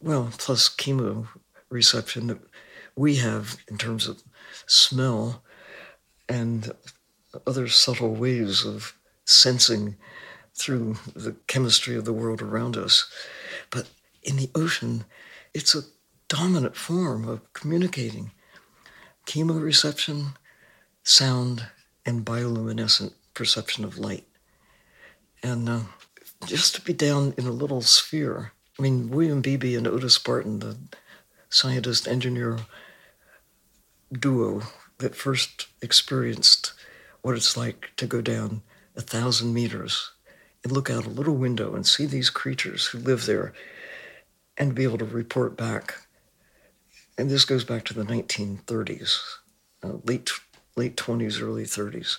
well, 0.00 0.32
plus 0.38 0.68
chemo 0.68 1.28
reception 1.70 2.26
that 2.26 2.40
we 2.96 3.14
have 3.14 3.58
in 3.68 3.78
terms 3.78 4.08
of 4.08 4.24
smell 4.66 5.40
and 6.28 6.72
other 7.46 7.68
subtle 7.68 8.16
ways 8.16 8.66
of 8.66 8.96
sensing 9.24 9.94
through 10.52 10.96
the 11.14 11.36
chemistry 11.46 11.94
of 11.94 12.04
the 12.04 12.12
world 12.12 12.42
around 12.42 12.76
us. 12.76 13.08
But 13.70 13.86
in 14.24 14.34
the 14.34 14.50
ocean, 14.56 15.04
it's 15.54 15.76
a 15.76 15.82
dominant 16.26 16.74
form 16.74 17.28
of 17.28 17.52
communicating. 17.52 18.32
Chemoreception 19.26 20.32
sound 21.06 21.64
and 22.04 22.24
bioluminescent 22.24 23.12
perception 23.32 23.84
of 23.84 23.98
light. 23.98 24.26
And 25.42 25.68
uh, 25.68 25.80
just 26.44 26.74
to 26.74 26.80
be 26.80 26.92
down 26.92 27.32
in 27.38 27.46
a 27.46 27.52
little 27.52 27.80
sphere. 27.80 28.52
I 28.78 28.82
mean, 28.82 29.08
William 29.10 29.40
Beebe 29.40 29.76
and 29.76 29.86
Otis 29.86 30.18
Barton, 30.18 30.58
the 30.58 30.76
scientist 31.48 32.08
engineer 32.08 32.58
duo 34.12 34.62
that 34.98 35.14
first 35.14 35.68
experienced 35.80 36.72
what 37.22 37.36
it's 37.36 37.56
like 37.56 37.90
to 37.96 38.06
go 38.06 38.20
down 38.20 38.62
a 38.96 39.00
thousand 39.00 39.54
meters 39.54 40.10
and 40.64 40.72
look 40.72 40.90
out 40.90 41.06
a 41.06 41.10
little 41.10 41.36
window 41.36 41.74
and 41.74 41.86
see 41.86 42.06
these 42.06 42.30
creatures 42.30 42.86
who 42.86 42.98
live 42.98 43.26
there 43.26 43.52
and 44.58 44.74
be 44.74 44.82
able 44.82 44.98
to 44.98 45.04
report 45.04 45.56
back. 45.56 45.94
And 47.16 47.30
this 47.30 47.44
goes 47.44 47.62
back 47.62 47.84
to 47.84 47.94
the 47.94 48.04
1930s, 48.04 49.18
uh, 49.84 49.92
late 50.04 50.30
late 50.76 50.96
20s, 50.96 51.42
early 51.42 51.64
30s. 51.64 52.18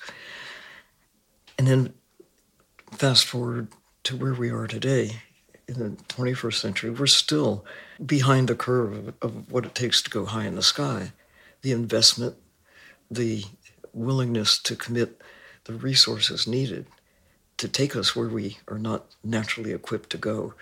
And 1.57 1.67
then 1.67 1.93
fast 2.91 3.25
forward 3.25 3.69
to 4.03 4.17
where 4.17 4.33
we 4.33 4.49
are 4.49 4.67
today 4.67 5.21
in 5.67 5.79
the 5.79 5.89
21st 6.03 6.53
century, 6.53 6.89
we're 6.89 7.07
still 7.07 7.65
behind 8.03 8.47
the 8.47 8.55
curve 8.55 9.13
of, 9.21 9.51
what 9.51 9.65
it 9.65 9.75
takes 9.75 10.01
to 10.01 10.09
go 10.09 10.25
high 10.25 10.45
in 10.45 10.55
the 10.55 10.63
sky. 10.63 11.11
The 11.61 11.71
investment, 11.71 12.35
the 13.11 13.43
willingness 13.93 14.59
to 14.59 14.75
commit 14.75 15.21
the 15.65 15.73
resources 15.73 16.47
needed 16.47 16.85
to 17.57 17.67
take 17.67 17.95
us 17.95 18.15
where 18.15 18.29
we 18.29 18.57
are 18.67 18.79
not 18.79 19.07
naturally 19.23 19.73
equipped 19.73 20.09
to 20.11 20.17
go. 20.17 20.53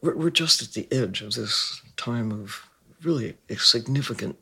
We're, 0.00 0.30
just 0.30 0.62
at 0.62 0.72
the 0.72 0.88
edge 0.90 1.20
of 1.20 1.34
this 1.34 1.82
time 1.96 2.32
of 2.32 2.68
really 3.02 3.36
significant 3.56 4.36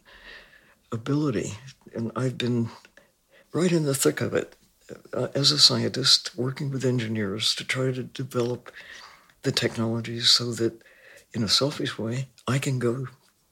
ability 0.92 1.54
and 1.94 2.12
I've 2.16 2.38
been 2.38 2.70
right 3.52 3.72
in 3.72 3.84
the 3.84 3.94
thick 3.94 4.20
of 4.20 4.34
it 4.34 4.56
uh, 5.12 5.28
as 5.34 5.50
a 5.50 5.58
scientist, 5.58 6.36
working 6.36 6.70
with 6.70 6.84
engineers 6.84 7.54
to 7.56 7.64
try 7.64 7.92
to 7.92 8.02
develop 8.02 8.72
the 9.42 9.52
technologies 9.52 10.30
so 10.30 10.52
that, 10.52 10.82
in 11.32 11.42
a 11.42 11.48
selfish 11.48 11.98
way, 11.98 12.28
I 12.46 12.58
can 12.58 12.78
go 12.78 13.06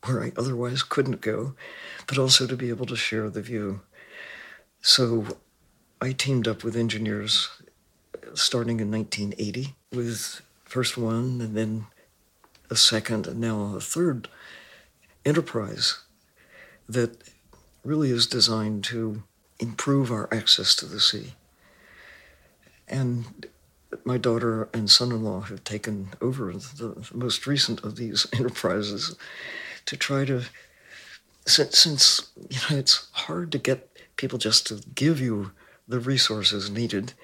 where 0.04 0.22
I 0.22 0.32
otherwise 0.36 0.82
couldn't 0.82 1.20
go, 1.20 1.54
but 2.06 2.18
also 2.18 2.46
to 2.46 2.56
be 2.56 2.68
able 2.68 2.86
to 2.86 2.96
share 2.96 3.30
the 3.30 3.42
view. 3.42 3.80
So 4.80 5.38
I 6.00 6.12
teamed 6.12 6.46
up 6.46 6.62
with 6.62 6.76
engineers 6.76 7.48
starting 8.34 8.80
in 8.80 8.90
1980 8.90 9.74
with 9.92 10.42
first 10.64 10.96
one 10.96 11.40
and 11.40 11.56
then 11.56 11.86
a 12.70 12.76
second 12.76 13.26
and 13.26 13.40
now 13.40 13.74
a 13.74 13.80
third 13.80 14.28
enterprise 15.24 16.02
that 16.88 17.22
really 17.84 18.10
is 18.10 18.26
designed 18.26 18.84
to 18.84 19.22
improve 19.58 20.10
our 20.10 20.28
access 20.32 20.74
to 20.76 20.86
the 20.86 21.00
sea. 21.00 21.34
And 22.86 23.46
my 24.04 24.18
daughter 24.18 24.68
and 24.72 24.90
son-in-law 24.90 25.42
have 25.42 25.64
taken 25.64 26.10
over 26.20 26.52
the 26.52 27.08
most 27.12 27.46
recent 27.46 27.82
of 27.84 27.96
these 27.96 28.26
enterprises 28.32 29.16
to 29.86 29.96
try 29.96 30.24
to 30.24 30.44
since, 31.46 31.78
since 31.78 32.30
you 32.50 32.58
know 32.68 32.78
it's 32.78 33.08
hard 33.12 33.50
to 33.52 33.58
get 33.58 33.90
people 34.16 34.38
just 34.38 34.66
to 34.66 34.82
give 34.94 35.18
you 35.20 35.52
the 35.86 35.98
resources 35.98 36.70
needed 36.70 37.14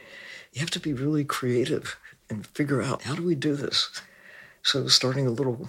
you 0.53 0.61
have 0.61 0.71
to 0.71 0.81
be 0.81 0.95
really 0.95 1.25
creative 1.25 1.99
and 2.31 2.47
figure 2.47 2.81
out 2.81 3.03
how 3.03 3.15
do 3.15 3.23
we 3.23 3.35
do 3.35 3.55
this 3.55 3.91
so 4.63 4.89
starting 4.89 5.27
a 5.27 5.31
little 5.31 5.69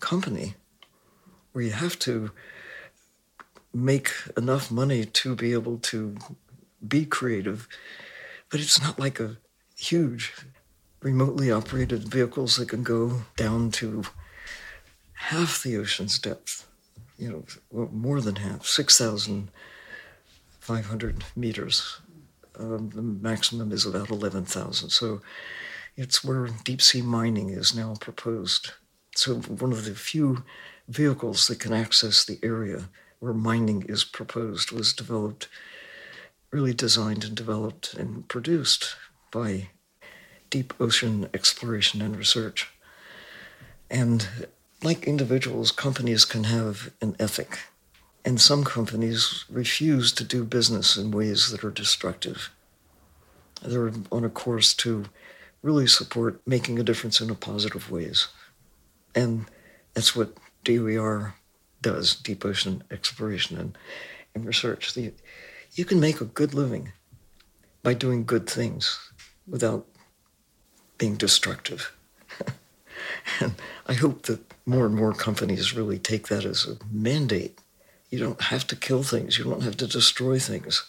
company 0.00 0.54
where 1.52 1.64
you 1.64 1.70
have 1.70 1.98
to 1.98 2.30
make 3.84 4.10
enough 4.36 4.70
money 4.70 5.04
to 5.04 5.34
be 5.34 5.52
able 5.52 5.78
to 5.78 6.16
be 6.86 7.04
creative 7.04 7.66
but 8.50 8.60
it's 8.60 8.80
not 8.80 8.98
like 8.98 9.20
a 9.20 9.36
huge 9.76 10.32
remotely 11.00 11.50
operated 11.50 12.08
vehicles 12.08 12.56
that 12.56 12.68
can 12.68 12.82
go 12.82 13.22
down 13.36 13.70
to 13.70 14.02
half 15.12 15.62
the 15.62 15.76
ocean's 15.76 16.18
depth, 16.18 16.66
you 17.18 17.30
know, 17.30 17.44
more 17.92 18.20
than 18.20 18.34
half, 18.36 18.66
6,500 18.66 21.24
meters. 21.36 22.00
Um, 22.58 22.90
the 22.90 23.02
maximum 23.02 23.72
is 23.72 23.86
about 23.86 24.10
11,000. 24.10 24.90
So 24.90 25.20
it's 25.96 26.22
where 26.24 26.48
deep 26.64 26.82
sea 26.82 27.02
mining 27.02 27.50
is 27.50 27.72
now 27.74 27.94
proposed. 28.00 28.70
So 29.14 29.36
one 29.36 29.72
of 29.72 29.84
the 29.84 29.94
few 29.94 30.42
vehicles 30.88 31.46
that 31.46 31.60
can 31.60 31.72
access 31.72 32.24
the 32.24 32.40
area 32.42 32.88
where 33.20 33.32
mining 33.32 33.82
is 33.88 34.04
proposed 34.04 34.72
was 34.72 34.92
developed, 34.92 35.48
really 36.50 36.74
designed 36.74 37.24
and 37.24 37.36
developed 37.36 37.94
and 37.94 38.28
produced 38.28 38.96
by 39.30 39.68
deep 40.50 40.72
ocean 40.80 41.28
exploration 41.34 42.00
and 42.00 42.16
research. 42.16 42.70
And 43.90 44.28
like 44.82 45.04
individuals, 45.04 45.72
companies 45.72 46.24
can 46.24 46.44
have 46.44 46.90
an 47.00 47.16
ethic. 47.18 47.58
And 48.24 48.40
some 48.40 48.64
companies 48.64 49.44
refuse 49.48 50.12
to 50.12 50.24
do 50.24 50.44
business 50.44 50.96
in 50.96 51.10
ways 51.10 51.50
that 51.50 51.64
are 51.64 51.70
destructive. 51.70 52.50
They're 53.62 53.92
on 54.12 54.24
a 54.24 54.28
course 54.28 54.74
to 54.74 55.06
really 55.62 55.86
support 55.86 56.40
making 56.46 56.78
a 56.78 56.84
difference 56.84 57.20
in 57.20 57.30
a 57.30 57.34
positive 57.34 57.90
ways. 57.90 58.28
And 59.14 59.46
that's 59.94 60.14
what 60.14 60.36
DOER 60.64 61.34
does, 61.82 62.14
deep 62.14 62.44
ocean 62.44 62.82
exploration 62.90 63.58
and, 63.58 63.78
and 64.34 64.44
research. 64.44 64.94
The, 64.94 65.12
you 65.74 65.84
can 65.84 66.00
make 66.00 66.20
a 66.20 66.26
good 66.26 66.54
living 66.54 66.92
by 67.82 67.94
doing 67.94 68.24
good 68.24 68.48
things 68.48 68.98
without 69.46 69.86
being 70.98 71.14
destructive. 71.14 71.92
and 73.40 73.54
I 73.86 73.94
hope 73.94 74.22
that 74.22 74.40
more 74.66 74.86
and 74.86 74.94
more 74.94 75.12
companies 75.12 75.74
really 75.74 75.98
take 75.98 76.28
that 76.28 76.44
as 76.44 76.66
a 76.66 76.76
mandate. 76.90 77.58
You 78.10 78.18
don't 78.18 78.40
have 78.42 78.66
to 78.68 78.76
kill 78.76 79.02
things, 79.02 79.38
you 79.38 79.44
don't 79.44 79.62
have 79.62 79.76
to 79.78 79.86
destroy 79.86 80.38
things. 80.38 80.84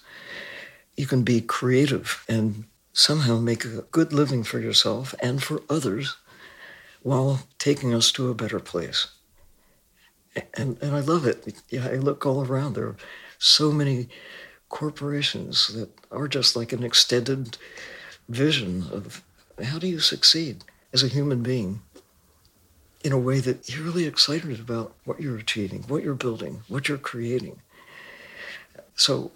You 0.97 1.05
can 1.05 1.23
be 1.23 1.41
creative 1.41 2.25
and 2.27 2.65
somehow 2.93 3.39
make 3.39 3.63
a 3.63 3.83
good 3.91 4.11
living 4.11 4.43
for 4.43 4.59
yourself 4.59 5.15
and 5.21 5.41
for 5.41 5.61
others 5.69 6.17
while 7.01 7.41
taking 7.57 7.93
us 7.93 8.11
to 8.13 8.29
a 8.29 8.35
better 8.35 8.59
place. 8.59 9.07
And, 10.53 10.77
and 10.81 10.95
I 10.95 10.99
love 10.99 11.25
it. 11.25 11.61
Yeah, 11.69 11.87
I 11.87 11.95
look 11.95 12.25
all 12.25 12.45
around. 12.45 12.73
There 12.73 12.85
are 12.85 12.97
so 13.37 13.71
many 13.71 14.07
corporations 14.69 15.67
that 15.69 15.89
are 16.11 16.27
just 16.27 16.55
like 16.55 16.71
an 16.71 16.83
extended 16.83 17.57
vision 18.27 18.85
of 18.91 19.23
how 19.63 19.79
do 19.79 19.87
you 19.87 19.99
succeed 19.99 20.63
as 20.93 21.03
a 21.03 21.07
human 21.07 21.41
being 21.41 21.81
in 23.03 23.11
a 23.11 23.17
way 23.17 23.39
that 23.39 23.69
you're 23.69 23.83
really 23.83 24.05
excited 24.05 24.59
about 24.59 24.93
what 25.05 25.21
you're 25.21 25.37
achieving, 25.37 25.83
what 25.83 26.03
you're 26.03 26.15
building, 26.15 26.61
what 26.67 26.87
you're 26.87 26.97
creating. 26.97 27.61
So 28.95 29.31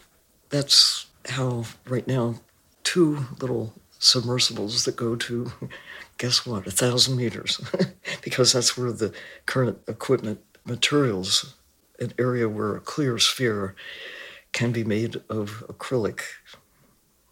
that's 0.50 1.08
how 1.30 1.66
right 1.88 2.06
now 2.06 2.36
two 2.84 3.26
little 3.39 3.74
submersibles 4.00 4.84
that 4.84 4.98
go 4.98 5.16
to 5.16 5.52
guess 6.18 6.46
what 6.46 6.68
a 6.68 6.72
thousand 6.72 7.16
meters 7.16 7.60
because 8.22 8.52
that's 8.52 8.78
where 8.78 8.91
the 8.91 9.14
current 9.46 9.80
equipment 9.88 10.39
materials 10.66 11.55
an 11.99 12.14
area 12.20 12.49
where 12.49 12.76
a 12.76 12.82
clear 12.82 13.18
sphere 13.18 13.76
can 14.51 14.72
be 14.72 14.84
made 14.84 15.22
of 15.30 15.64
acrylic 15.68 16.22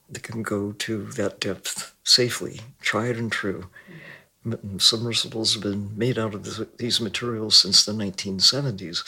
that 0.10 0.24
can 0.24 0.44
go 0.44 0.72
to 0.74 1.06
that 1.12 1.40
depth 1.40 1.94
safely, 2.04 2.62
tried 2.82 3.16
and 3.18 3.32
true. 3.32 3.68
Submersibles 4.78 5.54
have 5.54 5.64
been 5.64 5.98
made 5.98 6.18
out 6.18 6.34
of 6.34 6.78
these 6.78 7.00
materials 7.00 7.56
since 7.56 7.86
the 7.86 7.92
1970s 7.92 9.08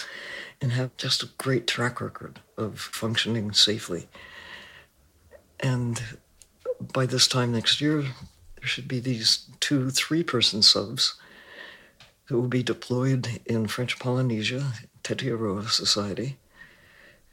and 0.62 0.72
have 0.72 0.96
just 0.96 1.24
a 1.24 1.30
great 1.38 1.66
track 1.66 2.00
record 2.00 2.40
of 2.56 2.80
functioning 2.80 3.52
safely. 3.52 4.08
And 5.60 6.02
by 6.80 7.06
this 7.06 7.28
time 7.28 7.52
next 7.52 7.82
year, 7.82 8.02
there 8.02 8.68
should 8.68 8.88
be 8.88 9.00
these 9.00 9.48
two 9.60 9.90
three 9.90 10.24
person 10.24 10.62
subs 10.62 11.16
that 12.28 12.36
will 12.36 12.48
be 12.48 12.64
deployed 12.64 13.42
in 13.46 13.68
French 13.68 14.00
Polynesia, 14.00 14.74
Tetiaroa 15.04 15.70
Society, 15.70 16.38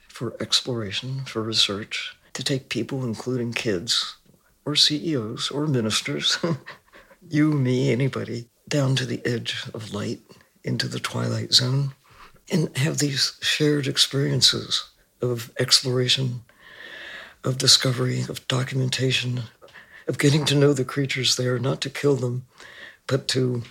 for 0.09 0.36
exploration, 0.41 1.24
for 1.24 1.43
research, 1.43 2.16
to 2.32 2.45
take 2.45 2.68
people, 2.68 3.05
including 3.05 3.53
kids, 3.53 4.16
or 4.64 4.76
CEOs, 4.76 5.51
or 5.51 5.66
ministers, 5.66 6.38
you, 7.28 7.53
me, 7.53 7.91
anybody, 7.91 8.49
down 8.68 8.97
to 8.97 9.07
the 9.07 9.24
edge 9.24 9.64
of 9.74 9.93
light 9.93 10.20
into 10.64 10.88
the 10.88 11.01
twilight 11.01 11.53
zone 11.53 11.93
and 12.51 12.76
have 12.76 12.99
these 12.99 13.38
shared 13.41 13.86
experiences 13.86 14.91
of 15.22 15.53
exploration, 15.59 16.43
of 17.45 17.59
discovery, 17.59 18.22
of 18.28 18.47
documentation, 18.49 19.43
of 20.09 20.18
getting 20.18 20.45
to 20.45 20.55
know 20.55 20.72
the 20.72 20.84
creatures 20.84 21.36
there, 21.36 21.59
not 21.59 21.80
to 21.80 21.91
kill 21.91 22.16
them, 22.16 22.45
but 23.07 23.28
to 23.28 23.62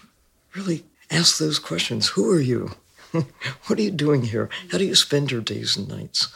really 0.56 0.84
ask 1.10 1.38
those 1.38 1.60
questions 1.60 2.10
Who 2.10 2.30
are 2.32 2.42
you? 2.42 2.72
what 3.12 3.80
are 3.80 3.82
you 3.82 3.92
doing 3.92 4.24
here? 4.24 4.50
How 4.72 4.78
do 4.78 4.86
you 4.86 4.96
spend 4.96 5.32
your 5.32 5.42
days 5.42 5.76
and 5.76 5.88
nights? 5.88 6.34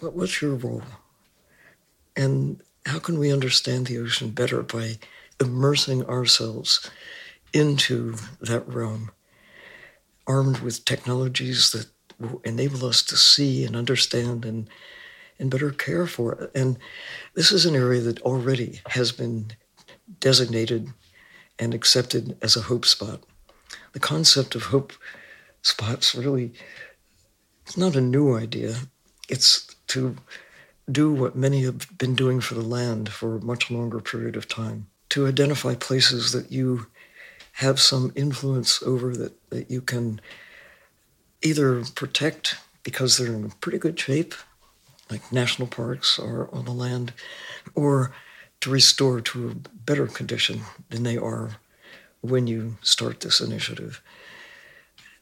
What's 0.00 0.40
your 0.40 0.54
role? 0.54 0.82
And 2.16 2.62
how 2.86 2.98
can 2.98 3.18
we 3.18 3.32
understand 3.32 3.86
the 3.86 3.98
ocean 3.98 4.30
better 4.30 4.62
by 4.62 4.98
immersing 5.40 6.04
ourselves 6.06 6.90
into 7.52 8.14
that 8.40 8.66
realm, 8.68 9.10
armed 10.26 10.58
with 10.58 10.84
technologies 10.84 11.72
that 11.72 11.86
will 12.18 12.40
enable 12.44 12.86
us 12.86 13.02
to 13.02 13.16
see 13.16 13.64
and 13.64 13.74
understand 13.74 14.44
and 14.44 14.68
and 15.38 15.50
better 15.50 15.70
care 15.70 16.06
for 16.06 16.34
it. 16.34 16.50
And 16.54 16.78
this 17.34 17.50
is 17.50 17.64
an 17.64 17.74
area 17.74 18.02
that 18.02 18.20
already 18.20 18.80
has 18.90 19.10
been 19.10 19.52
designated 20.20 20.88
and 21.58 21.72
accepted 21.72 22.36
as 22.42 22.56
a 22.56 22.62
hope 22.62 22.84
spot. 22.84 23.22
The 23.92 24.00
concept 24.00 24.54
of 24.54 24.64
hope 24.64 24.92
spots 25.62 26.14
really 26.14 26.52
it's 27.66 27.76
not 27.76 27.94
a 27.94 28.00
new 28.00 28.36
idea. 28.36 28.76
It's 29.28 29.76
to 29.88 30.16
do 30.90 31.12
what 31.12 31.36
many 31.36 31.62
have 31.62 31.96
been 31.98 32.16
doing 32.16 32.40
for 32.40 32.54
the 32.54 32.62
land 32.62 33.10
for 33.10 33.36
a 33.36 33.44
much 33.44 33.70
longer 33.70 34.00
period 34.00 34.34
of 34.34 34.48
time 34.48 34.88
to 35.10 35.26
identify 35.26 35.74
places 35.74 36.32
that 36.32 36.50
you 36.50 36.86
have 37.52 37.78
some 37.78 38.12
influence 38.16 38.82
over 38.82 39.14
that, 39.16 39.50
that 39.50 39.70
you 39.70 39.80
can 39.80 40.20
either 41.42 41.84
protect 41.94 42.56
because 42.82 43.18
they're 43.18 43.32
in 43.32 43.50
pretty 43.60 43.78
good 43.78 43.98
shape, 43.98 44.34
like 45.10 45.32
national 45.32 45.68
parks 45.68 46.18
are 46.18 46.52
on 46.52 46.64
the 46.64 46.72
land, 46.72 47.12
or 47.74 48.12
to 48.60 48.70
restore 48.70 49.20
to 49.20 49.50
a 49.50 49.54
better 49.54 50.06
condition 50.06 50.62
than 50.88 51.02
they 51.02 51.16
are 51.16 51.56
when 52.20 52.46
you 52.46 52.76
start 52.82 53.20
this 53.20 53.40
initiative. 53.40 54.02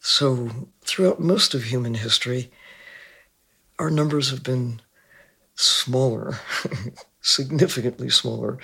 So, 0.01 0.69
throughout 0.83 1.21
most 1.21 1.55
of 1.55 1.65
human 1.65 1.95
history, 1.95 2.51
our 3.79 3.91
numbers 3.91 4.31
have 4.31 4.43
been 4.43 4.81
smaller, 5.55 6.39
significantly 7.21 8.11
smaller, 8.11 8.59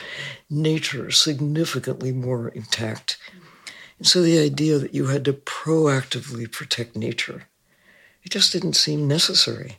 nature 0.48 1.10
significantly 1.10 2.12
more 2.12 2.48
intact. 2.48 3.18
And 3.98 4.06
so 4.06 4.22
the 4.22 4.38
idea 4.38 4.78
that 4.78 4.94
you 4.94 5.06
had 5.06 5.24
to 5.24 5.32
proactively 5.32 6.50
protect 6.50 6.96
nature 6.96 7.44
It 8.22 8.30
just 8.30 8.52
didn't 8.52 8.74
seem 8.74 9.06
necessary. 9.06 9.78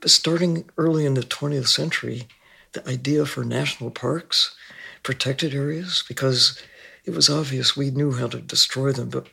But 0.00 0.10
starting 0.10 0.68
early 0.76 1.06
in 1.06 1.14
the 1.14 1.22
20th 1.22 1.68
century, 1.68 2.28
the 2.72 2.86
idea 2.88 3.26
for 3.26 3.44
national 3.44 3.90
parks, 3.90 4.54
protected 5.02 5.54
areas, 5.54 6.04
because 6.08 6.60
it 7.04 7.10
was 7.10 7.28
obvious 7.28 7.76
we 7.76 7.90
knew 7.90 8.12
how 8.12 8.28
to 8.28 8.40
destroy 8.40 8.92
them, 8.92 9.08
but 9.08 9.26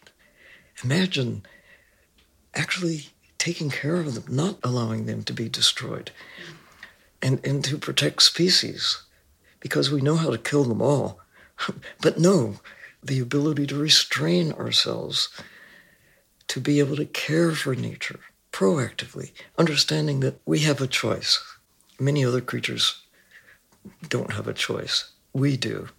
imagine 0.84 1.44
actually 2.56 3.10
taking 3.38 3.70
care 3.70 3.96
of 3.96 4.16
them, 4.16 4.36
not 4.36 4.58
allowing 4.64 5.06
them 5.06 5.24
to 5.24 5.34
be 5.34 5.48
destroyed, 5.48 6.12
and, 7.22 7.46
and 7.46 7.64
to 7.66 7.78
protect 7.78 8.22
species, 8.22 9.04
because 9.60 9.92
we 9.92 10.02
know 10.02 10.16
how 10.16 10.30
to 10.30 10.38
kill 10.38 10.64
them 10.64 10.82
all. 10.82 11.20
but 12.02 12.20
no, 12.20 12.56
the 13.04 13.20
ability 13.20 13.68
to 13.68 13.76
restrain 13.76 14.52
ourselves, 14.54 15.30
to 16.48 16.60
be 16.60 16.80
able 16.80 16.96
to 16.96 17.06
care 17.06 17.52
for 17.52 17.76
nature 17.76 18.20
proactively, 18.52 19.32
understanding 19.58 20.20
that 20.22 20.40
we 20.46 20.60
have 20.60 20.82
a 20.82 20.88
choice. 20.88 21.42
Many 22.00 22.26
other 22.26 22.42
creatures 22.42 23.02
don't 24.08 24.34
have 24.34 24.48
a 24.48 24.54
choice. 24.54 25.12
We 25.34 25.56
do. 25.56 25.90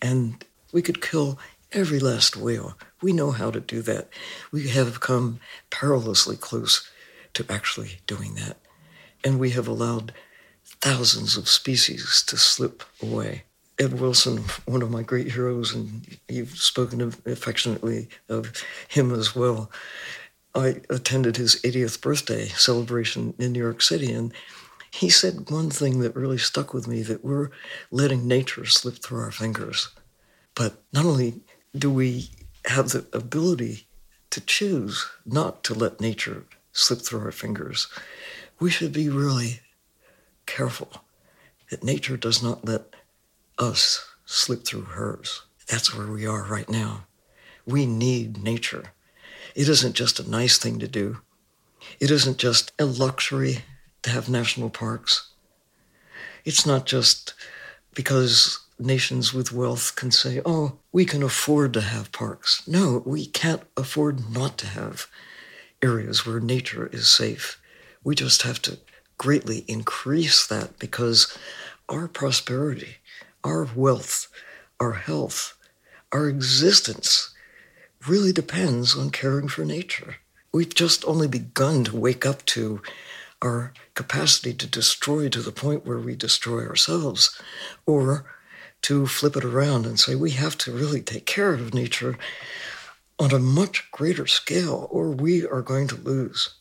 And 0.00 0.44
we 0.72 0.82
could 0.82 1.02
kill 1.02 1.38
every 1.72 1.98
last 1.98 2.36
whale. 2.36 2.76
We 3.02 3.12
know 3.12 3.30
how 3.30 3.50
to 3.50 3.60
do 3.60 3.82
that. 3.82 4.08
We 4.50 4.68
have 4.68 5.00
come 5.00 5.40
perilously 5.70 6.36
close 6.36 6.88
to 7.34 7.46
actually 7.48 8.00
doing 8.06 8.34
that. 8.34 8.56
And 9.24 9.38
we 9.38 9.50
have 9.50 9.68
allowed 9.68 10.12
thousands 10.80 11.36
of 11.36 11.48
species 11.48 12.22
to 12.26 12.36
slip 12.36 12.82
away. 13.02 13.44
Ed 13.78 14.00
Wilson, 14.00 14.44
one 14.66 14.82
of 14.82 14.90
my 14.90 15.02
great 15.02 15.32
heroes, 15.32 15.72
and 15.72 16.18
you've 16.28 16.58
spoken 16.58 17.00
affectionately 17.00 18.08
of 18.28 18.52
him 18.88 19.12
as 19.12 19.36
well. 19.36 19.70
I 20.54 20.80
attended 20.90 21.36
his 21.36 21.56
80th 21.62 22.00
birthday 22.00 22.46
celebration 22.46 23.34
in 23.38 23.52
New 23.52 23.60
York 23.60 23.80
City, 23.82 24.12
and 24.12 24.32
he 24.90 25.08
said 25.08 25.50
one 25.50 25.70
thing 25.70 26.00
that 26.00 26.16
really 26.16 26.38
stuck 26.38 26.74
with 26.74 26.88
me 26.88 27.02
that 27.02 27.24
we're 27.24 27.50
letting 27.92 28.26
nature 28.26 28.64
slip 28.64 28.96
through 28.96 29.20
our 29.20 29.30
fingers. 29.30 29.88
But 30.58 30.82
not 30.92 31.04
only 31.04 31.34
do 31.72 31.88
we 31.88 32.30
have 32.64 32.88
the 32.88 33.06
ability 33.12 33.86
to 34.30 34.40
choose 34.40 35.08
not 35.24 35.62
to 35.64 35.72
let 35.72 36.00
nature 36.00 36.46
slip 36.72 37.00
through 37.00 37.20
our 37.20 37.30
fingers, 37.30 37.86
we 38.58 38.68
should 38.68 38.92
be 38.92 39.08
really 39.08 39.60
careful 40.46 41.04
that 41.70 41.84
nature 41.84 42.16
does 42.16 42.42
not 42.42 42.64
let 42.64 42.96
us 43.56 44.04
slip 44.24 44.64
through 44.64 44.82
hers. 44.82 45.42
That's 45.68 45.94
where 45.94 46.08
we 46.08 46.26
are 46.26 46.42
right 46.42 46.68
now. 46.68 47.06
We 47.64 47.86
need 47.86 48.42
nature. 48.42 48.92
It 49.54 49.68
isn't 49.68 49.94
just 49.94 50.18
a 50.18 50.28
nice 50.28 50.58
thing 50.58 50.80
to 50.80 50.88
do. 50.88 51.18
It 52.00 52.10
isn't 52.10 52.38
just 52.38 52.72
a 52.80 52.84
luxury 52.84 53.58
to 54.02 54.10
have 54.10 54.28
national 54.28 54.70
parks. 54.70 55.30
It's 56.44 56.66
not 56.66 56.84
just 56.84 57.34
because 57.94 58.58
nations 58.78 59.34
with 59.34 59.52
wealth 59.52 59.96
can 59.96 60.10
say, 60.10 60.40
oh, 60.44 60.78
we 60.92 61.04
can 61.04 61.22
afford 61.22 61.72
to 61.74 61.80
have 61.80 62.12
parks. 62.12 62.66
No, 62.66 63.02
we 63.04 63.26
can't 63.26 63.62
afford 63.76 64.30
not 64.30 64.58
to 64.58 64.66
have 64.66 65.06
areas 65.82 66.26
where 66.26 66.40
nature 66.40 66.88
is 66.92 67.08
safe. 67.08 67.60
We 68.04 68.14
just 68.14 68.42
have 68.42 68.60
to 68.62 68.78
greatly 69.16 69.64
increase 69.68 70.46
that 70.46 70.78
because 70.78 71.36
our 71.88 72.08
prosperity, 72.08 72.96
our 73.44 73.68
wealth, 73.74 74.28
our 74.78 74.92
health, 74.92 75.56
our 76.12 76.28
existence 76.28 77.34
really 78.06 78.32
depends 78.32 78.96
on 78.96 79.10
caring 79.10 79.48
for 79.48 79.64
nature. 79.64 80.16
We've 80.52 80.74
just 80.74 81.04
only 81.04 81.28
begun 81.28 81.84
to 81.84 81.96
wake 81.96 82.24
up 82.24 82.44
to 82.46 82.80
our 83.42 83.72
capacity 83.94 84.52
to 84.54 84.66
destroy 84.66 85.28
to 85.28 85.42
the 85.42 85.52
point 85.52 85.86
where 85.86 85.98
we 85.98 86.16
destroy 86.16 86.66
ourselves, 86.66 87.40
or 87.86 88.24
to 88.82 89.06
flip 89.06 89.36
it 89.36 89.44
around 89.44 89.86
and 89.86 89.98
say 89.98 90.14
we 90.14 90.30
have 90.32 90.56
to 90.58 90.72
really 90.72 91.00
take 91.00 91.26
care 91.26 91.52
of 91.52 91.74
nature 91.74 92.18
on 93.18 93.32
a 93.32 93.38
much 93.38 93.90
greater 93.90 94.26
scale, 94.26 94.86
or 94.90 95.10
we 95.10 95.46
are 95.46 95.62
going 95.62 95.88
to 95.88 95.96
lose 95.96 96.54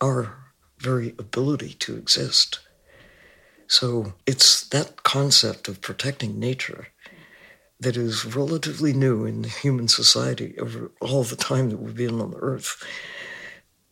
our 0.00 0.36
very 0.78 1.14
ability 1.18 1.74
to 1.74 1.96
exist. 1.96 2.60
So 3.66 4.12
it's 4.26 4.68
that 4.68 5.02
concept 5.02 5.68
of 5.68 5.80
protecting 5.80 6.38
nature 6.38 6.88
that 7.80 7.96
is 7.96 8.24
relatively 8.24 8.92
new 8.92 9.24
in 9.24 9.44
human 9.44 9.88
society 9.88 10.56
over 10.58 10.90
all 11.00 11.24
the 11.24 11.36
time 11.36 11.70
that 11.70 11.78
we've 11.78 11.96
been 11.96 12.20
on 12.20 12.32
the 12.32 12.36
Earth. 12.36 12.84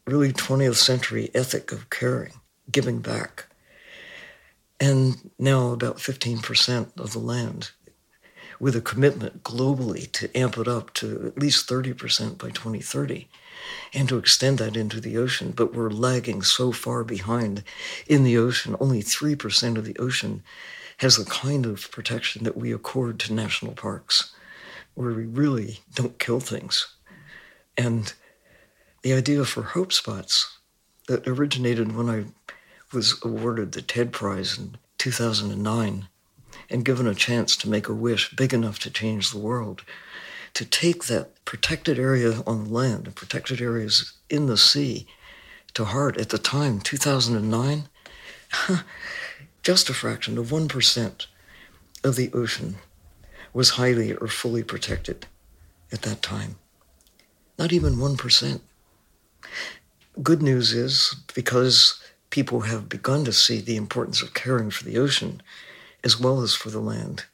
Really, 0.06 0.32
20th 0.32 0.76
century 0.76 1.30
ethic 1.34 1.72
of 1.72 1.90
caring, 1.90 2.34
giving 2.70 3.00
back. 3.00 3.46
And 4.80 5.30
now 5.38 5.72
about 5.72 5.98
15% 5.98 6.98
of 6.98 7.12
the 7.12 7.18
land 7.18 7.70
with 8.58 8.74
a 8.76 8.80
commitment 8.80 9.42
globally 9.42 10.10
to 10.12 10.36
amp 10.36 10.58
it 10.58 10.68
up 10.68 10.92
to 10.94 11.26
at 11.26 11.38
least 11.38 11.68
30% 11.68 12.38
by 12.38 12.48
2030 12.48 13.28
and 13.92 14.08
to 14.08 14.18
extend 14.18 14.58
that 14.58 14.76
into 14.76 15.00
the 15.00 15.16
ocean. 15.16 15.52
But 15.52 15.74
we're 15.74 15.90
lagging 15.90 16.42
so 16.42 16.72
far 16.72 17.04
behind 17.04 17.62
in 18.06 18.24
the 18.24 18.38
ocean. 18.38 18.76
Only 18.80 19.02
3% 19.02 19.76
of 19.76 19.84
the 19.84 19.96
ocean 19.98 20.42
has 20.98 21.16
the 21.16 21.24
kind 21.24 21.66
of 21.66 21.90
protection 21.90 22.44
that 22.44 22.56
we 22.56 22.72
accord 22.72 23.18
to 23.20 23.32
national 23.32 23.72
parks, 23.72 24.32
where 24.94 25.12
we 25.14 25.24
really 25.24 25.80
don't 25.94 26.18
kill 26.18 26.40
things. 26.40 26.94
And 27.76 28.12
the 29.02 29.14
idea 29.14 29.44
for 29.46 29.62
hope 29.62 29.92
spots 29.92 30.58
that 31.08 31.26
originated 31.26 31.96
when 31.96 32.10
I 32.10 32.26
was 32.92 33.18
awarded 33.24 33.72
the 33.72 33.82
TED 33.82 34.12
Prize 34.12 34.58
in 34.58 34.76
2009 34.98 36.08
and 36.68 36.84
given 36.84 37.06
a 37.06 37.14
chance 37.14 37.56
to 37.56 37.68
make 37.68 37.88
a 37.88 37.94
wish 37.94 38.34
big 38.34 38.52
enough 38.52 38.78
to 38.80 38.90
change 38.90 39.30
the 39.30 39.38
world, 39.38 39.82
to 40.54 40.64
take 40.64 41.04
that 41.04 41.44
protected 41.44 41.98
area 41.98 42.42
on 42.46 42.70
land 42.70 43.06
and 43.06 43.16
protected 43.16 43.60
areas 43.60 44.12
in 44.28 44.46
the 44.46 44.56
sea 44.56 45.06
to 45.74 45.84
heart 45.84 46.18
at 46.18 46.30
the 46.30 46.38
time, 46.38 46.80
2009, 46.80 47.88
just 49.62 49.88
a 49.88 49.94
fraction 49.94 50.38
of 50.38 50.46
1% 50.48 51.26
of 52.02 52.16
the 52.16 52.32
ocean 52.32 52.76
was 53.52 53.70
highly 53.70 54.14
or 54.14 54.28
fully 54.28 54.62
protected 54.62 55.26
at 55.92 56.02
that 56.02 56.22
time. 56.22 56.56
Not 57.58 57.72
even 57.72 57.96
1%. 57.96 58.60
Good 60.22 60.42
news 60.42 60.72
is 60.72 61.14
because 61.34 62.00
people 62.30 62.60
have 62.60 62.88
begun 62.88 63.24
to 63.24 63.32
see 63.32 63.60
the 63.60 63.76
importance 63.76 64.22
of 64.22 64.34
caring 64.34 64.70
for 64.70 64.84
the 64.84 64.98
ocean 64.98 65.42
as 66.02 66.18
well 66.18 66.40
as 66.40 66.54
for 66.54 66.70
the 66.70 66.80
land. 66.80 67.24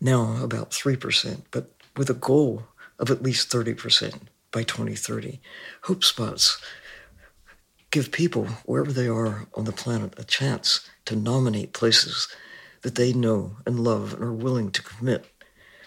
Now 0.00 0.42
about 0.42 0.70
3%, 0.70 1.42
but 1.50 1.70
with 1.96 2.08
a 2.08 2.14
goal 2.14 2.64
of 2.98 3.10
at 3.10 3.22
least 3.22 3.50
30% 3.50 4.20
by 4.52 4.62
2030. 4.62 5.40
Hope 5.82 6.04
spots 6.04 6.60
give 7.90 8.12
people, 8.12 8.46
wherever 8.64 8.92
they 8.92 9.08
are 9.08 9.46
on 9.54 9.64
the 9.64 9.72
planet, 9.72 10.14
a 10.16 10.24
chance 10.24 10.88
to 11.06 11.16
nominate 11.16 11.72
places 11.72 12.28
that 12.82 12.94
they 12.94 13.12
know 13.12 13.56
and 13.66 13.80
love 13.80 14.14
and 14.14 14.22
are 14.22 14.32
willing 14.32 14.70
to 14.70 14.82
commit 14.82 15.26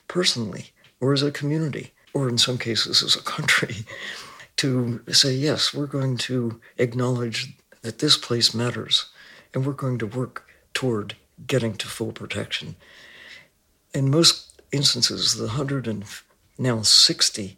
personally 0.07 0.71
or 0.99 1.13
as 1.13 1.23
a 1.23 1.31
community 1.31 1.93
or 2.13 2.27
in 2.29 2.37
some 2.37 2.57
cases 2.57 3.01
as 3.01 3.15
a 3.15 3.21
country 3.21 3.77
to 4.57 5.01
say, 5.11 5.33
yes, 5.33 5.73
we're 5.73 5.87
going 5.87 6.17
to 6.17 6.59
acknowledge 6.77 7.57
that 7.83 7.99
this 7.99 8.17
place 8.17 8.53
matters 8.53 9.09
and 9.53 9.65
we're 9.65 9.73
going 9.73 9.99
to 9.99 10.07
work 10.07 10.47
toward 10.73 11.15
getting 11.45 11.75
to 11.75 11.87
full 11.87 12.11
protection. 12.11 12.75
In 13.93 14.09
most 14.09 14.61
instances, 14.71 15.35
the 15.35 15.45
100 15.45 15.87
and 15.87 16.03
now 16.57 16.81
60 16.81 17.57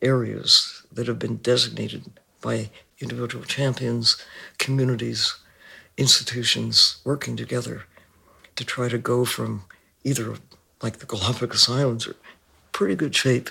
areas 0.00 0.82
that 0.90 1.06
have 1.06 1.18
been 1.18 1.36
designated 1.36 2.04
by 2.40 2.70
individual 3.00 3.44
champions, 3.44 4.16
communities, 4.58 5.36
institutions 5.96 6.98
working 7.04 7.36
together 7.36 7.84
to 8.56 8.64
try 8.64 8.88
to 8.88 8.98
go 8.98 9.24
from 9.24 9.64
either 10.04 10.36
like 10.82 10.98
the 10.98 11.06
Galapagos 11.06 11.68
Islands 11.68 12.06
are 12.06 12.16
pretty 12.72 12.94
good 12.94 13.14
shape, 13.14 13.50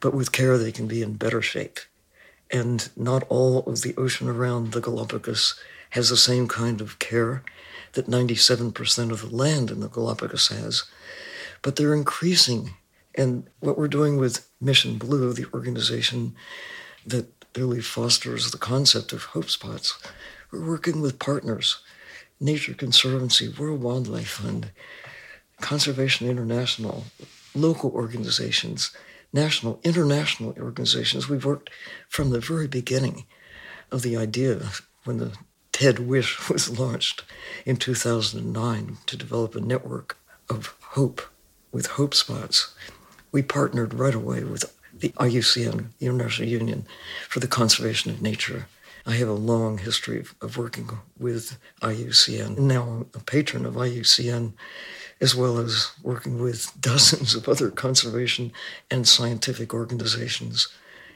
but 0.00 0.14
with 0.14 0.32
care 0.32 0.56
they 0.58 0.72
can 0.72 0.86
be 0.86 1.02
in 1.02 1.14
better 1.14 1.42
shape. 1.42 1.78
And 2.54 2.88
not 2.96 3.24
all 3.28 3.64
of 3.64 3.82
the 3.82 3.96
ocean 3.96 4.28
around 4.28 4.70
the 4.70 4.80
Galapagos 4.80 5.58
has 5.90 6.08
the 6.08 6.16
same 6.16 6.46
kind 6.46 6.80
of 6.80 7.00
care 7.00 7.42
that 7.94 8.06
97% 8.06 9.10
of 9.10 9.22
the 9.22 9.36
land 9.36 9.72
in 9.72 9.80
the 9.80 9.88
Galapagos 9.88 10.48
has, 10.48 10.84
but 11.62 11.74
they're 11.74 11.94
increasing. 11.94 12.74
And 13.16 13.48
what 13.58 13.76
we're 13.76 13.88
doing 13.88 14.18
with 14.18 14.48
Mission 14.60 14.98
Blue, 14.98 15.32
the 15.32 15.46
organization 15.52 16.36
that 17.04 17.26
really 17.56 17.80
fosters 17.80 18.52
the 18.52 18.58
concept 18.58 19.12
of 19.12 19.24
hope 19.24 19.50
spots, 19.50 20.00
we're 20.52 20.64
working 20.64 21.00
with 21.00 21.18
partners, 21.18 21.80
Nature 22.38 22.74
Conservancy, 22.74 23.48
World 23.48 23.82
Wildlife 23.82 24.30
Fund, 24.30 24.70
Conservation 25.60 26.28
International, 26.28 27.04
local 27.52 27.90
organizations, 27.90 28.92
national, 29.34 29.80
international 29.82 30.54
organizations. 30.58 31.28
We've 31.28 31.44
worked 31.44 31.68
from 32.08 32.30
the 32.30 32.40
very 32.40 32.68
beginning 32.68 33.26
of 33.90 34.02
the 34.02 34.16
idea 34.16 34.70
when 35.04 35.18
the 35.18 35.32
TED 35.72 35.98
Wish 35.98 36.48
was 36.48 36.78
launched 36.78 37.24
in 37.66 37.76
2009 37.76 38.96
to 39.04 39.16
develop 39.16 39.54
a 39.54 39.60
network 39.60 40.16
of 40.48 40.76
hope 40.80 41.20
with 41.72 41.86
hope 41.86 42.14
spots. 42.14 42.74
We 43.32 43.42
partnered 43.42 43.92
right 43.92 44.14
away 44.14 44.44
with 44.44 44.72
the 44.96 45.08
IUCN, 45.10 45.88
the 45.98 46.06
International 46.06 46.48
Union 46.48 46.86
for 47.28 47.40
the 47.40 47.48
Conservation 47.48 48.12
of 48.12 48.22
Nature. 48.22 48.68
I 49.06 49.14
have 49.16 49.28
a 49.28 49.32
long 49.32 49.78
history 49.78 50.18
of, 50.20 50.34
of 50.40 50.56
working 50.56 50.88
with 51.18 51.58
IUCN. 51.82 52.58
Now 52.58 52.82
I'm 52.82 53.00
a 53.14 53.20
patron 53.20 53.66
of 53.66 53.74
IUCN, 53.74 54.54
as 55.20 55.34
well 55.34 55.58
as 55.58 55.92
working 56.02 56.40
with 56.40 56.72
dozens 56.80 57.34
of 57.34 57.48
other 57.48 57.70
conservation 57.70 58.52
and 58.90 59.06
scientific 59.06 59.74
organizations 59.74 60.68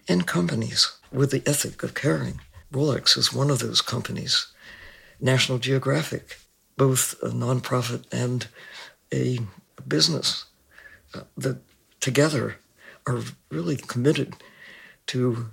and 0.06 0.26
companies 0.26 0.92
with 1.10 1.30
the 1.30 1.42
ethic 1.46 1.82
of 1.82 1.94
caring. 1.94 2.40
Rolex 2.72 3.16
is 3.16 3.32
one 3.32 3.50
of 3.50 3.60
those 3.60 3.80
companies. 3.80 4.48
National 5.20 5.58
Geographic, 5.58 6.38
both 6.76 7.14
a 7.22 7.30
nonprofit 7.30 8.04
and 8.12 8.48
a 9.12 9.38
business 9.86 10.44
uh, 11.14 11.22
that 11.36 11.58
together 12.00 12.56
are 13.06 13.22
really 13.50 13.76
committed 13.76 14.36
to 15.06 15.48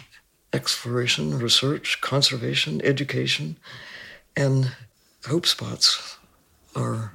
exploration, 0.55 1.37
research, 1.37 1.99
conservation, 2.01 2.81
education, 2.83 3.57
and 4.35 4.71
hope 5.27 5.45
spots 5.45 6.17
are 6.75 7.13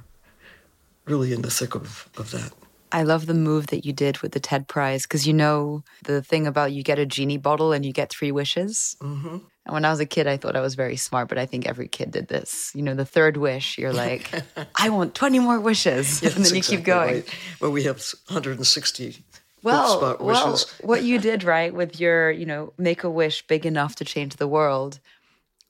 really 1.05 1.33
in 1.33 1.41
the 1.41 1.51
thick 1.51 1.75
of, 1.75 2.07
of 2.17 2.31
that. 2.31 2.53
I 2.93 3.03
love 3.03 3.25
the 3.25 3.33
move 3.33 3.67
that 3.67 3.85
you 3.85 3.93
did 3.93 4.17
with 4.19 4.33
the 4.33 4.39
TED 4.39 4.67
Prize 4.67 5.03
because 5.03 5.25
you 5.25 5.33
know 5.33 5.83
the 6.03 6.21
thing 6.21 6.45
about 6.45 6.73
you 6.73 6.83
get 6.83 6.99
a 6.99 7.05
genie 7.05 7.37
bottle 7.37 7.71
and 7.71 7.85
you 7.85 7.93
get 7.93 8.09
three 8.09 8.31
wishes. 8.31 8.97
Mm-hmm. 8.99 9.37
And 9.65 9.73
when 9.73 9.85
I 9.85 9.91
was 9.91 9.99
a 9.99 10.05
kid, 10.05 10.27
I 10.27 10.37
thought 10.37 10.55
I 10.55 10.61
was 10.61 10.75
very 10.75 10.97
smart, 10.97 11.29
but 11.29 11.37
I 11.37 11.45
think 11.45 11.65
every 11.65 11.87
kid 11.87 12.11
did 12.11 12.27
this. 12.27 12.71
You 12.75 12.81
know, 12.81 12.95
the 12.95 13.05
third 13.05 13.37
wish, 13.37 13.77
you're 13.77 13.93
like, 14.05 14.29
I 14.75 14.89
want 14.89 15.15
20 15.15 15.39
more 15.39 15.59
wishes. 15.59 16.21
Yes, 16.21 16.35
and 16.35 16.45
then 16.45 16.53
you 16.53 16.57
exactly 16.57 16.77
keep 16.77 16.85
going. 16.85 17.13
Right. 17.13 17.35
Well, 17.61 17.71
we 17.71 17.83
have 17.83 18.03
160 18.27 19.23
well, 19.63 20.17
well, 20.19 20.57
what 20.81 21.03
you 21.03 21.19
did 21.19 21.43
right 21.43 21.73
with 21.73 21.99
your, 21.99 22.31
you 22.31 22.45
know, 22.45 22.73
make 22.77 23.03
a 23.03 23.09
wish 23.09 23.45
big 23.47 23.65
enough 23.65 23.95
to 23.95 24.05
change 24.05 24.37
the 24.37 24.47
world. 24.47 24.99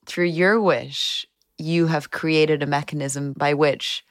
Through 0.06 0.26
your 0.26 0.60
wish, 0.62 1.26
you 1.58 1.88
have 1.88 2.12
created 2.12 2.64
a 2.64 2.68
mechanism 2.68 3.34
by 3.34 3.54
which 3.54 4.06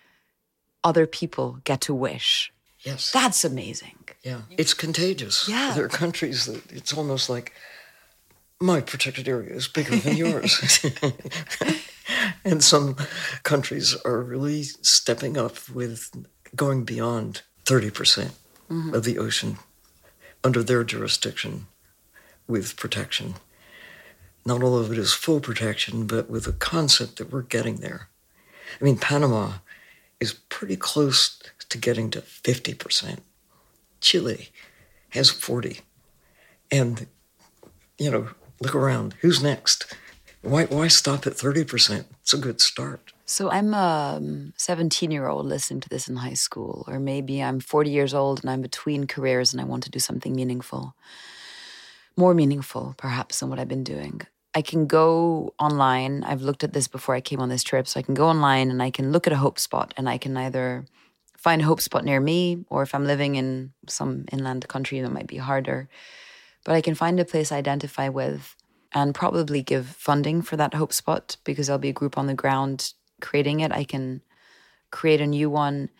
other 0.84 1.06
people 1.06 1.58
get 1.64 1.80
to 1.82 1.94
wish. 1.94 2.52
Yes. 2.80 3.10
That's 3.10 3.44
amazing. 3.44 3.96
Yeah. 4.22 4.42
It's 4.50 4.74
contagious. 4.74 5.48
Yeah. 5.48 5.72
There 5.74 5.84
are 5.84 5.88
countries 5.88 6.46
that 6.46 6.70
it's 6.72 6.92
almost 6.92 7.28
like 7.28 7.52
my 8.60 8.80
protected 8.80 9.28
area 9.28 9.54
is 9.54 9.68
bigger 9.68 9.96
than 9.96 10.16
yours. 10.16 10.84
and 12.44 12.62
some 12.62 12.96
countries 13.42 13.96
are 14.04 14.22
really 14.22 14.62
stepping 14.62 15.36
up 15.36 15.68
with 15.70 16.10
going 16.54 16.84
beyond 16.84 17.42
30% 17.64 17.92
mm-hmm. 18.70 18.94
of 18.94 19.04
the 19.04 19.18
ocean 19.18 19.58
under 20.42 20.62
their 20.62 20.84
jurisdiction 20.84 21.66
with 22.46 22.76
protection. 22.76 23.34
Not 24.44 24.62
all 24.62 24.78
of 24.78 24.90
it 24.90 24.98
is 24.98 25.12
full 25.12 25.40
protection, 25.40 26.06
but 26.06 26.30
with 26.30 26.46
a 26.46 26.52
concept 26.52 27.16
that 27.16 27.32
we're 27.32 27.42
getting 27.42 27.76
there. 27.76 28.08
I 28.80 28.84
mean, 28.84 28.96
Panama 28.96 29.54
is 30.18 30.32
pretty 30.32 30.76
close 30.76 31.38
to 31.68 31.78
getting 31.78 32.10
to 32.10 32.20
50%. 32.20 33.18
Chile 34.00 34.48
has 35.10 35.30
40. 35.30 35.80
And, 36.70 37.06
you 37.98 38.10
know, 38.10 38.28
look 38.60 38.74
around. 38.74 39.14
Who's 39.20 39.42
next? 39.42 39.94
Why, 40.42 40.64
why 40.64 40.88
stop 40.88 41.26
at 41.26 41.34
30%? 41.34 42.04
It's 42.22 42.34
a 42.34 42.38
good 42.38 42.60
start. 42.60 43.12
So 43.30 43.48
I'm 43.48 43.74
um, 43.74 44.54
a 44.56 44.60
17 44.60 45.12
year 45.12 45.28
old 45.28 45.46
listening 45.46 45.78
to 45.82 45.88
this 45.88 46.08
in 46.08 46.16
high 46.16 46.34
school, 46.34 46.84
or 46.88 46.98
maybe 46.98 47.40
I'm 47.40 47.60
40 47.60 47.88
years 47.88 48.12
old 48.12 48.40
and 48.40 48.50
I'm 48.50 48.60
between 48.60 49.06
careers 49.06 49.52
and 49.52 49.60
I 49.60 49.64
want 49.66 49.84
to 49.84 49.90
do 49.90 50.00
something 50.00 50.34
meaningful, 50.34 50.96
more 52.16 52.34
meaningful 52.34 52.96
perhaps 52.98 53.38
than 53.38 53.48
what 53.48 53.60
I've 53.60 53.68
been 53.68 53.84
doing. 53.84 54.22
I 54.52 54.62
can 54.62 54.88
go 54.88 55.54
online. 55.60 56.24
I've 56.24 56.42
looked 56.42 56.64
at 56.64 56.72
this 56.72 56.88
before 56.88 57.14
I 57.14 57.20
came 57.20 57.38
on 57.38 57.48
this 57.48 57.62
trip, 57.62 57.86
so 57.86 58.00
I 58.00 58.02
can 58.02 58.14
go 58.14 58.26
online 58.26 58.68
and 58.68 58.82
I 58.82 58.90
can 58.90 59.12
look 59.12 59.28
at 59.28 59.32
a 59.32 59.36
hope 59.36 59.60
spot 59.60 59.94
and 59.96 60.08
I 60.08 60.18
can 60.18 60.36
either 60.36 60.84
find 61.36 61.62
a 61.62 61.66
hope 61.66 61.80
spot 61.80 62.04
near 62.04 62.18
me, 62.18 62.64
or 62.68 62.82
if 62.82 62.96
I'm 62.96 63.06
living 63.06 63.36
in 63.36 63.72
some 63.86 64.24
inland 64.32 64.66
country, 64.66 65.00
that 65.02 65.12
might 65.12 65.28
be 65.28 65.36
harder. 65.36 65.88
But 66.64 66.74
I 66.74 66.80
can 66.80 66.96
find 66.96 67.20
a 67.20 67.24
place 67.24 67.52
I 67.52 67.58
identify 67.58 68.08
with 68.08 68.56
and 68.92 69.14
probably 69.14 69.62
give 69.62 69.86
funding 69.86 70.42
for 70.42 70.56
that 70.56 70.74
hope 70.74 70.92
spot 70.92 71.36
because 71.44 71.68
there'll 71.68 71.78
be 71.78 71.90
a 71.90 72.00
group 72.00 72.18
on 72.18 72.26
the 72.26 72.34
ground 72.34 72.92
creating 73.20 73.60
it. 73.60 73.72
I 73.72 73.84
can 73.84 74.22
create 74.90 75.20
a 75.20 75.26
new 75.26 75.50
one. 75.50 75.90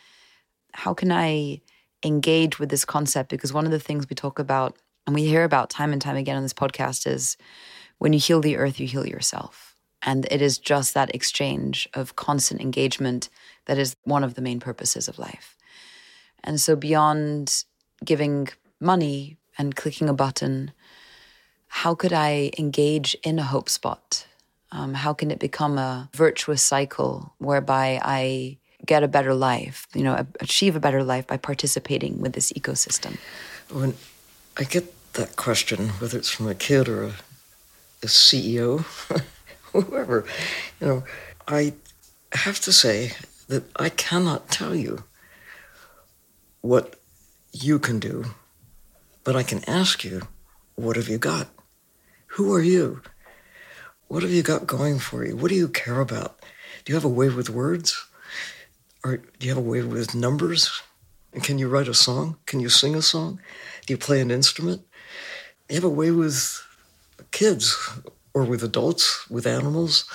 How 0.73 0.95
can 0.95 1.12
I 1.12 1.61
engage 2.05 2.59
with 2.59 2.68
this 2.71 2.85
concept? 2.85 3.31
Because 3.31 3.53
one 3.53 3.66
of 3.66 3.73
the 3.73 3.81
things 3.81 4.09
we 4.09 4.14
talk 4.14 4.39
about 4.39 4.77
and 5.07 5.14
we 5.14 5.25
hear 5.25 5.45
about 5.45 5.71
time 5.71 5.93
and 5.93 6.01
time 6.01 6.16
again 6.16 6.37
on 6.37 6.43
this 6.43 6.53
podcast 6.53 7.07
is 7.07 7.37
when 7.99 8.12
you 8.12 8.18
heal 8.18 8.41
the 8.41 8.57
earth, 8.57 8.79
you 8.79 8.87
heal 8.87 9.07
yourself. 9.07 9.75
And 10.03 10.27
it 10.31 10.41
is 10.41 10.59
just 10.59 10.95
that 10.95 11.14
exchange 11.14 11.89
of 11.95 12.16
constant 12.16 12.61
engagement 12.61 13.29
that 13.66 13.79
is 13.79 13.95
one 14.05 14.25
of 14.25 14.35
the 14.35 14.43
main 14.43 14.61
purposes 14.61 15.09
of 15.09 15.18
life. 15.18 15.57
And 16.43 16.59
so, 16.59 16.75
beyond 16.75 17.64
giving 18.03 18.49
money 18.81 19.37
and 19.59 19.77
clicking 19.77 20.09
a 20.09 20.14
button, 20.14 20.73
how 21.68 21.95
could 21.95 22.12
I 22.12 22.51
engage 22.59 23.14
in 23.23 23.39
a 23.39 23.45
hope 23.45 23.68
spot? 23.68 24.27
Um, 24.73 24.95
how 24.95 25.12
can 25.12 25.31
it 25.31 25.39
become 25.39 25.79
a 25.79 26.09
virtuous 26.14 26.62
cycle 26.62 27.35
whereby 27.39 28.01
I 28.03 28.59
get 28.87 29.03
a 29.03 29.09
better 29.09 29.35
life, 29.35 29.87
you 29.95 30.03
know, 30.03 30.27
achieve 30.41 30.77
a 30.77 30.81
better 30.81 31.03
life 31.03 31.27
by 31.27 31.37
participating 31.37 32.21
with 32.21 32.33
this 32.33 32.53
ecosystem? 32.53 33.18
When 33.71 33.95
I 34.57 34.64
get 34.64 34.95
that 35.14 35.37
question, 35.37 35.89
whether 36.01 36.16
it's 36.18 36.31
from 36.31 36.49
a 36.49 36.55
kid 36.55 36.89
or 36.89 37.05
a, 37.05 37.14
a 38.03 38.07
CEO, 38.07 38.85
whoever, 39.73 40.25
you 40.81 40.87
know, 40.87 41.05
I 41.49 41.75
have 42.33 42.61
to 42.61 42.73
say 42.73 43.12
that 43.49 43.64
I 43.77 43.89
cannot 43.89 44.49
tell 44.51 44.75
you 44.75 45.05
what 46.61 46.95
you 47.53 47.79
can 47.79 47.99
do, 47.99 48.27
but 49.25 49.35
I 49.35 49.43
can 49.43 49.68
ask 49.68 50.05
you, 50.05 50.23
what 50.77 50.97
have 50.97 51.09
you 51.09 51.18
got? 51.18 51.49
Who 52.35 52.55
are 52.55 52.62
you? 52.62 53.03
What 54.11 54.25
have 54.25 54.33
you 54.33 54.43
got 54.43 54.67
going 54.67 54.99
for 54.99 55.25
you? 55.25 55.37
What 55.37 55.51
do 55.51 55.55
you 55.55 55.69
care 55.69 56.01
about? 56.01 56.41
Do 56.85 56.91
you 56.91 56.97
have 56.97 57.05
a 57.05 57.09
way 57.09 57.29
with 57.29 57.49
words? 57.49 58.09
Or 59.05 59.19
do 59.19 59.47
you 59.47 59.51
have 59.51 59.65
a 59.65 59.71
way 59.71 59.83
with 59.83 60.17
numbers? 60.17 60.83
And 61.33 61.45
can 61.45 61.59
you 61.59 61.69
write 61.69 61.87
a 61.87 61.95
song? 61.95 62.37
Can 62.45 62.59
you 62.59 62.69
sing 62.69 62.97
a 62.97 63.03
song? 63.03 63.41
Do 63.87 63.93
you 63.93 63.99
play 63.99 64.21
an 64.21 64.33
instrument? 64.33 64.82
Do 65.69 65.77
you 65.77 65.81
have 65.81 65.85
a 65.85 65.95
way 65.95 66.11
with 66.11 66.61
kids 67.31 67.78
or 68.35 68.43
with 68.43 68.65
adults, 68.65 69.31
with 69.31 69.47
animals? 69.47 70.07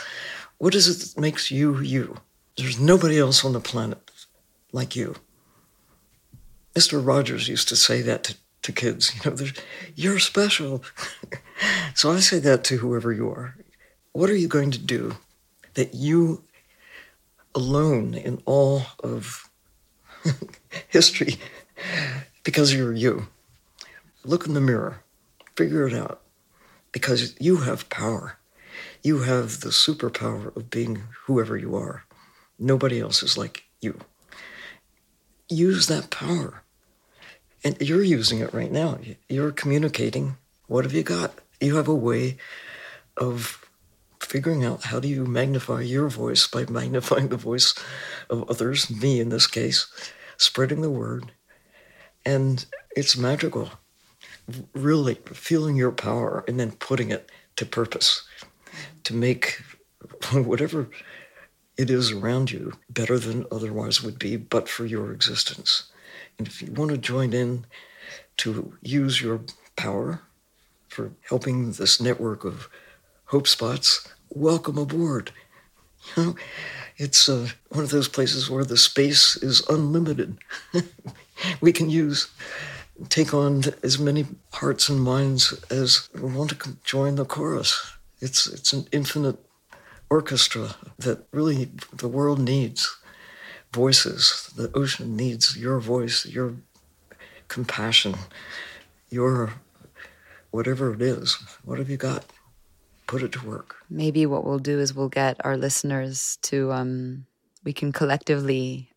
What 0.58 0.76
is 0.76 0.90
it 0.90 1.16
that 1.16 1.22
makes 1.22 1.50
you 1.50 1.80
you? 1.80 2.18
There's 2.58 2.78
nobody 2.78 3.18
else 3.18 3.46
on 3.46 3.54
the 3.54 3.62
planet 3.62 4.12
like 4.74 4.98
you. 4.98 5.16
Mr. 6.74 7.00
Rogers 7.02 7.48
used 7.48 7.70
to 7.70 7.78
say 7.78 8.02
that 8.02 8.26
to, 8.26 8.36
to 8.64 8.74
kids, 8.74 9.14
you 9.16 9.32
know, 9.32 9.38
you're 9.96 10.20
special. 10.20 10.84
so 11.96 12.12
I 12.12 12.20
say 12.20 12.40
that 12.40 12.66
to 12.66 12.80
whoever 12.80 13.14
you 13.14 13.30
are. 13.30 13.56
What 14.16 14.30
are 14.30 14.38
you 14.38 14.48
going 14.48 14.72
to 14.72 14.80
do 14.80 15.18
that 15.74 15.94
you 15.94 16.42
alone 17.54 18.14
in 18.14 18.42
all 18.46 18.84
of 19.04 19.50
history, 20.88 21.36
because 22.46 22.74
you're 22.74 22.94
you, 22.94 23.28
look 24.24 24.48
in 24.48 24.54
the 24.54 24.62
mirror, 24.62 25.02
figure 25.58 25.86
it 25.86 25.94
out, 25.94 26.22
because 26.94 27.36
you 27.42 27.58
have 27.58 27.90
power. 27.90 28.38
You 29.04 29.24
have 29.24 29.60
the 29.60 29.72
superpower 29.72 30.56
of 30.56 30.70
being 30.70 31.04
whoever 31.26 31.58
you 31.58 31.76
are. 31.76 32.06
Nobody 32.58 33.02
else 33.02 33.22
is 33.22 33.38
like 33.38 33.66
you. 33.82 34.00
Use 35.50 35.88
that 35.88 36.10
power. 36.10 36.64
And 37.66 37.76
you're 37.82 38.02
using 38.02 38.40
it 38.40 38.54
right 38.54 38.72
now. 38.72 38.98
You're 39.28 39.52
communicating. 39.52 40.38
What 40.68 40.86
have 40.86 40.94
you 40.94 41.04
got? 41.04 41.34
You 41.60 41.76
have 41.76 41.90
a 41.90 41.94
way 41.94 42.38
of 43.18 43.65
figuring 44.36 44.66
out 44.66 44.84
how 44.84 45.00
do 45.00 45.08
you 45.08 45.24
magnify 45.24 45.80
your 45.80 46.10
voice 46.10 46.46
by 46.46 46.66
magnifying 46.70 47.30
the 47.30 47.38
voice 47.38 47.74
of 48.30 48.44
others, 48.50 48.90
me 48.92 49.22
in 49.22 49.30
this 49.30 49.48
case, 49.48 49.88
spreading 50.36 50.82
the 50.82 50.90
word. 50.90 51.32
And 52.26 52.66
it's 52.98 53.16
magical. 53.16 53.70
Really 54.74 55.14
feeling 55.28 55.78
your 55.78 55.94
power 55.94 56.44
and 56.50 56.60
then 56.60 56.74
putting 56.74 57.12
it 57.12 57.32
to 57.56 57.66
purpose 57.66 58.28
to 59.06 59.14
make 59.14 59.62
whatever 60.34 60.90
it 61.78 61.90
is 61.90 62.12
around 62.12 62.52
you 62.52 62.74
better 62.90 63.18
than 63.18 63.46
otherwise 63.50 64.04
would 64.04 64.20
be, 64.20 64.36
but 64.36 64.68
for 64.68 64.86
your 64.86 65.14
existence. 65.14 65.90
And 66.38 66.46
if 66.46 66.62
you 66.62 66.74
want 66.74 66.92
to 66.92 66.98
join 66.98 67.32
in 67.32 67.66
to 68.40 68.78
use 68.82 69.22
your 69.22 69.40
power 69.78 70.20
for 70.90 71.14
helping 71.30 71.72
this 71.72 72.02
network 72.02 72.44
of 72.44 72.68
hope 73.28 73.48
spots, 73.48 74.10
welcome 74.36 74.78
aboard. 74.78 75.32
You 76.16 76.24
know, 76.24 76.36
it's 76.98 77.28
uh, 77.28 77.50
one 77.70 77.84
of 77.84 77.90
those 77.90 78.08
places 78.08 78.50
where 78.50 78.64
the 78.64 78.78
space 78.78 79.36
is 79.38 79.66
unlimited. 79.70 80.38
we 81.62 81.72
can 81.72 81.90
use, 81.90 82.28
take 83.10 83.34
on 83.34 83.64
as 83.82 83.98
many 83.98 84.26
hearts 84.54 84.90
and 84.90 85.02
minds 85.02 85.54
as 85.72 86.10
want 86.14 86.52
to 86.52 86.78
join 86.84 87.16
the 87.16 87.26
chorus. 87.26 87.94
It's 88.22 88.46
it's 88.48 88.72
an 88.74 88.88
infinite 88.92 89.38
orchestra 90.10 90.76
that 91.00 91.26
really 91.32 91.72
the 91.92 92.08
world 92.08 92.40
needs 92.40 92.96
voices. 93.74 94.52
The 94.56 94.72
ocean 94.74 95.16
needs 95.16 95.58
your 95.58 95.80
voice, 95.80 96.26
your 96.26 96.56
compassion, 97.48 98.16
your 99.10 99.54
whatever 100.52 100.94
it 100.94 101.02
is. 101.02 101.34
What 101.64 101.80
have 101.80 101.90
you 101.90 101.98
got? 101.98 102.26
Put 103.08 103.24
it 103.24 103.32
to 103.34 103.46
work. 103.46 103.76
Maybe 103.90 104.26
what 104.26 104.46
we'll 104.46 104.60
do 104.60 104.80
is 104.80 104.94
we'll 104.94 105.10
get 105.10 105.44
our 105.46 105.58
listeners 105.58 106.38
to, 106.44 106.72
um, 106.72 107.26
we 107.64 107.74
can 107.74 107.92
collectively 107.92 108.90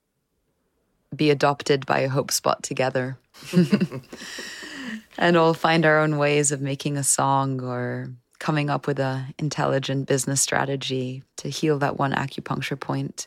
be 1.14 1.30
adopted 1.30 1.86
by 1.86 2.00
a 2.00 2.08
hope 2.08 2.30
spot 2.30 2.62
together. 2.62 3.18
and 5.18 5.36
all 5.36 5.54
find 5.54 5.84
our 5.84 5.98
own 6.00 6.18
ways 6.18 6.52
of 6.52 6.60
making 6.60 6.96
a 6.96 7.02
song 7.02 7.62
or 7.62 8.10
coming 8.38 8.70
up 8.70 8.86
with 8.86 8.98
a 9.00 9.26
intelligent 9.38 10.06
business 10.06 10.40
strategy 10.40 11.22
to 11.36 11.48
heal 11.48 11.78
that 11.78 11.98
one 11.98 12.12
acupuncture 12.12 12.78
point. 12.78 13.26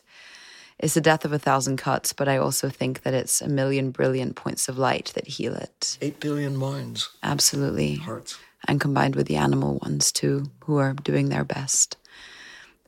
It's 0.78 0.94
the 0.94 1.00
death 1.00 1.24
of 1.24 1.32
a 1.32 1.38
thousand 1.38 1.76
cuts, 1.76 2.12
but 2.12 2.28
I 2.28 2.38
also 2.38 2.68
think 2.68 3.02
that 3.02 3.14
it's 3.14 3.40
a 3.40 3.48
million 3.48 3.90
brilliant 3.90 4.36
points 4.36 4.68
of 4.68 4.78
light 4.78 5.12
that 5.14 5.28
heal 5.28 5.54
it. 5.54 5.98
Eight 6.00 6.18
billion 6.18 6.56
minds. 6.56 7.10
Absolutely. 7.22 7.96
Hearts. 7.96 8.38
And 8.68 8.80
combined 8.80 9.16
with 9.16 9.26
the 9.26 9.36
animal 9.36 9.78
ones 9.82 10.12
too, 10.12 10.44
who 10.64 10.76
are 10.78 10.94
doing 10.94 11.28
their 11.28 11.44
best. 11.44 11.96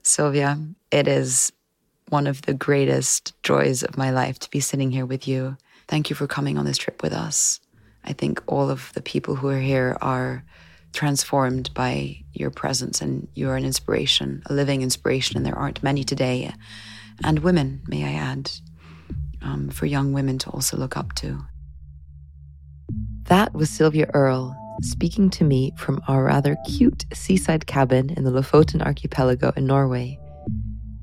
Sylvia, 0.02 0.58
it 0.90 1.08
is 1.08 1.52
one 2.08 2.26
of 2.26 2.42
the 2.42 2.54
greatest 2.54 3.32
joys 3.42 3.82
of 3.82 3.96
my 3.96 4.10
life 4.10 4.38
to 4.38 4.50
be 4.50 4.60
sitting 4.60 4.90
here 4.90 5.06
with 5.06 5.26
you. 5.26 5.56
Thank 5.88 6.10
you 6.10 6.16
for 6.16 6.26
coming 6.26 6.58
on 6.58 6.64
this 6.64 6.78
trip 6.78 7.02
with 7.02 7.12
us. 7.12 7.60
I 8.04 8.12
think 8.12 8.42
all 8.46 8.70
of 8.70 8.92
the 8.94 9.02
people 9.02 9.34
who 9.34 9.48
are 9.48 9.58
here 9.58 9.96
are 10.00 10.44
transformed 10.92 11.72
by 11.74 12.22
your 12.32 12.50
presence 12.50 13.00
and 13.00 13.26
you're 13.34 13.56
an 13.56 13.64
inspiration, 13.64 14.42
a 14.46 14.54
living 14.54 14.82
inspiration, 14.82 15.36
and 15.36 15.44
there 15.44 15.58
aren't 15.58 15.82
many 15.82 16.04
today. 16.04 16.52
And 17.24 17.40
women, 17.40 17.82
may 17.88 18.04
I 18.04 18.12
add, 18.12 18.50
um, 19.42 19.70
for 19.70 19.86
young 19.86 20.12
women 20.12 20.38
to 20.38 20.50
also 20.50 20.76
look 20.76 20.96
up 20.96 21.14
to. 21.16 21.40
That 23.24 23.54
was 23.54 23.70
Sylvia 23.70 24.10
Earle 24.12 24.54
speaking 24.82 25.30
to 25.30 25.44
me 25.44 25.72
from 25.76 26.00
our 26.08 26.24
rather 26.24 26.56
cute 26.66 27.04
seaside 27.12 27.66
cabin 27.66 28.10
in 28.10 28.24
the 28.24 28.30
Lofoten 28.30 28.82
archipelago 28.82 29.52
in 29.56 29.66
Norway. 29.66 30.18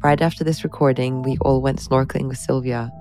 Right 0.03 0.21
after 0.21 0.43
this 0.43 0.63
recording, 0.63 1.21
we 1.21 1.37
all 1.41 1.61
went 1.61 1.79
snorkeling 1.79 2.27
with 2.27 2.37
Sylvia, 2.37 2.91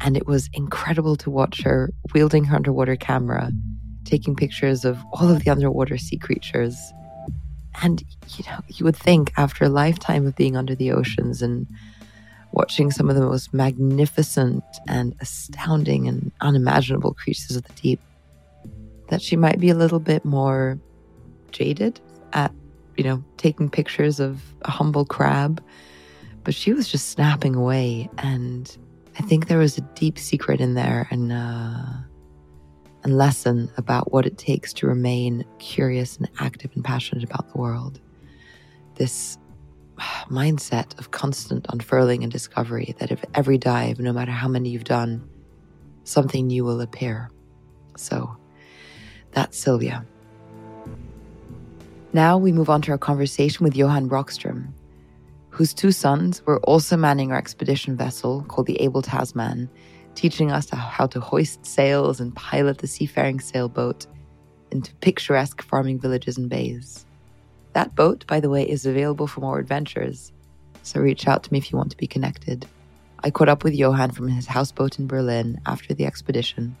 and 0.00 0.16
it 0.16 0.26
was 0.26 0.48
incredible 0.52 1.16
to 1.16 1.30
watch 1.30 1.62
her 1.62 1.90
wielding 2.14 2.44
her 2.44 2.56
underwater 2.56 2.96
camera 2.96 3.52
taking 4.08 4.34
pictures 4.34 4.84
of 4.84 4.98
all 5.12 5.30
of 5.30 5.44
the 5.44 5.50
underwater 5.50 5.98
sea 5.98 6.16
creatures. 6.16 6.92
And, 7.82 8.02
you 8.36 8.44
know, 8.46 8.60
you 8.68 8.84
would 8.84 8.96
think 8.96 9.32
after 9.36 9.64
a 9.64 9.68
lifetime 9.68 10.26
of 10.26 10.34
being 10.34 10.56
under 10.56 10.74
the 10.74 10.92
oceans 10.92 11.42
and 11.42 11.66
watching 12.52 12.90
some 12.90 13.10
of 13.10 13.14
the 13.14 13.22
most 13.22 13.52
magnificent 13.52 14.64
and 14.88 15.14
astounding 15.20 16.08
and 16.08 16.32
unimaginable 16.40 17.14
creatures 17.14 17.54
of 17.54 17.64
the 17.64 17.72
deep, 17.74 18.00
that 19.08 19.22
she 19.22 19.36
might 19.36 19.60
be 19.60 19.70
a 19.70 19.74
little 19.74 20.00
bit 20.00 20.24
more 20.24 20.78
jaded 21.50 22.00
at, 22.32 22.52
you 22.96 23.04
know, 23.04 23.24
taking 23.36 23.68
pictures 23.70 24.20
of 24.20 24.42
a 24.62 24.70
humble 24.70 25.04
crab. 25.04 25.62
But 26.44 26.54
she 26.54 26.72
was 26.72 26.88
just 26.88 27.10
snapping 27.10 27.54
away. 27.54 28.08
And 28.18 28.76
I 29.18 29.22
think 29.22 29.48
there 29.48 29.58
was 29.58 29.78
a 29.78 29.82
deep 29.82 30.18
secret 30.18 30.60
in 30.60 30.74
there. 30.74 31.08
And, 31.10 31.32
uh, 31.32 31.84
and 33.04 33.16
lesson 33.16 33.70
about 33.76 34.12
what 34.12 34.26
it 34.26 34.38
takes 34.38 34.72
to 34.74 34.86
remain 34.86 35.44
curious 35.58 36.16
and 36.16 36.28
active 36.40 36.70
and 36.74 36.84
passionate 36.84 37.24
about 37.24 37.50
the 37.52 37.58
world. 37.58 38.00
This 38.96 39.38
mindset 40.28 40.98
of 40.98 41.10
constant 41.10 41.66
unfurling 41.70 42.22
and 42.22 42.32
discovery 42.32 42.94
that 42.98 43.10
if 43.10 43.24
every 43.34 43.58
dive, 43.58 43.98
no 43.98 44.12
matter 44.12 44.32
how 44.32 44.48
many 44.48 44.70
you've 44.70 44.84
done, 44.84 45.28
something 46.04 46.46
new 46.46 46.64
will 46.64 46.80
appear. 46.80 47.30
So 47.96 48.36
that's 49.38 49.56
Sylvia. 49.56 50.04
Now 52.12 52.36
we 52.36 52.50
move 52.50 52.68
on 52.68 52.82
to 52.82 52.90
our 52.90 52.98
conversation 52.98 53.62
with 53.62 53.76
Johan 53.76 54.08
Rockström, 54.08 54.66
whose 55.50 55.72
two 55.72 55.92
sons 55.92 56.44
were 56.44 56.58
also 56.62 56.96
manning 56.96 57.30
our 57.30 57.38
expedition 57.38 57.96
vessel 57.96 58.44
called 58.48 58.66
the 58.66 58.80
Abel 58.80 59.00
Tasman 59.00 59.70
teaching 60.16 60.50
us 60.50 60.68
how 60.70 61.06
to 61.06 61.20
hoist 61.20 61.64
sails 61.64 62.18
and 62.18 62.34
pilot 62.34 62.78
the 62.78 62.88
seafaring 62.88 63.38
sailboat 63.38 64.08
into 64.72 64.92
picturesque 64.96 65.62
farming 65.62 66.00
villages 66.00 66.36
and 66.36 66.50
bays. 66.50 67.06
That 67.74 67.94
boat, 67.94 68.26
by 68.26 68.40
the 68.40 68.50
way, 68.50 68.68
is 68.68 68.86
available 68.86 69.28
for 69.28 69.40
more 69.40 69.60
adventures, 69.60 70.32
so 70.82 70.98
reach 70.98 71.28
out 71.28 71.44
to 71.44 71.52
me 71.52 71.58
if 71.58 71.70
you 71.70 71.78
want 71.78 71.92
to 71.92 71.96
be 71.96 72.08
connected. 72.08 72.66
I 73.22 73.30
caught 73.30 73.48
up 73.48 73.62
with 73.62 73.76
Johan 73.76 74.10
from 74.10 74.26
his 74.26 74.48
houseboat 74.48 74.98
in 74.98 75.06
Berlin 75.06 75.60
after 75.64 75.94
the 75.94 76.06
expedition. 76.06 76.76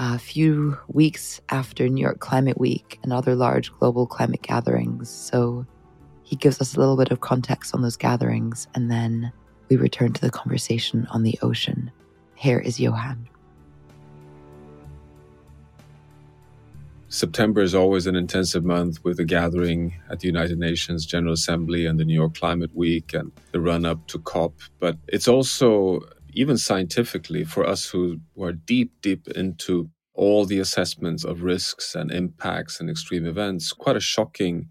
A 0.00 0.16
few 0.16 0.78
weeks 0.86 1.40
after 1.48 1.88
New 1.88 2.00
York 2.00 2.20
Climate 2.20 2.56
Week 2.56 3.00
and 3.02 3.12
other 3.12 3.34
large 3.34 3.72
global 3.80 4.06
climate 4.06 4.42
gatherings, 4.42 5.10
so 5.10 5.66
he 6.22 6.36
gives 6.36 6.60
us 6.60 6.76
a 6.76 6.78
little 6.78 6.96
bit 6.96 7.10
of 7.10 7.20
context 7.20 7.74
on 7.74 7.82
those 7.82 7.96
gatherings, 7.96 8.68
and 8.76 8.88
then 8.88 9.32
we 9.68 9.76
return 9.76 10.12
to 10.12 10.20
the 10.20 10.30
conversation 10.30 11.08
on 11.10 11.24
the 11.24 11.36
ocean. 11.42 11.90
Here 12.36 12.60
is 12.60 12.78
Johan. 12.78 13.28
September 17.08 17.62
is 17.62 17.74
always 17.74 18.06
an 18.06 18.14
intensive 18.14 18.64
month 18.64 19.02
with 19.02 19.18
a 19.18 19.24
gathering 19.24 19.94
at 20.10 20.20
the 20.20 20.28
United 20.28 20.60
Nations 20.60 21.06
General 21.06 21.32
Assembly 21.32 21.86
and 21.86 21.98
the 21.98 22.04
New 22.04 22.14
York 22.14 22.36
Climate 22.36 22.70
Week 22.72 23.14
and 23.14 23.32
the 23.50 23.60
run 23.60 23.84
up 23.84 24.06
to 24.06 24.20
COP. 24.20 24.54
But 24.78 24.96
it's 25.08 25.26
also, 25.26 26.02
even 26.32 26.58
scientifically, 26.58 27.44
for 27.44 27.66
us 27.66 27.90
who 27.90 28.20
are 28.40 28.52
deep, 28.52 28.92
deep 29.02 29.28
into 29.28 29.90
all 30.14 30.44
the 30.46 30.58
assessments 30.58 31.24
of 31.24 31.42
risks 31.42 31.94
and 31.94 32.10
impacts 32.10 32.80
and 32.80 32.90
extreme 32.90 33.26
events, 33.26 33.72
quite 33.72 33.96
a 33.96 34.00
shocking 34.00 34.68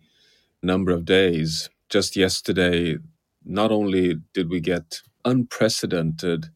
number 0.63 0.91
of 0.91 1.05
days. 1.05 1.69
Just 1.89 2.15
yesterday, 2.15 2.97
not 3.45 3.71
only 3.71 4.15
did 4.33 4.49
we 4.49 4.59
get 4.59 5.01
unprecedented 5.25 6.47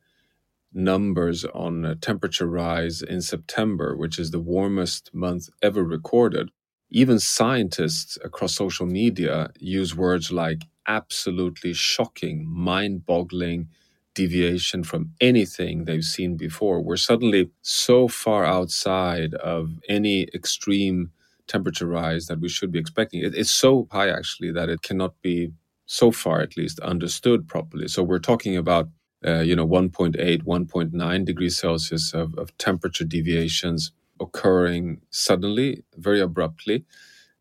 numbers 0.73 1.45
on 1.45 1.97
temperature 2.01 2.47
rise 2.47 3.01
in 3.01 3.21
September, 3.21 3.95
which 3.95 4.19
is 4.19 4.31
the 4.31 4.39
warmest 4.39 5.11
month 5.13 5.49
ever 5.61 5.83
recorded, 5.83 6.49
even 6.91 7.19
scientists 7.19 8.17
across 8.23 8.55
social 8.55 8.85
media 8.85 9.51
use 9.59 9.95
words 9.95 10.31
like 10.31 10.63
absolutely 10.87 11.73
shocking, 11.73 12.45
mind 12.47 13.05
boggling 13.05 13.69
deviation 14.15 14.83
from 14.83 15.11
anything 15.21 15.85
they've 15.85 16.03
seen 16.03 16.37
before. 16.37 16.81
We're 16.81 16.97
suddenly 16.97 17.51
so 17.61 18.07
far 18.07 18.45
outside 18.45 19.33
of 19.35 19.71
any 19.89 20.27
extreme 20.33 21.11
temperature 21.47 21.87
rise 21.87 22.27
that 22.27 22.39
we 22.39 22.49
should 22.49 22.71
be 22.71 22.79
expecting. 22.79 23.21
It, 23.23 23.35
it's 23.35 23.51
so 23.51 23.87
high, 23.91 24.09
actually, 24.09 24.51
that 24.53 24.69
it 24.69 24.81
cannot 24.81 25.21
be, 25.21 25.51
so 25.85 26.11
far 26.11 26.41
at 26.41 26.57
least, 26.57 26.79
understood 26.81 27.47
properly. 27.47 27.87
So 27.87 28.03
we're 28.03 28.19
talking 28.19 28.57
about 28.57 28.89
uh, 29.25 29.39
you 29.41 29.55
know 29.55 29.67
1.8 29.67 30.15
1.9 30.43 31.25
degrees 31.25 31.57
celsius 31.59 32.13
of, 32.13 32.33
of 32.37 32.57
temperature 32.57 33.05
deviations 33.05 33.91
occurring 34.21 35.01
suddenly 35.11 35.83
very 35.97 36.21
abruptly 36.21 36.85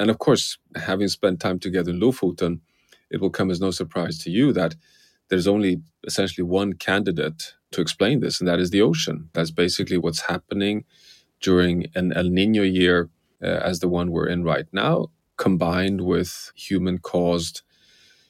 and 0.00 0.10
of 0.10 0.18
course 0.18 0.58
having 0.76 1.08
spent 1.08 1.40
time 1.40 1.58
together 1.58 1.90
in 1.92 2.00
lofoten 2.00 2.60
it 3.10 3.20
will 3.20 3.30
come 3.30 3.50
as 3.50 3.60
no 3.60 3.70
surprise 3.72 4.18
to 4.18 4.30
you 4.30 4.52
that 4.52 4.74
there's 5.30 5.48
only 5.48 5.82
essentially 6.06 6.44
one 6.44 6.74
candidate 6.74 7.54
to 7.72 7.80
explain 7.80 8.20
this 8.20 8.40
and 8.40 8.48
that 8.48 8.60
is 8.60 8.70
the 8.70 8.82
ocean. 8.82 9.30
That's 9.34 9.52
basically 9.52 9.98
what's 9.98 10.22
happening 10.22 10.84
during 11.40 11.86
an 11.94 12.12
el 12.14 12.30
nino 12.30 12.62
year 12.62 13.10
uh, 13.42 13.46
as 13.46 13.80
the 13.80 13.88
one 13.88 14.10
we're 14.10 14.28
in 14.28 14.44
right 14.44 14.66
now 14.72 15.08
combined 15.38 16.02
with 16.02 16.52
human 16.54 16.98
caused 16.98 17.62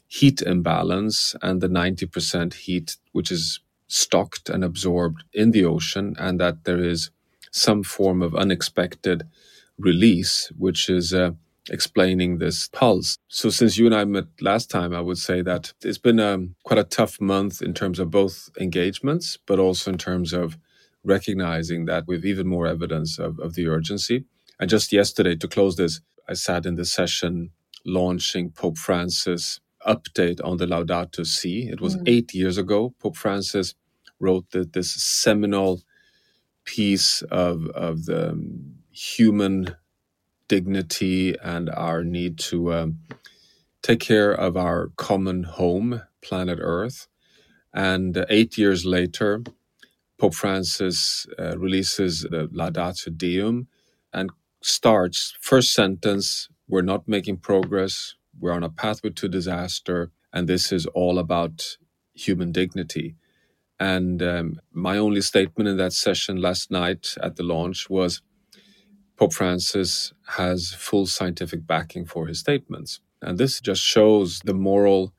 heat 0.09 0.43
imbalance 0.43 1.37
and 1.43 1.61
the 1.61 1.69
90% 1.69 2.55
heat 2.55 2.97
which 3.13 3.31
is 3.33 3.61
stocked 3.89 4.49
and 4.49 4.65
absorbed 4.65 5.25
in 5.33 5.51
the 5.51 5.65
ocean, 5.65 6.15
and 6.19 6.41
that 6.41 6.65
there 6.65 6.83
is 6.83 7.11
some 7.53 7.83
form 7.83 8.23
of 8.23 8.35
unexpected 8.35 9.25
release, 9.79 10.53
which 10.57 10.89
is 10.89 11.13
uh, 11.13 11.33
explaining 11.69 12.39
this 12.39 12.69
pulse. 12.69 13.19
So, 13.29 13.51
since 13.51 13.77
you 13.77 13.87
and 13.87 13.95
I 13.95 14.05
met 14.05 14.27
last 14.41 14.71
time, 14.71 14.95
I 14.95 15.01
would 15.01 15.19
say 15.19 15.43
that 15.43 15.73
it's 15.83 15.99
been 15.99 16.21
um, 16.21 16.55
quite 16.65 16.79
a 16.79 16.85
tough 16.85 17.21
month 17.21 17.61
in 17.61 17.75
terms 17.75 17.99
of 17.99 18.11
both 18.11 18.49
engagements, 18.59 19.39
but 19.47 19.59
also 19.59 19.91
in 19.91 19.99
terms 19.99 20.33
of 20.33 20.57
recognizing 21.05 21.87
that 21.87 22.07
with 22.07 22.25
even 22.25 22.47
more 22.47 22.67
evidence 22.67 23.19
of, 23.19 23.39
of 23.39 23.55
the 23.55 23.67
urgency. 23.67 24.25
And 24.59 24.69
just 24.69 24.93
yesterday, 24.93 25.37
to 25.37 25.49
close 25.49 25.77
this, 25.77 26.01
I 26.29 26.35
sat 26.35 26.67
in 26.67 26.77
the 26.77 26.85
session 26.85 27.51
launching 27.85 28.51
Pope 28.51 28.79
Francis' 28.79 29.61
update 29.87 30.45
on 30.45 30.59
the 30.59 30.67
Laudato 30.67 31.27
Si. 31.27 31.69
It 31.69 31.81
was 31.81 31.97
mm. 31.97 32.03
eight 32.07 32.35
years 32.35 32.59
ago. 32.59 32.95
Pope 33.01 33.17
Francis 33.17 33.75
wrote 34.19 34.51
the, 34.51 34.65
this 34.65 34.93
seminal 34.93 35.83
piece 36.65 37.23
of, 37.23 37.67
of 37.69 38.05
the 38.05 38.31
um, 38.31 38.75
human 38.93 39.75
dignity 40.51 41.37
and 41.43 41.71
our 41.71 42.05
need 42.05 42.39
to 42.51 42.75
um, 42.75 43.01
take 43.83 44.01
care 44.01 44.33
of 44.33 44.57
our 44.57 44.93
common 44.97 45.45
home, 45.45 46.03
planet 46.23 46.59
Earth. 46.63 47.09
And 47.75 48.25
eight 48.31 48.59
years 48.59 48.87
later, 48.87 49.43
Pope 50.19 50.35
Francis 50.35 51.27
uh, 51.39 51.59
releases 51.59 52.23
the 52.23 52.49
Laudato 52.55 53.17
Deum 53.17 53.69
and 54.13 54.31
starts 54.63 55.35
first 55.41 55.75
sentence 55.75 56.49
we're 56.69 56.83
not 56.83 57.07
making 57.09 57.37
progress 57.39 58.15
we're 58.41 58.53
on 58.53 58.65
a 58.65 58.71
pathway 58.71 59.11
to 59.11 59.29
disaster 59.29 60.11
and 60.33 60.49
this 60.49 60.73
is 60.73 60.87
all 60.89 61.19
about 61.19 61.77
human 62.15 62.53
dignity 62.53 63.17
and 63.81 64.23
um, 64.23 64.61
my 64.73 64.99
only 64.99 65.21
statement 65.23 65.69
in 65.69 65.77
that 65.79 65.93
session 65.93 66.37
last 66.41 66.71
night 66.71 67.15
at 67.23 67.37
the 67.37 67.43
launch 67.45 67.91
was 67.91 68.23
Pope 69.21 69.35
Francis 69.35 70.15
has 70.29 70.75
full 70.75 71.07
scientific 71.07 71.67
backing 71.67 72.07
for 72.07 72.29
his 72.29 72.41
statements. 72.41 73.01
And 73.23 73.39
this 73.39 73.61
just 73.61 73.83
shows 73.83 74.41
the 74.47 74.55
moral 74.55 75.15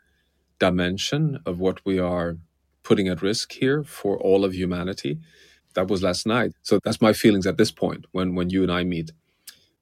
dimension 0.59 1.39
of 1.45 1.59
what 1.59 1.85
we 1.85 1.99
are 1.99 2.37
putting 2.83 3.09
at 3.09 3.21
risk 3.21 3.53
here 3.53 3.83
for 3.83 4.17
all 4.19 4.45
of 4.45 4.55
humanity. 4.55 5.19
That 5.75 5.89
was 5.89 6.03
last 6.03 6.27
night. 6.27 6.53
So 6.63 6.79
that's 6.83 7.01
my 7.01 7.13
feelings 7.13 7.47
at 7.47 7.57
this 7.57 7.71
point 7.71 8.07
when, 8.13 8.35
when 8.35 8.49
you 8.49 8.63
and 8.63 8.71
I 8.71 8.83
meet 8.85 9.11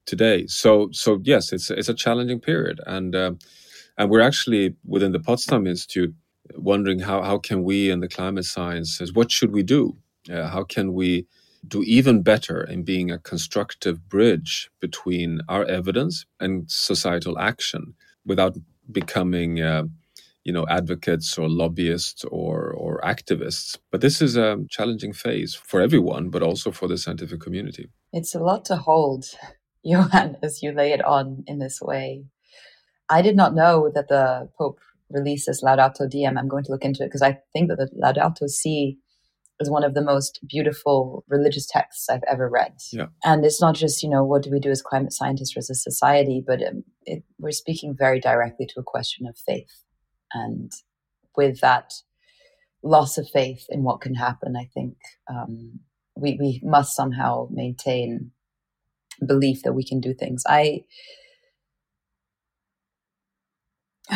today. 0.07 0.47
So 0.47 0.89
so 0.93 1.21
yes, 1.23 1.53
it's 1.53 1.71
it's 1.71 1.89
a 1.89 1.95
challenging 1.95 2.41
period, 2.41 2.81
and 2.87 3.15
uh, 3.15 3.33
and 3.97 4.11
we're 4.11 4.21
actually 4.21 4.75
within 4.85 5.13
the 5.13 5.21
Potsdam 5.21 5.67
Institute 5.67 6.15
wondering 6.55 6.99
how 7.01 7.23
how 7.23 7.39
can 7.39 7.63
we 7.63 7.91
in 7.91 8.01
the 8.01 8.09
climate 8.09 8.45
sciences 8.45 9.13
what 9.13 9.31
should 9.31 9.53
we 9.53 9.63
do? 9.63 9.97
Uh, 10.31 10.47
how 10.49 10.63
can 10.63 10.93
we 10.93 11.27
do 11.67 11.83
even 11.83 12.21
better 12.21 12.63
in 12.63 12.83
being 12.83 13.11
a 13.11 13.19
constructive 13.19 14.07
bridge 14.09 14.69
between 14.79 15.41
our 15.49 15.65
evidence 15.65 16.25
and 16.39 16.69
societal 16.69 17.37
action 17.39 17.93
without 18.25 18.57
becoming 18.91 19.61
uh, 19.61 19.83
you 20.43 20.53
know 20.53 20.65
advocates 20.69 21.37
or 21.37 21.49
lobbyists 21.49 22.23
or 22.25 22.71
or 22.71 23.01
activists. 23.01 23.77
But 23.91 24.01
this 24.01 24.21
is 24.21 24.37
a 24.37 24.57
challenging 24.69 25.13
phase 25.13 25.53
for 25.53 25.81
everyone 25.81 26.29
but 26.29 26.43
also 26.43 26.71
for 26.71 26.87
the 26.87 26.97
scientific 26.97 27.41
community. 27.41 27.89
It's 28.13 28.35
a 28.35 28.39
lot 28.39 28.65
to 28.65 28.77
hold 28.77 29.25
johan 29.83 30.37
as 30.43 30.61
you 30.63 30.71
lay 30.71 30.91
it 30.91 31.03
on 31.03 31.43
in 31.47 31.59
this 31.59 31.81
way. 31.81 32.25
I 33.09 33.21
did 33.21 33.35
not 33.35 33.55
know 33.55 33.91
that 33.93 34.07
the 34.07 34.49
pope 34.57 34.79
releases 35.09 35.61
laudato 35.61 36.09
Deum. 36.09 36.37
I'm 36.37 36.47
going 36.47 36.63
to 36.65 36.71
look 36.71 36.85
into 36.85 37.03
it 37.03 37.07
because 37.07 37.23
i 37.23 37.39
think 37.53 37.69
that 37.69 37.77
the 37.77 37.89
laudato 38.03 38.47
si 38.47 38.99
is 39.59 39.69
one 39.69 39.83
of 39.83 39.93
the 39.93 40.01
most 40.01 40.39
beautiful 40.47 41.25
religious 41.27 41.67
texts 41.67 42.09
I've 42.09 42.23
ever 42.31 42.49
read. 42.49 42.75
Yeah. 42.93 43.07
And 43.23 43.43
it's 43.43 43.61
not 43.61 43.75
just, 43.75 44.01
you 44.01 44.09
know, 44.09 44.23
what 44.23 44.43
do 44.43 44.51
we 44.51 44.59
do 44.59 44.71
as 44.71 44.81
climate 44.81 45.11
scientists 45.11 45.55
or 45.55 45.59
as 45.59 45.69
a 45.69 45.75
society, 45.75 46.41
but 46.45 46.61
um, 46.65 46.83
it, 47.05 47.23
we're 47.37 47.51
speaking 47.51 47.95
very 47.97 48.19
directly 48.21 48.65
to 48.67 48.79
a 48.79 48.83
question 48.83 49.27
of 49.27 49.37
faith. 49.37 49.83
And 50.33 50.71
with 51.35 51.59
that 51.59 51.93
loss 52.83 53.17
of 53.17 53.29
faith 53.29 53.65
in 53.69 53.83
what 53.83 53.99
can 54.01 54.15
happen, 54.15 54.55
I 54.55 54.69
think 54.73 54.95
um, 55.29 55.81
we, 56.15 56.37
we 56.39 56.61
must 56.63 56.95
somehow 56.95 57.47
maintain 57.51 58.31
belief 59.25 59.63
that 59.63 59.73
we 59.73 59.83
can 59.85 59.99
do 59.99 60.13
things. 60.13 60.43
I, 60.47 60.83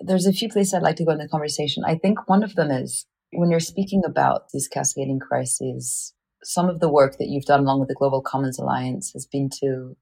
there's 0.00 0.26
a 0.26 0.32
few 0.32 0.50
places 0.50 0.74
I'd 0.74 0.82
like 0.82 0.96
to 0.96 1.04
go 1.06 1.12
in 1.12 1.18
the 1.18 1.28
conversation. 1.28 1.84
I 1.86 1.94
think 1.94 2.28
one 2.28 2.42
of 2.42 2.54
them 2.54 2.70
is 2.70 3.06
when 3.32 3.50
you're 3.50 3.60
speaking 3.60 4.02
about 4.04 4.50
these 4.52 4.68
cascading 4.68 5.18
crises, 5.18 6.14
some 6.42 6.68
of 6.68 6.80
the 6.80 6.88
work 6.88 7.18
that 7.18 7.28
you've 7.28 7.44
done 7.44 7.60
along 7.60 7.80
with 7.80 7.88
the 7.88 7.94
Global 7.94 8.22
Commons 8.22 8.58
Alliance 8.58 9.12
has 9.12 9.26
been 9.26 9.50
to 9.60 9.96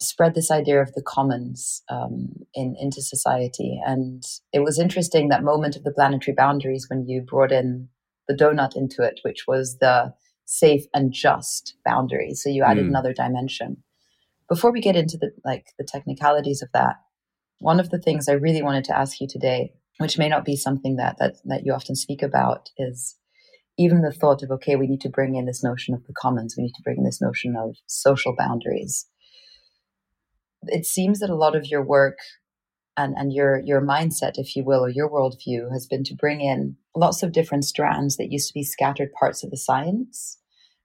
spread 0.00 0.34
this 0.34 0.50
idea 0.50 0.80
of 0.80 0.92
the 0.94 1.02
commons 1.02 1.82
um, 1.88 2.28
in, 2.54 2.76
into 2.78 3.02
society. 3.02 3.80
And 3.84 4.22
it 4.52 4.60
was 4.60 4.78
interesting 4.78 5.28
that 5.28 5.42
moment 5.42 5.76
of 5.76 5.82
the 5.82 5.90
planetary 5.90 6.34
boundaries 6.34 6.86
when 6.88 7.06
you 7.06 7.20
brought 7.20 7.50
in 7.50 7.88
the 8.28 8.34
donut 8.34 8.76
into 8.76 9.02
it, 9.02 9.20
which 9.22 9.46
was 9.48 9.78
the 9.78 10.14
safe 10.44 10.84
and 10.94 11.12
just 11.12 11.74
boundary. 11.84 12.34
So 12.34 12.48
you 12.48 12.62
added 12.62 12.84
mm. 12.84 12.88
another 12.88 13.12
dimension. 13.12 13.82
Before 14.48 14.72
we 14.72 14.80
get 14.80 14.96
into 14.96 15.18
the 15.18 15.32
like 15.44 15.72
the 15.78 15.84
technicalities 15.84 16.62
of 16.62 16.68
that, 16.72 16.96
one 17.58 17.80
of 17.80 17.90
the 17.90 17.98
things 17.98 18.28
I 18.28 18.32
really 18.32 18.62
wanted 18.62 18.84
to 18.84 18.96
ask 18.96 19.20
you 19.20 19.26
today 19.28 19.72
which 19.98 20.18
may 20.18 20.28
not 20.28 20.44
be 20.44 20.56
something 20.56 20.96
that, 20.96 21.16
that, 21.18 21.36
that 21.44 21.64
you 21.64 21.72
often 21.72 21.96
speak 21.96 22.22
about, 22.22 22.70
is 22.78 23.16
even 23.76 24.02
the 24.02 24.12
thought 24.12 24.42
of, 24.42 24.50
okay, 24.50 24.76
we 24.76 24.86
need 24.86 25.00
to 25.02 25.08
bring 25.08 25.36
in 25.36 25.46
this 25.46 25.62
notion 25.62 25.94
of 25.94 26.04
the 26.06 26.12
commons, 26.12 26.54
we 26.56 26.64
need 26.64 26.74
to 26.74 26.82
bring 26.82 26.98
in 26.98 27.04
this 27.04 27.20
notion 27.20 27.54
of 27.56 27.76
social 27.86 28.34
boundaries. 28.36 29.06
It 30.62 30.86
seems 30.86 31.20
that 31.20 31.30
a 31.30 31.36
lot 31.36 31.54
of 31.54 31.66
your 31.66 31.82
work 31.82 32.18
and, 32.96 33.14
and 33.16 33.32
your, 33.32 33.60
your 33.64 33.80
mindset, 33.80 34.32
if 34.38 34.56
you 34.56 34.64
will, 34.64 34.84
or 34.84 34.88
your 34.88 35.08
worldview 35.08 35.70
has 35.72 35.86
been 35.86 36.02
to 36.04 36.14
bring 36.14 36.40
in 36.40 36.76
lots 36.96 37.22
of 37.22 37.32
different 37.32 37.64
strands 37.64 38.16
that 38.16 38.32
used 38.32 38.48
to 38.48 38.54
be 38.54 38.64
scattered 38.64 39.12
parts 39.12 39.44
of 39.44 39.50
the 39.50 39.56
science 39.56 40.38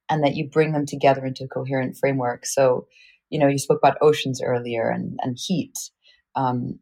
and 0.10 0.23
that 0.23 0.35
you 0.35 0.48
bring 0.48 0.73
them 0.73 0.85
together 0.85 1.26
into 1.26 1.45
a 1.45 1.48
coherent 1.48 1.98
framework. 1.98 2.45
So, 2.45 2.85
you 3.30 3.40
know, 3.40 3.48
you 3.48 3.57
spoke 3.57 3.80
about 3.81 3.98
oceans 4.02 4.41
earlier 4.44 4.90
and, 4.90 5.18
and 5.23 5.38
heat. 5.44 5.73
Um, 6.35 6.80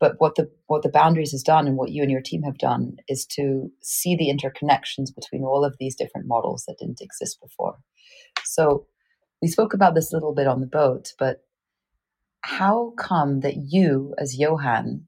but 0.00 0.14
what 0.18 0.34
the 0.34 0.50
what 0.66 0.82
the 0.82 0.88
boundaries 0.88 1.30
has 1.32 1.42
done 1.42 1.68
and 1.68 1.76
what 1.76 1.90
you 1.92 2.02
and 2.02 2.10
your 2.10 2.22
team 2.22 2.42
have 2.42 2.58
done 2.58 2.96
is 3.06 3.26
to 3.26 3.70
see 3.82 4.16
the 4.16 4.32
interconnections 4.32 5.14
between 5.14 5.44
all 5.44 5.64
of 5.64 5.76
these 5.78 5.94
different 5.94 6.26
models 6.26 6.64
that 6.66 6.78
didn't 6.78 7.02
exist 7.02 7.38
before. 7.40 7.76
So 8.44 8.86
we 9.42 9.48
spoke 9.48 9.74
about 9.74 9.94
this 9.94 10.10
a 10.12 10.16
little 10.16 10.34
bit 10.34 10.46
on 10.46 10.60
the 10.60 10.66
boat, 10.66 11.12
but 11.18 11.44
how 12.40 12.94
come 12.96 13.40
that 13.40 13.56
you, 13.56 14.14
as 14.18 14.38
Johan, 14.38 15.04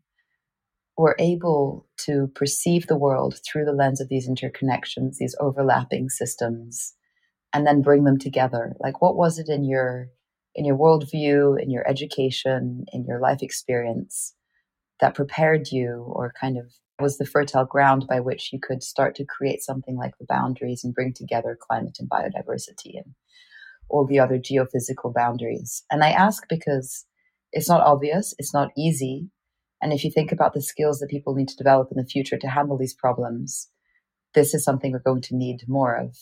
were 0.99 1.17
able 1.19 1.87
to 1.97 2.31
perceive 2.35 2.87
the 2.87 2.99
world 2.99 3.41
through 3.45 3.65
the 3.65 3.73
lens 3.73 4.01
of 4.01 4.09
these 4.09 4.29
interconnections, 4.29 5.17
these 5.17 5.35
overlapping 5.41 6.11
systems, 6.11 6.95
and 7.55 7.67
then 7.67 7.81
bring 7.81 8.05
them 8.05 8.19
together? 8.19 8.75
Like, 8.79 9.01
what 9.01 9.17
was 9.17 9.39
it 9.39 9.49
in 9.49 9.65
your 9.65 10.09
in 10.55 10.67
your 10.67 10.77
worldview, 10.77 11.59
in 11.59 11.71
your 11.71 11.89
education, 11.89 12.85
in 12.93 13.07
your 13.07 13.19
life 13.19 13.43
experience 13.43 14.35
that 15.03 15.17
prepared 15.17 15.67
you 15.73 16.05
or 16.07 16.33
kind 16.41 16.57
of 16.57 16.73
was 17.01 17.19
the 17.19 17.27
fertile 17.27 17.65
ground 17.65 18.07
by 18.09 18.21
which 18.21 18.53
you 18.53 18.61
could 18.63 18.85
start 18.85 19.17
to 19.17 19.25
create 19.25 19.61
something 19.61 19.97
like 19.97 20.13
the 20.19 20.27
boundaries 20.29 20.85
and 20.85 20.95
bring 20.95 21.13
together 21.13 21.59
climate 21.61 21.99
and 21.99 22.09
biodiversity 22.09 22.95
and 22.95 23.15
all 23.91 24.07
the 24.07 24.21
other 24.21 24.39
geophysical 24.39 25.13
boundaries. 25.13 25.83
And 25.91 26.05
I 26.05 26.11
ask 26.11 26.45
because 26.49 27.05
it's 27.51 27.69
not 27.69 27.81
obvious, 27.81 28.33
it's 28.39 28.55
not 28.55 28.71
easy. 28.79 29.29
And 29.83 29.93
if 29.93 30.05
you 30.05 30.11
think 30.13 30.31
about 30.31 30.55
the 30.55 30.63
skills 30.63 31.01
that 31.01 31.11
people 31.11 31.35
need 31.35 31.49
to 31.49 31.57
develop 31.57 31.89
in 31.91 32.01
the 32.01 32.09
future 32.09 32.39
to 32.39 32.47
handle 32.49 32.79
these 32.79 32.95
problems, 32.95 33.69
this 34.35 34.55
is 34.55 34.63
something 34.63 34.93
we're 34.93 35.01
going 35.01 35.23
to 35.23 35.37
need 35.37 35.65
more 35.67 35.97
of. 35.97 36.17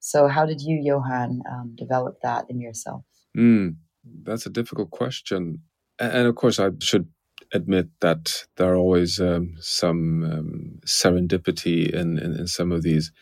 So, 0.00 0.28
how 0.28 0.44
did 0.44 0.60
you, 0.60 0.78
Johan, 0.82 1.42
um, 1.50 1.74
develop 1.76 2.16
that 2.22 2.44
in 2.50 2.60
yourself? 2.60 3.04
Mm, 3.36 3.76
that's 4.22 4.44
a 4.44 4.50
difficult 4.50 4.90
question. 4.90 5.62
And 5.98 6.26
of 6.26 6.34
course, 6.34 6.58
I 6.58 6.70
should 6.80 7.08
admit 7.52 7.88
that 8.00 8.46
there 8.56 8.72
are 8.72 8.76
always 8.76 9.20
um, 9.20 9.54
some 9.60 10.24
um, 10.24 10.80
serendipity 10.86 11.90
in, 11.90 12.18
in, 12.18 12.32
in, 12.40 12.46
some 12.46 12.72
of 12.72 12.82
these 12.82 13.12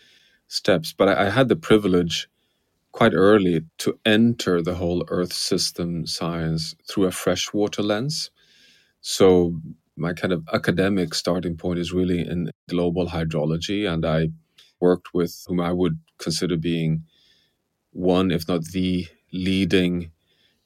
steps. 0.48 0.92
But 0.92 1.08
I, 1.08 1.26
I, 1.26 1.30
had 1.30 1.48
the 1.48 1.56
privilege 1.56 2.28
quite 2.92 3.12
early 3.14 3.62
to 3.78 3.98
enter 4.04 4.62
the 4.62 4.74
whole 4.74 5.04
Earth 5.08 5.32
system 5.32 6.06
science 6.06 6.74
through 6.88 7.06
a 7.06 7.10
freshwater 7.10 7.82
lens. 7.82 8.30
So 9.00 9.60
my 9.96 10.12
kind 10.12 10.32
of 10.32 10.46
academic 10.52 11.14
starting 11.14 11.56
point 11.56 11.78
is 11.78 11.92
really 11.92 12.20
in 12.26 12.50
global 12.68 13.06
hydrology, 13.06 13.90
and 13.90 14.04
I 14.04 14.28
worked 14.80 15.12
with 15.12 15.44
whom 15.46 15.60
I 15.60 15.72
would 15.72 15.98
consider 16.18 16.56
being 16.56 17.04
one, 17.92 18.30
if 18.30 18.48
not 18.48 18.64
the 18.66 19.06
leading 19.32 20.12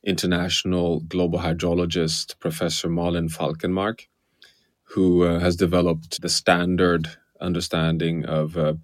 international 0.04 1.00
global 1.00 1.40
hydrologist, 1.40 2.38
Professor 2.40 2.88
Malin 2.88 3.28
Falkenmark, 3.28 4.06
who 4.84 5.24
uh, 5.24 5.38
has 5.40 5.56
developed 5.56 6.22
the 6.22 6.28
standard 6.28 7.08
understanding 7.40 8.24
of 8.26 8.56
uh, 8.56 8.74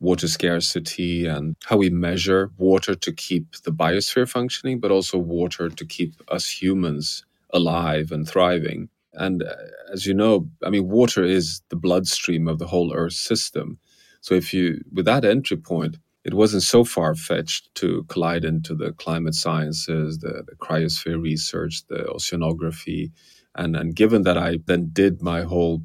water 0.00 0.28
scarcity 0.28 1.26
and 1.26 1.56
how 1.66 1.76
we 1.76 1.90
measure 1.90 2.50
water 2.58 2.94
to 2.94 3.12
keep 3.12 3.56
the 3.64 3.72
biosphere 3.72 4.28
functioning, 4.28 4.80
but 4.80 4.90
also 4.90 5.18
water 5.18 5.68
to 5.68 5.86
keep 5.86 6.14
us 6.28 6.48
humans 6.48 7.24
alive 7.50 8.12
and 8.12 8.28
thriving. 8.28 8.88
And 9.14 9.42
uh, 9.42 9.54
as 9.92 10.06
you 10.06 10.14
know, 10.14 10.48
I 10.64 10.70
mean, 10.70 10.88
water 10.88 11.24
is 11.24 11.62
the 11.68 11.76
bloodstream 11.76 12.48
of 12.48 12.58
the 12.58 12.66
whole 12.66 12.94
Earth 12.94 13.14
system. 13.14 13.78
So 14.20 14.34
if 14.34 14.54
you, 14.54 14.82
with 14.92 15.06
that 15.06 15.24
entry 15.24 15.56
point, 15.56 15.96
it 16.24 16.34
wasn't 16.34 16.62
so 16.62 16.84
far 16.84 17.14
fetched 17.14 17.74
to 17.76 18.04
collide 18.08 18.44
into 18.44 18.74
the 18.74 18.92
climate 18.92 19.34
sciences, 19.34 20.18
the, 20.18 20.44
the 20.46 20.56
cryosphere 20.56 21.20
research, 21.20 21.82
the 21.88 22.04
oceanography. 22.14 23.10
And, 23.54 23.74
and 23.74 23.96
given 23.96 24.22
that 24.22 24.36
I 24.36 24.58
then 24.66 24.90
did 24.92 25.22
my 25.22 25.42
whole 25.42 25.82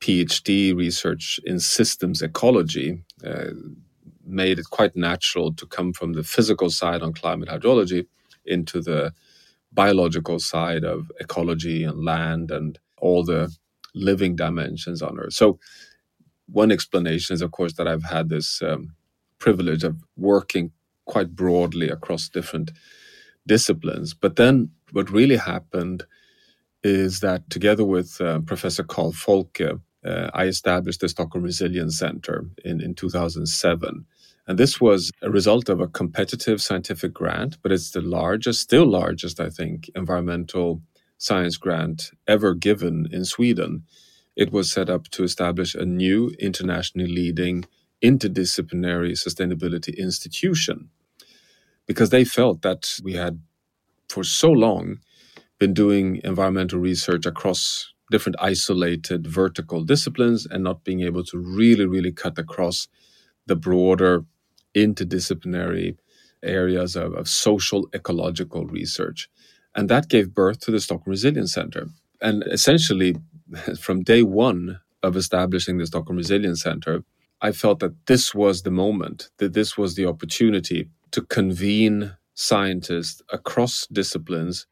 PhD 0.00 0.76
research 0.76 1.40
in 1.44 1.58
systems 1.58 2.22
ecology, 2.22 3.02
uh, 3.24 3.50
made 4.24 4.58
it 4.58 4.70
quite 4.70 4.96
natural 4.96 5.54
to 5.54 5.66
come 5.66 5.92
from 5.92 6.12
the 6.12 6.24
physical 6.24 6.68
side 6.68 7.02
on 7.02 7.12
climate 7.14 7.48
hydrology 7.48 8.06
into 8.44 8.80
the 8.82 9.12
biological 9.72 10.38
side 10.38 10.84
of 10.84 11.10
ecology 11.20 11.84
and 11.84 12.04
land 12.04 12.50
and 12.50 12.78
all 12.98 13.24
the 13.24 13.54
living 13.94 14.36
dimensions 14.36 15.02
on 15.02 15.18
Earth. 15.18 15.34
So, 15.34 15.58
one 16.48 16.70
explanation 16.70 17.34
is, 17.34 17.42
of 17.42 17.50
course, 17.50 17.74
that 17.74 17.88
I've 17.88 18.04
had 18.04 18.28
this 18.28 18.62
um, 18.62 18.94
privilege 19.38 19.84
of 19.84 19.96
working 20.16 20.72
quite 21.06 21.34
broadly 21.34 21.88
across 21.88 22.28
different 22.28 22.72
disciplines. 23.46 24.14
But 24.14 24.36
then 24.36 24.70
what 24.92 25.10
really 25.10 25.36
happened 25.36 26.04
is 26.82 27.20
that 27.20 27.48
together 27.50 27.84
with 27.84 28.20
uh, 28.20 28.40
Professor 28.40 28.84
Carl 28.84 29.12
Folke, 29.12 29.60
uh, 30.04 30.30
I 30.34 30.44
established 30.44 31.00
the 31.00 31.08
Stockholm 31.08 31.44
Resilience 31.44 31.98
Center 31.98 32.46
in, 32.64 32.80
in 32.80 32.94
2007. 32.94 34.06
And 34.46 34.58
this 34.58 34.80
was 34.80 35.10
a 35.22 35.30
result 35.30 35.68
of 35.68 35.80
a 35.80 35.88
competitive 35.88 36.62
scientific 36.62 37.12
grant, 37.12 37.58
but 37.62 37.72
it's 37.72 37.90
the 37.90 38.00
largest, 38.00 38.60
still 38.60 38.86
largest, 38.86 39.40
I 39.40 39.50
think, 39.50 39.90
environmental 39.96 40.82
science 41.18 41.56
grant 41.56 42.10
ever 42.28 42.54
given 42.54 43.08
in 43.10 43.24
Sweden. 43.24 43.82
It 44.36 44.52
was 44.52 44.70
set 44.70 44.88
up 44.88 45.08
to 45.08 45.24
establish 45.24 45.74
a 45.74 45.84
new 45.84 46.30
internationally 46.38 47.10
leading 47.10 47.64
interdisciplinary 48.02 49.12
sustainability 49.12 49.96
institution 49.96 50.90
because 51.86 52.10
they 52.10 52.24
felt 52.24 52.62
that 52.62 52.98
we 53.02 53.14
had 53.14 53.40
for 54.08 54.24
so 54.24 54.50
long 54.50 54.98
been 55.58 55.74
doing 55.74 56.20
environmental 56.24 56.78
research 56.80 57.26
across 57.26 57.92
different 58.10 58.36
isolated 58.40 59.26
vertical 59.26 59.84
disciplines 59.84 60.46
and 60.46 60.64
not 60.64 60.84
being 60.84 61.02
able 61.02 61.24
to 61.24 61.38
really, 61.38 61.86
really 61.86 62.12
cut 62.12 62.38
across 62.38 62.88
the 63.46 63.56
broader 63.56 64.24
interdisciplinary 64.76 65.96
areas 66.42 66.96
of, 66.96 67.14
of 67.14 67.28
social 67.28 67.88
ecological 67.94 68.66
research. 68.66 69.28
And 69.74 69.88
that 69.90 70.08
gave 70.08 70.34
birth 70.34 70.60
to 70.60 70.70
the 70.70 70.80
Stockholm 70.80 71.12
Resilience 71.12 71.52
Center. 71.54 71.88
And 72.20 72.44
essentially, 72.50 73.16
from 73.80 74.02
day 74.02 74.22
one 74.22 74.80
of 75.02 75.16
establishing 75.16 75.78
the 75.78 75.86
Stockholm 75.86 76.18
Resilience 76.18 76.62
Center, 76.62 77.04
I 77.40 77.52
felt 77.52 77.80
that 77.80 78.06
this 78.06 78.34
was 78.34 78.62
the 78.62 78.70
moment, 78.70 79.30
that 79.38 79.52
this 79.52 79.76
was 79.76 79.94
the 79.94 80.06
opportunity 80.06 80.88
to 81.12 81.22
convene 81.22 82.16
scientists 82.34 83.22
across 83.32 83.86
disciplines. 83.88 84.66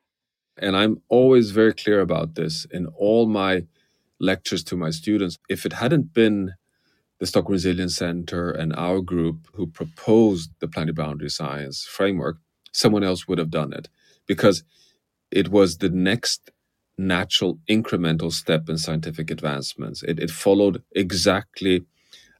And 0.58 0.76
I'm 0.76 1.02
always 1.08 1.50
very 1.50 1.74
clear 1.74 2.00
about 2.00 2.34
this 2.34 2.66
in 2.70 2.86
all 2.86 3.26
my 3.26 3.64
lectures 4.20 4.64
to 4.64 4.76
my 4.76 4.90
students. 4.90 5.38
If 5.48 5.66
it 5.66 5.74
hadn't 5.74 6.14
been 6.14 6.54
the 7.18 7.26
Stockholm 7.26 7.54
Resilience 7.54 7.96
Center 7.96 8.50
and 8.50 8.74
our 8.76 9.00
group 9.00 9.48
who 9.54 9.66
proposed 9.66 10.50
the 10.60 10.68
planetary 10.68 10.94
boundary 10.94 11.30
science 11.30 11.84
framework, 11.84 12.38
someone 12.72 13.04
else 13.04 13.28
would 13.28 13.38
have 13.38 13.50
done 13.50 13.72
it 13.72 13.88
because 14.26 14.64
it 15.30 15.48
was 15.48 15.78
the 15.78 15.90
next 15.90 16.50
natural 16.96 17.58
incremental 17.68 18.32
step 18.32 18.68
in 18.68 18.78
scientific 18.78 19.30
advancements. 19.30 20.02
It, 20.02 20.20
it 20.20 20.30
followed 20.30 20.82
exactly 20.94 21.84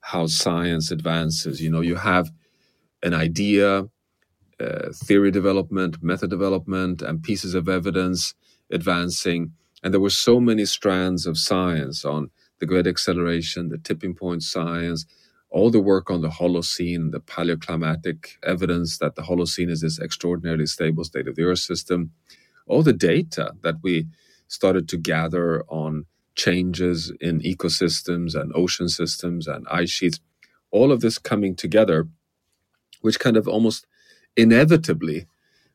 how 0.04 0.26
science 0.26 0.90
advances. 0.90 1.62
You 1.62 1.70
know, 1.70 1.80
you 1.80 1.96
have 1.96 2.30
an 3.02 3.14
idea, 3.14 3.84
uh, 4.60 4.88
theory 4.94 5.30
development, 5.30 6.02
method 6.02 6.28
development, 6.28 7.00
and 7.00 7.22
pieces 7.22 7.54
of 7.54 7.68
evidence 7.68 8.34
advancing. 8.70 9.52
And 9.82 9.92
there 9.92 10.00
were 10.00 10.10
so 10.10 10.40
many 10.40 10.66
strands 10.66 11.26
of 11.26 11.38
science 11.38 12.04
on 12.04 12.30
the 12.60 12.66
great 12.66 12.86
acceleration, 12.86 13.70
the 13.70 13.78
tipping 13.78 14.14
point 14.14 14.42
science, 14.42 15.06
all 15.48 15.70
the 15.70 15.80
work 15.80 16.10
on 16.10 16.20
the 16.20 16.28
Holocene, 16.28 17.10
the 17.10 17.20
paleoclimatic 17.20 18.36
evidence 18.42 18.98
that 18.98 19.14
the 19.14 19.22
Holocene 19.22 19.70
is 19.70 19.80
this 19.80 19.98
extraordinarily 19.98 20.66
stable 20.66 21.04
state 21.04 21.28
of 21.28 21.36
the 21.36 21.44
Earth 21.44 21.60
system, 21.60 22.10
all 22.66 22.82
the 22.82 22.92
data 22.92 23.52
that 23.62 23.76
we 23.82 24.06
started 24.48 24.86
to 24.90 24.98
gather 24.98 25.64
on 25.68 26.04
changes 26.34 27.12
in 27.20 27.40
ecosystems 27.40 28.34
and 28.34 28.52
ocean 28.54 28.88
systems 28.88 29.46
and 29.46 29.66
ice 29.70 29.90
sheets, 29.90 30.20
all 30.70 30.92
of 30.92 31.00
this 31.00 31.18
coming 31.18 31.54
together, 31.54 32.08
which 33.00 33.20
kind 33.20 33.36
of 33.36 33.46
almost 33.46 33.86
inevitably 34.36 35.26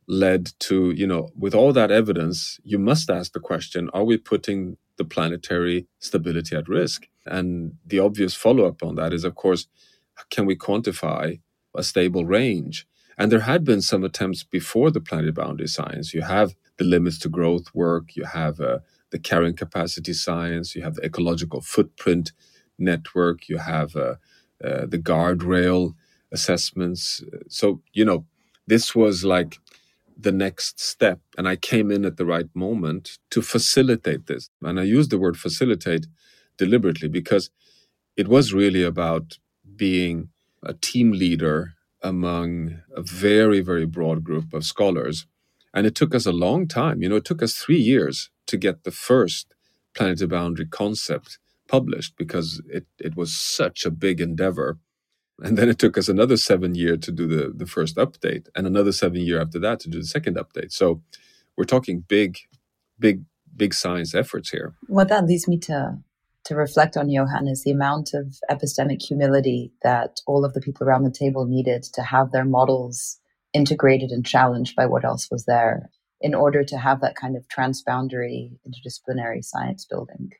led 0.07 0.51
to, 0.59 0.91
you 0.91 1.07
know, 1.07 1.29
with 1.37 1.53
all 1.53 1.71
that 1.71 1.91
evidence, 1.91 2.59
you 2.63 2.79
must 2.79 3.09
ask 3.09 3.31
the 3.33 3.39
question 3.39 3.89
are 3.93 4.03
we 4.03 4.17
putting 4.17 4.77
the 4.97 5.05
planetary 5.05 5.87
stability 5.99 6.55
at 6.55 6.67
risk? 6.67 7.07
And 7.25 7.73
the 7.85 7.99
obvious 7.99 8.33
follow 8.33 8.65
up 8.65 8.83
on 8.83 8.95
that 8.95 9.13
is, 9.13 9.23
of 9.23 9.35
course, 9.35 9.67
can 10.31 10.45
we 10.45 10.55
quantify 10.55 11.39
a 11.75 11.83
stable 11.83 12.25
range? 12.25 12.87
And 13.17 13.31
there 13.31 13.41
had 13.41 13.63
been 13.63 13.81
some 13.81 14.03
attempts 14.03 14.43
before 14.43 14.91
the 14.91 15.01
planetary 15.01 15.31
boundary 15.31 15.67
science. 15.67 16.13
You 16.13 16.23
have 16.23 16.55
the 16.77 16.85
limits 16.85 17.19
to 17.19 17.29
growth 17.29 17.67
work, 17.73 18.15
you 18.15 18.23
have 18.23 18.59
uh, 18.59 18.79
the 19.11 19.19
carrying 19.19 19.55
capacity 19.55 20.13
science, 20.13 20.75
you 20.75 20.83
have 20.83 20.95
the 20.95 21.05
ecological 21.05 21.61
footprint 21.61 22.31
network, 22.77 23.49
you 23.49 23.57
have 23.57 23.95
uh, 23.95 24.15
uh, 24.63 24.85
the 24.85 24.99
guardrail 24.99 25.95
assessments. 26.31 27.23
So, 27.49 27.81
you 27.93 28.05
know, 28.05 28.25
this 28.67 28.95
was 28.95 29.25
like 29.25 29.59
the 30.17 30.31
next 30.31 30.79
step. 30.79 31.19
And 31.37 31.47
I 31.47 31.55
came 31.55 31.91
in 31.91 32.05
at 32.05 32.17
the 32.17 32.25
right 32.25 32.49
moment 32.53 33.17
to 33.31 33.41
facilitate 33.41 34.27
this. 34.27 34.49
And 34.61 34.79
I 34.79 34.83
use 34.83 35.07
the 35.07 35.17
word 35.17 35.37
facilitate 35.37 36.07
deliberately 36.57 37.07
because 37.07 37.49
it 38.17 38.27
was 38.27 38.53
really 38.53 38.83
about 38.83 39.39
being 39.75 40.29
a 40.63 40.73
team 40.73 41.11
leader 41.11 41.73
among 42.03 42.79
a 42.95 43.01
very, 43.01 43.61
very 43.61 43.85
broad 43.85 44.23
group 44.23 44.53
of 44.53 44.65
scholars. 44.65 45.25
And 45.73 45.85
it 45.87 45.95
took 45.95 46.13
us 46.13 46.25
a 46.25 46.31
long 46.31 46.67
time. 46.67 47.01
You 47.01 47.09
know, 47.09 47.17
it 47.17 47.25
took 47.25 47.41
us 47.41 47.53
three 47.53 47.79
years 47.79 48.29
to 48.49 48.57
get 48.57 48.83
the 48.83 48.91
first 48.91 49.53
planetary 49.95 50.27
boundary 50.27 50.65
concept 50.65 51.39
published 51.67 52.15
because 52.17 52.61
it, 52.67 52.85
it 52.99 53.15
was 53.15 53.35
such 53.35 53.85
a 53.85 53.91
big 53.91 54.19
endeavor. 54.19 54.79
And 55.41 55.57
then 55.57 55.69
it 55.69 55.79
took 55.79 55.97
us 55.97 56.09
another 56.09 56.35
seven 56.35 56.75
year 56.75 56.97
to 56.97 57.11
do 57.11 57.27
the, 57.27 57.53
the 57.55 57.67
first 57.67 57.95
update 57.95 58.47
and 58.55 58.67
another 58.67 58.91
seven 58.91 59.21
year 59.21 59.39
after 59.39 59.59
that 59.59 59.79
to 59.81 59.89
do 59.89 59.99
the 59.99 60.05
second 60.05 60.35
update. 60.35 60.71
So 60.71 61.01
we're 61.55 61.63
talking 61.63 62.03
big, 62.07 62.39
big, 62.97 63.23
big 63.55 63.73
science 63.73 64.13
efforts 64.15 64.49
here. 64.49 64.73
What 64.87 65.09
that 65.09 65.25
leads 65.25 65.47
me 65.47 65.57
to 65.59 65.99
to 66.45 66.55
reflect 66.55 66.97
on 66.97 67.09
Johan 67.09 67.47
is 67.47 67.63
the 67.63 67.71
amount 67.71 68.13
of 68.13 68.37
epistemic 68.49 69.01
humility 69.03 69.71
that 69.83 70.21
all 70.25 70.45
of 70.45 70.53
the 70.53 70.61
people 70.61 70.87
around 70.87 71.03
the 71.03 71.11
table 71.11 71.45
needed 71.45 71.83
to 71.93 72.01
have 72.01 72.31
their 72.31 72.45
models 72.45 73.19
integrated 73.53 74.09
and 74.09 74.25
challenged 74.25 74.75
by 74.75 74.85
what 74.85 75.03
else 75.03 75.29
was 75.29 75.45
there 75.45 75.89
in 76.21 76.35
order 76.35 76.63
to 76.63 76.77
have 76.77 77.01
that 77.01 77.15
kind 77.15 77.35
of 77.35 77.47
transboundary 77.47 78.51
interdisciplinary 78.67 79.43
science 79.43 79.85
building. 79.85 80.31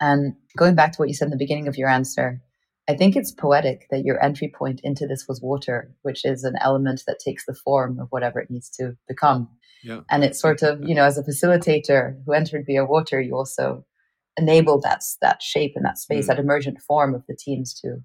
And 0.00 0.34
going 0.56 0.74
back 0.74 0.92
to 0.92 0.98
what 0.98 1.08
you 1.08 1.14
said 1.14 1.26
in 1.26 1.30
the 1.30 1.36
beginning 1.36 1.68
of 1.68 1.76
your 1.76 1.88
answer, 1.88 2.40
I 2.88 2.94
think 2.94 3.14
it's 3.14 3.30
poetic 3.30 3.86
that 3.90 4.04
your 4.04 4.22
entry 4.22 4.52
point 4.52 4.80
into 4.82 5.06
this 5.06 5.26
was 5.28 5.40
water, 5.40 5.94
which 6.02 6.24
is 6.24 6.42
an 6.42 6.56
element 6.60 7.04
that 7.06 7.20
takes 7.20 7.46
the 7.46 7.54
form 7.54 8.00
of 8.00 8.08
whatever 8.10 8.40
it 8.40 8.50
needs 8.50 8.68
to 8.70 8.96
become. 9.06 9.48
Yeah. 9.84 10.00
And 10.10 10.24
it's 10.24 10.40
sort 10.40 10.62
of, 10.62 10.82
you 10.82 10.94
know, 10.94 11.04
as 11.04 11.18
a 11.18 11.22
facilitator 11.22 12.16
who 12.24 12.32
entered 12.32 12.66
via 12.66 12.84
water, 12.84 13.20
you 13.20 13.36
also 13.36 13.84
enabled 14.36 14.82
that, 14.82 15.02
that 15.20 15.42
shape 15.42 15.74
and 15.76 15.84
that 15.84 15.98
space, 15.98 16.24
mm. 16.24 16.28
that 16.28 16.38
emergent 16.38 16.80
form 16.80 17.14
of 17.14 17.24
the 17.28 17.36
teams 17.36 17.72
to, 17.80 17.98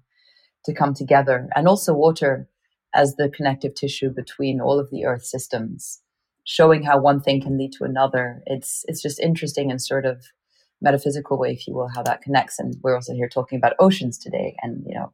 to 0.64 0.74
come 0.74 0.94
together. 0.94 1.48
And 1.56 1.66
also 1.66 1.94
water 1.94 2.48
as 2.94 3.16
the 3.16 3.28
connective 3.28 3.74
tissue 3.74 4.10
between 4.10 4.60
all 4.60 4.78
of 4.78 4.90
the 4.90 5.04
earth 5.04 5.24
systems, 5.24 6.00
showing 6.48 6.82
how 6.82 6.98
one 6.98 7.20
thing 7.20 7.42
can 7.42 7.58
lead 7.58 7.72
to 7.72 7.84
another. 7.84 8.42
It's, 8.46 8.82
it's 8.88 9.02
just 9.02 9.20
interesting 9.20 9.70
and 9.70 9.82
sort 9.82 10.06
of 10.06 10.24
metaphysical 10.80 11.38
way, 11.38 11.52
if 11.52 11.68
you 11.68 11.74
will, 11.74 11.90
how 11.94 12.02
that 12.04 12.22
connects. 12.22 12.58
And 12.58 12.74
we're 12.82 12.94
also 12.94 13.12
here 13.12 13.28
talking 13.28 13.58
about 13.58 13.74
oceans 13.78 14.16
today. 14.16 14.56
And, 14.62 14.82
you 14.86 14.94
know, 14.94 15.12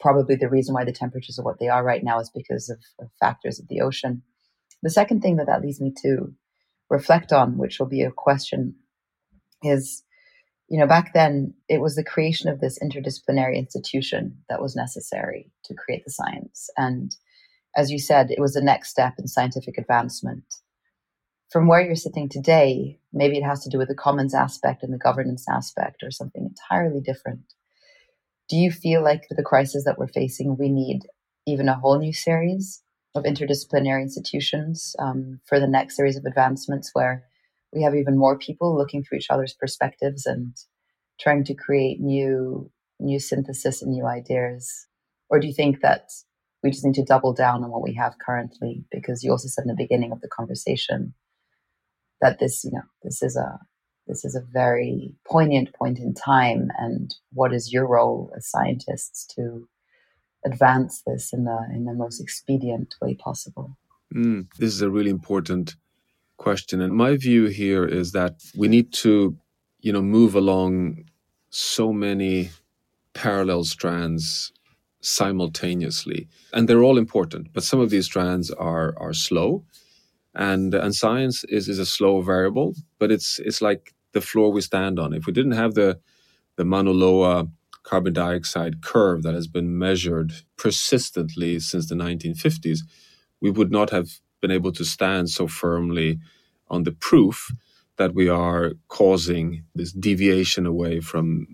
probably 0.00 0.34
the 0.34 0.48
reason 0.48 0.72
why 0.72 0.84
the 0.84 0.90
temperatures 0.92 1.38
are 1.38 1.44
what 1.44 1.58
they 1.60 1.68
are 1.68 1.84
right 1.84 2.02
now 2.02 2.18
is 2.20 2.30
because 2.34 2.70
of, 2.70 2.78
of 2.98 3.10
factors 3.20 3.60
of 3.60 3.68
the 3.68 3.82
ocean. 3.82 4.22
The 4.82 4.88
second 4.88 5.20
thing 5.20 5.36
that 5.36 5.46
that 5.46 5.60
leads 5.60 5.78
me 5.78 5.92
to 6.04 6.32
reflect 6.88 7.34
on, 7.34 7.58
which 7.58 7.78
will 7.78 7.86
be 7.86 8.00
a 8.00 8.10
question, 8.10 8.74
is, 9.62 10.02
you 10.70 10.80
know, 10.80 10.86
back 10.86 11.12
then 11.12 11.52
it 11.68 11.82
was 11.82 11.96
the 11.96 12.02
creation 12.02 12.48
of 12.48 12.60
this 12.60 12.78
interdisciplinary 12.82 13.58
institution 13.58 14.38
that 14.48 14.62
was 14.62 14.74
necessary 14.74 15.50
to 15.66 15.74
create 15.74 16.02
the 16.06 16.10
science. 16.10 16.70
And 16.78 17.14
as 17.76 17.90
you 17.90 17.98
said, 17.98 18.30
it 18.30 18.40
was 18.40 18.54
the 18.54 18.62
next 18.62 18.88
step 18.88 19.14
in 19.18 19.28
scientific 19.28 19.76
advancement 19.76 20.44
from 21.52 21.68
where 21.68 21.82
you're 21.82 21.94
sitting 21.94 22.28
today, 22.28 22.98
maybe 23.12 23.36
it 23.36 23.44
has 23.44 23.62
to 23.62 23.68
do 23.68 23.76
with 23.76 23.88
the 23.88 23.94
commons 23.94 24.34
aspect 24.34 24.82
and 24.82 24.92
the 24.92 24.98
governance 24.98 25.44
aspect 25.50 26.02
or 26.02 26.10
something 26.10 26.46
entirely 26.46 27.00
different. 27.00 27.52
Do 28.48 28.56
you 28.56 28.70
feel 28.70 29.02
like 29.02 29.24
the 29.28 29.42
crisis 29.42 29.84
that 29.84 29.98
we're 29.98 30.08
facing, 30.08 30.56
we 30.56 30.70
need 30.70 31.00
even 31.46 31.68
a 31.68 31.78
whole 31.78 31.98
new 31.98 32.12
series 32.12 32.82
of 33.14 33.24
interdisciplinary 33.24 34.00
institutions 34.00 34.96
um, 34.98 35.40
for 35.46 35.60
the 35.60 35.66
next 35.66 35.96
series 35.96 36.16
of 36.16 36.24
advancements 36.24 36.90
where 36.94 37.24
we 37.72 37.82
have 37.82 37.94
even 37.94 38.16
more 38.16 38.38
people 38.38 38.76
looking 38.76 39.02
through 39.02 39.18
each 39.18 39.30
other's 39.30 39.54
perspectives 39.54 40.24
and 40.24 40.56
trying 41.20 41.44
to 41.44 41.54
create 41.54 42.00
new 42.00 42.70
new 43.00 43.18
synthesis 43.18 43.82
and 43.82 43.90
new 43.90 44.06
ideas 44.06 44.86
or 45.28 45.40
do 45.40 45.48
you 45.48 45.52
think 45.52 45.80
that 45.80 46.10
we 46.62 46.70
just 46.70 46.84
need 46.84 46.94
to 46.94 47.04
double 47.04 47.32
down 47.32 47.64
on 47.64 47.70
what 47.70 47.82
we 47.82 47.94
have 47.94 48.14
currently 48.24 48.84
because 48.92 49.24
you 49.24 49.30
also 49.30 49.48
said 49.48 49.62
in 49.62 49.68
the 49.68 49.74
beginning 49.74 50.12
of 50.12 50.20
the 50.20 50.28
conversation 50.28 51.12
that 52.22 52.38
this 52.38 52.64
you 52.64 52.70
know 52.70 52.86
this 53.02 53.22
is 53.22 53.36
a 53.36 53.58
this 54.06 54.24
is 54.24 54.34
a 54.34 54.40
very 54.52 55.14
poignant 55.28 55.74
point 55.74 55.98
in 55.98 56.14
time 56.14 56.70
and 56.78 57.14
what 57.34 57.52
is 57.52 57.72
your 57.72 57.86
role 57.86 58.32
as 58.36 58.48
scientists 58.48 59.26
to 59.34 59.68
advance 60.44 61.02
this 61.06 61.32
in 61.32 61.44
the 61.44 61.58
in 61.74 61.84
the 61.84 61.92
most 61.92 62.20
expedient 62.20 62.94
way 63.02 63.14
possible? 63.14 63.76
Mm, 64.14 64.48
this 64.58 64.72
is 64.72 64.82
a 64.82 64.90
really 64.90 65.10
important 65.10 65.76
question 66.36 66.80
and 66.80 66.92
my 66.94 67.16
view 67.16 67.46
here 67.46 67.84
is 67.84 68.12
that 68.12 68.34
we 68.56 68.66
need 68.66 68.92
to 68.92 69.36
you 69.80 69.92
know 69.92 70.02
move 70.02 70.34
along 70.34 71.04
so 71.50 71.92
many 71.92 72.50
parallel 73.14 73.62
strands 73.62 74.52
simultaneously 75.00 76.28
and 76.52 76.68
they're 76.68 76.82
all 76.82 76.98
important 76.98 77.52
but 77.52 77.62
some 77.62 77.80
of 77.80 77.90
these 77.90 78.06
strands 78.06 78.50
are 78.50 78.94
are 78.98 79.12
slow 79.12 79.64
and 80.34 80.74
and 80.74 80.94
science 80.94 81.44
is 81.44 81.68
is 81.68 81.78
a 81.78 81.86
slow 81.86 82.20
variable 82.22 82.74
but 82.98 83.12
it's 83.12 83.38
it's 83.40 83.62
like 83.62 83.94
the 84.12 84.20
floor 84.20 84.52
we 84.52 84.60
stand 84.60 84.98
on 84.98 85.12
if 85.14 85.26
we 85.26 85.32
didn't 85.32 85.52
have 85.52 85.74
the 85.74 85.98
the 86.56 86.64
Mauna 86.64 86.90
Loa 86.90 87.48
carbon 87.82 88.12
dioxide 88.12 88.82
curve 88.82 89.22
that 89.22 89.34
has 89.34 89.46
been 89.48 89.78
measured 89.78 90.32
persistently 90.56 91.58
since 91.60 91.88
the 91.88 91.94
1950s 91.94 92.80
we 93.40 93.50
would 93.50 93.72
not 93.72 93.90
have 93.90 94.20
been 94.40 94.50
able 94.50 94.72
to 94.72 94.84
stand 94.84 95.30
so 95.30 95.46
firmly 95.46 96.18
on 96.68 96.84
the 96.84 96.92
proof 96.92 97.52
that 97.96 98.14
we 98.14 98.28
are 98.28 98.72
causing 98.88 99.64
this 99.74 99.92
deviation 99.92 100.66
away 100.66 101.00
from 101.00 101.46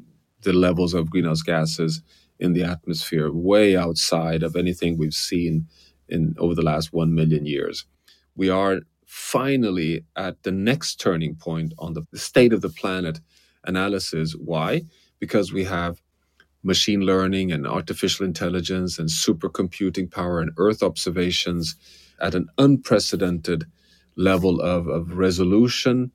the 0.42 0.52
levels 0.52 0.94
of 0.94 1.10
greenhouse 1.10 1.42
gases 1.42 2.02
in 2.38 2.52
the 2.52 2.64
atmosphere, 2.64 3.32
way 3.32 3.76
outside 3.76 4.42
of 4.42 4.56
anything 4.56 4.96
we've 4.96 5.14
seen 5.14 5.66
in 6.08 6.34
over 6.38 6.54
the 6.54 6.62
last 6.62 6.92
one 6.92 7.14
million 7.14 7.46
years. 7.46 7.84
We 8.38 8.50
are 8.50 8.80
finally 9.06 10.06
at 10.16 10.44
the 10.44 10.52
next 10.52 11.00
turning 11.00 11.36
point 11.36 11.74
on 11.78 11.94
the 11.94 12.04
state 12.14 12.54
of 12.54 12.62
the 12.62 12.70
planet 12.70 13.20
analysis. 13.64 14.34
Why? 14.34 14.84
Because 15.20 15.52
we 15.52 15.64
have 15.66 16.02
machine 16.64 17.02
learning 17.02 17.52
and 17.52 17.66
artificial 17.66 18.26
intelligence 18.26 18.98
and 19.00 19.10
supercomputing 19.10 20.10
power 20.12 20.40
and 20.40 20.52
Earth 20.58 20.82
observations 20.82 21.76
at 22.20 22.36
an 22.36 22.48
unprecedented 22.58 23.66
level 24.16 24.60
of, 24.62 24.88
of 24.88 25.12
resolution 25.18 26.12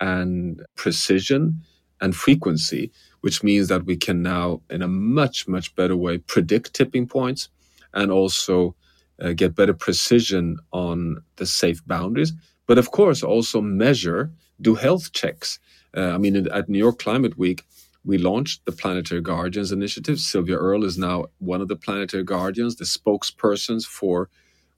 and 0.00 0.62
precision 0.76 1.62
and 2.00 2.16
frequency 2.16 2.92
which 3.22 3.42
means 3.42 3.68
that 3.68 3.86
we 3.86 3.96
can 3.96 4.22
now, 4.22 4.62
in 4.70 4.82
a 4.82 4.88
much, 4.88 5.48
much 5.48 5.74
better 5.76 5.96
way, 5.96 6.18
predict 6.18 6.74
tipping 6.74 7.08
points 7.08 7.50
and 7.94 8.12
also 8.12 8.76
uh, 9.20 9.32
get 9.32 9.54
better 9.54 9.74
precision 9.74 10.58
on 10.72 11.22
the 11.36 11.46
safe 11.46 11.84
boundaries. 11.86 12.32
But 12.66 12.78
of 12.78 12.90
course, 12.90 13.22
also 13.22 13.60
measure, 13.60 14.30
do 14.60 14.74
health 14.74 15.12
checks. 15.12 15.58
Uh, 15.96 16.10
I 16.10 16.18
mean, 16.18 16.48
at 16.48 16.68
New 16.68 16.78
York 16.78 16.98
Climate 16.98 17.36
Week, 17.38 17.64
we 18.04 18.18
launched 18.18 18.64
the 18.64 18.72
Planetary 18.72 19.20
Guardians 19.20 19.72
Initiative. 19.72 20.18
Sylvia 20.18 20.56
Earle 20.56 20.84
is 20.84 20.98
now 20.98 21.26
one 21.38 21.60
of 21.60 21.68
the 21.68 21.76
Planetary 21.76 22.24
Guardians, 22.24 22.76
the 22.76 22.84
spokespersons 22.84 23.84
for, 23.84 24.28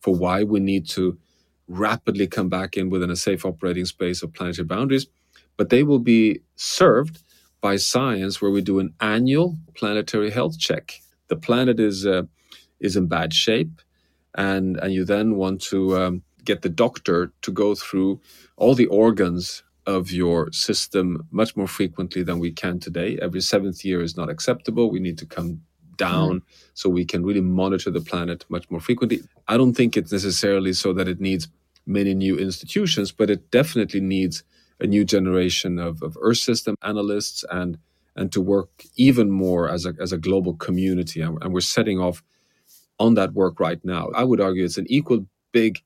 for 0.01 0.15
why 0.15 0.43
we 0.43 0.61
need 0.61 0.89
to 0.91 1.19
rapidly 1.69 2.27
come 2.27 2.49
back 2.49 2.77
in 2.77 2.91
within 2.91 3.11
a 3.11 3.17
safe 3.17 3.47
operating 3.47 3.87
space 3.87 4.23
of 4.23 4.33
planetary 4.35 4.67
boundaries. 4.67 5.07
But 5.57 5.71
they 5.71 5.83
will 5.83 5.99
be 6.01 6.41
served 6.57 7.23
by 7.61 7.77
science 7.77 8.43
where 8.43 8.51
we 8.51 8.61
do 8.61 8.79
an 8.79 8.93
annual 9.01 9.57
planetary 9.75 10.31
health 10.31 10.59
check. 10.59 11.01
The 11.29 11.37
planet 11.37 11.81
is 11.81 12.07
uh, 12.07 12.25
is 12.81 12.97
in 12.97 13.07
bad 13.07 13.33
shape, 13.33 13.81
and 14.35 14.77
and 14.79 14.93
you 14.93 15.05
then 15.05 15.37
want 15.37 15.61
to 15.63 15.97
um, 15.97 16.23
get 16.45 16.63
the 16.63 16.69
doctor 16.69 17.33
to 17.43 17.51
go 17.51 17.75
through 17.75 18.21
all 18.57 18.75
the 18.75 18.87
organs 18.87 19.63
of 19.87 20.11
your 20.11 20.51
system 20.53 21.27
much 21.31 21.57
more 21.57 21.67
frequently 21.67 22.23
than 22.23 22.39
we 22.39 22.51
can 22.51 22.81
today. 22.81 23.19
Every 23.21 23.41
seventh 23.41 23.85
year 23.85 24.01
is 24.03 24.17
not 24.17 24.31
acceptable. 24.31 24.91
We 24.91 25.01
need 25.01 25.19
to 25.19 25.27
come 25.27 25.61
down 25.97 26.41
mm. 26.41 26.43
so 26.73 26.89
we 26.89 27.05
can 27.05 27.25
really 27.25 27.41
monitor 27.41 27.91
the 27.91 28.01
planet 28.01 28.45
much 28.49 28.71
more 28.71 28.81
frequently. 28.81 29.21
I 29.47 29.57
don't 29.57 29.75
think 29.75 29.97
it's 29.97 30.13
necessarily 30.13 30.73
so 30.73 30.93
that 30.95 31.07
it 31.07 31.21
needs 31.21 31.49
many 31.87 32.15
new 32.15 32.39
institutions, 32.39 33.13
but 33.13 33.31
it 33.31 33.51
definitely 33.51 34.01
needs 34.01 34.43
a 34.81 34.87
new 34.87 35.05
generation 35.05 35.79
of, 35.79 36.03
of 36.03 36.17
Earth 36.21 36.39
system 36.39 36.77
analysts 36.83 37.45
and 37.51 37.79
and 38.17 38.31
to 38.31 38.41
work 38.41 38.85
even 38.95 39.29
more 39.29 39.69
as 39.69 39.85
a, 39.87 39.95
as 40.01 40.13
a 40.13 40.19
global 40.19 40.55
community. 40.55 41.21
And, 41.21 41.37
and, 41.43 41.53
we're 41.53 41.61
setting 41.61 41.99
off 41.99 42.23
on 42.99 43.15
that 43.15 43.33
work 43.33 43.61
right 43.61 43.83
now. 43.85 44.11
I 44.15 44.25
would 44.25 44.41
argue 44.41 44.65
it's 44.65 44.79
an 44.79 44.87
equal 44.89 45.27
big 45.53 45.83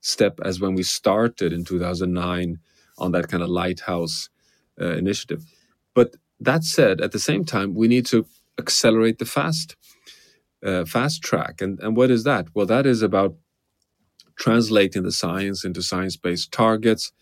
step 0.00 0.38
as 0.44 0.60
when 0.60 0.74
we 0.74 0.82
started 0.82 1.52
in 1.52 1.64
2009 1.64 2.58
on 2.98 3.12
that 3.12 3.28
kind 3.28 3.42
of 3.42 3.48
lighthouse 3.48 4.28
uh, 4.80 4.96
initiative. 4.96 5.44
But 5.94 6.16
that 6.40 6.64
said, 6.64 7.00
at 7.00 7.12
the 7.12 7.18
same 7.18 7.44
time, 7.44 7.74
we 7.74 7.88
need 7.88 8.06
to 8.06 8.26
accelerate 8.58 9.18
the 9.18 9.24
fast 9.24 9.76
uh, 10.64 10.84
fast 10.84 11.22
track. 11.22 11.60
And, 11.60 11.80
and 11.80 11.96
what 11.96 12.10
is 12.10 12.22
that? 12.22 12.46
Well, 12.54 12.66
that 12.66 12.86
is 12.86 13.02
about 13.02 13.34
translating 14.36 15.02
the 15.02 15.12
science 15.12 15.64
into 15.64 15.82
science 15.82 16.16
based 16.16 16.52
targets 16.52 17.12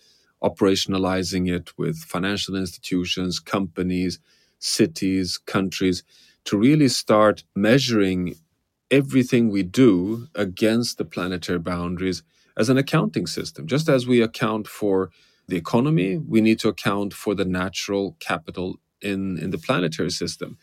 operationalizing 0.43 1.51
it 1.51 1.77
with 1.79 1.99
financial 1.99 2.57
institutions, 2.57 3.39
companies, 3.39 4.19
cities, 4.59 5.39
countries 5.39 6.03
to 6.45 6.57
really 6.57 6.89
start 6.89 7.45
measuring 7.55 8.37
everything 8.91 9.51
we 9.51 9.63
do 9.63 10.29
against 10.35 10.99
the 10.99 11.05
planetary 11.05 11.59
boundaries 11.59 12.23
as 12.57 12.69
an 12.69 12.77
accounting 12.77 13.27
system. 13.27 13.67
Just 13.67 13.89
as 13.89 14.07
we 14.07 14.21
account 14.21 14.67
for 14.67 15.11
the 15.49 15.57
economy, 15.57 16.17
we 16.19 16.41
need 16.41 16.59
to 16.61 16.69
account 16.69 17.15
for 17.15 17.35
the 17.35 17.45
natural 17.45 18.17
capital 18.21 18.79
in, 19.01 19.39
in 19.39 19.51
the 19.51 19.59
planetary 19.59 20.11
system. 20.11 20.59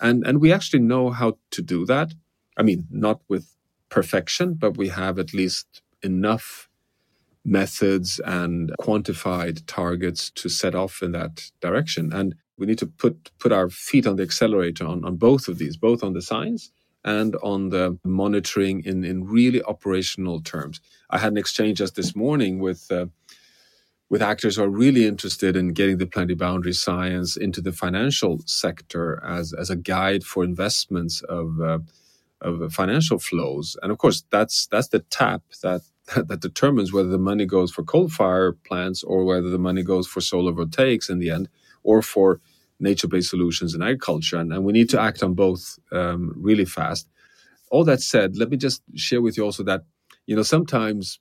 And, 0.00 0.26
and 0.26 0.40
we 0.40 0.52
actually 0.52 0.80
know 0.80 1.10
how 1.10 1.38
to 1.52 1.62
do 1.62 1.86
that. 1.86 2.14
I 2.56 2.62
mean, 2.62 2.86
not 2.90 3.20
with 3.28 3.54
perfection, 3.88 4.54
but 4.54 4.76
we 4.76 4.88
have 4.88 5.18
at 5.18 5.34
least 5.34 5.82
enough 6.02 6.68
methods 7.44 8.20
and 8.24 8.72
quantified 8.80 9.62
targets 9.66 10.30
to 10.30 10.48
set 10.48 10.74
off 10.74 11.02
in 11.02 11.12
that 11.12 11.50
direction. 11.60 12.12
And 12.12 12.34
we 12.58 12.66
need 12.66 12.78
to 12.78 12.86
put 12.86 13.30
put 13.38 13.52
our 13.52 13.70
feet 13.70 14.06
on 14.06 14.16
the 14.16 14.22
accelerator 14.22 14.86
on, 14.86 15.04
on 15.04 15.16
both 15.16 15.48
of 15.48 15.58
these, 15.58 15.76
both 15.76 16.02
on 16.02 16.12
the 16.12 16.22
science 16.22 16.70
and 17.16 17.36
on 17.42 17.70
the 17.70 17.98
monitoring 18.04 18.84
in, 18.84 19.04
in 19.04 19.24
really 19.24 19.62
operational 19.64 20.40
terms. 20.42 20.80
I 21.10 21.18
had 21.18 21.32
an 21.32 21.38
exchange 21.38 21.78
just 21.78 21.96
this 21.96 22.14
morning 22.16 22.60
with 22.60 22.82
uh, 22.92 23.06
with 24.10 24.22
actors 24.22 24.56
who 24.56 24.62
are 24.64 24.78
really 24.84 25.06
interested 25.06 25.56
in 25.56 25.68
getting 25.80 25.98
the 25.98 26.06
planetary 26.06 26.36
boundary 26.36 26.72
science 26.72 27.36
into 27.36 27.60
the 27.60 27.72
financial 27.72 28.40
sector 28.46 29.22
as, 29.26 29.52
as 29.52 29.70
a 29.70 29.76
guide 29.76 30.24
for 30.24 30.44
investments 30.44 31.22
of 31.22 31.60
uh, 31.60 31.80
of 32.40 32.72
financial 32.72 33.18
flows. 33.18 33.76
And 33.82 33.92
of 33.92 33.98
course, 33.98 34.24
that's 34.30 34.66
that's 34.68 34.88
the 34.88 35.00
tap 35.00 35.42
that 35.62 35.82
that 36.28 36.40
determines 36.40 36.92
whether 36.92 37.10
the 37.10 37.26
money 37.32 37.46
goes 37.46 37.72
for 37.72 37.84
coal 37.84 38.08
fire 38.08 38.52
plants 38.52 39.02
or 39.02 39.24
whether 39.24 39.50
the 39.50 39.58
money 39.70 39.82
goes 39.82 40.06
for 40.06 40.20
solar 40.20 40.52
voltaics 40.52 41.10
in 41.10 41.18
the 41.18 41.30
end 41.30 41.48
or 41.82 42.02
for 42.02 42.40
nature-based 42.80 43.30
solutions 43.30 43.74
in 43.74 43.82
agriculture. 43.82 44.36
And, 44.36 44.52
and 44.52 44.64
we 44.64 44.72
need 44.72 44.90
to 44.90 45.00
act 45.00 45.22
on 45.22 45.34
both 45.34 45.78
um, 45.92 46.32
really 46.36 46.64
fast. 46.64 47.08
All 47.70 47.84
that 47.84 48.00
said, 48.00 48.36
let 48.36 48.50
me 48.50 48.56
just 48.56 48.82
share 48.94 49.20
with 49.20 49.36
you 49.36 49.44
also 49.44 49.62
that 49.64 49.82
you 50.26 50.36
know 50.36 50.42
sometimes 50.42 51.20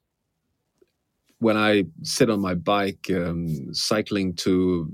when 1.39 1.57
I 1.57 1.84
sit 2.03 2.29
on 2.29 2.39
my 2.39 2.55
bike 2.55 3.09
um, 3.11 3.73
cycling 3.73 4.34
to 4.35 4.91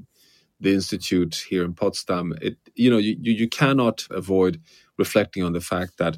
the 0.59 0.73
institute 0.73 1.45
here 1.47 1.63
in 1.63 1.73
Potsdam, 1.73 2.33
it 2.41 2.57
you 2.75 2.89
know 2.89 2.97
you, 2.97 3.15
you 3.19 3.47
cannot 3.47 4.07
avoid 4.09 4.59
reflecting 4.97 5.43
on 5.43 5.53
the 5.53 5.61
fact 5.61 5.97
that 5.97 6.17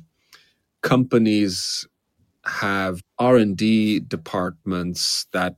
companies 0.82 1.88
have 2.46 3.02
r&d 3.18 4.00
departments 4.02 5.26
that 5.34 5.56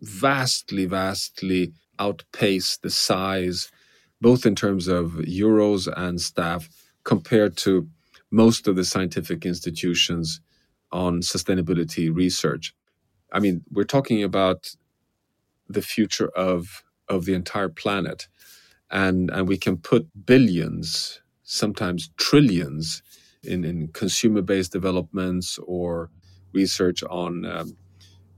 vastly 0.00 0.86
vastly 0.86 1.72
outpace 1.98 2.76
the 2.78 2.90
size 2.90 3.70
both 4.22 4.46
in 4.46 4.54
terms 4.54 4.88
of 4.88 5.04
euros 5.42 5.92
and 5.96 6.20
staff 6.20 6.68
compared 7.04 7.56
to 7.58 7.88
most 8.30 8.66
of 8.68 8.76
the 8.76 8.84
scientific 8.84 9.44
institutions 9.44 10.40
on 10.92 11.20
sustainability 11.20 12.14
research. 12.14 12.74
I 13.32 13.40
mean 13.40 13.62
we're 13.70 13.92
talking 13.96 14.22
about 14.22 14.60
the 15.68 15.82
future 15.82 16.30
of 16.50 16.84
of 17.08 17.24
the 17.26 17.34
entire 17.34 17.68
planet 17.68 18.28
and 18.90 19.30
and 19.30 19.48
we 19.48 19.58
can 19.58 19.76
put 19.76 20.06
billions 20.26 21.20
sometimes 21.42 22.10
trillions 22.16 23.02
in, 23.42 23.64
in 23.64 23.88
consumer 23.88 24.42
based 24.42 24.72
developments 24.72 25.58
or 25.66 26.10
research 26.52 27.02
on, 27.04 27.44
um, 27.44 27.76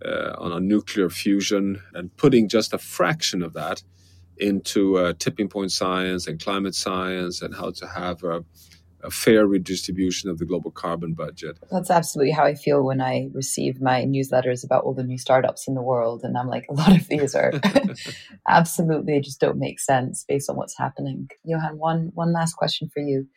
uh, 0.05 0.35
on, 0.39 0.53
on 0.53 0.67
nuclear 0.67 1.09
fusion 1.09 1.81
and 1.95 2.17
putting 2.17 2.49
just 2.49 2.73
a 2.73 2.79
fraction 2.79 3.43
of 3.43 3.53
that 3.53 3.83
into 4.39 4.99
uh, 4.99 5.13
tipping 5.19 5.49
point 5.49 5.73
science 5.73 6.27
and 6.27 6.43
climate 6.43 6.75
science 6.75 7.43
and 7.43 7.55
how 7.55 7.71
to 7.71 7.87
have 7.87 8.23
a, 8.25 8.45
a, 9.03 9.11
fair 9.11 9.47
redistribution 9.47 10.31
of 10.31 10.39
the 10.39 10.45
global 10.45 10.71
carbon 10.71 11.15
budget. 11.15 11.59
That's 11.71 11.91
absolutely 11.91 12.33
how 12.33 12.45
I 12.45 12.55
feel 12.55 12.83
when 12.83 13.01
I 13.01 13.29
receive 13.33 13.81
my 13.81 14.03
newsletters 14.03 14.65
about 14.65 14.85
all 14.85 14.95
the 14.95 15.05
new 15.05 15.19
startups 15.19 15.69
in 15.69 15.75
the 15.75 15.83
world. 15.83 16.23
And 16.25 16.37
I'm 16.37 16.49
like, 16.49 16.67
a 16.69 16.75
lot 16.75 16.97
of 16.97 17.07
these 17.09 17.35
are 17.35 17.53
absolutely 18.49 19.21
just 19.21 19.41
don't 19.41 19.59
make 19.59 19.79
sense 19.79 20.25
based 20.27 20.51
on 20.51 20.57
what's 20.57 20.79
happening. 20.79 21.29
Johan, 21.45 21.79
one, 21.79 22.11
one 22.15 22.33
last 22.33 22.55
question 22.55 22.89
for 22.93 23.01
you. 23.01 23.29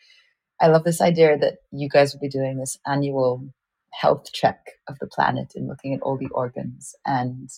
I 0.60 0.68
love 0.68 0.84
this 0.84 1.02
idea 1.02 1.38
that 1.38 1.58
you 1.72 1.88
guys 1.90 2.14
will 2.14 2.22
be 2.22 2.30
doing 2.30 2.58
this 2.58 2.80
annual 2.86 3.48
health 3.94 4.32
check 4.32 4.72
of 4.88 5.00
the 5.00 5.08
planet 5.08 5.54
and 5.56 5.68
looking 5.68 5.94
at 5.94 6.02
all 6.02 6.18
the 6.18 6.30
organs 6.32 6.96
and 7.06 7.50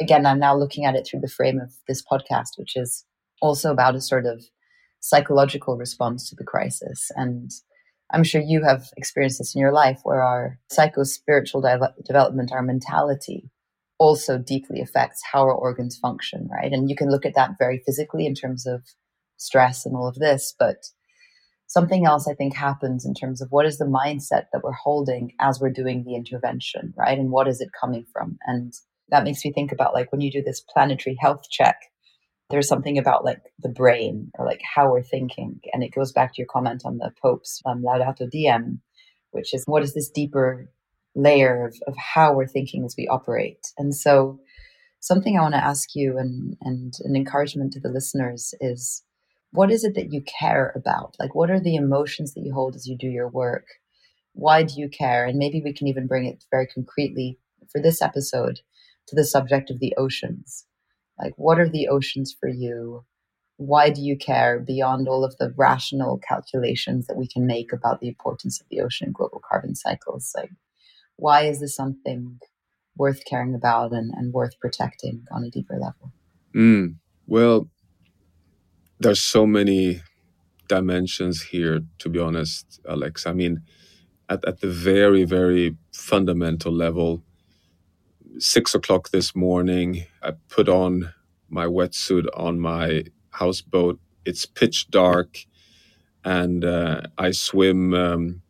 again, 0.00 0.26
I'm 0.26 0.40
now 0.40 0.56
looking 0.56 0.84
at 0.84 0.94
it 0.94 1.06
through 1.06 1.20
the 1.20 1.28
frame 1.28 1.60
of 1.60 1.72
this 1.86 2.02
podcast, 2.02 2.56
which 2.56 2.76
is 2.76 3.04
also 3.42 3.70
about 3.70 3.94
a 3.94 4.00
sort 4.00 4.26
of 4.26 4.44
psychological 5.00 5.76
response 5.76 6.28
to 6.28 6.36
the 6.36 6.44
crisis. 6.44 7.10
And 7.16 7.50
I'm 8.12 8.24
sure 8.24 8.40
you 8.40 8.64
have 8.64 8.88
experienced 8.96 9.38
this 9.38 9.54
in 9.54 9.60
your 9.60 9.72
life 9.72 10.00
where 10.02 10.22
our 10.22 10.58
psycho 10.70 11.04
spiritual 11.04 11.60
de- 11.60 11.94
development, 12.06 12.52
our 12.52 12.62
mentality, 12.62 13.50
also 13.98 14.38
deeply 14.38 14.80
affects 14.80 15.20
how 15.30 15.42
our 15.42 15.54
organs 15.54 15.98
function, 15.98 16.48
right? 16.50 16.72
And 16.72 16.88
you 16.88 16.96
can 16.96 17.10
look 17.10 17.26
at 17.26 17.34
that 17.34 17.56
very 17.58 17.82
physically 17.84 18.26
in 18.26 18.34
terms 18.34 18.66
of 18.66 18.82
stress 19.36 19.84
and 19.84 19.94
all 19.94 20.08
of 20.08 20.16
this, 20.16 20.54
but 20.58 20.86
something 21.66 22.06
else 22.06 22.26
I 22.26 22.34
think 22.34 22.56
happens 22.56 23.04
in 23.04 23.14
terms 23.14 23.40
of 23.40 23.48
what 23.50 23.66
is 23.66 23.78
the 23.78 23.84
mindset 23.84 24.46
that 24.52 24.62
we're 24.64 24.72
holding 24.72 25.34
as 25.38 25.60
we're 25.60 25.70
doing 25.70 26.04
the 26.04 26.16
intervention, 26.16 26.94
right? 26.96 27.18
And 27.18 27.30
what 27.30 27.46
is 27.46 27.60
it 27.60 27.68
coming 27.78 28.06
from? 28.12 28.38
And 28.46 28.72
that 29.10 29.24
makes 29.24 29.44
me 29.44 29.52
think 29.52 29.72
about 29.72 29.94
like 29.94 30.10
when 30.12 30.20
you 30.20 30.30
do 30.30 30.42
this 30.42 30.60
planetary 30.60 31.16
health 31.20 31.48
check, 31.50 31.76
there's 32.50 32.68
something 32.68 32.98
about 32.98 33.24
like 33.24 33.40
the 33.60 33.68
brain 33.68 34.30
or 34.38 34.44
like 34.44 34.60
how 34.74 34.90
we're 34.90 35.02
thinking. 35.02 35.60
And 35.72 35.82
it 35.82 35.94
goes 35.94 36.12
back 36.12 36.34
to 36.34 36.38
your 36.38 36.48
comment 36.48 36.82
on 36.84 36.98
the 36.98 37.12
Pope's 37.22 37.60
um, 37.64 37.82
Laudato 37.82 38.28
Deum, 38.28 38.80
which 39.30 39.54
is 39.54 39.64
what 39.66 39.82
is 39.82 39.94
this 39.94 40.10
deeper 40.10 40.68
layer 41.14 41.66
of, 41.66 41.76
of 41.86 41.96
how 41.96 42.34
we're 42.34 42.46
thinking 42.46 42.84
as 42.84 42.94
we 42.96 43.08
operate. 43.08 43.72
And 43.78 43.94
so 43.94 44.40
something 45.00 45.36
I 45.36 45.42
want 45.42 45.54
to 45.54 45.64
ask 45.64 45.94
you 45.94 46.18
and, 46.18 46.56
and 46.60 46.94
an 47.04 47.16
encouragement 47.16 47.72
to 47.72 47.80
the 47.80 47.88
listeners 47.88 48.54
is 48.60 49.02
what 49.52 49.70
is 49.70 49.84
it 49.84 49.94
that 49.94 50.12
you 50.12 50.22
care 50.22 50.72
about? 50.76 51.16
Like, 51.18 51.34
what 51.34 51.50
are 51.50 51.60
the 51.60 51.74
emotions 51.74 52.34
that 52.34 52.42
you 52.42 52.52
hold 52.52 52.76
as 52.76 52.86
you 52.86 52.96
do 52.96 53.08
your 53.08 53.28
work? 53.28 53.66
Why 54.32 54.62
do 54.62 54.74
you 54.76 54.88
care? 54.88 55.24
And 55.24 55.38
maybe 55.38 55.60
we 55.64 55.72
can 55.72 55.88
even 55.88 56.06
bring 56.06 56.26
it 56.26 56.44
very 56.50 56.68
concretely 56.68 57.38
for 57.70 57.80
this 57.80 58.00
episode 58.00 58.60
to 59.10 59.16
the 59.16 59.24
subject 59.24 59.70
of 59.70 59.80
the 59.80 59.94
oceans. 59.96 60.66
Like, 61.18 61.34
what 61.36 61.58
are 61.58 61.68
the 61.68 61.88
oceans 61.88 62.34
for 62.38 62.48
you? 62.48 63.04
Why 63.56 63.90
do 63.90 64.00
you 64.00 64.16
care 64.16 64.58
beyond 64.58 65.06
all 65.06 65.24
of 65.24 65.36
the 65.36 65.52
rational 65.56 66.18
calculations 66.26 67.06
that 67.06 67.16
we 67.16 67.28
can 67.28 67.46
make 67.46 67.72
about 67.72 68.00
the 68.00 68.08
importance 68.08 68.60
of 68.60 68.66
the 68.70 68.80
ocean 68.80 69.08
and 69.08 69.14
global 69.14 69.42
carbon 69.46 69.74
cycles? 69.74 70.32
Like, 70.34 70.50
why 71.16 71.42
is 71.42 71.60
this 71.60 71.76
something 71.76 72.38
worth 72.96 73.24
caring 73.26 73.54
about 73.54 73.92
and, 73.92 74.12
and 74.14 74.32
worth 74.32 74.58
protecting 74.60 75.24
on 75.30 75.44
a 75.44 75.50
deeper 75.50 75.74
level? 75.74 76.12
Mm, 76.54 76.94
well, 77.26 77.68
there's 78.98 79.22
so 79.22 79.46
many 79.46 80.00
dimensions 80.68 81.42
here, 81.42 81.80
to 81.98 82.08
be 82.08 82.18
honest, 82.18 82.80
Alex. 82.88 83.26
I 83.26 83.32
mean, 83.32 83.62
at, 84.28 84.44
at 84.46 84.60
the 84.60 84.68
very, 84.68 85.24
very 85.24 85.76
fundamental 85.92 86.72
level, 86.72 87.22
six 88.38 88.74
o'clock 88.74 89.10
this 89.10 89.34
morning. 89.34 90.04
I 90.22 90.32
put 90.48 90.68
on 90.68 91.12
my 91.48 91.66
wetsuit 91.66 92.26
on 92.34 92.60
my 92.60 93.04
houseboat. 93.30 93.98
It's 94.24 94.46
pitch 94.46 94.90
dark, 94.90 95.46
and 96.24 96.64
uh, 96.64 97.02
I 97.18 97.32
swim 97.32 97.94
um, 97.94 98.42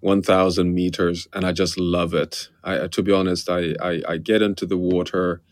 1,000 0.00 0.74
meters, 0.74 1.28
and 1.32 1.44
I 1.44 1.52
just 1.52 1.78
love 1.78 2.14
it. 2.14 2.48
I, 2.64 2.88
to 2.88 3.02
be 3.02 3.12
honest, 3.12 3.48
I, 3.48 3.74
I, 3.80 4.02
I, 4.08 4.16
get 4.16 4.42
into 4.42 4.66
the 4.66 4.78
water, 4.78 5.42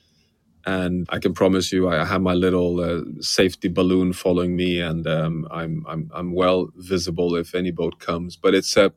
and 0.67 1.07
I 1.11 1.19
can 1.19 1.35
promise 1.35 1.73
you, 1.73 1.89
I 1.89 2.05
have 2.05 2.23
my 2.23 2.35
little 2.35 2.81
uh, 2.81 3.03
safety 3.21 3.69
balloon 3.69 4.13
following 4.13 4.57
me, 4.57 4.81
and 4.81 5.07
um, 5.07 5.47
I'm, 5.51 5.85
I'm 5.89 6.11
I'm 6.15 6.33
well 6.33 6.71
visible 6.77 7.37
if 7.37 7.55
any 7.55 7.71
boat 7.71 8.01
comes. 8.01 8.37
But 8.37 8.55
it's 8.55 8.77
a 8.77 8.93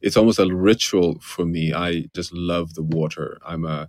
it's 0.00 0.16
almost 0.16 0.38
a 0.38 0.54
ritual 0.54 1.18
for 1.20 1.46
me. 1.46 1.72
I 1.72 2.06
just 2.14 2.32
love 2.32 2.74
the 2.74 2.82
water. 2.82 3.38
I'm 3.44 3.64
a 3.64 3.88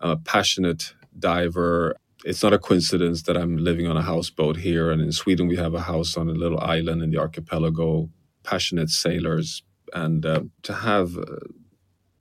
I'm 0.00 0.10
a 0.10 0.16
passionate 0.16 0.94
diver. 1.18 1.96
It's 2.24 2.42
not 2.42 2.52
a 2.52 2.58
coincidence 2.58 3.22
that 3.22 3.36
I'm 3.36 3.56
living 3.56 3.86
on 3.86 3.96
a 3.96 4.02
houseboat 4.02 4.56
here. 4.56 4.90
And 4.90 5.00
in 5.00 5.12
Sweden, 5.12 5.48
we 5.48 5.56
have 5.56 5.74
a 5.74 5.82
house 5.82 6.16
on 6.16 6.28
a 6.28 6.32
little 6.32 6.60
island 6.60 7.02
in 7.02 7.10
the 7.10 7.18
archipelago, 7.18 8.10
passionate 8.42 8.90
sailors. 8.90 9.62
And 9.92 10.26
uh, 10.26 10.42
to 10.62 10.74
have 10.74 11.16
uh, 11.16 11.38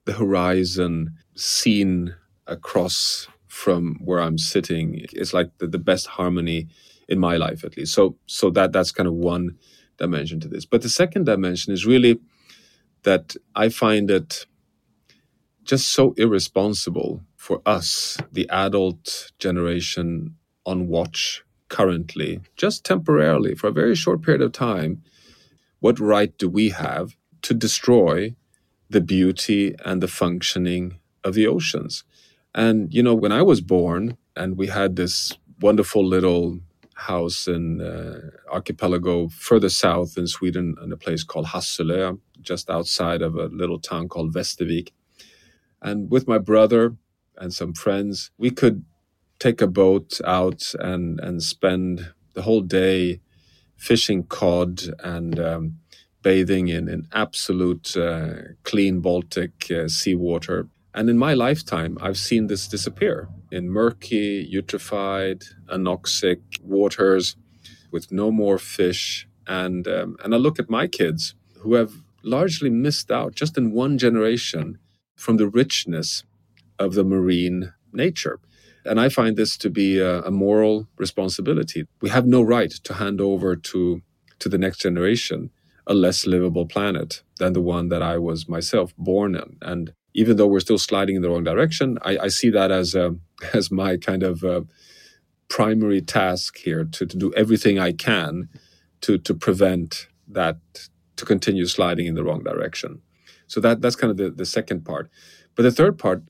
the 0.05 0.13
horizon 0.13 1.15
seen 1.35 2.15
across 2.47 3.27
from 3.47 3.97
where 4.03 4.21
I'm 4.21 4.37
sitting 4.37 5.05
is 5.13 5.33
like 5.33 5.49
the, 5.57 5.67
the 5.67 5.79
best 5.79 6.07
harmony 6.07 6.67
in 7.09 7.19
my 7.19 7.37
life, 7.37 7.63
at 7.63 7.77
least. 7.77 7.93
So, 7.93 8.17
so 8.25 8.49
that 8.51 8.71
that's 8.71 8.91
kind 8.91 9.07
of 9.07 9.13
one 9.13 9.57
dimension 9.97 10.39
to 10.41 10.47
this. 10.47 10.65
But 10.65 10.81
the 10.81 10.89
second 10.89 11.25
dimension 11.25 11.73
is 11.73 11.85
really 11.85 12.19
that 13.03 13.35
I 13.55 13.69
find 13.69 14.09
it 14.11 14.45
just 15.63 15.91
so 15.91 16.13
irresponsible 16.17 17.21
for 17.47 17.61
us, 17.65 18.17
the 18.33 18.45
adult 18.49 19.31
generation 19.39 20.35
on 20.65 20.89
watch 20.89 21.45
currently, 21.69 22.41
just 22.57 22.83
temporarily, 22.83 23.55
for 23.55 23.67
a 23.67 23.79
very 23.81 23.95
short 23.95 24.21
period 24.21 24.41
of 24.41 24.51
time, 24.51 25.01
what 25.79 25.97
right 25.97 26.37
do 26.37 26.49
we 26.49 26.71
have 26.71 27.15
to 27.43 27.53
destroy 27.53 28.35
the 28.89 28.99
beauty 28.99 29.73
and 29.85 30.03
the 30.03 30.09
functioning 30.09 30.99
of 31.23 31.35
the 31.35 31.47
oceans? 31.47 32.03
And, 32.53 32.93
you 32.93 33.01
know, 33.01 33.15
when 33.15 33.31
I 33.31 33.43
was 33.43 33.61
born 33.61 34.17
and 34.35 34.57
we 34.57 34.67
had 34.67 34.97
this 34.97 35.31
wonderful 35.61 36.05
little 36.05 36.59
house 36.95 37.47
in 37.47 37.79
uh, 37.79 38.29
archipelago 38.51 39.29
further 39.29 39.69
south 39.69 40.17
in 40.17 40.27
Sweden 40.27 40.75
in 40.83 40.91
a 40.91 40.97
place 40.97 41.23
called 41.23 41.45
Hasselö, 41.45 42.19
just 42.41 42.69
outside 42.69 43.21
of 43.21 43.37
a 43.37 43.45
little 43.45 43.79
town 43.79 44.09
called 44.09 44.33
Västervik. 44.33 44.89
And 45.81 46.11
with 46.11 46.27
my 46.27 46.39
brother, 46.39 46.97
and 47.37 47.53
some 47.53 47.73
friends, 47.73 48.31
we 48.37 48.51
could 48.51 48.83
take 49.39 49.61
a 49.61 49.67
boat 49.67 50.19
out 50.25 50.73
and 50.79 51.19
and 51.19 51.43
spend 51.43 52.11
the 52.33 52.41
whole 52.43 52.61
day 52.61 53.19
fishing 53.77 54.23
cod 54.23 54.81
and 55.03 55.39
um, 55.39 55.77
bathing 56.23 56.67
in, 56.67 56.89
in 56.89 57.07
absolute 57.13 57.95
uh, 57.95 58.33
clean 58.63 58.99
Baltic 58.99 59.71
uh, 59.71 59.87
seawater. 59.87 60.67
And 60.93 61.09
in 61.09 61.17
my 61.17 61.33
lifetime, 61.33 61.97
I've 62.01 62.17
seen 62.17 62.47
this 62.47 62.67
disappear 62.67 63.29
in 63.51 63.69
murky, 63.69 64.51
eutrophied, 64.51 65.45
anoxic 65.69 66.41
waters 66.63 67.35
with 67.91 68.11
no 68.11 68.31
more 68.31 68.57
fish. 68.57 69.27
And, 69.45 69.87
um, 69.87 70.17
and 70.23 70.33
I 70.33 70.37
look 70.37 70.59
at 70.59 70.69
my 70.69 70.87
kids 70.87 71.35
who 71.59 71.75
have 71.75 71.93
largely 72.23 72.69
missed 72.69 73.11
out 73.11 73.35
just 73.35 73.57
in 73.57 73.71
one 73.71 73.97
generation 73.97 74.79
from 75.15 75.37
the 75.37 75.47
richness 75.47 76.23
of 76.79 76.93
the 76.93 77.03
marine 77.03 77.73
nature. 77.93 78.39
And 78.85 78.99
I 78.99 79.09
find 79.09 79.35
this 79.35 79.57
to 79.57 79.69
be 79.69 79.99
a, 79.99 80.21
a, 80.21 80.31
moral 80.31 80.87
responsibility. 80.97 81.87
We 82.01 82.09
have 82.09 82.25
no 82.25 82.41
right 82.41 82.71
to 82.71 82.93
hand 82.93 83.19
over 83.19 83.55
to, 83.55 84.01
to 84.39 84.49
the 84.49 84.57
next 84.57 84.77
generation 84.79 85.49
a 85.87 85.93
less 85.93 86.27
livable 86.27 86.65
planet 86.65 87.23
than 87.39 87.53
the 87.53 87.61
one 87.61 87.89
that 87.89 88.01
I 88.01 88.17
was 88.17 88.49
myself 88.49 88.93
born 88.97 89.35
in. 89.35 89.57
And 89.61 89.93
even 90.13 90.37
though 90.37 90.47
we're 90.47 90.59
still 90.59 90.77
sliding 90.77 91.15
in 91.15 91.21
the 91.21 91.29
wrong 91.29 91.43
direction, 91.43 91.97
I, 92.01 92.17
I 92.23 92.27
see 92.27 92.49
that 92.49 92.71
as, 92.71 92.93
a, 92.93 93.15
as 93.53 93.71
my 93.71 93.97
kind 93.97 94.23
of 94.23 94.43
uh, 94.43 94.61
primary 95.49 96.01
task 96.01 96.57
here 96.57 96.83
to, 96.83 97.05
to 97.05 97.17
do 97.17 97.33
everything 97.35 97.79
I 97.79 97.93
can 97.93 98.49
to, 99.01 99.17
to 99.17 99.33
prevent 99.33 100.07
that 100.27 100.57
to 101.15 101.25
continue 101.25 101.65
sliding 101.65 102.05
in 102.05 102.15
the 102.15 102.23
wrong 102.23 102.43
direction. 102.43 103.01
So 103.47 103.61
that, 103.61 103.81
that's 103.81 103.95
kind 103.95 104.11
of 104.11 104.17
the, 104.17 104.29
the 104.29 104.45
second 104.45 104.83
part. 104.83 105.09
But 105.55 105.63
the 105.63 105.71
third 105.71 105.97
part 105.97 106.23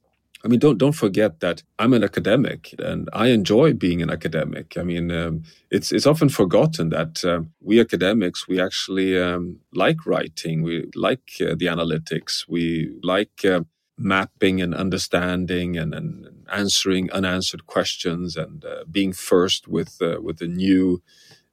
I 0.47 0.49
mean, 0.49 0.59
don't 0.59 0.77
don't 0.77 0.93
forget 0.93 1.41
that 1.41 1.61
I'm 1.77 1.93
an 1.93 2.05
academic 2.05 2.73
and 2.79 3.09
I 3.11 3.27
enjoy 3.27 3.73
being 3.73 4.01
an 4.01 4.09
academic. 4.09 4.77
I 4.77 4.83
mean, 4.83 5.11
um, 5.11 5.43
it's 5.69 5.91
it's 5.91 6.07
often 6.07 6.29
forgotten 6.29 6.87
that 6.91 7.25
uh, 7.25 7.41
we 7.59 7.81
academics 7.81 8.47
we 8.47 8.61
actually 8.61 9.19
um, 9.19 9.59
like 9.73 10.05
writing, 10.05 10.61
we 10.61 10.89
like 10.95 11.25
uh, 11.41 11.55
the 11.59 11.65
analytics, 11.65 12.45
we 12.47 12.97
like 13.03 13.43
uh, 13.43 13.63
mapping 13.97 14.61
and 14.61 14.73
understanding 14.73 15.77
and, 15.77 15.93
and, 15.93 16.29
answering 16.49 17.11
unanswered 17.11 17.65
questions 17.65 18.37
and 18.37 18.63
uh, 18.63 18.85
being 18.89 19.11
first 19.11 19.67
with 19.67 20.01
uh, 20.01 20.21
with 20.21 20.37
the 20.37 20.47
new 20.47 21.01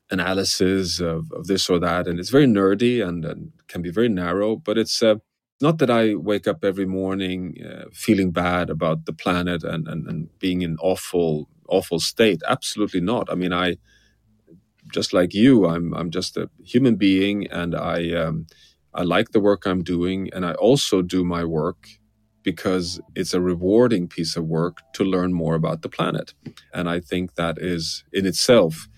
analysis 0.08 1.00
of, 1.00 1.32
of 1.32 1.48
this 1.48 1.68
or 1.68 1.80
that. 1.80 2.06
And 2.06 2.20
it's 2.20 2.30
very 2.30 2.46
nerdy 2.46 3.04
and, 3.04 3.24
and 3.24 3.50
can 3.66 3.82
be 3.82 3.90
very 3.90 4.08
narrow, 4.08 4.54
but 4.54 4.78
it's 4.78 5.02
uh, 5.02 5.16
not 5.60 5.78
that 5.78 5.90
I 5.90 6.14
wake 6.14 6.46
up 6.46 6.64
every 6.64 6.86
morning 6.86 7.56
uh, 7.64 7.84
feeling 7.92 8.30
bad 8.32 8.70
about 8.70 9.06
the 9.06 9.12
planet 9.12 9.64
and, 9.64 9.86
and, 9.88 10.06
and 10.06 10.38
being 10.38 10.62
in 10.62 10.76
awful, 10.80 11.48
awful 11.68 12.00
state. 12.00 12.42
Absolutely 12.48 13.00
not. 13.00 13.30
I 13.30 13.34
mean, 13.34 13.52
I, 13.52 13.76
just 14.92 15.12
like 15.12 15.34
you, 15.34 15.66
I'm, 15.66 15.94
I'm 15.94 16.10
just 16.10 16.36
a 16.36 16.50
human 16.64 16.96
being 16.96 17.46
and 17.50 17.74
I, 17.74 18.12
um, 18.12 18.46
I 18.92 19.02
like 19.02 19.30
the 19.30 19.40
work 19.40 19.66
I'm 19.66 19.82
doing. 19.82 20.28
And 20.32 20.44
I 20.44 20.52
also 20.54 21.02
do 21.02 21.24
my 21.24 21.44
work 21.44 21.88
because 22.42 23.00
it's 23.14 23.32
a 23.32 23.40
rewarding 23.40 24.06
piece 24.06 24.36
of 24.36 24.44
work 24.44 24.82
to 24.94 25.04
learn 25.04 25.32
more 25.32 25.54
about 25.54 25.82
the 25.82 25.88
planet. 25.88 26.34
And 26.72 26.88
I 26.88 27.00
think 27.00 27.34
that 27.36 27.58
is 27.58 28.04
in 28.12 28.26
itself 28.26 28.88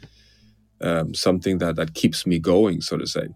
um, 0.80 1.14
something 1.14 1.58
that, 1.58 1.76
that 1.76 1.94
keeps 1.94 2.26
me 2.26 2.38
going, 2.38 2.80
so 2.80 2.96
to 2.96 3.06
say. 3.06 3.28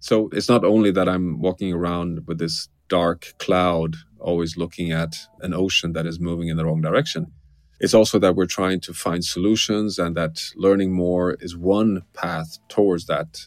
So 0.00 0.28
it's 0.32 0.48
not 0.48 0.64
only 0.64 0.90
that 0.92 1.08
I'm 1.08 1.40
walking 1.40 1.72
around 1.72 2.26
with 2.26 2.38
this 2.38 2.68
dark 2.88 3.34
cloud, 3.38 3.96
always 4.18 4.56
looking 4.56 4.92
at 4.92 5.16
an 5.40 5.54
ocean 5.54 5.92
that 5.92 6.06
is 6.06 6.20
moving 6.20 6.48
in 6.48 6.56
the 6.56 6.64
wrong 6.64 6.80
direction. 6.80 7.32
It's 7.80 7.94
also 7.94 8.18
that 8.18 8.34
we're 8.34 8.46
trying 8.46 8.80
to 8.82 8.92
find 8.92 9.24
solutions 9.24 9.98
and 9.98 10.16
that 10.16 10.42
learning 10.56 10.92
more 10.92 11.34
is 11.40 11.56
one 11.56 12.02
path 12.12 12.58
towards 12.68 13.06
that 13.06 13.46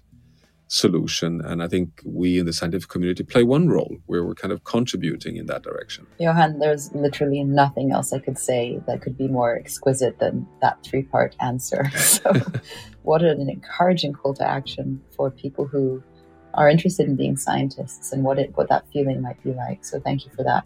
solution. 0.72 1.42
And 1.42 1.62
I 1.62 1.68
think 1.68 2.02
we 2.06 2.40
in 2.40 2.46
the 2.46 2.54
scientific 2.54 2.88
community 2.88 3.24
play 3.24 3.44
one 3.44 3.68
role 3.68 3.98
where 4.06 4.24
we're 4.24 4.36
kind 4.36 4.54
of 4.54 4.64
contributing 4.64 5.36
in 5.36 5.48
that 5.48 5.64
direction. 5.64 6.08
Johan, 6.18 6.60
there's 6.60 6.94
literally 6.94 7.44
nothing 7.44 7.92
else 7.92 8.14
I 8.14 8.20
could 8.20 8.38
say 8.38 8.80
that 8.88 9.02
could 9.02 9.18
be 9.18 9.28
more 9.28 9.54
exquisite 9.58 10.20
than 10.20 10.48
that 10.62 10.82
three 10.84 11.04
part 11.04 11.36
answer. 11.42 11.92
So, 12.02 12.34
what 13.04 13.22
an 13.24 13.50
encouraging 13.50 14.14
call 14.14 14.34
to 14.36 14.48
action 14.48 15.02
for 15.16 15.32
people 15.32 15.66
who 15.66 16.04
are 16.54 16.70
interested 16.70 17.08
in 17.08 17.16
being 17.16 17.38
scientists 17.38 18.12
and 18.12 18.24
what 18.24 18.40
it 18.40 18.56
what 18.56 18.70
that 18.70 18.86
feeling 18.92 19.22
might 19.22 19.42
be 19.44 19.54
like. 19.54 19.84
So, 19.86 20.00
thank 20.00 20.26
you 20.26 20.32
for 20.36 20.44
that 20.44 20.66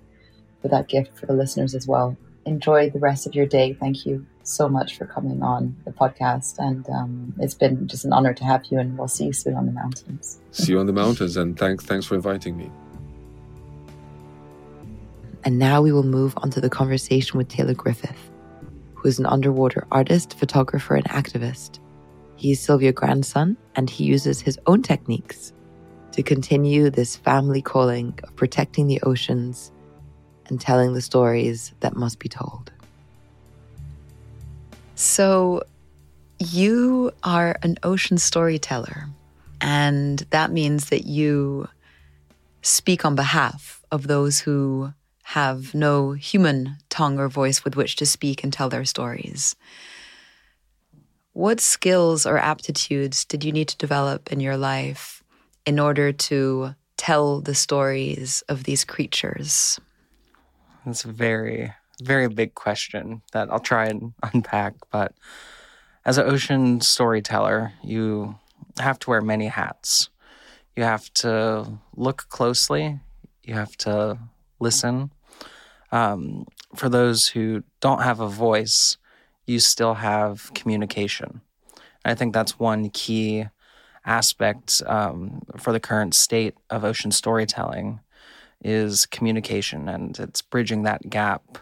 for 0.62 0.70
that 0.70 0.88
gift 0.88 1.18
for 1.18 1.26
the 1.26 1.34
listeners 1.34 1.76
as 1.76 1.88
well. 1.88 2.18
Enjoy 2.46 2.90
the 2.90 3.00
rest 3.00 3.28
of 3.28 3.36
your 3.36 3.46
day. 3.46 3.74
Thank 3.74 4.06
you 4.06 4.26
so 4.44 4.70
much 4.70 4.98
for 4.98 5.06
coming 5.06 5.42
on 5.42 5.76
the 5.86 5.92
podcast. 5.92 6.58
And 6.60 6.88
um, 6.90 7.34
it's 7.40 7.54
been 7.54 7.88
just 7.88 8.06
an 8.06 8.14
honor 8.14 8.34
to 8.34 8.44
have 8.44 8.66
you, 8.66 8.80
and 8.80 8.98
we'll 8.98 9.08
see 9.08 9.26
you 9.26 9.34
soon 9.34 9.56
on 9.56 9.66
the 9.66 9.72
mountains. 9.72 10.40
See 10.52 10.72
you 10.72 10.80
on 10.80 10.86
the 10.86 10.94
mountains, 10.94 11.38
and 11.38 11.58
thanks, 11.58 11.86
thanks 11.86 12.06
for 12.06 12.16
inviting 12.16 12.58
me. 12.58 12.72
And 15.44 15.60
now 15.60 15.82
we 15.82 15.92
will 15.92 16.04
move 16.04 16.34
on 16.38 16.50
to 16.52 16.62
the 16.62 16.70
conversation 16.70 17.38
with 17.38 17.48
Taylor 17.48 17.76
Griffith, 17.76 18.32
who 18.96 19.08
is 19.08 19.20
an 19.20 19.28
underwater 19.28 19.86
artist, 19.92 20.38
photographer, 20.38 20.96
and 20.96 21.06
activist. 21.06 21.80
He's 22.36 22.60
Sylvia's 22.60 22.96
grandson, 22.96 23.56
and 23.76 23.90
he 23.90 24.04
uses 24.04 24.42
his 24.42 24.60
own 24.66 24.82
techniques 24.82 25.54
to 26.16 26.24
continue 26.24 26.90
this 26.90 27.18
family 27.18 27.62
calling 27.62 28.18
of 28.24 28.34
protecting 28.38 28.88
the 28.88 29.02
oceans 29.02 29.70
and 30.46 30.62
telling 30.62 30.94
the 30.94 31.02
stories 31.02 31.74
that 31.82 31.94
must 31.94 32.20
be 32.20 32.30
told. 32.30 32.72
So, 34.96 35.64
you 36.40 37.12
are 37.24 37.58
an 37.64 37.78
ocean 37.84 38.18
storyteller, 38.18 39.10
and 39.60 40.20
that 40.30 40.52
means 40.52 40.90
that 40.90 41.06
you 41.06 41.68
speak 42.62 43.04
on 43.04 43.16
behalf 43.16 43.84
of 43.92 44.08
those 44.08 44.40
who 44.40 44.94
have 45.24 45.76
no 45.76 46.14
human 46.14 46.78
tongue 46.90 47.20
or 47.20 47.28
voice 47.28 47.66
with 47.66 47.76
which 47.76 47.98
to 47.98 48.06
speak 48.06 48.42
and 48.42 48.54
tell 48.54 48.70
their 48.70 48.86
stories. 48.86 49.58
What 51.34 51.60
skills 51.60 52.26
or 52.26 52.38
aptitudes 52.38 53.26
did 53.26 53.44
you 53.44 53.52
need 53.52 53.68
to 53.68 53.78
develop 53.78 54.32
in 54.32 54.40
your 54.40 54.56
life 54.56 55.15
in 55.66 55.80
order 55.80 56.12
to 56.12 56.76
tell 56.98 57.42
the 57.42 57.56
stories 57.56 58.44
of 58.50 58.64
these 58.64 58.86
creatures? 58.86 59.80
That's 60.86 61.06
a 61.06 61.12
very 61.12 61.74
very 62.02 62.28
big 62.28 62.56
question 62.56 63.22
that 63.32 63.50
I'll 63.52 63.60
try 63.60 63.88
and 63.88 64.14
unpack. 64.34 64.76
But 64.92 65.14
as 66.06 66.18
an 66.18 66.28
ocean 66.28 66.82
storyteller, 66.82 67.74
you 67.84 68.36
have 68.80 69.00
to 69.00 69.10
wear 69.10 69.22
many 69.22 69.48
hats. 69.48 70.10
You 70.76 70.84
have 70.84 71.12
to 71.16 71.80
look 71.96 72.28
closely, 72.30 73.00
you 73.44 73.54
have 73.54 73.78
to 73.78 74.20
listen. 74.60 75.12
Um, 75.92 76.46
for 76.76 76.90
those 76.90 77.30
who 77.30 77.64
don't 77.80 78.02
have 78.02 78.20
a 78.20 78.28
voice, 78.28 78.98
you 79.46 79.60
still 79.60 79.94
have 79.94 80.52
communication. 80.54 81.42
I 82.04 82.14
think 82.14 82.34
that's 82.34 82.60
one 82.60 82.90
key 82.90 83.46
aspect 84.06 84.82
um, 84.86 85.42
for 85.58 85.72
the 85.72 85.80
current 85.80 86.14
state 86.14 86.56
of 86.70 86.84
ocean 86.84 87.12
storytelling 87.12 88.00
is 88.64 89.06
communication 89.06 89.88
and 89.90 90.20
it's 90.20 90.42
bridging 90.42 90.84
that 90.84 91.10
gap 91.10 91.58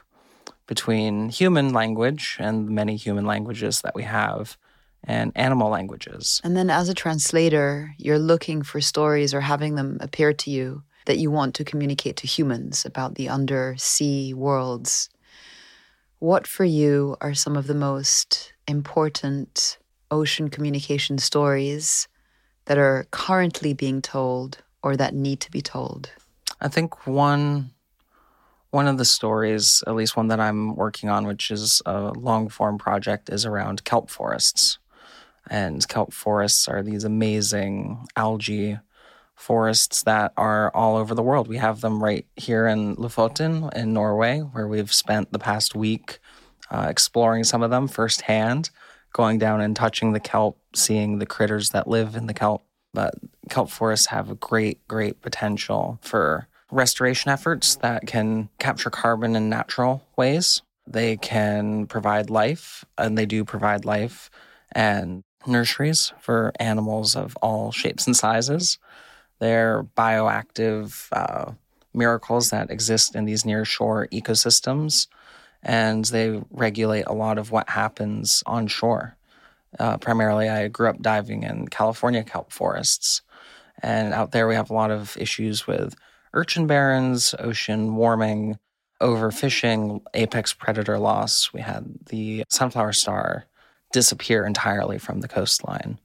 between 0.67 1.29
human 1.29 1.73
language 1.73 2.37
and 2.39 2.69
many 2.69 2.95
human 2.95 3.25
languages 3.25 3.81
that 3.81 3.95
we 3.95 4.03
have 4.03 4.57
and 5.03 5.31
animal 5.35 5.69
languages. 5.69 6.39
And 6.43 6.55
then 6.55 6.69
as 6.69 6.87
a 6.87 6.93
translator, 6.93 7.93
you're 7.97 8.19
looking 8.19 8.63
for 8.63 8.79
stories 8.79 9.33
or 9.33 9.41
having 9.41 9.75
them 9.75 9.97
appear 9.99 10.33
to 10.33 10.49
you 10.49 10.83
that 11.05 11.17
you 11.17 11.29
want 11.29 11.55
to 11.55 11.65
communicate 11.65 12.15
to 12.17 12.27
humans 12.27 12.85
about 12.85 13.15
the 13.15 13.27
undersea 13.27 14.33
worlds. 14.33 15.09
What 16.19 16.47
for 16.47 16.63
you 16.63 17.17
are 17.19 17.33
some 17.33 17.57
of 17.57 17.67
the 17.67 17.75
most 17.75 18.53
important 18.65 19.77
ocean 20.09 20.49
communication 20.49 21.17
stories 21.17 22.07
that 22.65 22.77
are 22.77 23.05
currently 23.11 23.73
being 23.73 24.01
told 24.01 24.59
or 24.81 24.95
that 24.97 25.13
need 25.13 25.39
to 25.41 25.51
be 25.51 25.61
told? 25.61 26.11
I 26.61 26.67
think 26.67 27.07
one 27.07 27.71
one 28.71 28.87
of 28.87 28.97
the 28.97 29.05
stories, 29.05 29.83
at 29.85 29.93
least 29.93 30.17
one 30.17 30.29
that 30.29 30.39
I'm 30.39 30.75
working 30.75 31.07
on, 31.07 31.27
which 31.27 31.51
is 31.51 31.79
a 31.85 32.11
long 32.11 32.49
form 32.49 32.79
project, 32.79 33.29
is 33.29 33.45
around 33.45 33.83
kelp 33.83 34.09
forests. 34.09 34.79
And 35.47 35.87
kelp 35.87 36.11
forests 36.11 36.67
are 36.67 36.81
these 36.81 37.03
amazing 37.03 38.07
algae 38.15 38.79
forests 39.35 40.01
that 40.03 40.33
are 40.37 40.71
all 40.73 40.95
over 40.95 41.13
the 41.13 41.21
world. 41.21 41.47
We 41.47 41.57
have 41.57 41.81
them 41.81 42.03
right 42.03 42.25
here 42.35 42.65
in 42.65 42.95
Lofoten 42.95 43.71
in 43.75 43.93
Norway, 43.93 44.39
where 44.39 44.67
we've 44.67 44.91
spent 44.91 45.31
the 45.31 45.39
past 45.39 45.75
week 45.75 46.17
uh, 46.71 46.87
exploring 46.89 47.43
some 47.43 47.61
of 47.61 47.69
them 47.69 47.87
firsthand, 47.87 48.71
going 49.13 49.37
down 49.37 49.61
and 49.61 49.75
touching 49.75 50.11
the 50.11 50.19
kelp, 50.19 50.59
seeing 50.75 51.19
the 51.19 51.25
critters 51.25 51.69
that 51.69 51.87
live 51.87 52.15
in 52.15 52.27
the 52.27 52.33
kelp. 52.33 52.65
But 52.93 53.15
kelp 53.49 53.69
forests 53.69 54.07
have 54.07 54.29
a 54.29 54.35
great, 54.35 54.87
great 54.87 55.21
potential 55.21 55.99
for 56.01 56.47
restoration 56.71 57.31
efforts 57.31 57.75
that 57.77 58.05
can 58.07 58.49
capture 58.59 58.89
carbon 58.89 59.35
in 59.35 59.49
natural 59.49 60.03
ways. 60.17 60.61
They 60.85 61.17
can 61.17 61.87
provide 61.87 62.29
life, 62.29 62.83
and 62.97 63.17
they 63.17 63.25
do 63.25 63.45
provide 63.45 63.85
life 63.85 64.29
and 64.73 65.23
nurseries 65.47 66.13
for 66.19 66.51
animals 66.59 67.15
of 67.15 67.37
all 67.41 67.71
shapes 67.71 68.05
and 68.05 68.15
sizes. 68.15 68.79
They're 69.39 69.83
bioactive 69.83 71.07
uh, 71.11 71.53
miracles 71.93 72.49
that 72.49 72.71
exist 72.71 73.15
in 73.15 73.25
these 73.25 73.45
near 73.45 73.65
shore 73.65 74.07
ecosystems, 74.11 75.07
and 75.63 76.05
they 76.05 76.41
regulate 76.51 77.05
a 77.07 77.13
lot 77.13 77.37
of 77.37 77.51
what 77.51 77.69
happens 77.69 78.43
on 78.45 78.67
shore. 78.67 79.17
Uh, 79.79 79.97
primarily, 79.97 80.49
I 80.49 80.67
grew 80.67 80.89
up 80.89 81.01
diving 81.01 81.43
in 81.43 81.67
California 81.67 82.23
kelp 82.23 82.51
forests, 82.51 83.21
and 83.81 84.13
out 84.13 84.31
there 84.31 84.47
we 84.47 84.55
have 84.55 84.69
a 84.69 84.73
lot 84.73 84.91
of 84.91 85.17
issues 85.17 85.65
with 85.65 85.95
urchin 86.33 86.67
barrens, 86.67 87.33
ocean 87.39 87.95
warming, 87.95 88.59
overfishing, 89.01 90.01
apex 90.13 90.53
predator 90.53 90.99
loss. 90.99 91.51
We 91.53 91.61
had 91.61 91.85
the 92.07 92.43
sunflower 92.49 92.93
star 92.93 93.45
disappear 93.91 94.45
entirely 94.45 94.97
from 94.97 95.21
the 95.21 95.27
coastline. 95.27 95.99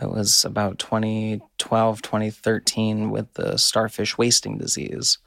It 0.00 0.10
was 0.10 0.44
about 0.44 0.78
2012, 0.78 2.02
2013 2.02 3.10
with 3.10 3.32
the 3.34 3.56
starfish 3.56 4.16
wasting 4.16 4.58
disease. 4.58 5.18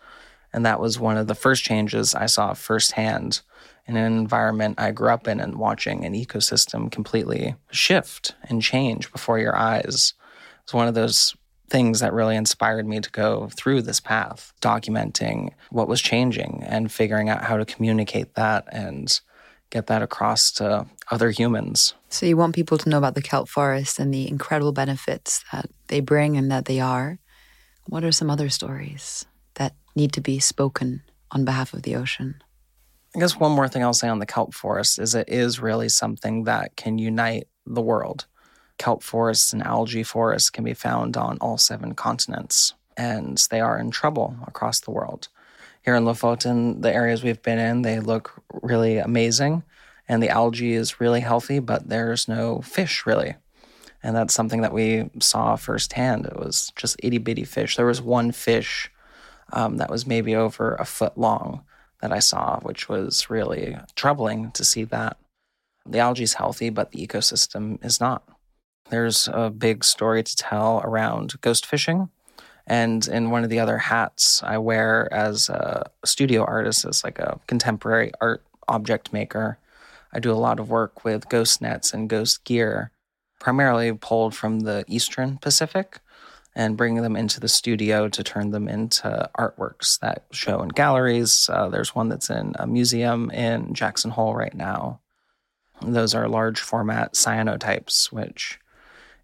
And 0.54 0.66
that 0.66 0.80
was 0.80 1.00
one 1.00 1.18
of 1.18 1.28
the 1.28 1.36
first 1.36 1.64
changes 1.64 2.16
I 2.16 2.28
saw 2.28 2.54
firsthand 2.54 3.41
in 3.86 3.98
an 3.98 4.18
environment 4.18 4.80
I 4.80 4.92
grew 4.92 5.10
up 5.10 5.28
in 5.28 5.40
and 5.40 5.58
watching 5.58 6.06
an 6.06 6.14
ecosystem 6.14 6.92
completely 6.92 7.56
shift 7.72 8.36
and 8.44 8.62
change 8.62 9.12
before 9.12 9.40
your 9.40 9.56
eyes. 9.56 10.14
It 10.60 10.68
was 10.68 10.74
one 10.74 10.88
of 10.88 10.94
those 10.94 11.36
things 11.70 12.00
that 12.00 12.14
really 12.14 12.36
inspired 12.36 12.88
me 12.88 13.00
to 13.00 13.10
go 13.12 13.50
through 13.56 13.82
this 13.82 14.00
path, 14.00 14.54
documenting 14.62 15.52
what 15.70 15.88
was 15.88 16.02
changing 16.02 16.64
and 16.66 16.92
figuring 16.92 17.30
out 17.30 17.44
how 17.44 17.58
to 17.58 17.66
communicate 17.66 18.36
that 18.36 18.66
and 18.72 19.20
get 19.70 19.88
that 19.88 20.04
across 20.04 20.52
to 20.52 20.86
other 21.10 21.32
humans. 21.32 21.96
So, 22.10 22.28
you 22.28 22.38
want 22.38 22.54
people 22.54 22.78
to 22.78 22.90
know 22.90 23.00
about 23.00 23.16
the 23.16 23.24
kelp 23.24 23.50
forest 23.50 23.98
and 23.98 24.14
the 24.14 24.30
incredible 24.30 24.72
benefits 24.72 25.44
that 25.52 25.66
they 25.88 26.00
bring 26.00 26.38
and 26.38 26.52
that 26.52 26.66
they 26.66 26.80
are. 26.80 27.18
What 27.88 28.04
are 28.04 28.12
some 28.12 28.30
other 28.30 28.50
stories 28.50 29.26
that 29.56 29.74
need 29.96 30.14
to 30.14 30.22
be 30.22 30.40
spoken 30.40 31.02
on 31.32 31.44
behalf 31.44 31.74
of 31.74 31.82
the 31.82 31.96
ocean? 31.96 32.42
I 33.15 33.19
guess 33.19 33.40
one 33.40 33.52
more 33.52 33.68
thing 33.68 33.84
I'll 33.84 33.94
say 33.94 34.07
on 34.07 34.18
the 34.18 34.26
kelp 34.26 34.56
forest 34.56 34.98
is 34.98 35.14
it 35.14 35.30
is 35.30 35.60
really 35.60 35.88
something 35.88 36.45
that 36.45 36.76
can 36.76 36.98
unite 36.98 37.48
the 37.65 37.81
world. 37.81 38.26
kelp 38.80 39.03
forests 39.03 39.53
and 39.53 39.61
algae 39.61 40.02
forests 40.02 40.49
can 40.49 40.64
be 40.64 40.73
found 40.73 41.15
on 41.15 41.38
all 41.38 41.60
seven 41.60 41.94
continents, 41.94 42.73
and 42.98 43.38
they 43.52 43.61
are 43.61 43.77
in 43.77 43.91
trouble 43.91 44.35
across 44.48 44.80
the 44.80 44.90
world. 44.90 45.27
Here 45.84 45.94
in 45.95 46.06
Lofoten, 46.06 46.81
the 46.81 46.91
areas 46.91 47.23
we've 47.23 47.41
been 47.44 47.60
in, 47.60 47.84
they 47.84 47.99
look 47.99 48.41
really 48.64 48.98
amazing, 48.98 49.61
and 50.10 50.23
the 50.23 50.30
algae 50.30 50.73
is 50.73 50.99
really 50.99 51.22
healthy, 51.22 51.60
but 51.60 51.88
there's 51.88 52.27
no 52.27 52.61
fish 52.61 53.06
really. 53.06 53.35
And 54.02 54.15
that's 54.15 54.34
something 54.34 54.61
that 54.61 54.73
we 54.73 55.11
saw 55.19 55.56
firsthand. 55.56 56.26
It 56.26 56.38
was 56.38 56.73
just 56.76 56.95
itty 57.03 57.19
bitty 57.19 57.44
fish. 57.44 57.76
There 57.76 57.85
was 57.85 58.02
one 58.02 58.31
fish 58.31 58.91
um, 59.53 59.77
that 59.77 59.91
was 59.91 60.07
maybe 60.07 60.35
over 60.35 60.73
a 60.76 60.84
foot 60.85 61.15
long 61.15 61.64
that 62.04 62.12
I 62.12 62.20
saw, 62.20 62.60
which 62.60 62.90
was 62.90 63.30
really 63.30 63.78
troubling 63.96 64.52
to 64.52 64.66
see 64.66 64.84
that. 64.84 65.16
The 65.86 66.00
algae 66.00 66.24
is 66.24 66.34
healthy, 66.34 66.70
but 66.70 66.92
the 66.92 67.08
ecosystem 67.08 67.84
is 67.84 68.02
not. 68.02 68.28
There's 68.90 69.30
a 69.32 69.50
big 69.50 69.86
story 69.86 70.22
to 70.22 70.36
tell 70.36 70.82
around 70.84 71.40
ghost 71.40 71.66
fishing. 71.66 72.10
And 72.68 73.08
in 73.08 73.32
one 73.32 73.46
of 73.46 73.50
the 73.50 73.62
other 73.62 73.78
hats 73.78 74.44
I 74.44 74.58
wear 74.58 75.08
as 75.14 75.48
a 75.48 75.90
studio 76.04 76.44
artist, 76.44 76.84
as 76.84 77.06
like 77.06 77.20
a 77.20 77.40
contemporary 77.48 78.12
art 78.20 78.44
object 78.68 79.14
maker, 79.14 79.58
I 80.12 80.20
do 80.20 80.34
a 80.34 80.44
lot 80.46 80.60
of 80.60 80.70
work 80.70 81.06
with 81.06 81.30
ghost 81.30 81.62
nets 81.62 81.94
and 81.94 82.10
ghost 82.10 82.44
gear, 82.44 82.92
primarily 83.40 83.94
pulled 83.94 84.36
from 84.36 84.62
the 84.62 84.84
Eastern 84.90 85.38
Pacific 85.38 86.02
and 86.56 86.78
bring 86.78 86.96
them 86.96 87.16
into 87.16 87.40
the 87.40 87.48
studio 87.48 88.08
to 88.08 88.24
turn 88.24 88.52
them 88.52 88.68
into 88.68 89.30
artworks 89.38 90.00
that 90.00 90.26
show 90.32 90.62
in 90.62 90.70
galleries. 90.70 91.50
Uh, 91.52 91.68
there's 91.68 91.96
one 91.96 92.10
that's 92.10 92.30
in 92.30 92.54
a 92.60 92.68
museum 92.68 93.32
in 93.32 93.74
Jackson 93.74 94.12
Hole 94.12 94.36
right 94.36 94.54
now. 94.54 95.00
Those 95.82 96.14
are 96.14 96.28
large 96.28 96.60
format 96.60 97.14
cyanotypes, 97.14 98.12
which 98.12 98.60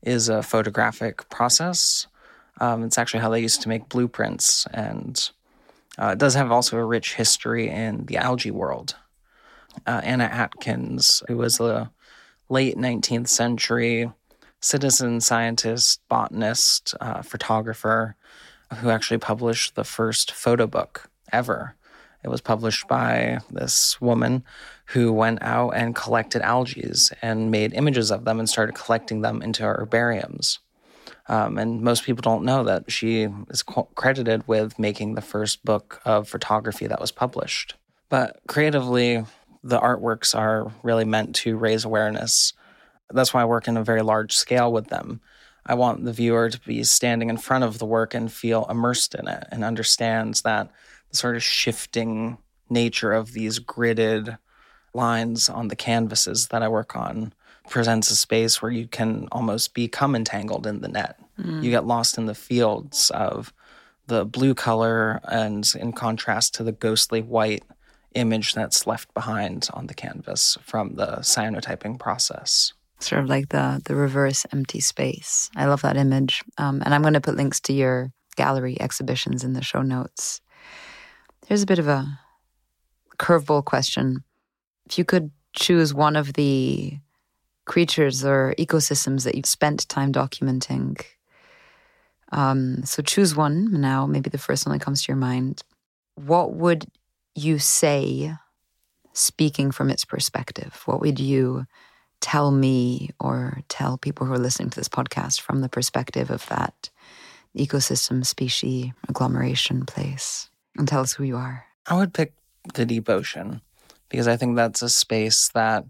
is 0.02 0.28
a 0.28 0.42
photographic 0.42 1.30
process. 1.30 2.08
Um, 2.60 2.84
it's 2.84 2.98
actually 2.98 3.22
how 3.22 3.30
they 3.30 3.42
used 3.42 3.62
to 3.62 3.70
make 3.70 3.90
blueprints, 3.90 4.66
and 4.74 5.30
uh, 5.98 6.08
it 6.08 6.18
does 6.20 6.34
have 6.34 6.52
also 6.52 6.78
a 6.78 6.86
rich 6.86 7.16
history 7.16 7.70
in 7.70 8.06
the 8.06 8.18
algae 8.18 8.52
world. 8.52 8.96
Uh, 9.86 10.02
Anna 10.04 10.26
Atkins, 10.26 11.24
who 11.28 11.38
was 11.38 11.60
a 11.60 11.92
late 12.50 12.76
19th 12.76 13.30
century 13.30 14.12
citizen 14.60 15.22
scientist, 15.22 16.02
botanist, 16.10 16.96
uh, 17.00 17.22
photographer, 17.22 18.16
who 18.78 18.90
actually 18.90 19.18
published 19.18 19.76
the 19.76 19.84
first 19.84 20.32
photo 20.32 20.68
book 20.68 21.10
ever. 21.32 21.76
It 22.24 22.30
was 22.30 22.42
published 22.42 22.88
by 22.88 23.40
this 23.50 24.00
woman 24.02 24.44
who 24.88 25.14
went 25.14 25.42
out 25.42 25.72
and 25.72 25.96
collected 25.96 26.42
algae 26.42 26.92
and 27.22 27.50
made 27.50 27.74
images 27.74 28.12
of 28.12 28.26
them 28.26 28.40
and 28.40 28.50
started 28.50 28.76
collecting 28.76 29.22
them 29.22 29.42
into 29.42 29.64
herbariums. 29.64 30.60
Um, 31.28 31.58
and 31.58 31.82
most 31.82 32.04
people 32.04 32.22
don't 32.22 32.44
know 32.44 32.64
that 32.64 32.92
she 32.92 33.28
is 33.50 33.64
credited 33.64 34.48
with 34.48 34.80
making 34.80 35.14
the 35.14 35.22
first 35.22 35.64
book 35.64 36.02
of 36.04 36.28
photography 36.28 36.88
that 36.88 37.00
was 37.00 37.12
published. 37.12 37.76
But 38.10 38.40
creatively, 38.48 39.24
the 39.64 39.80
artworks 39.80 40.36
are 40.36 40.72
really 40.82 41.06
meant 41.06 41.36
to 41.38 41.56
raise 41.56 41.86
awareness 41.86 42.54
that's 43.12 43.34
why 43.34 43.42
I 43.42 43.46
work 43.46 43.68
in 43.68 43.78
a 43.78 43.84
very 43.84 44.02
large 44.02 44.36
scale 44.36 44.72
with 44.72 44.88
them. 44.88 45.22
I 45.66 45.76
want 45.76 46.04
the 46.04 46.14
viewer 46.14 46.50
to 46.50 46.60
be 46.62 46.84
standing 46.84 47.30
in 47.30 47.38
front 47.38 47.64
of 47.64 47.80
the 47.80 47.86
work 47.86 48.14
and 48.14 48.32
feel 48.32 48.66
immersed 48.70 49.14
in 49.16 49.28
it 49.28 49.46
and 49.52 49.64
understands 49.64 50.42
that 50.42 50.72
the 51.12 51.18
sort 51.18 51.36
of 51.36 51.44
shifting 51.44 52.38
nature 52.70 53.14
of 53.14 53.34
these 53.34 53.60
gridded 53.60 54.38
lines 54.94 55.50
on 55.50 55.68
the 55.68 55.76
canvases 55.76 56.48
that 56.48 56.64
I 56.64 56.68
work 56.68 56.96
on 56.96 57.34
presents 57.70 58.10
a 58.10 58.16
space 58.16 58.62
where 58.62 58.72
you 58.72 58.88
can 58.88 59.28
almost 59.32 59.74
become 59.74 60.16
entangled 60.16 60.66
in 60.66 60.82
the 60.82 60.88
net. 60.88 61.20
Mm. 61.40 61.64
You 61.64 61.70
get 61.70 61.86
lost 61.86 62.18
in 62.18 62.26
the 62.26 62.36
fields 62.36 63.12
of 63.12 63.54
the 64.08 64.26
blue 64.26 64.56
color 64.56 65.22
and 65.26 65.72
in 65.80 65.94
contrast 65.94 66.56
to 66.56 66.64
the 66.64 66.72
ghostly 66.72 67.22
white 67.22 67.64
image 68.16 68.56
that's 68.56 68.88
left 68.88 69.14
behind 69.14 69.70
on 69.74 69.86
the 69.86 69.94
canvas 69.94 70.58
from 70.64 70.96
the 70.96 71.18
cyanotyping 71.18 72.00
process 72.00 72.74
sort 73.00 73.22
of 73.24 73.30
like 73.30 73.50
the 73.50 73.82
the 73.86 73.96
reverse 73.96 74.46
empty 74.52 74.80
space. 74.80 75.50
I 75.56 75.66
love 75.66 75.82
that 75.82 75.98
image, 75.98 76.44
um, 76.58 76.82
and 76.86 76.94
I'm 76.94 77.02
going 77.02 77.14
to 77.14 77.22
put 77.22 77.38
links 77.38 77.60
to 77.62 77.74
your 77.74 78.12
gallery 78.36 78.80
exhibitions 78.80 79.44
in 79.44 79.54
the 79.54 79.64
show 79.64 79.82
notes. 79.82 80.42
Here's 81.48 81.64
a 81.64 81.68
bit 81.68 81.80
of 81.80 81.88
a 81.88 82.20
curveball 83.18 83.66
question: 83.66 84.24
If 84.86 84.98
you 84.98 85.06
could 85.06 85.32
choose 85.54 85.94
one 85.94 86.16
of 86.16 86.34
the 86.34 86.98
creatures 87.66 88.26
or 88.26 88.54
ecosystems 88.58 89.24
that 89.24 89.36
you've 89.36 89.46
spent 89.46 89.88
time 89.90 90.12
documenting, 90.12 91.00
um, 92.32 92.84
so 92.84 93.02
choose 93.02 93.36
one 93.36 93.82
now. 93.82 94.06
Maybe 94.06 94.30
the 94.30 94.38
first 94.38 94.66
one 94.66 94.78
that 94.78 94.84
comes 94.84 95.04
to 95.04 95.08
your 95.08 95.18
mind. 95.18 95.64
What 96.16 96.54
would 96.54 96.86
you 97.36 97.60
say, 97.60 98.34
speaking 99.14 99.72
from 99.72 99.90
its 99.90 100.04
perspective? 100.04 100.82
What 100.86 101.00
would 101.00 101.20
you 101.20 101.66
tell 102.22 102.52
me 102.52 103.10
or 103.20 103.62
tell 103.70 103.98
people 103.98 104.26
who 104.26 104.34
are 104.34 104.40
listening 104.40 104.70
to 104.70 104.80
this 104.80 104.90
podcast 104.90 105.42
from 105.42 105.62
the 105.62 105.70
perspective 105.70 106.30
of 106.30 106.46
that 106.48 106.90
ecosystem, 107.58 108.26
species, 108.26 108.92
agglomeration 109.08 109.86
place? 109.86 110.50
And 110.78 110.88
tell 110.88 111.02
us 111.02 111.14
who 111.14 111.24
you 111.24 111.38
are. 111.38 111.66
I 111.88 111.96
would 111.96 112.14
pick 112.14 112.34
the 112.74 112.86
deep 112.86 113.10
ocean 113.10 113.62
because 114.10 114.28
I 114.28 114.38
think 114.38 114.56
that's 114.56 114.82
a 114.82 114.90
space 114.90 115.50
that 115.54 115.86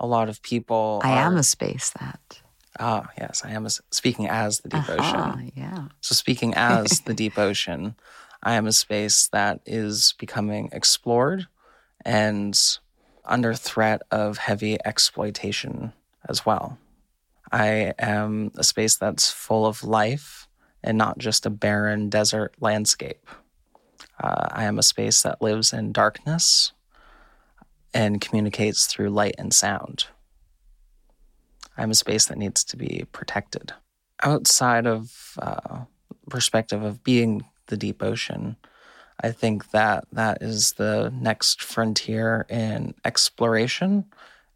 a 0.00 0.06
lot 0.06 0.28
of 0.28 0.42
people. 0.42 1.00
I 1.02 1.12
are... 1.12 1.26
am 1.26 1.36
a 1.36 1.42
space 1.42 1.90
that. 1.98 2.40
Ah, 2.80 3.08
yes, 3.18 3.42
I 3.44 3.50
am 3.50 3.66
a, 3.66 3.70
speaking 3.90 4.28
as 4.28 4.60
the 4.60 4.68
deep 4.68 4.88
uh-huh, 4.88 5.32
ocean. 5.32 5.52
Yeah. 5.56 5.84
So, 6.00 6.14
speaking 6.14 6.54
as 6.54 7.00
the 7.00 7.14
deep 7.14 7.36
ocean, 7.36 7.96
I 8.42 8.54
am 8.54 8.66
a 8.66 8.72
space 8.72 9.28
that 9.28 9.60
is 9.66 10.14
becoming 10.18 10.68
explored 10.72 11.48
and 12.04 12.58
under 13.28 13.54
threat 13.54 14.02
of 14.10 14.38
heavy 14.38 14.78
exploitation 14.84 15.92
as 16.28 16.44
well. 16.44 16.78
I 17.50 17.94
am 17.98 18.52
a 18.56 18.64
space 18.64 18.96
that's 18.96 19.30
full 19.30 19.66
of 19.66 19.84
life 19.84 20.48
and 20.82 20.98
not 20.98 21.18
just 21.18 21.46
a 21.46 21.50
barren 21.50 22.08
desert 22.08 22.54
landscape. 22.60 23.26
Uh, 24.22 24.48
I 24.50 24.64
am 24.64 24.78
a 24.78 24.82
space 24.82 25.22
that 25.22 25.42
lives 25.42 25.72
in 25.72 25.92
darkness 25.92 26.72
and 27.94 28.20
communicates 28.20 28.86
through 28.86 29.10
light 29.10 29.34
and 29.38 29.52
sound. 29.52 30.06
I'm 31.76 31.90
a 31.90 31.94
space 31.94 32.26
that 32.26 32.38
needs 32.38 32.64
to 32.64 32.76
be 32.76 33.04
protected. 33.12 33.72
Outside 34.22 34.86
of 34.86 35.36
uh, 35.40 35.84
perspective 36.28 36.82
of 36.82 37.04
being 37.04 37.44
the 37.66 37.76
deep 37.76 38.02
ocean, 38.02 38.56
I 39.20 39.32
think 39.32 39.70
that 39.72 40.04
that 40.12 40.42
is 40.42 40.72
the 40.74 41.12
next 41.14 41.62
frontier 41.62 42.46
in 42.48 42.94
exploration 43.04 44.04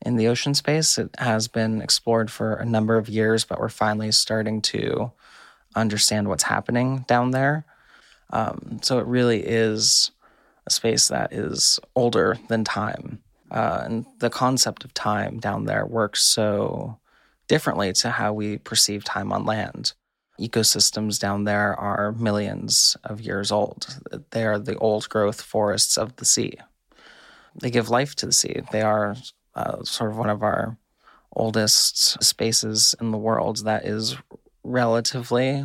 in 0.05 0.17
the 0.17 0.29
ocean 0.29 0.55
space. 0.55 0.99
It 0.99 1.11
has 1.19 1.49
been 1.49 1.83
explored 1.83 2.31
for 2.31 2.55
a 2.55 2.65
number 2.65 2.97
of 2.97 3.09
years, 3.09 3.45
but 3.45 3.59
we're 3.59 3.69
finally 3.69 4.13
starting 4.13 4.63
to 4.63 5.13
understand 5.75 6.29
what's 6.29 6.45
happening 6.45 7.05
down 7.09 7.31
there. 7.33 7.65
Um, 8.31 8.79
so 8.83 8.99
it 8.99 9.07
really 9.07 9.41
is 9.41 10.11
a 10.67 10.71
space 10.71 11.09
that 11.09 11.33
is 11.33 11.81
older 11.97 12.39
than 12.49 12.65
time. 12.65 13.21
Uh, 13.51 13.83
and 13.85 14.07
the 14.21 14.31
concept 14.31 14.85
of 14.85 14.95
time 14.95 15.39
down 15.39 15.65
there 15.65 15.85
works 15.85 16.23
so 16.23 16.99
differently 17.49 17.93
to 17.93 18.11
how 18.11 18.33
we 18.33 18.59
perceive 18.59 19.05
time 19.05 19.33
on 19.33 19.45
land 19.45 19.93
ecosystems 20.49 21.19
down 21.19 21.45
there 21.45 21.79
are 21.79 22.13
millions 22.13 22.97
of 23.05 23.21
years 23.21 23.53
old. 23.53 23.99
They 24.31 24.45
are 24.45 24.59
the 24.59 24.77
old 24.79 25.09
growth 25.09 25.41
forests 25.41 25.97
of 25.97 26.17
the 26.17 26.25
sea. 26.25 26.59
They 27.61 27.71
give 27.71 27.91
life 27.91 28.15
to 28.17 28.27
the 28.27 28.33
sea. 28.33 28.63
They 28.73 28.83
are 28.83 29.17
uh, 29.55 29.85
sort 29.85 30.11
of 30.11 30.19
one 30.19 30.31
of 30.31 30.43
our 30.43 30.77
oldest 31.35 32.23
spaces 32.23 32.95
in 33.01 33.11
the 33.11 33.19
world 33.19 33.65
that 33.65 33.85
is 33.85 34.17
relatively 34.65 35.65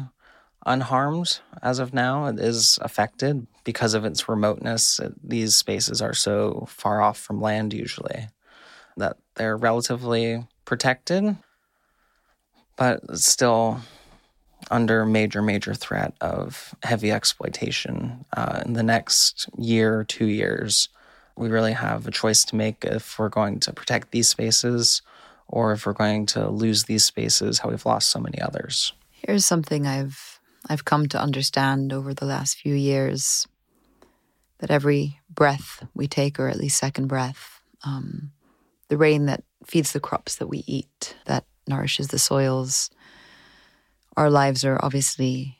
unharmed 0.65 1.39
as 1.61 1.79
of 1.79 1.93
now. 1.93 2.25
It 2.25 2.39
is 2.39 2.77
affected 2.81 3.47
because 3.63 3.93
of 3.93 4.05
its 4.05 4.29
remoteness. 4.29 4.99
It, 4.99 5.13
these 5.23 5.55
spaces 5.55 6.01
are 6.01 6.13
so 6.13 6.65
far 6.69 7.01
off 7.01 7.17
from 7.17 7.41
land 7.41 7.73
usually 7.73 8.27
that 8.97 9.17
they're 9.35 9.57
relatively 9.57 10.45
protected, 10.65 11.37
but 12.75 13.17
still 13.17 13.81
under 14.71 15.05
major, 15.05 15.41
major 15.41 15.73
threat 15.73 16.13
of 16.21 16.75
heavy 16.83 17.11
exploitation 17.11 18.25
uh, 18.35 18.61
in 18.65 18.73
the 18.73 18.83
next 18.83 19.49
year 19.57 20.03
two 20.03 20.25
years. 20.25 20.89
We 21.35 21.49
really 21.49 21.73
have 21.73 22.07
a 22.07 22.11
choice 22.11 22.43
to 22.45 22.55
make 22.55 22.83
if 22.83 23.19
we're 23.19 23.29
going 23.29 23.59
to 23.61 23.73
protect 23.73 24.11
these 24.11 24.29
spaces 24.29 25.01
or 25.47 25.71
if 25.71 25.85
we're 25.85 25.93
going 25.93 26.25
to 26.27 26.49
lose 26.49 26.83
these 26.83 27.05
spaces, 27.05 27.59
how 27.59 27.69
we've 27.69 27.85
lost 27.85 28.09
so 28.09 28.19
many 28.19 28.41
others. 28.41 28.93
Here's 29.11 29.45
something 29.45 29.87
I've 29.87 30.39
I've 30.69 30.85
come 30.85 31.07
to 31.09 31.21
understand 31.21 31.93
over 31.93 32.13
the 32.13 32.25
last 32.25 32.57
few 32.57 32.73
years 32.73 33.47
that 34.59 34.71
every 34.71 35.19
breath 35.29 35.87
we 35.93 36.07
take, 36.07 36.39
or 36.39 36.49
at 36.49 36.57
least 36.57 36.77
second 36.77 37.07
breath, 37.07 37.61
um, 37.83 38.31
the 38.89 38.97
rain 38.97 39.25
that 39.27 39.43
feeds 39.65 39.93
the 39.93 39.99
crops 39.99 40.35
that 40.37 40.47
we 40.47 40.63
eat, 40.67 41.15
that 41.25 41.45
nourishes 41.67 42.07
the 42.07 42.19
soils. 42.19 42.89
Our 44.17 44.31
lives 44.31 44.65
are 44.65 44.79
obviously 44.81 45.59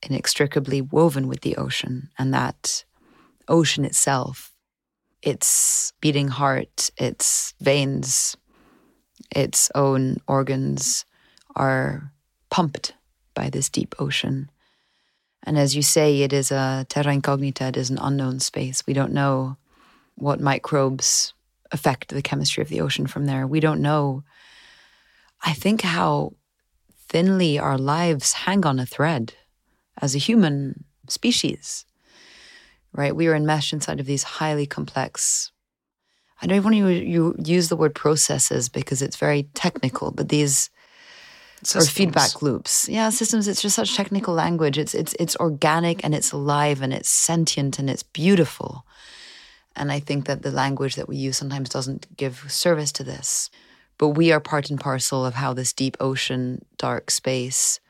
inextricably 0.00 0.80
woven 0.80 1.26
with 1.26 1.40
the 1.40 1.56
ocean, 1.56 2.10
and 2.16 2.32
that 2.32 2.84
ocean 3.48 3.84
itself, 3.84 4.52
its 5.22 5.92
beating 6.00 6.28
heart, 6.28 6.90
its 6.96 7.52
veins, 7.60 8.36
its 9.34 9.72
own 9.74 10.18
organs 10.28 11.04
are 11.56 12.12
pumped 12.48 12.94
by 13.34 13.50
this 13.50 13.68
deep 13.68 13.96
ocean. 13.98 14.50
And 15.42 15.58
as 15.58 15.74
you 15.74 15.82
say, 15.82 16.22
it 16.22 16.32
is 16.32 16.52
a 16.52 16.86
terra 16.88 17.12
incognita, 17.12 17.64
it 17.64 17.76
is 17.76 17.90
an 17.90 17.98
unknown 18.00 18.38
space. 18.38 18.86
We 18.86 18.94
don't 18.94 19.12
know 19.12 19.56
what 20.14 20.40
microbes 20.40 21.34
affect 21.72 22.10
the 22.10 22.22
chemistry 22.22 22.62
of 22.62 22.68
the 22.68 22.82
ocean 22.82 23.08
from 23.08 23.26
there. 23.26 23.48
We 23.48 23.58
don't 23.58 23.82
know, 23.82 24.22
I 25.42 25.52
think, 25.54 25.82
how 25.82 26.34
thinly 27.08 27.58
our 27.58 27.78
lives 27.78 28.32
hang 28.32 28.64
on 28.66 28.78
a 28.78 28.86
thread 28.86 29.34
as 30.00 30.14
a 30.14 30.18
human 30.18 30.84
species, 31.08 31.84
right? 32.92 33.14
We 33.14 33.28
are 33.28 33.34
enmeshed 33.34 33.72
inside 33.72 34.00
of 34.00 34.06
these 34.06 34.22
highly 34.22 34.66
complex. 34.66 35.52
I 36.40 36.46
don't 36.46 36.56
even 36.56 36.84
want 36.84 37.36
to 37.44 37.50
use 37.50 37.68
the 37.68 37.76
word 37.76 37.94
processes 37.94 38.68
because 38.68 39.00
it's 39.00 39.16
very 39.16 39.44
technical, 39.54 40.10
but 40.10 40.28
these 40.28 40.70
systems. 41.62 41.88
or 41.88 41.90
feedback 41.90 42.42
loops. 42.42 42.88
Yeah, 42.88 43.08
systems. 43.10 43.48
It's 43.48 43.62
just 43.62 43.76
such 43.76 43.96
technical 43.96 44.34
language. 44.34 44.76
It's 44.76 44.94
it's 44.94 45.14
it's 45.18 45.36
organic 45.36 46.04
and 46.04 46.14
it's 46.14 46.32
alive 46.32 46.82
and 46.82 46.92
it's 46.92 47.08
sentient 47.08 47.78
and 47.78 47.88
it's 47.88 48.02
beautiful. 48.02 48.84
And 49.74 49.92
I 49.92 50.00
think 50.00 50.26
that 50.26 50.42
the 50.42 50.50
language 50.50 50.94
that 50.96 51.08
we 51.08 51.16
use 51.16 51.36
sometimes 51.36 51.68
doesn't 51.68 52.16
give 52.16 52.44
service 52.48 52.92
to 52.92 53.04
this. 53.04 53.50
But 53.98 54.10
we 54.10 54.32
are 54.32 54.40
part 54.40 54.70
and 54.70 54.80
parcel 54.80 55.24
of 55.24 55.34
how 55.34 55.54
this 55.54 55.72
deep 55.72 55.96
ocean, 56.00 56.64
dark 56.76 57.10
space 57.10 57.80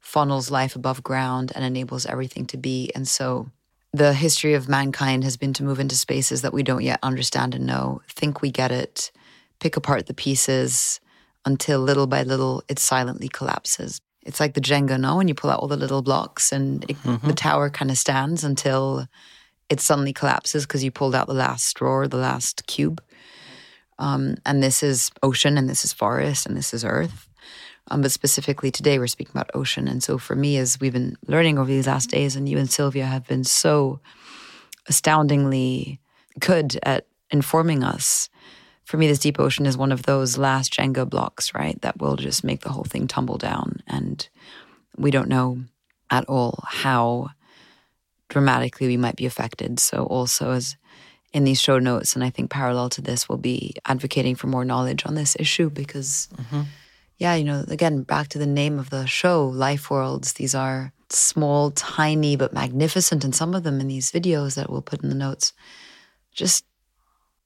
funnels 0.00 0.50
life 0.50 0.74
above 0.74 1.02
ground 1.02 1.52
and 1.54 1.64
enables 1.64 2.06
everything 2.06 2.46
to 2.46 2.56
be. 2.56 2.90
And 2.94 3.06
so 3.06 3.50
the 3.92 4.14
history 4.14 4.54
of 4.54 4.68
mankind 4.68 5.22
has 5.24 5.36
been 5.36 5.52
to 5.54 5.62
move 5.62 5.78
into 5.78 5.96
spaces 5.96 6.42
that 6.42 6.52
we 6.52 6.62
don't 6.62 6.82
yet 6.82 6.98
understand 7.02 7.54
and 7.54 7.66
know, 7.66 8.02
think 8.08 8.42
we 8.42 8.50
get 8.50 8.72
it, 8.72 9.12
pick 9.60 9.76
apart 9.76 10.06
the 10.06 10.14
pieces 10.14 11.00
until 11.44 11.80
little 11.80 12.06
by 12.06 12.22
little 12.22 12.62
it 12.68 12.78
silently 12.78 13.28
collapses. 13.28 14.00
It's 14.22 14.40
like 14.40 14.54
the 14.54 14.60
Jenga, 14.60 14.98
no? 14.98 15.16
When 15.16 15.28
you 15.28 15.34
pull 15.34 15.50
out 15.50 15.60
all 15.60 15.68
the 15.68 15.76
little 15.76 16.02
blocks 16.02 16.52
and 16.52 16.84
it, 16.88 16.96
mm-hmm. 16.98 17.26
the 17.26 17.34
tower 17.34 17.70
kind 17.70 17.90
of 17.90 17.98
stands 17.98 18.44
until 18.44 19.08
it 19.68 19.80
suddenly 19.80 20.12
collapses 20.12 20.64
because 20.64 20.84
you 20.84 20.90
pulled 20.90 21.14
out 21.14 21.26
the 21.26 21.34
last 21.34 21.64
straw 21.64 21.92
or 21.92 22.08
the 22.08 22.16
last 22.16 22.66
cube. 22.66 23.02
Um, 23.98 24.36
and 24.46 24.62
this 24.62 24.82
is 24.82 25.10
ocean 25.22 25.58
and 25.58 25.68
this 25.68 25.84
is 25.84 25.92
forest 25.92 26.46
and 26.46 26.56
this 26.56 26.74
is 26.74 26.84
earth. 26.84 27.28
Um, 27.90 28.02
but 28.02 28.12
specifically 28.12 28.70
today, 28.70 28.98
we're 28.98 29.06
speaking 29.06 29.32
about 29.34 29.50
ocean. 29.54 29.88
And 29.88 30.02
so 30.02 30.18
for 30.18 30.36
me, 30.36 30.56
as 30.56 30.78
we've 30.80 30.92
been 30.92 31.16
learning 31.26 31.58
over 31.58 31.68
these 31.68 31.86
last 31.86 32.10
days, 32.10 32.36
and 32.36 32.48
you 32.48 32.58
and 32.58 32.70
Sylvia 32.70 33.06
have 33.06 33.26
been 33.26 33.44
so 33.44 34.00
astoundingly 34.88 36.00
good 36.38 36.78
at 36.84 37.06
informing 37.30 37.82
us. 37.82 38.28
For 38.84 38.96
me, 38.96 39.06
this 39.06 39.18
deep 39.18 39.38
ocean 39.38 39.66
is 39.66 39.76
one 39.76 39.92
of 39.92 40.04
those 40.04 40.38
last 40.38 40.72
Jenga 40.72 41.08
blocks, 41.08 41.54
right? 41.54 41.80
That 41.82 42.00
will 42.00 42.16
just 42.16 42.44
make 42.44 42.60
the 42.60 42.70
whole 42.70 42.84
thing 42.84 43.06
tumble 43.06 43.38
down. 43.38 43.80
And 43.86 44.28
we 44.96 45.10
don't 45.10 45.28
know 45.28 45.58
at 46.10 46.24
all 46.26 46.64
how 46.66 47.30
dramatically 48.28 48.86
we 48.86 48.96
might 48.96 49.16
be 49.16 49.26
affected. 49.26 49.78
So, 49.78 50.04
also, 50.04 50.52
as 50.52 50.76
in 51.32 51.44
these 51.44 51.60
show 51.60 51.78
notes, 51.78 52.14
and 52.14 52.22
I 52.22 52.30
think 52.30 52.50
parallel 52.50 52.88
to 52.90 53.00
this, 53.00 53.28
we'll 53.28 53.38
be 53.38 53.74
advocating 53.86 54.34
for 54.34 54.46
more 54.46 54.64
knowledge 54.64 55.06
on 55.06 55.14
this 55.14 55.36
issue 55.38 55.70
because. 55.70 56.28
Mm-hmm 56.36 56.62
yeah, 57.22 57.36
you 57.36 57.44
know, 57.44 57.64
again, 57.68 58.02
back 58.02 58.26
to 58.28 58.38
the 58.38 58.46
name 58.46 58.80
of 58.80 58.90
the 58.90 59.06
show, 59.06 59.46
Life 59.46 59.90
Worlds. 59.90 60.32
These 60.32 60.56
are 60.56 60.92
small, 61.08 61.70
tiny, 61.70 62.34
but 62.34 62.52
magnificent. 62.52 63.22
And 63.22 63.32
some 63.32 63.54
of 63.54 63.62
them 63.62 63.80
in 63.80 63.86
these 63.86 64.10
videos 64.10 64.56
that 64.56 64.68
we'll 64.68 64.82
put 64.82 65.04
in 65.04 65.08
the 65.08 65.14
notes, 65.14 65.52
just 66.32 66.64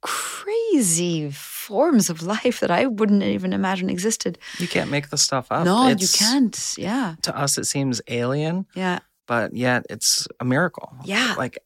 crazy 0.00 1.30
forms 1.30 2.08
of 2.08 2.22
life 2.34 2.60
that 2.60 2.70
I 2.70 2.86
wouldn't 2.86 3.22
even 3.22 3.52
imagine 3.52 3.90
existed. 3.90 4.38
You 4.58 4.66
can't 4.66 4.90
make 4.90 5.10
the 5.10 5.18
stuff 5.18 5.48
up. 5.50 5.66
No, 5.66 5.88
it's, 5.88 6.18
you 6.18 6.26
can't. 6.26 6.74
Yeah. 6.78 7.16
To 7.22 7.36
us, 7.36 7.58
it 7.58 7.64
seems 7.64 8.00
alien. 8.08 8.64
Yeah. 8.74 9.00
But 9.26 9.54
yet 9.54 9.84
it's 9.90 10.26
a 10.40 10.46
miracle. 10.46 10.96
Yeah. 11.04 11.34
Like 11.36 11.58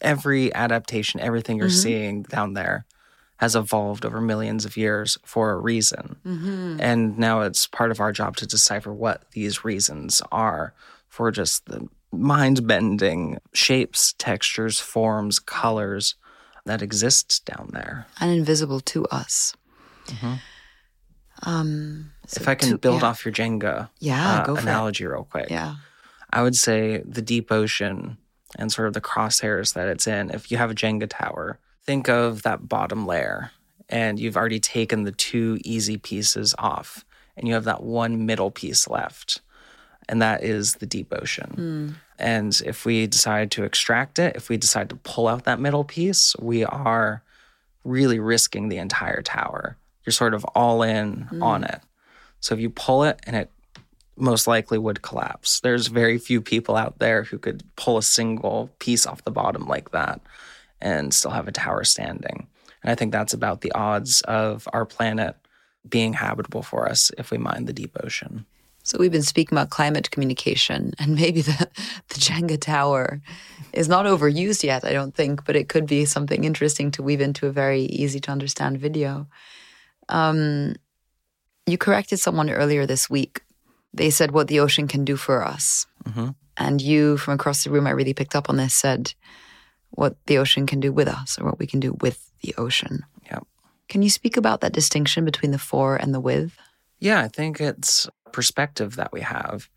every 0.00 0.54
adaptation, 0.54 1.20
everything 1.20 1.56
you're 1.56 1.68
mm-hmm. 1.68 1.76
seeing 1.76 2.22
down 2.22 2.54
there 2.54 2.86
has 3.38 3.54
evolved 3.54 4.04
over 4.04 4.20
millions 4.20 4.64
of 4.64 4.76
years 4.76 5.18
for 5.24 5.50
a 5.50 5.58
reason. 5.58 6.16
Mm-hmm. 6.24 6.78
And 6.80 7.18
now 7.18 7.42
it's 7.42 7.66
part 7.66 7.90
of 7.90 8.00
our 8.00 8.12
job 8.12 8.36
to 8.36 8.46
decipher 8.46 8.92
what 8.92 9.30
these 9.32 9.64
reasons 9.64 10.22
are 10.32 10.72
for 11.08 11.30
just 11.30 11.66
the 11.66 11.86
mind 12.12 12.66
bending 12.66 13.38
shapes, 13.52 14.14
textures, 14.18 14.80
forms, 14.80 15.38
colors 15.38 16.14
that 16.64 16.82
exist 16.82 17.44
down 17.44 17.70
there. 17.72 18.06
And 18.20 18.30
invisible 18.30 18.80
to 18.80 19.04
us. 19.06 19.54
Mm-hmm. 20.06 20.34
Um, 21.42 22.12
so 22.26 22.40
if 22.40 22.48
I 22.48 22.54
can 22.54 22.70
to, 22.70 22.78
build 22.78 23.02
yeah. 23.02 23.08
off 23.08 23.24
your 23.24 23.34
Jenga 23.34 23.90
yeah, 24.00 24.44
uh, 24.48 24.54
analogy 24.54 25.04
it. 25.04 25.08
real 25.08 25.24
quick. 25.30 25.50
Yeah. 25.50 25.76
I 26.30 26.42
would 26.42 26.56
say 26.56 27.02
the 27.04 27.22
deep 27.22 27.52
ocean 27.52 28.16
and 28.58 28.70
sort 28.70 28.88
of 28.88 28.94
the 28.94 29.00
crosshairs 29.00 29.74
that 29.74 29.88
it's 29.88 30.06
in. 30.06 30.30
If 30.30 30.50
you 30.50 30.56
have 30.56 30.70
a 30.70 30.74
Jenga 30.74 31.08
tower, 31.08 31.58
think 31.84 32.08
of 32.08 32.42
that 32.42 32.68
bottom 32.68 33.06
layer 33.06 33.50
and 33.88 34.18
you've 34.18 34.36
already 34.36 34.60
taken 34.60 35.04
the 35.04 35.12
two 35.12 35.58
easy 35.64 35.96
pieces 35.96 36.54
off 36.58 37.04
and 37.36 37.46
you 37.46 37.54
have 37.54 37.64
that 37.64 37.82
one 37.82 38.26
middle 38.26 38.50
piece 38.50 38.88
left 38.88 39.40
and 40.08 40.20
that 40.20 40.42
is 40.42 40.76
the 40.76 40.86
deep 40.86 41.12
ocean 41.12 41.54
mm. 41.56 41.94
and 42.18 42.60
if 42.64 42.84
we 42.84 43.06
decide 43.06 43.50
to 43.50 43.64
extract 43.64 44.18
it 44.18 44.34
if 44.36 44.48
we 44.48 44.56
decide 44.56 44.88
to 44.88 44.96
pull 44.96 45.28
out 45.28 45.44
that 45.44 45.60
middle 45.60 45.84
piece 45.84 46.34
we 46.40 46.64
are 46.64 47.22
really 47.84 48.18
risking 48.18 48.68
the 48.68 48.78
entire 48.78 49.22
tower 49.22 49.76
you're 50.04 50.12
sort 50.12 50.34
of 50.34 50.44
all 50.54 50.82
in 50.82 51.28
mm. 51.30 51.42
on 51.42 51.62
it 51.62 51.80
so 52.40 52.54
if 52.54 52.60
you 52.60 52.70
pull 52.70 53.04
it 53.04 53.20
and 53.24 53.36
it 53.36 53.50
most 54.16 54.46
likely 54.46 54.78
would 54.78 55.02
collapse 55.02 55.60
there's 55.60 55.88
very 55.88 56.18
few 56.18 56.40
people 56.40 56.76
out 56.76 56.98
there 56.98 57.24
who 57.24 57.38
could 57.38 57.62
pull 57.76 57.98
a 57.98 58.02
single 58.02 58.70
piece 58.78 59.06
off 59.06 59.24
the 59.24 59.30
bottom 59.30 59.66
like 59.66 59.90
that 59.90 60.20
and 60.80 61.14
still 61.14 61.30
have 61.30 61.48
a 61.48 61.52
tower 61.52 61.84
standing. 61.84 62.46
And 62.82 62.92
I 62.92 62.94
think 62.94 63.12
that's 63.12 63.34
about 63.34 63.60
the 63.60 63.72
odds 63.72 64.20
of 64.22 64.68
our 64.72 64.84
planet 64.84 65.36
being 65.88 66.12
habitable 66.12 66.62
for 66.62 66.88
us 66.88 67.10
if 67.18 67.30
we 67.30 67.38
mine 67.38 67.64
the 67.64 67.72
deep 67.72 67.96
ocean. 68.02 68.46
So 68.82 68.98
we've 68.98 69.12
been 69.12 69.22
speaking 69.22 69.56
about 69.58 69.70
climate 69.70 70.10
communication, 70.12 70.92
and 70.98 71.16
maybe 71.16 71.42
the, 71.42 71.68
the 72.08 72.14
Jenga 72.14 72.60
tower 72.60 73.20
is 73.72 73.88
not 73.88 74.06
overused 74.06 74.62
yet, 74.62 74.84
I 74.84 74.92
don't 74.92 75.14
think, 75.14 75.44
but 75.44 75.56
it 75.56 75.68
could 75.68 75.86
be 75.86 76.04
something 76.04 76.44
interesting 76.44 76.90
to 76.92 77.02
weave 77.02 77.20
into 77.20 77.46
a 77.46 77.52
very 77.52 77.82
easy 77.82 78.20
to 78.20 78.30
understand 78.30 78.78
video. 78.78 79.26
Um, 80.08 80.76
you 81.66 81.78
corrected 81.78 82.20
someone 82.20 82.48
earlier 82.48 82.86
this 82.86 83.10
week. 83.10 83.42
They 83.96 84.10
said 84.10 84.30
what 84.30 84.48
the 84.48 84.60
ocean 84.60 84.88
can 84.88 85.04
do 85.04 85.16
for 85.16 85.44
us. 85.44 85.86
Mm-hmm. 86.04 86.30
And 86.58 86.80
you, 86.80 87.16
from 87.16 87.34
across 87.34 87.64
the 87.64 87.70
room, 87.70 87.86
I 87.86 87.90
really 87.90 88.14
picked 88.14 88.36
up 88.36 88.48
on 88.48 88.56
this, 88.56 88.74
said 88.74 89.14
what 89.90 90.16
the 90.26 90.38
ocean 90.38 90.66
can 90.66 90.80
do 90.80 90.92
with 90.92 91.08
us 91.08 91.38
or 91.38 91.46
what 91.46 91.58
we 91.58 91.66
can 91.66 91.80
do 91.80 91.96
with 92.00 92.30
the 92.42 92.54
ocean. 92.56 93.04
Yeah. 93.26 93.40
Can 93.88 94.02
you 94.02 94.10
speak 94.10 94.36
about 94.36 94.60
that 94.60 94.72
distinction 94.72 95.24
between 95.24 95.50
the 95.50 95.58
for 95.58 95.96
and 95.96 96.14
the 96.14 96.20
with? 96.20 96.56
Yeah, 96.98 97.20
I 97.20 97.28
think 97.28 97.60
it's 97.60 98.08
perspective 98.32 98.96
that 98.96 99.12
we 99.12 99.20
have. 99.20 99.68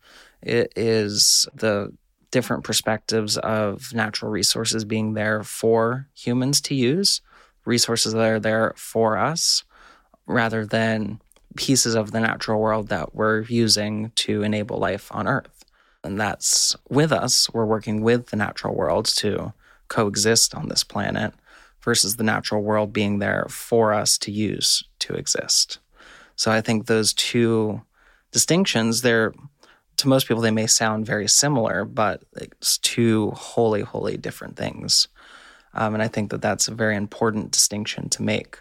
It 0.42 0.72
is 0.76 1.46
the 1.54 1.92
different 2.30 2.64
perspectives 2.64 3.36
of 3.38 3.92
natural 3.92 4.30
resources 4.30 4.84
being 4.84 5.14
there 5.14 5.42
for 5.42 6.08
humans 6.14 6.60
to 6.62 6.74
use, 6.74 7.20
resources 7.64 8.12
that 8.12 8.22
are 8.22 8.40
there 8.40 8.72
for 8.76 9.18
us, 9.18 9.64
rather 10.26 10.64
than 10.64 11.20
pieces 11.56 11.94
of 11.94 12.12
the 12.12 12.20
natural 12.20 12.60
world 12.60 12.88
that 12.88 13.14
we're 13.14 13.42
using 13.42 14.12
to 14.16 14.42
enable 14.42 14.78
life 14.78 15.08
on 15.12 15.26
Earth. 15.26 15.64
And 16.02 16.18
that's 16.18 16.76
with 16.88 17.12
us. 17.12 17.50
We're 17.52 17.66
working 17.66 18.02
with 18.02 18.26
the 18.26 18.36
natural 18.36 18.74
world 18.74 19.06
to 19.16 19.52
coexist 19.88 20.54
on 20.54 20.68
this 20.68 20.84
planet 20.84 21.34
versus 21.82 22.16
the 22.16 22.24
natural 22.24 22.62
world 22.62 22.92
being 22.92 23.18
there 23.18 23.46
for 23.48 23.92
us 23.92 24.16
to 24.18 24.30
use 24.30 24.84
to 25.00 25.14
exist. 25.14 25.78
So 26.36 26.50
I 26.50 26.60
think 26.60 26.86
those 26.86 27.12
two 27.12 27.82
distinctions, 28.32 29.02
they're 29.02 29.34
to 29.96 30.08
most 30.08 30.26
people 30.26 30.40
they 30.40 30.50
may 30.50 30.66
sound 30.66 31.04
very 31.04 31.28
similar, 31.28 31.84
but 31.84 32.22
it's 32.36 32.78
two 32.78 33.32
wholly, 33.32 33.82
wholly 33.82 34.16
different 34.16 34.56
things. 34.56 35.08
Um, 35.74 35.92
and 35.92 36.02
I 36.02 36.08
think 36.08 36.30
that 36.30 36.40
that's 36.40 36.68
a 36.68 36.74
very 36.74 36.96
important 36.96 37.50
distinction 37.50 38.08
to 38.10 38.22
make 38.22 38.58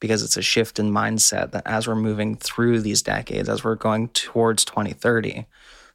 because 0.00 0.22
it's 0.22 0.36
a 0.36 0.42
shift 0.42 0.78
in 0.78 0.90
mindset 0.90 1.52
that 1.52 1.66
as 1.66 1.86
we're 1.86 1.94
moving 1.94 2.34
through 2.34 2.80
these 2.80 3.02
decades, 3.02 3.48
as 3.48 3.62
we're 3.62 3.74
going 3.74 4.08
towards 4.08 4.64
2030, 4.64 5.46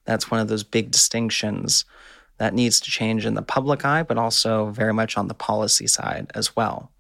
that's 0.06 0.30
one 0.30 0.40
of 0.40 0.48
those 0.48 0.64
big 0.64 0.92
distinctions 0.92 1.84
that 2.38 2.54
needs 2.54 2.80
to 2.80 2.92
change 2.92 3.26
in 3.26 3.34
the 3.34 3.42
public 3.42 3.84
eye, 3.84 4.04
but 4.04 4.18
also 4.18 4.68
very 4.68 4.94
much 4.94 5.18
on 5.18 5.28
the 5.28 5.34
policy 5.34 5.88
side 5.88 6.32
as 6.36 6.56
well. 6.56 6.92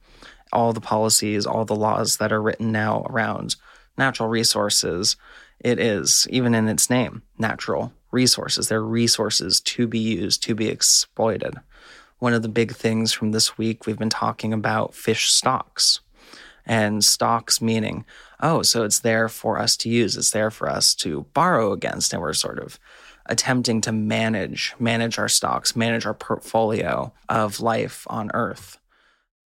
All 0.52 0.74
the 0.74 0.82
policies, 0.82 1.46
all 1.46 1.66
the 1.66 1.76
laws 1.76 2.18
that 2.18 2.32
are 2.32 2.42
written 2.42 2.72
now 2.72 3.04
around 3.10 3.56
natural 3.98 4.30
resources, 4.30 5.16
It 5.60 5.80
is, 5.80 6.28
even 6.30 6.54
in 6.54 6.68
its 6.68 6.90
name, 6.90 7.22
natural 7.38 7.94
resources. 8.12 8.68
They're 8.68 8.82
resources 8.82 9.62
to 9.62 9.88
be 9.88 10.00
used, 10.00 10.44
to 10.44 10.56
be 10.56 10.68
exploited. 10.68 11.56
One 12.20 12.34
of 12.34 12.42
the 12.42 12.50
big 12.50 12.74
things 12.74 13.14
from 13.14 13.32
this 13.32 13.58
week, 13.58 13.86
we've 13.86 13.98
been 13.98 14.10
talking 14.10 14.54
about 14.54 14.94
fish 14.94 15.30
stocks 15.30 16.02
and 16.66 17.04
stocks 17.04 17.62
meaning, 17.62 18.06
oh, 18.42 18.62
so 18.62 18.84
it's 18.84 19.00
there 19.00 19.30
for 19.30 19.60
us 19.60 19.78
to 19.78 19.90
use, 19.90 20.18
it's 20.18 20.32
there 20.32 20.52
for 20.52 20.70
us 20.70 20.96
to 20.96 21.26
borrow 21.34 21.72
against. 21.72 22.14
And 22.14 22.22
we're 22.22 22.34
sort 22.34 22.60
of 22.60 22.80
attempting 23.28 23.82
to 23.82 23.92
manage, 23.92 24.74
manage 24.80 25.18
our 25.18 25.30
stocks, 25.30 25.76
manage 25.76 26.06
our 26.06 26.14
portfolio 26.14 27.14
of 27.30 27.60
life 27.60 28.06
on 28.10 28.32
Earth. 28.34 28.78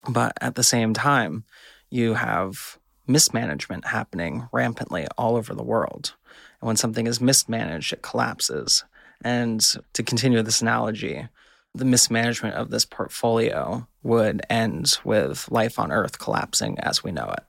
But 0.09 0.33
at 0.39 0.55
the 0.55 0.63
same 0.63 0.93
time, 0.93 1.43
you 1.89 2.13
have 2.13 2.77
mismanagement 3.07 3.87
happening 3.87 4.47
rampantly 4.51 5.07
all 5.17 5.35
over 5.35 5.53
the 5.53 5.63
world. 5.63 6.13
And 6.61 6.67
when 6.67 6.75
something 6.77 7.07
is 7.07 7.21
mismanaged, 7.21 7.93
it 7.93 8.01
collapses. 8.01 8.83
And 9.23 9.61
to 9.93 10.03
continue 10.03 10.41
this 10.41 10.61
analogy, 10.61 11.27
the 11.73 11.85
mismanagement 11.85 12.55
of 12.55 12.69
this 12.69 12.85
portfolio 12.85 13.87
would 14.03 14.41
end 14.49 14.97
with 15.03 15.49
life 15.51 15.77
on 15.79 15.91
Earth 15.91 16.19
collapsing 16.19 16.79
as 16.79 17.03
we 17.03 17.11
know 17.11 17.29
it. 17.29 17.43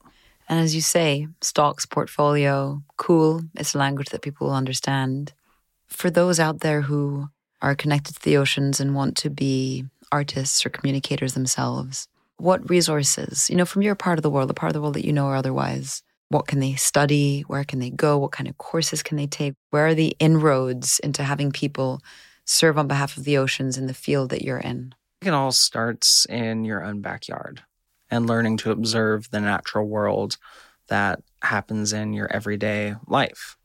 And 0.49 0.61
as 0.61 0.75
you 0.75 0.81
say, 0.81 1.29
stocks, 1.41 1.87
portfolio, 1.87 2.83
cool, 2.97 3.43
it's 3.55 3.75
a 3.75 3.79
language 3.79 4.09
that 4.11 4.23
people 4.23 4.47
will 4.47 4.55
understand. 4.55 5.33
For 5.89 6.11
those 6.11 6.41
out 6.41 6.61
there 6.61 6.83
who 6.83 7.29
are 7.61 7.75
connected 7.75 8.17
to 8.17 8.23
the 8.23 8.37
oceans 8.37 8.81
and 8.81 8.95
want 8.95 9.17
to 9.19 9.31
be 9.31 9.85
artists 10.11 10.65
or 10.65 10.71
communicators 10.71 11.35
themselves, 11.35 12.09
what 12.39 12.69
resources, 12.71 13.51
you 13.51 13.57
know, 13.57 13.65
from 13.65 13.83
your 13.83 13.95
part 13.95 14.19
of 14.19 14.23
the 14.23 14.31
world, 14.31 14.49
the 14.49 14.55
part 14.55 14.71
of 14.71 14.75
the 14.75 14.81
world 14.81 14.95
that 14.95 15.05
you 15.05 15.13
know 15.13 15.27
or 15.27 15.37
otherwise, 15.37 16.03
what 16.31 16.47
can 16.47 16.61
they 16.61 16.75
study? 16.75 17.43
Where 17.43 17.65
can 17.65 17.79
they 17.79 17.91
go? 17.91 18.19
What 18.19 18.33
kind 18.33 18.49
of 18.49 18.59
courses 18.59 19.03
can 19.03 19.17
they 19.17 19.27
take? 19.27 19.55
Where 19.71 19.87
are 19.87 19.95
the 19.95 20.17
inroads 20.19 20.99
into 21.01 21.25
having 21.25 21.53
people 21.53 22.01
serve 22.49 22.79
on 22.79 22.89
behalf 22.89 23.17
of 23.17 23.25
the 23.25 23.37
oceans 23.37 23.77
in 23.77 23.87
the 23.87 23.95
field 23.95 24.31
that 24.31 24.43
you're 24.43 24.59
in? 24.59 24.95
It 25.23 25.35
all 25.35 25.53
starts 25.53 26.25
in 26.27 26.65
your 26.65 26.83
own 26.83 27.01
backyard 27.01 27.63
and 28.11 28.27
learning 28.27 28.57
to 28.59 28.71
observe 28.71 29.31
the 29.31 29.41
natural 29.41 29.87
world 29.87 30.39
that 30.89 31.23
happens 31.43 31.93
in 31.93 32.15
your 32.15 32.33
everyday 32.33 32.95
life. 33.07 33.57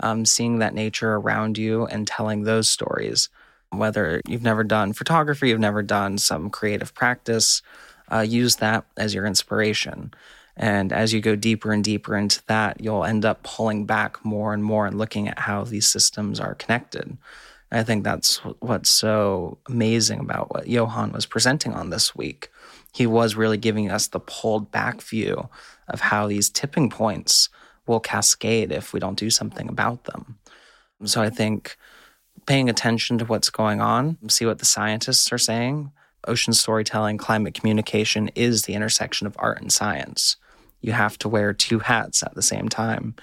Um, 0.00 0.24
seeing 0.24 0.58
that 0.58 0.74
nature 0.74 1.14
around 1.14 1.56
you 1.56 1.86
and 1.86 2.06
telling 2.06 2.42
those 2.42 2.68
stories. 2.68 3.28
Whether 3.70 4.20
you've 4.26 4.42
never 4.42 4.64
done 4.64 4.92
photography, 4.92 5.50
you've 5.50 5.60
never 5.60 5.82
done 5.82 6.18
some 6.18 6.50
creative 6.50 6.92
practice, 6.94 7.62
uh, 8.10 8.20
use 8.20 8.56
that 8.56 8.84
as 8.96 9.14
your 9.14 9.24
inspiration. 9.24 10.12
And 10.56 10.92
as 10.92 11.12
you 11.12 11.20
go 11.20 11.36
deeper 11.36 11.72
and 11.72 11.84
deeper 11.84 12.16
into 12.16 12.42
that, 12.48 12.80
you'll 12.80 13.04
end 13.04 13.24
up 13.24 13.44
pulling 13.44 13.86
back 13.86 14.24
more 14.24 14.52
and 14.52 14.64
more 14.64 14.86
and 14.86 14.98
looking 14.98 15.28
at 15.28 15.38
how 15.38 15.62
these 15.62 15.86
systems 15.86 16.40
are 16.40 16.54
connected. 16.56 17.16
I 17.74 17.82
think 17.82 18.04
that's 18.04 18.36
what's 18.60 18.90
so 18.90 19.58
amazing 19.68 20.20
about 20.20 20.52
what 20.52 20.68
Johan 20.68 21.12
was 21.12 21.26
presenting 21.26 21.72
on 21.72 21.90
this 21.90 22.14
week. 22.14 22.50
He 22.92 23.06
was 23.06 23.34
really 23.34 23.56
giving 23.56 23.90
us 23.90 24.06
the 24.06 24.20
pulled 24.20 24.70
back 24.70 25.00
view 25.02 25.48
of 25.88 26.00
how 26.00 26.26
these 26.26 26.48
tipping 26.50 26.88
points 26.88 27.48
will 27.86 28.00
cascade 28.00 28.72
if 28.72 28.92
we 28.92 29.00
don't 29.00 29.18
do 29.18 29.30
something 29.30 29.68
about 29.68 30.04
them. 30.04 30.38
So 31.04 31.20
I 31.20 31.30
think 31.30 31.76
paying 32.46 32.70
attention 32.70 33.18
to 33.18 33.24
what's 33.24 33.50
going 33.50 33.80
on, 33.80 34.18
see 34.28 34.46
what 34.46 34.58
the 34.58 34.64
scientists 34.64 35.32
are 35.32 35.38
saying. 35.38 35.90
Ocean 36.26 36.54
storytelling, 36.54 37.18
climate 37.18 37.54
communication 37.54 38.30
is 38.34 38.62
the 38.62 38.74
intersection 38.74 39.26
of 39.26 39.36
art 39.38 39.60
and 39.60 39.72
science 39.72 40.36
you 40.84 40.92
have 40.92 41.16
to 41.16 41.30
wear 41.30 41.54
two 41.54 41.78
hats 41.78 42.22
at 42.22 42.34
the 42.34 42.42
same 42.42 42.68
time. 42.68 43.14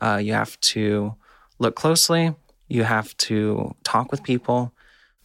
Uh, 0.00 0.16
you 0.16 0.32
have 0.32 0.58
to 0.60 1.14
look 1.58 1.76
closely, 1.76 2.34
you 2.72 2.84
have 2.84 3.14
to 3.18 3.74
talk 3.84 4.10
with 4.10 4.22
people, 4.22 4.72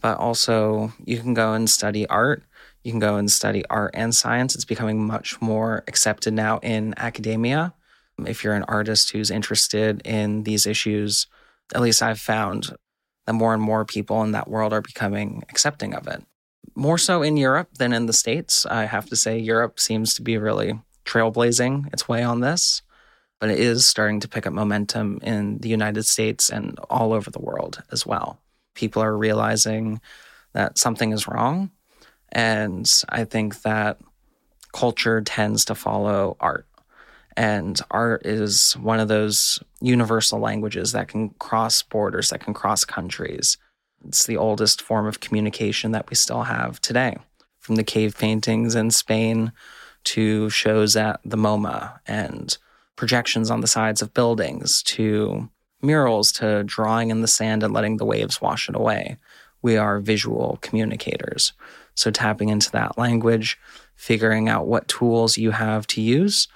but 0.02 0.18
also 0.18 0.92
you 1.06 1.18
can 1.18 1.32
go 1.32 1.54
and 1.54 1.68
study 1.70 2.06
art. 2.08 2.42
You 2.84 2.92
can 2.92 3.00
go 3.00 3.16
and 3.16 3.30
study 3.30 3.64
art 3.70 3.92
and 3.94 4.14
science. 4.14 4.54
It's 4.54 4.66
becoming 4.66 5.06
much 5.06 5.40
more 5.40 5.82
accepted 5.88 6.34
now 6.34 6.58
in 6.58 6.92
academia. 6.98 7.72
If 8.26 8.44
you're 8.44 8.52
an 8.52 8.64
artist 8.68 9.12
who's 9.12 9.30
interested 9.30 10.02
in 10.04 10.42
these 10.42 10.66
issues, 10.66 11.26
at 11.74 11.80
least 11.80 12.02
I've 12.02 12.20
found 12.20 12.76
that 13.26 13.32
more 13.32 13.54
and 13.54 13.62
more 13.62 13.86
people 13.86 14.22
in 14.24 14.32
that 14.32 14.48
world 14.48 14.74
are 14.74 14.82
becoming 14.82 15.42
accepting 15.48 15.94
of 15.94 16.06
it. 16.06 16.22
More 16.74 16.98
so 16.98 17.22
in 17.22 17.38
Europe 17.38 17.70
than 17.78 17.94
in 17.94 18.04
the 18.04 18.12
States. 18.12 18.66
I 18.66 18.84
have 18.84 19.06
to 19.06 19.16
say, 19.16 19.38
Europe 19.38 19.80
seems 19.80 20.14
to 20.14 20.22
be 20.22 20.36
really 20.36 20.78
trailblazing 21.06 21.92
its 21.94 22.06
way 22.08 22.22
on 22.22 22.40
this, 22.40 22.82
but 23.40 23.50
it 23.50 23.58
is 23.58 23.86
starting 23.86 24.20
to 24.20 24.28
pick 24.28 24.46
up 24.46 24.52
momentum 24.52 25.20
in 25.22 25.58
the 25.58 25.68
United 25.68 26.04
States 26.04 26.50
and 26.50 26.78
all 26.90 27.12
over 27.12 27.30
the 27.30 27.40
world 27.40 27.82
as 27.92 28.04
well. 28.04 28.40
People 28.74 29.02
are 29.02 29.16
realizing 29.16 30.00
that 30.52 30.78
something 30.78 31.12
is 31.12 31.28
wrong. 31.28 31.70
And 32.30 32.90
I 33.08 33.24
think 33.24 33.62
that 33.62 33.98
culture 34.72 35.20
tends 35.20 35.64
to 35.66 35.74
follow 35.74 36.36
art. 36.40 36.66
And 37.36 37.80
art 37.90 38.26
is 38.26 38.72
one 38.72 38.98
of 38.98 39.08
those 39.08 39.60
universal 39.80 40.40
languages 40.40 40.92
that 40.92 41.08
can 41.08 41.30
cross 41.38 41.82
borders, 41.82 42.30
that 42.30 42.40
can 42.40 42.52
cross 42.52 42.84
countries. 42.84 43.56
It's 44.04 44.26
the 44.26 44.36
oldest 44.36 44.82
form 44.82 45.06
of 45.06 45.20
communication 45.20 45.92
that 45.92 46.10
we 46.10 46.16
still 46.16 46.42
have 46.42 46.80
today. 46.80 47.16
From 47.60 47.76
the 47.76 47.84
cave 47.84 48.18
paintings 48.18 48.74
in 48.74 48.90
Spain 48.90 49.52
to 50.04 50.50
shows 50.50 50.96
at 50.96 51.20
the 51.24 51.36
MoMA 51.36 52.00
and 52.06 52.56
projections 52.98 53.48
on 53.50 53.60
the 53.60 53.66
sides 53.66 54.02
of 54.02 54.12
buildings 54.12 54.82
to 54.82 55.48
murals 55.80 56.32
to 56.32 56.64
drawing 56.64 57.10
in 57.10 57.22
the 57.22 57.28
sand 57.28 57.62
and 57.62 57.72
letting 57.72 57.96
the 57.96 58.04
waves 58.04 58.42
wash 58.42 58.68
it 58.68 58.74
away. 58.74 59.16
We 59.62 59.76
are 59.76 60.00
visual 60.00 60.58
communicators. 60.60 61.52
So, 61.94 62.10
tapping 62.10 62.48
into 62.48 62.70
that 62.72 62.98
language, 62.98 63.58
figuring 63.94 64.48
out 64.48 64.66
what 64.66 64.88
tools 64.88 65.38
you 65.38 65.52
have 65.52 65.86
to 65.88 66.00
use, 66.00 66.48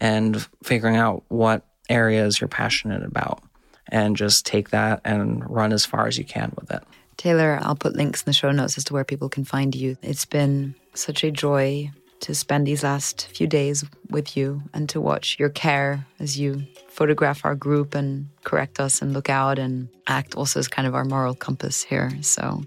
and 0.00 0.46
figuring 0.62 0.96
out 0.96 1.24
what 1.28 1.66
areas 1.88 2.40
you're 2.40 2.48
passionate 2.48 3.04
about, 3.04 3.42
and 3.88 4.16
just 4.16 4.46
take 4.46 4.70
that 4.70 5.00
and 5.04 5.48
run 5.48 5.72
as 5.72 5.84
far 5.84 6.06
as 6.06 6.16
you 6.16 6.24
can 6.24 6.52
with 6.58 6.70
it. 6.70 6.82
Taylor, 7.16 7.58
I'll 7.62 7.76
put 7.76 7.96
links 7.96 8.22
in 8.22 8.26
the 8.26 8.32
show 8.32 8.52
notes 8.52 8.78
as 8.78 8.84
to 8.84 8.92
where 8.92 9.04
people 9.04 9.28
can 9.28 9.44
find 9.44 9.74
you. 9.74 9.96
It's 10.02 10.24
been 10.24 10.74
such 10.94 11.24
a 11.24 11.30
joy 11.30 11.90
to 12.20 12.34
spend 12.34 12.66
these 12.66 12.82
last 12.82 13.28
few 13.28 13.46
days 13.46 13.84
with 14.10 14.36
you 14.36 14.62
and 14.74 14.88
to 14.88 15.00
watch 15.00 15.36
your 15.38 15.48
care 15.48 16.06
as 16.18 16.38
you 16.38 16.64
photograph 16.88 17.44
our 17.44 17.54
group 17.54 17.94
and 17.94 18.28
correct 18.44 18.80
us 18.80 19.00
and 19.00 19.12
look 19.12 19.30
out 19.30 19.58
and 19.58 19.88
act 20.06 20.34
also 20.34 20.58
as 20.58 20.68
kind 20.68 20.88
of 20.88 20.94
our 20.94 21.04
moral 21.04 21.34
compass 21.34 21.82
here. 21.82 22.10
So 22.22 22.62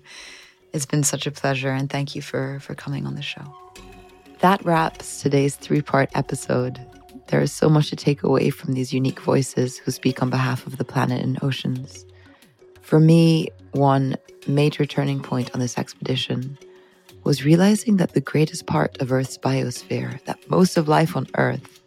it's 0.74 0.86
been 0.86 1.04
such 1.04 1.28
a 1.28 1.32
pleasure 1.32 1.70
and 1.70 1.90
thank 1.90 2.16
you 2.16 2.22
for 2.22 2.60
for 2.62 2.76
coming 2.76 3.06
on 3.06 3.16
the 3.16 3.22
show. 3.22 3.44
That 4.40 4.64
wraps 4.66 5.22
today's 5.22 5.56
three-part 5.56 6.10
episode. 6.16 6.80
There 7.28 7.42
is 7.42 7.52
so 7.52 7.70
much 7.70 7.90
to 7.90 7.96
take 7.96 8.24
away 8.24 8.50
from 8.50 8.74
these 8.74 8.92
unique 8.94 9.20
voices 9.20 9.78
who 9.78 9.92
speak 9.92 10.22
on 10.22 10.30
behalf 10.30 10.66
of 10.66 10.78
the 10.78 10.86
planet 10.86 11.24
and 11.24 11.42
oceans. 11.44 12.06
For 12.82 13.00
me, 13.00 13.50
one 13.72 14.16
major 14.48 14.86
turning 14.86 15.22
point 15.22 15.52
on 15.54 15.60
this 15.60 15.78
expedition 15.78 16.58
was 17.24 17.46
realizing 17.46 17.98
that 17.98 18.14
the 18.14 18.22
greatest 18.22 18.66
part 18.66 19.00
of 19.02 19.12
Earth's 19.12 19.38
biosphere, 19.38 20.24
that 20.26 20.50
most 20.50 20.78
of 20.78 20.88
life 20.88 21.16
on 21.16 21.28
Earth, 21.38 21.82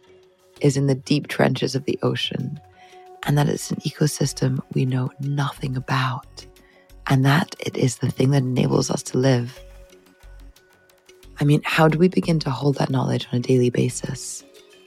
is 0.61 0.77
in 0.77 0.87
the 0.87 0.95
deep 0.95 1.27
trenches 1.27 1.75
of 1.75 1.85
the 1.85 1.99
ocean, 2.01 2.59
and 3.23 3.37
that 3.37 3.49
it's 3.49 3.71
an 3.71 3.77
ecosystem 3.77 4.59
we 4.73 4.85
know 4.85 5.11
nothing 5.19 5.75
about, 5.75 6.45
and 7.07 7.25
that 7.25 7.55
it 7.59 7.75
is 7.77 7.97
the 7.97 8.09
thing 8.09 8.31
that 8.31 8.43
enables 8.43 8.89
us 8.89 9.03
to 9.03 9.17
live. 9.17 9.59
I 11.39 11.43
mean, 11.43 11.61
how 11.65 11.89
do 11.89 11.97
we 11.97 12.07
begin 12.07 12.39
to 12.39 12.49
hold 12.49 12.77
that 12.77 12.89
knowledge 12.89 13.27
on 13.31 13.39
a 13.39 13.41
daily 13.41 13.69
basis? 13.69 14.43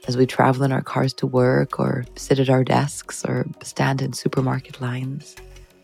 As 0.07 0.17
we 0.17 0.25
travel 0.25 0.63
in 0.63 0.71
our 0.71 0.81
cars 0.81 1.13
to 1.15 1.27
work, 1.27 1.79
or 1.79 2.05
sit 2.15 2.39
at 2.39 2.49
our 2.49 2.63
desks, 2.63 3.23
or 3.23 3.45
stand 3.61 4.01
in 4.01 4.13
supermarket 4.13 4.81
lines, 4.81 5.35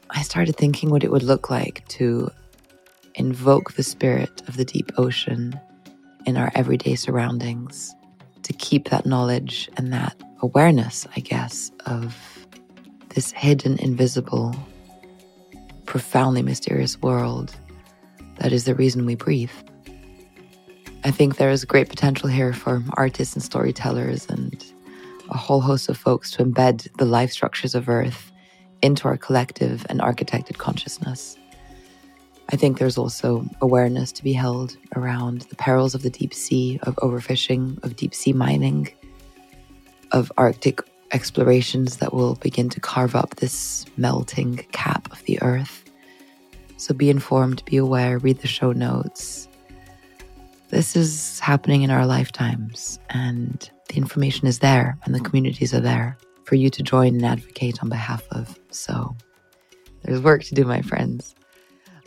I 0.10 0.24
started 0.24 0.56
thinking 0.56 0.90
what 0.90 1.04
it 1.04 1.12
would 1.12 1.24
look 1.24 1.52
like 1.52 1.88
to 1.90 2.32
invoke 3.16 3.74
the 3.74 3.84
spirit 3.84 4.42
of 4.48 4.58
the 4.58 4.66
deep 4.66 4.92
ocean 4.98 5.60
in 6.26 6.38
our 6.38 6.52
everyday 6.56 6.96
surroundings, 6.96 7.96
to 8.44 8.54
keep 8.54 8.90
that 8.90 9.06
knowledge 9.06 9.70
and 9.78 9.92
that 9.94 10.16
awareness, 10.42 11.08
I 11.16 11.20
guess, 11.20 11.72
of 11.86 12.16
this 13.10 13.32
hidden, 13.32 13.78
invisible, 13.80 14.56
profoundly 15.86 16.42
mysterious 16.42 17.02
world 17.02 17.56
that 18.38 18.52
is 18.52 18.66
the 18.66 18.76
reason 18.76 19.06
we 19.06 19.16
breathe. 19.16 19.52
I 21.04 21.12
think 21.12 21.38
there 21.38 21.52
is 21.52 21.64
great 21.66 21.90
potential 21.90 22.28
here 22.28 22.52
for 22.52 22.84
artists 22.98 23.36
and 23.36 23.44
storytellers 23.44 24.26
and 24.28 24.64
a 25.30 25.38
whole 25.38 25.62
host 25.62 25.88
of 25.90 25.98
folks 25.98 26.32
to 26.32 26.44
embed 26.44 26.88
the 26.98 27.06
life 27.06 27.32
structures 27.32 27.76
of 27.76 27.88
Earth 27.88 28.32
into 28.82 29.08
our 29.08 29.18
collective 29.18 29.86
and 29.90 30.02
architected 30.02 30.58
consciousness. 30.58 31.38
I 32.50 32.56
think 32.56 32.78
there's 32.78 32.98
also 32.98 33.46
awareness 33.62 34.12
to 34.14 34.24
be 34.24 34.34
held 34.34 34.78
around 34.96 35.42
the 35.42 35.56
perils 35.56 35.96
of 35.96 36.04
the 36.04 36.10
deep 36.10 36.34
sea, 36.34 36.80
of 36.84 36.96
overfishing, 36.98 37.84
of 37.84 37.96
deep 37.96 38.14
sea 38.14 38.34
mining, 38.34 38.90
of 40.12 40.32
Arctic 40.38 40.82
explorations 41.12 41.98
that 41.98 42.14
will 42.14 42.36
begin 42.36 42.70
to 42.70 42.80
carve 42.80 43.16
up 43.16 43.36
this 43.36 43.86
melting 43.98 44.58
cap 44.72 45.12
of 45.12 45.24
the 45.24 45.42
earth. 45.42 45.84
So 46.78 46.94
be 46.94 47.10
informed, 47.10 47.64
be 47.66 47.78
aware, 47.78 48.20
read 48.20 48.40
the 48.40 48.48
show 48.48 48.72
notes. 48.72 49.48
This 50.70 50.96
is 50.96 51.40
happening 51.40 51.84
in 51.84 51.90
our 51.90 52.06
lifetimes, 52.06 53.00
and 53.10 53.70
the 53.88 53.96
information 53.96 54.48
is 54.48 54.60
there, 54.60 54.98
and 55.04 55.16
the 55.16 55.20
communities 55.20 55.74
are 55.74 55.80
there 55.80 56.18
for 56.44 56.56
you 56.56 56.70
to 56.70 56.84
join 56.84 57.16
and 57.16 57.26
advocate 57.26 57.82
on 57.82 57.90
behalf 57.90 58.24
of. 58.32 58.60
So 58.70 59.16
there's 60.04 60.22
work 60.22 60.44
to 60.44 60.56
do, 60.56 60.66
my 60.66 60.82
friends. 60.82 61.34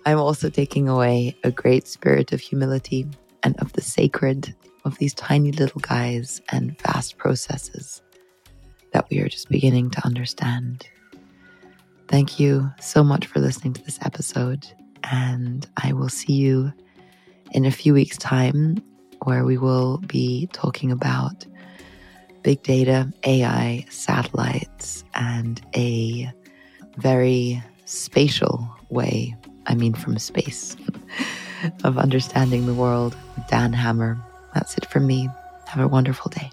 I'm 0.07 0.19
also 0.19 0.49
taking 0.49 0.89
away 0.89 1.37
a 1.45 1.51
great 1.51 1.87
spirit 1.87 2.33
of 2.33 2.41
humility 2.41 3.07
and 3.43 3.57
of 3.61 3.73
the 3.73 3.83
sacred 3.83 4.55
of 4.85 4.99
these 4.99 5.15
tiny 5.15 5.53
little 5.53 5.81
guys 5.81 6.41
and 6.51 6.81
vast 6.83 7.19
processes 7.19 8.03
that 8.93 9.07
we 9.11 9.19
are 9.21 9.29
just 9.29 9.49
beginning 9.49 9.91
to 9.91 10.05
understand. 10.05 10.89
Thank 12.09 12.41
you 12.41 12.73
so 12.81 13.05
much 13.05 13.27
for 13.27 13.39
listening 13.41 13.75
to 13.75 13.83
this 13.83 13.99
episode, 14.03 14.67
and 15.05 15.69
I 15.77 15.93
will 15.93 16.09
see 16.09 16.33
you 16.33 16.73
in 17.53 17.67
a 17.67 17.71
few 17.71 17.93
weeks' 17.93 18.17
time 18.17 18.83
where 19.25 19.45
we 19.45 19.59
will 19.59 19.99
be 19.99 20.49
talking 20.53 20.91
about 20.91 21.45
big 22.43 22.63
data, 22.63 23.13
AI, 23.25 23.85
satellites, 23.91 25.05
and 25.15 25.61
a 25.77 26.33
very 26.97 27.63
spatial 27.85 28.69
way 28.89 29.37
I 29.69 29.75
mean 29.75 29.95
from 29.95 30.19
space, 30.19 30.77
of 31.85 31.99
understanding 31.99 32.67
the 32.67 32.75
world 32.75 33.15
with 33.37 33.47
Dan 33.49 33.73
Hammer. 33.73 34.19
That's 34.55 34.77
it 34.79 34.87
from 34.87 35.07
me. 35.07 35.29
Have 35.67 35.85
a 35.85 35.89
wonderful 35.89 36.31
day. 36.31 36.51